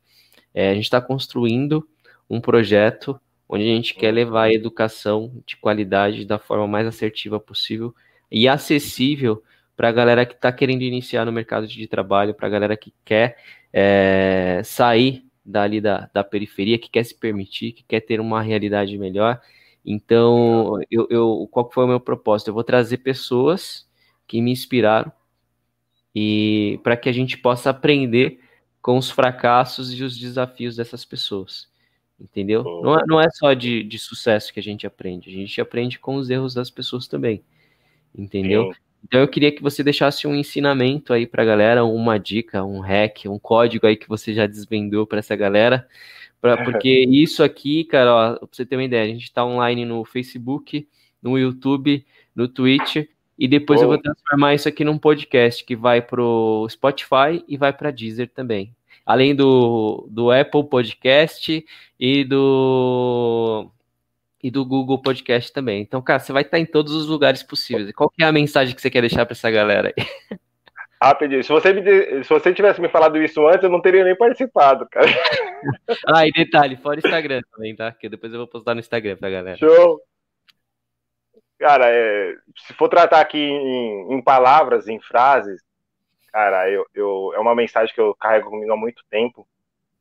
É, 0.54 0.70
a 0.70 0.74
gente 0.74 0.84
está 0.84 1.02
construindo 1.02 1.88
um 2.30 2.40
projeto 2.40 3.20
onde 3.48 3.64
a 3.64 3.76
gente 3.76 3.94
quer 3.96 4.12
levar 4.12 4.44
a 4.44 4.54
educação 4.54 5.32
de 5.46 5.58
qualidade 5.58 6.26
da 6.26 6.40
forma 6.40 6.68
mais 6.68 6.88
assertiva 6.88 7.40
possível 7.40 7.94
e 8.32 8.48
acessível 8.48 9.44
para 9.76 9.90
a 9.90 9.92
galera 9.92 10.26
que 10.26 10.34
está 10.34 10.52
querendo 10.52 10.84
iniciar 10.84 11.26
no 11.26 11.32
mercado 11.32 11.68
de 11.68 11.88
trabalho, 11.88 12.34
para 12.34 12.48
a 12.48 12.50
galera 12.50 12.78
que 12.78 12.94
quer 13.04 13.38
é, 13.74 14.62
sair 14.64 15.26
dali 15.44 15.82
da, 15.82 16.10
da 16.14 16.24
periferia, 16.24 16.78
que 16.78 16.90
quer 16.90 17.04
se 17.04 17.16
permitir, 17.16 17.74
que 17.74 17.84
quer 17.84 18.00
ter 18.00 18.22
uma 18.22 18.42
realidade 18.42 18.98
melhor. 18.98 19.42
Então, 19.86 20.80
eu, 20.90 21.08
eu, 21.10 21.48
qual 21.52 21.70
foi 21.72 21.84
o 21.84 21.88
meu 21.88 22.00
propósito? 22.00 22.50
Eu 22.50 22.54
vou 22.54 22.64
trazer 22.64 22.98
pessoas 22.98 23.88
que 24.28 24.42
me 24.42 24.52
inspiraram 24.52 25.12
e 26.16 26.80
para 26.84 26.96
que 26.96 27.10
a 27.10 27.12
gente 27.12 27.38
possa 27.38 27.72
aprender 27.72 28.40
com 28.82 28.98
os 28.98 29.10
fracassos 29.10 29.94
e 29.94 30.04
os 30.04 30.18
desafios 30.18 30.76
dessas 30.76 31.06
pessoas. 31.06 31.70
Entendeu? 32.20 32.64
Não 32.64 32.96
é, 32.96 33.04
não 33.08 33.22
é 33.22 33.30
só 33.32 33.54
de, 33.54 33.84
de 33.84 33.98
sucesso 33.98 34.54
que 34.54 34.60
a 34.60 34.64
gente 34.64 34.86
aprende, 34.86 35.30
a 35.30 35.34
gente 35.34 35.60
aprende 35.60 35.98
com 35.98 36.16
os 36.16 36.30
erros 36.30 36.54
das 36.54 36.70
pessoas 36.70 37.08
também. 37.08 37.44
Entendeu? 38.16 38.72
Então 39.04 39.20
eu 39.20 39.28
queria 39.28 39.52
que 39.52 39.62
você 39.62 39.84
deixasse 39.84 40.28
um 40.28 40.36
ensinamento 40.36 41.14
aí 41.14 41.26
pra 41.26 41.44
galera, 41.44 41.84
uma 41.84 42.20
dica, 42.20 42.64
um 42.64 42.80
hack, 42.80 43.26
um 43.26 43.40
código 43.40 43.88
aí 43.88 43.96
que 43.96 44.08
você 44.08 44.34
já 44.34 44.46
desvendou 44.46 45.08
para 45.08 45.20
essa 45.20 45.36
galera. 45.36 45.88
Pra, 46.40 46.58
porque 46.64 47.06
isso 47.10 47.44
aqui, 47.44 47.84
cara, 47.86 48.14
ó, 48.14 48.36
pra 48.38 48.48
você 48.52 48.66
ter 48.66 48.76
uma 48.76 48.84
ideia, 48.84 49.04
a 49.04 49.08
gente 49.08 49.32
tá 49.32 49.44
online 49.44 49.86
no 49.86 50.06
Facebook, 50.06 50.88
no 51.22 51.38
YouTube, 51.40 52.06
no 52.36 52.48
Twitch, 52.48 53.08
e 53.42 53.48
depois 53.48 53.80
oh. 53.80 53.86
eu 53.86 53.88
vou 53.88 53.98
transformar 53.98 54.54
isso 54.54 54.70
aqui 54.70 54.86
num 54.86 55.00
podcast 55.00 55.66
que 55.66 55.76
vai 55.76 56.00
pro 56.00 56.68
Spotify 56.70 57.44
e 57.48 57.58
vai 57.58 57.74
para 57.74 57.90
Deezer 57.90 58.30
também. 58.30 58.72
Além 59.04 59.34
do, 59.34 60.08
do 60.12 60.30
Apple 60.30 60.64
Podcast 60.70 61.66
e 62.00 62.24
do 62.24 63.68
e 64.44 64.52
do 64.52 64.64
Google 64.64 65.02
Podcast 65.02 65.52
também. 65.52 65.82
Então, 65.82 66.04
cara, 66.04 66.20
você 66.20 66.32
vai 66.32 66.44
estar 66.44 66.60
em 66.60 66.68
todos 66.68 66.94
os 66.94 67.08
lugares 67.08 67.42
possíveis. 67.42 67.90
E 67.90 67.94
qual 67.94 68.12
é 68.22 68.26
a 68.26 68.32
mensagem 68.32 68.76
que 68.76 68.82
você 68.82 68.92
quer 68.92 69.02
deixar 69.02 69.26
para 69.26 69.34
essa 69.34 69.50
galera 69.50 69.92
aí? 69.98 70.06
Rapidinho, 71.02 71.44
se 71.44 71.50
você, 71.50 71.74
me, 71.74 72.24
se 72.24 72.30
você 72.30 72.54
tivesse 72.54 72.80
me 72.80 72.90
falado 72.90 73.18
isso 73.18 73.48
antes, 73.48 73.64
eu 73.64 73.72
não 73.72 73.82
teria 73.82 74.04
nem 74.04 74.16
participado, 74.16 74.88
cara. 74.92 75.08
ah, 76.16 76.28
e 76.28 76.32
detalhe, 76.32 76.76
fora 76.76 76.98
o 76.98 77.00
Instagram 77.00 77.42
também, 77.52 77.76
tá? 77.76 77.92
Que 77.92 78.08
depois 78.08 78.32
eu 78.32 78.38
vou 78.38 78.48
postar 78.48 78.76
no 78.76 78.82
Instagram 78.82 79.16
pra 79.16 79.32
galera. 79.32 79.58
Show! 79.58 80.00
Cara, 81.62 81.92
é, 81.92 82.36
se 82.58 82.74
for 82.74 82.90
tratar 82.90 83.22
aqui 83.22 83.38
em, 83.38 84.16
em, 84.16 84.20
palavras, 84.20 84.88
em 84.88 85.00
frases, 85.00 85.62
cara, 86.34 86.68
eu, 86.68 86.88
eu, 86.92 87.34
é 87.36 87.40
uma 87.40 87.54
mensagem 87.54 87.94
que 87.94 88.02
eu 88.02 88.16
carrego 88.16 88.50
comigo 88.50 88.74
há 88.74 88.76
muito 88.76 89.04
tempo, 89.12 89.48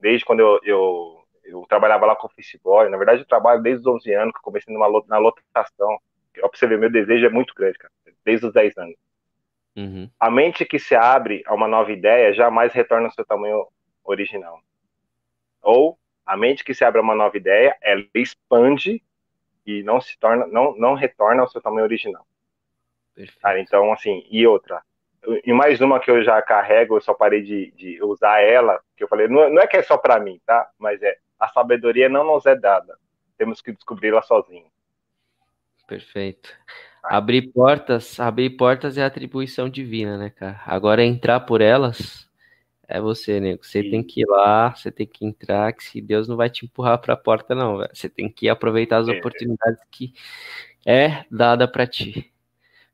desde 0.00 0.24
quando 0.24 0.40
eu, 0.40 0.58
eu, 0.64 1.24
eu 1.44 1.66
trabalhava 1.68 2.06
lá 2.06 2.16
com 2.16 2.26
o 2.26 2.30
Office 2.30 2.58
Boy. 2.64 2.88
Na 2.88 2.96
verdade, 2.96 3.20
eu 3.20 3.26
trabalho 3.26 3.60
desde 3.60 3.86
os 3.86 3.94
11 3.94 4.10
anos, 4.14 4.32
que 4.32 4.38
eu 4.38 4.42
comecei 4.42 4.72
numa, 4.72 4.88
na 5.06 5.18
lotação. 5.18 5.98
Pra 6.32 6.48
você 6.50 6.66
ver, 6.66 6.78
meu 6.78 6.90
desejo 6.90 7.26
é 7.26 7.28
muito 7.28 7.54
grande, 7.54 7.76
cara, 7.76 7.92
desde 8.24 8.46
os 8.46 8.54
10 8.54 8.78
anos. 8.78 8.96
Uhum. 9.76 10.10
A 10.18 10.30
mente 10.30 10.64
que 10.64 10.78
se 10.78 10.94
abre 10.94 11.42
a 11.44 11.54
uma 11.54 11.68
nova 11.68 11.92
ideia 11.92 12.32
jamais 12.32 12.72
retorna 12.72 13.08
ao 13.08 13.12
seu 13.12 13.24
tamanho 13.26 13.66
original. 14.02 14.62
Ou 15.60 15.98
a 16.24 16.38
mente 16.38 16.64
que 16.64 16.72
se 16.72 16.86
abre 16.86 17.00
a 17.00 17.02
uma 17.02 17.14
nova 17.14 17.36
ideia, 17.36 17.76
ela 17.82 18.02
expande 18.14 19.02
e 19.78 19.82
não 19.82 20.00
se 20.00 20.18
torna, 20.18 20.46
não, 20.46 20.76
não 20.76 20.94
retorna 20.94 21.42
ao 21.42 21.48
seu 21.48 21.60
tamanho 21.60 21.84
original. 21.84 22.26
Cara, 23.40 23.60
então, 23.60 23.92
assim, 23.92 24.26
e 24.30 24.46
outra. 24.46 24.82
E 25.44 25.52
mais 25.52 25.80
uma 25.80 26.00
que 26.00 26.10
eu 26.10 26.22
já 26.24 26.40
carrego, 26.40 26.96
eu 26.96 27.00
só 27.00 27.12
parei 27.12 27.42
de, 27.42 27.70
de 27.72 28.02
usar 28.02 28.40
ela, 28.40 28.80
que 28.96 29.04
eu 29.04 29.08
falei, 29.08 29.28
não, 29.28 29.50
não 29.50 29.60
é 29.60 29.66
que 29.66 29.76
é 29.76 29.82
só 29.82 29.98
para 29.98 30.18
mim, 30.18 30.40
tá? 30.46 30.70
Mas 30.78 31.02
é, 31.02 31.16
a 31.38 31.48
sabedoria 31.48 32.08
não 32.08 32.24
nos 32.24 32.46
é 32.46 32.56
dada. 32.56 32.96
Temos 33.36 33.60
que 33.60 33.72
descobri-la 33.72 34.22
sozinho. 34.22 34.66
Perfeito. 35.86 36.50
Abrir 37.02 37.52
portas, 37.52 38.20
abrir 38.20 38.50
portas 38.50 38.96
é 38.96 39.04
atribuição 39.04 39.68
divina, 39.68 40.16
né, 40.16 40.30
cara? 40.30 40.60
Agora 40.64 41.02
entrar 41.02 41.40
por 41.40 41.60
elas 41.60 42.29
é 42.90 43.00
você, 43.00 43.38
nego. 43.38 43.64
Você 43.64 43.82
Sim. 43.82 43.90
tem 43.90 44.02
que 44.02 44.22
ir 44.22 44.26
lá, 44.26 44.74
você 44.74 44.90
tem 44.90 45.06
que 45.06 45.24
entrar, 45.24 45.72
que 45.72 45.84
se 45.84 46.00
Deus 46.00 46.26
não 46.26 46.36
vai 46.36 46.50
te 46.50 46.64
empurrar 46.64 46.98
para 46.98 47.14
a 47.14 47.16
porta, 47.16 47.54
não. 47.54 47.78
Você 47.94 48.08
tem 48.08 48.28
que 48.28 48.48
aproveitar 48.48 48.98
as 48.98 49.08
é. 49.08 49.12
oportunidades 49.12 49.80
que 49.90 50.12
é 50.84 51.24
dada 51.30 51.68
para 51.68 51.86
ti. 51.86 52.32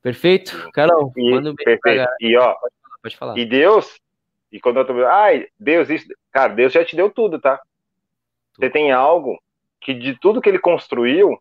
Perfeito? 0.03 0.71
Carol, 0.73 1.13
e, 1.17 1.31
manda 1.31 1.51
um 1.51 1.55
beijo 1.55 1.81
perfeito. 1.81 2.09
E 2.21 2.37
ó, 2.37 2.55
pode 2.55 2.75
falar, 2.83 2.99
pode 3.03 3.17
falar. 3.17 3.39
E 3.39 3.47
Deus, 3.47 3.99
e 4.53 4.61
quando 4.61 4.81
eu 4.81 4.87
tô 4.87 5.05
ai, 5.07 5.49
Deus, 5.59 5.89
isso, 5.89 6.07
cara, 6.31 6.53
Deus 6.53 6.73
já 6.73 6.85
te 6.85 6.95
deu 6.95 7.11
tudo, 7.11 7.41
tá? 7.41 7.57
Tudo. 7.57 8.65
Você 8.67 8.71
tem 8.71 8.93
algo 8.93 9.41
que 9.81 9.95
de 9.95 10.19
tudo 10.21 10.43
que 10.43 10.49
ele 10.49 10.59
construiu, 10.59 11.41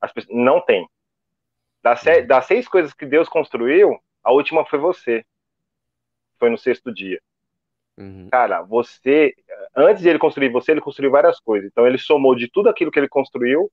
as 0.00 0.12
pessoas 0.12 0.36
não 0.36 0.60
tem. 0.60 0.88
Das, 1.82 2.00
uhum. 2.04 2.26
das 2.26 2.46
seis 2.46 2.68
coisas 2.68 2.94
que 2.94 3.04
Deus 3.04 3.28
construiu, 3.28 3.98
a 4.22 4.32
última 4.32 4.64
foi 4.64 4.78
você. 4.78 5.24
Foi 6.38 6.48
no 6.48 6.56
sexto 6.56 6.94
dia. 6.94 7.20
Uhum. 7.96 8.28
Cara, 8.30 8.62
você, 8.62 9.34
antes 9.76 10.02
de 10.02 10.08
ele 10.08 10.18
construir 10.18 10.48
você, 10.48 10.72
ele 10.72 10.80
construiu 10.80 11.10
várias 11.10 11.38
coisas. 11.38 11.70
Então 11.70 11.86
ele 11.86 11.98
somou 11.98 12.34
de 12.34 12.48
tudo 12.48 12.68
aquilo 12.68 12.90
que 12.90 12.98
ele 12.98 13.08
construiu 13.08 13.70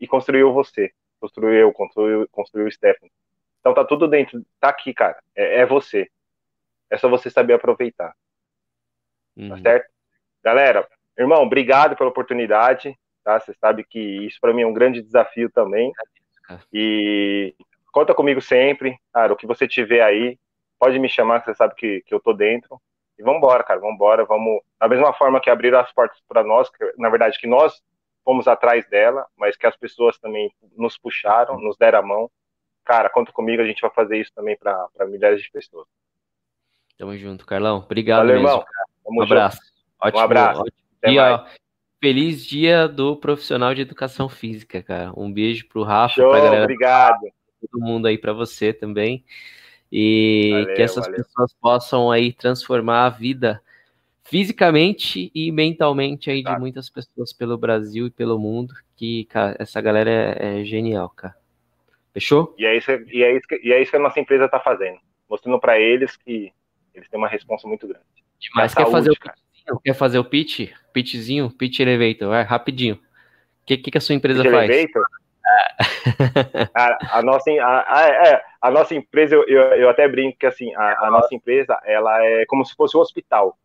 e 0.00 0.06
construiu 0.06 0.52
você. 0.52 0.90
Construiu 1.20 1.52
eu, 1.52 1.72
construiu, 1.72 2.28
construiu 2.30 2.66
o 2.66 2.72
Stephanie. 2.72 3.12
Então 3.60 3.74
tá 3.74 3.84
tudo 3.84 4.06
dentro, 4.08 4.44
tá 4.60 4.68
aqui, 4.68 4.94
cara. 4.94 5.18
É, 5.34 5.60
é 5.60 5.66
você. 5.66 6.08
É 6.90 6.96
só 6.96 7.08
você 7.08 7.30
saber 7.30 7.54
aproveitar. 7.54 8.10
Tá 8.10 8.14
uhum. 9.36 9.48
Tá 9.50 9.58
certo? 9.58 9.90
Galera, 10.42 10.88
irmão, 11.18 11.42
obrigado 11.42 11.96
pela 11.96 12.10
oportunidade, 12.10 12.96
tá? 13.24 13.38
Você 13.38 13.52
sabe 13.54 13.84
que 13.84 13.98
isso 13.98 14.38
para 14.40 14.52
mim 14.52 14.62
é 14.62 14.66
um 14.66 14.72
grande 14.72 15.02
desafio 15.02 15.50
também. 15.50 15.92
E 16.72 17.54
conta 17.92 18.14
comigo 18.14 18.40
sempre, 18.40 18.98
cara, 19.12 19.32
o 19.32 19.36
que 19.36 19.46
você 19.46 19.68
tiver 19.68 20.00
aí, 20.02 20.38
pode 20.78 20.98
me 20.98 21.08
chamar, 21.08 21.40
que 21.40 21.46
você 21.46 21.54
sabe 21.54 21.74
que, 21.74 22.02
que 22.02 22.14
eu 22.14 22.20
tô 22.20 22.32
dentro. 22.32 22.80
E 23.18 23.22
vamos 23.22 23.38
embora, 23.38 23.64
cara, 23.64 23.80
vamos 23.80 23.96
embora, 23.96 24.24
vamos. 24.24 24.60
Da 24.80 24.88
mesma 24.88 25.12
forma 25.12 25.40
que 25.40 25.50
abriram 25.50 25.80
as 25.80 25.92
portas 25.92 26.18
para 26.28 26.44
nós, 26.44 26.70
que, 26.70 26.92
na 26.96 27.08
verdade, 27.08 27.38
que 27.38 27.46
nós 27.46 27.82
fomos 28.24 28.46
atrás 28.46 28.88
dela, 28.88 29.26
mas 29.36 29.56
que 29.56 29.66
as 29.66 29.76
pessoas 29.76 30.18
também 30.18 30.52
nos 30.76 30.96
puxaram, 30.98 31.58
nos 31.58 31.76
deram 31.76 31.98
a 31.98 32.02
mão 32.02 32.30
cara, 32.88 33.10
conta 33.10 33.30
comigo, 33.30 33.60
a 33.60 33.66
gente 33.66 33.82
vai 33.82 33.90
fazer 33.90 34.18
isso 34.18 34.32
também 34.34 34.56
para 34.56 34.88
milhares 35.06 35.42
de 35.42 35.50
pessoas. 35.50 35.86
Tamo 36.96 37.14
junto, 37.18 37.44
Carlão. 37.44 37.84
Obrigado, 37.84 38.20
Valeu, 38.20 38.36
mesmo, 38.36 38.48
irmão. 38.48 38.64
Um 39.06 39.22
abraço. 39.22 39.60
Ótimo, 40.00 40.20
um 40.20 40.24
abraço. 40.24 40.60
Ótimo 40.62 40.72
dia, 41.04 41.44
feliz 42.00 42.44
dia 42.44 42.88
do 42.88 43.14
profissional 43.14 43.74
de 43.74 43.82
educação 43.82 44.26
física, 44.26 44.82
cara. 44.82 45.12
Um 45.14 45.30
beijo 45.30 45.68
pro 45.68 45.82
Rafa, 45.82 46.14
Show, 46.14 46.30
pra 46.30 46.40
galera. 46.40 46.62
Obrigado. 46.62 47.20
Todo 47.60 47.84
mundo 47.84 48.06
aí 48.06 48.16
para 48.16 48.32
você 48.32 48.72
também. 48.72 49.22
E 49.90 50.50
valeu, 50.52 50.74
que 50.74 50.82
essas 50.82 51.04
valeu. 51.06 51.16
pessoas 51.16 51.54
possam 51.54 52.10
aí 52.10 52.32
transformar 52.32 53.06
a 53.06 53.10
vida 53.10 53.62
fisicamente 54.22 55.30
e 55.34 55.50
mentalmente 55.50 56.30
aí 56.30 56.42
tá. 56.42 56.54
de 56.54 56.60
muitas 56.60 56.90
pessoas 56.90 57.32
pelo 57.32 57.56
Brasil 57.56 58.06
e 58.06 58.10
pelo 58.10 58.38
mundo. 58.38 58.74
Que, 58.96 59.24
cara, 59.24 59.56
essa 59.58 59.80
galera 59.80 60.10
é, 60.10 60.60
é 60.60 60.64
genial, 60.64 61.08
cara. 61.10 61.34
Fechou? 62.12 62.54
E 62.58 62.66
é 62.66 62.76
isso, 62.76 62.90
e 62.90 63.22
é 63.22 63.36
isso, 63.36 63.46
que, 63.48 63.60
e 63.62 63.72
é 63.72 63.80
isso 63.80 63.90
que 63.90 63.96
a 63.96 64.00
nossa 64.00 64.20
empresa 64.20 64.44
está 64.44 64.60
fazendo. 64.60 64.98
Mostrando 65.28 65.58
para 65.58 65.78
eles 65.78 66.16
que 66.16 66.52
eles 66.94 67.08
têm 67.08 67.18
uma 67.18 67.28
resposta 67.28 67.66
muito 67.66 67.86
grande. 67.86 68.04
Mas 68.54 68.74
quer 68.74 68.90
fazer 68.90 69.10
o 69.10 69.14
pitchzinho? 69.14 69.80
Quer 69.84 69.94
fazer 69.94 70.18
o 70.18 70.24
pitch? 70.24 70.72
Pitchzinho? 70.92 71.50
Pitch 71.50 71.80
Elevator, 71.80 72.28
vai, 72.28 72.42
rapidinho. 72.42 72.96
O 72.96 73.66
que, 73.66 73.76
que, 73.76 73.90
que, 73.90 73.98
a 73.98 74.00
sua 74.00 74.14
empresa 74.14 74.42
pitch 74.42 74.52
faz? 74.52 74.70
Elevator? 74.70 75.04
a, 76.74 77.18
a, 77.18 77.22
nossa, 77.22 77.50
a, 77.50 77.98
a, 77.98 78.08
é, 78.08 78.42
a, 78.60 78.70
nossa 78.70 78.94
empresa, 78.94 79.34
eu, 79.34 79.44
eu, 79.48 79.60
eu, 79.74 79.88
até 79.88 80.08
brinco 80.08 80.38
que 80.38 80.46
assim, 80.46 80.74
a, 80.74 81.06
a 81.06 81.10
nossa 81.10 81.34
empresa 81.34 81.78
ela 81.84 82.24
é 82.24 82.44
como 82.46 82.64
se 82.64 82.74
fosse 82.74 82.96
um 82.96 83.00
hospital. 83.00 83.58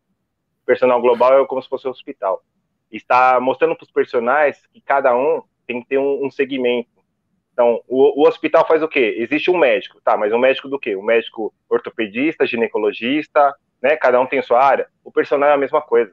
O 0.62 0.66
personal 0.66 1.00
global 1.00 1.42
é 1.42 1.46
como 1.46 1.62
se 1.62 1.68
fosse 1.68 1.86
um 1.86 1.90
hospital. 1.90 2.42
Está 2.90 3.40
mostrando 3.40 3.76
para 3.76 3.84
os 3.84 3.90
personagens 3.90 4.64
que 4.72 4.80
cada 4.80 5.16
um 5.16 5.42
tem 5.66 5.80
que 5.82 5.88
ter 5.88 5.98
um, 5.98 6.24
um 6.24 6.30
segmento 6.30 6.94
então, 7.54 7.80
o, 7.86 8.20
o, 8.20 8.28
hospital 8.28 8.66
faz 8.66 8.82
o 8.82 8.88
quê? 8.88 9.14
Existe 9.16 9.48
um 9.48 9.56
médico, 9.56 10.00
tá? 10.04 10.16
Mas 10.16 10.32
um 10.32 10.38
médico 10.38 10.68
do 10.68 10.78
quê? 10.78 10.96
Um 10.96 11.04
médico 11.04 11.54
ortopedista, 11.70 12.44
ginecologista, 12.44 13.54
né? 13.80 13.96
Cada 13.96 14.20
um 14.20 14.26
tem 14.26 14.42
sua 14.42 14.62
área. 14.62 14.88
O 15.04 15.12
personal 15.12 15.48
é 15.48 15.52
a 15.52 15.56
mesma 15.56 15.80
coisa. 15.80 16.12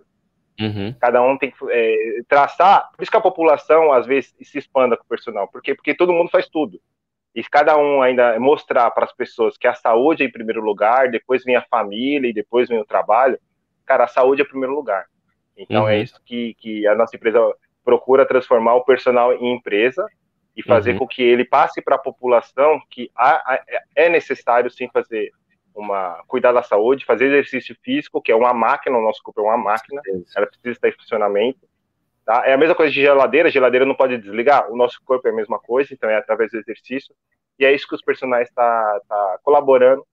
Uhum. 0.59 0.93
Cada 0.99 1.21
um 1.21 1.37
tem 1.37 1.51
que 1.51 1.57
é, 1.69 2.21
traçar. 2.27 2.89
Por 2.95 3.01
isso 3.01 3.11
que 3.11 3.17
a 3.17 3.21
população, 3.21 3.91
às 3.91 4.05
vezes, 4.05 4.35
se 4.41 4.57
expanda 4.57 4.95
com 4.95 5.03
o 5.03 5.07
personal. 5.07 5.47
Por 5.47 5.61
quê? 5.61 5.73
Porque 5.73 5.95
todo 5.95 6.13
mundo 6.13 6.29
faz 6.29 6.47
tudo. 6.47 6.79
E 7.33 7.41
cada 7.43 7.77
um 7.77 8.01
ainda 8.01 8.37
mostrar 8.39 8.91
para 8.91 9.05
as 9.05 9.13
pessoas 9.13 9.57
que 9.57 9.67
a 9.67 9.73
saúde 9.73 10.23
é 10.23 10.25
em 10.25 10.31
primeiro 10.31 10.61
lugar, 10.61 11.09
depois 11.09 11.43
vem 11.43 11.55
a 11.55 11.61
família 11.61 12.29
e 12.29 12.33
depois 12.33 12.67
vem 12.67 12.79
o 12.79 12.85
trabalho. 12.85 13.39
Cara, 13.85 14.03
a 14.03 14.07
saúde 14.07 14.41
é 14.41 14.45
em 14.45 14.47
primeiro 14.47 14.75
lugar. 14.75 15.05
Então, 15.57 15.87
é 15.87 15.93
uhum. 15.93 15.99
é 15.99 16.01
isso 16.01 16.19
que, 16.25 16.53
que 16.55 16.85
a 16.87 16.95
nossa 16.95 17.15
empresa 17.15 17.39
procura 17.83 18.25
transformar 18.25 18.75
o 18.75 18.83
personal 18.83 19.33
em 19.33 19.55
empresa 19.55 20.05
e 20.55 20.61
fazer 20.61 20.93
uhum. 20.93 20.99
com 20.99 21.07
que 21.07 21.23
ele 21.23 21.45
passe 21.45 21.81
para 21.81 21.95
a 21.95 21.99
população 21.99 22.81
que 22.89 23.09
há, 23.15 23.63
é 23.95 24.09
necessário 24.09 24.69
sim 24.69 24.89
fazer 24.89 25.31
uma 25.73 26.23
cuidar 26.27 26.51
da 26.51 26.63
saúde, 26.63 27.05
fazer 27.05 27.25
exercício 27.25 27.75
físico, 27.81 28.21
que 28.21 28.31
é 28.31 28.35
uma 28.35 28.53
máquina, 28.53 28.97
o 28.97 29.01
nosso 29.01 29.21
corpo 29.23 29.41
é 29.41 29.43
uma 29.43 29.57
máquina, 29.57 30.01
ela 30.35 30.47
precisa 30.47 30.71
estar 30.71 30.89
em 30.89 30.93
funcionamento. 30.93 31.59
Tá? 32.25 32.43
É 32.45 32.53
a 32.53 32.57
mesma 32.57 32.75
coisa 32.75 32.91
de 32.91 33.01
geladeira, 33.01 33.49
a 33.49 33.51
geladeira 33.51 33.85
não 33.85 33.95
pode 33.95 34.17
desligar, 34.17 34.71
o 34.71 34.75
nosso 34.75 35.01
corpo 35.03 35.27
é 35.27 35.31
a 35.31 35.35
mesma 35.35 35.59
coisa, 35.59 35.93
então 35.93 36.09
é 36.09 36.17
através 36.17 36.51
do 36.51 36.59
exercício, 36.59 37.15
e 37.57 37.65
é 37.65 37.73
isso 37.73 37.87
que 37.87 37.95
os 37.95 38.01
personagens 38.01 38.49
estão 38.49 38.63
tá, 38.63 39.01
tá 39.07 39.39
colaborando 39.43 40.05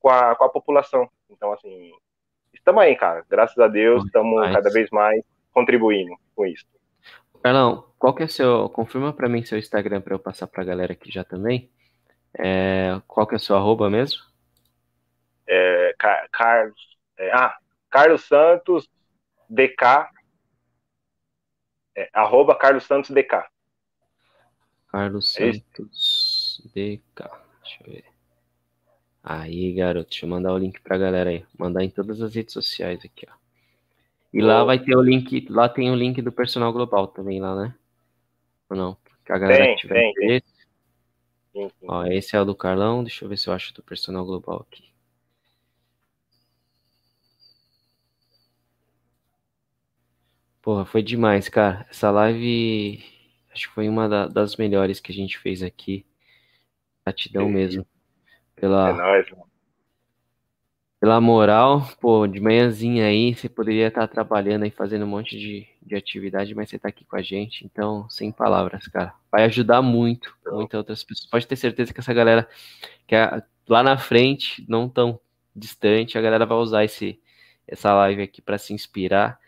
com 0.00 0.08
a, 0.08 0.34
com 0.34 0.44
a 0.44 0.48
população. 0.48 1.08
Então, 1.30 1.52
assim, 1.52 1.92
estamos 2.52 2.82
aí, 2.82 2.96
cara, 2.96 3.24
graças 3.28 3.58
a 3.58 3.68
Deus, 3.68 4.04
estamos 4.04 4.50
cada 4.52 4.70
vez 4.70 4.90
mais 4.90 5.22
contribuindo 5.52 6.14
com 6.34 6.46
isso. 6.46 6.64
Carlão, 7.42 7.84
qual 7.98 8.14
que 8.14 8.22
é 8.22 8.28
seu. 8.28 8.68
Confirma 8.68 9.12
para 9.12 9.28
mim 9.28 9.44
seu 9.44 9.58
Instagram 9.58 10.00
para 10.00 10.14
eu 10.14 10.18
passar 10.18 10.46
para 10.46 10.62
a 10.62 10.66
galera 10.66 10.92
aqui 10.92 11.10
já 11.10 11.24
também. 11.24 11.70
É, 12.38 13.00
qual 13.06 13.26
que 13.26 13.34
é 13.34 13.38
seu 13.38 13.56
arroba 13.56 13.90
mesmo? 13.90 14.22
É, 15.46 15.94
Carlos. 16.30 16.98
É, 17.18 17.30
ah, 17.32 17.56
Carlos 17.90 18.24
Santos 18.24 18.88
DK. 19.48 20.08
É, 21.96 22.08
arroba 22.12 22.56
Carlos 22.56 22.84
Santos 22.84 23.10
DK. 23.10 23.44
Carlos 24.88 25.36
é 25.38 25.52
Santos 25.52 26.62
DK. 26.74 27.30
Deixa 27.62 27.84
eu 27.84 27.92
ver. 27.92 28.04
Aí, 29.22 29.72
garoto, 29.74 30.10
deixa 30.10 30.26
eu 30.26 30.30
mandar 30.30 30.52
o 30.52 30.58
link 30.58 30.80
pra 30.80 30.98
galera 30.98 31.30
aí. 31.30 31.46
Mandar 31.56 31.84
em 31.84 31.90
todas 31.90 32.20
as 32.20 32.34
redes 32.34 32.52
sociais 32.52 33.04
aqui, 33.04 33.26
ó. 33.30 33.42
E 34.32 34.40
lá 34.40 34.64
vai 34.64 34.78
ter 34.78 34.96
o 34.96 35.02
link, 35.02 35.46
lá 35.50 35.68
tem 35.68 35.90
o 35.90 35.94
link 35.94 36.22
do 36.22 36.32
personal 36.32 36.72
global 36.72 37.06
também 37.06 37.38
lá, 37.38 37.54
né? 37.54 37.74
Ou 38.70 38.76
não? 38.76 38.96
Que 39.24 39.32
a 39.32 39.38
galera 39.38 39.64
tem, 39.64 39.76
tiver 39.76 40.12
tem. 40.14 40.40
Sim, 41.52 41.68
sim. 41.68 41.86
Ó, 41.86 42.04
esse 42.06 42.34
é 42.34 42.40
o 42.40 42.44
do 42.44 42.54
Carlão, 42.54 43.04
deixa 43.04 43.24
eu 43.24 43.28
ver 43.28 43.36
se 43.36 43.48
eu 43.48 43.52
acho 43.52 43.74
do 43.74 43.82
personal 43.82 44.24
global 44.24 44.66
aqui. 44.66 44.91
Porra, 50.62 50.84
foi 50.84 51.02
demais, 51.02 51.48
cara. 51.48 51.84
Essa 51.90 52.10
live 52.10 53.04
acho 53.52 53.68
que 53.68 53.74
foi 53.74 53.88
uma 53.88 54.08
da, 54.08 54.26
das 54.26 54.56
melhores 54.56 55.00
que 55.00 55.12
a 55.12 55.14
gente 55.14 55.38
fez 55.38 55.62
aqui. 55.62 56.06
Gratidão 57.04 57.46
sim. 57.46 57.52
mesmo. 57.52 57.86
Pela, 58.56 58.90
é 58.90 58.92
nóis, 58.92 59.30
mano 59.30 59.52
pela 61.02 61.20
moral, 61.20 61.84
pô, 62.00 62.28
de 62.28 62.38
manhãzinha 62.38 63.06
aí, 63.06 63.34
você 63.34 63.48
poderia 63.48 63.88
estar 63.88 64.06
trabalhando 64.06 64.62
aí, 64.62 64.70
fazendo 64.70 65.04
um 65.04 65.08
monte 65.08 65.36
de, 65.36 65.66
de 65.84 65.96
atividade, 65.96 66.54
mas 66.54 66.70
você 66.70 66.76
está 66.76 66.90
aqui 66.90 67.04
com 67.04 67.16
a 67.16 67.20
gente, 67.20 67.64
então, 67.64 68.08
sem 68.08 68.30
palavras, 68.30 68.86
cara. 68.86 69.12
Vai 69.28 69.42
ajudar 69.42 69.82
muito, 69.82 70.32
muitas 70.46 70.78
outras 70.78 71.02
pessoas. 71.02 71.28
Pode 71.28 71.44
ter 71.44 71.56
certeza 71.56 71.92
que 71.92 71.98
essa 71.98 72.14
galera, 72.14 72.48
que 73.04 73.16
é 73.16 73.42
lá 73.68 73.82
na 73.82 73.98
frente, 73.98 74.64
não 74.68 74.88
tão 74.88 75.18
distante, 75.56 76.16
a 76.16 76.20
galera 76.22 76.46
vai 76.46 76.56
usar 76.58 76.84
esse, 76.84 77.20
essa 77.66 77.92
live 77.94 78.22
aqui 78.22 78.40
para 78.40 78.56
se 78.56 78.72
inspirar. 78.72 79.40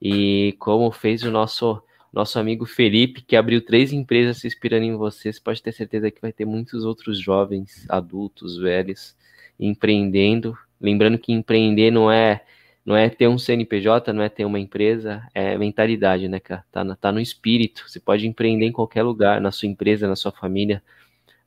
E 0.00 0.54
como 0.58 0.90
fez 0.90 1.22
o 1.22 1.30
nosso 1.30 1.82
nosso 2.12 2.38
amigo 2.38 2.64
Felipe, 2.64 3.20
que 3.20 3.36
abriu 3.36 3.60
três 3.64 3.92
empresas 3.92 4.38
se 4.38 4.46
inspirando 4.46 4.84
em 4.84 4.96
você, 4.96 5.32
você 5.32 5.40
pode 5.40 5.62
ter 5.62 5.72
certeza 5.72 6.10
que 6.10 6.20
vai 6.20 6.32
ter 6.32 6.46
muitos 6.46 6.84
outros 6.84 7.18
jovens, 7.20 7.84
adultos, 7.88 8.58
velhos, 8.58 9.14
empreendendo. 9.60 10.56
Lembrando 10.80 11.18
que 11.18 11.32
empreender 11.32 11.90
não 11.90 12.10
é 12.10 12.44
não 12.84 12.96
é 12.96 13.10
ter 13.10 13.28
um 13.28 13.36
CNPJ, 13.36 14.14
não 14.14 14.22
é 14.22 14.30
ter 14.30 14.46
uma 14.46 14.58
empresa, 14.58 15.22
é 15.34 15.58
mentalidade, 15.58 16.26
né, 16.26 16.40
cara? 16.40 16.64
Tá, 16.72 16.96
tá 16.96 17.12
no 17.12 17.20
espírito. 17.20 17.84
Você 17.86 18.00
pode 18.00 18.26
empreender 18.26 18.64
em 18.64 18.72
qualquer 18.72 19.02
lugar, 19.02 19.42
na 19.42 19.52
sua 19.52 19.68
empresa, 19.68 20.08
na 20.08 20.16
sua 20.16 20.32
família, 20.32 20.82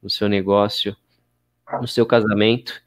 no 0.04 0.10
seu 0.10 0.30
negócio, 0.30 0.96
no 1.82 1.88
seu 1.88 2.06
casamento. 2.06 2.80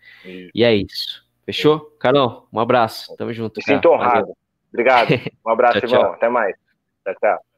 E 0.55 0.63
é 0.63 0.73
isso. 0.73 1.27
Fechou? 1.45 1.81
Carol, 1.99 2.47
um 2.53 2.61
abraço. 2.61 3.17
Tamo 3.17 3.33
junto. 3.33 3.59
Me 3.59 3.65
sinto 3.65 3.89
honrado. 3.89 4.37
Obrigado. 4.75 5.09
Um 5.47 5.51
abraço, 5.51 5.79
tchau, 5.81 5.89
irmão. 5.89 6.03
Tchau. 6.05 6.13
Até 6.15 6.29
mais. 6.29 6.57
Tchau, 7.05 7.15
tchau. 7.15 7.54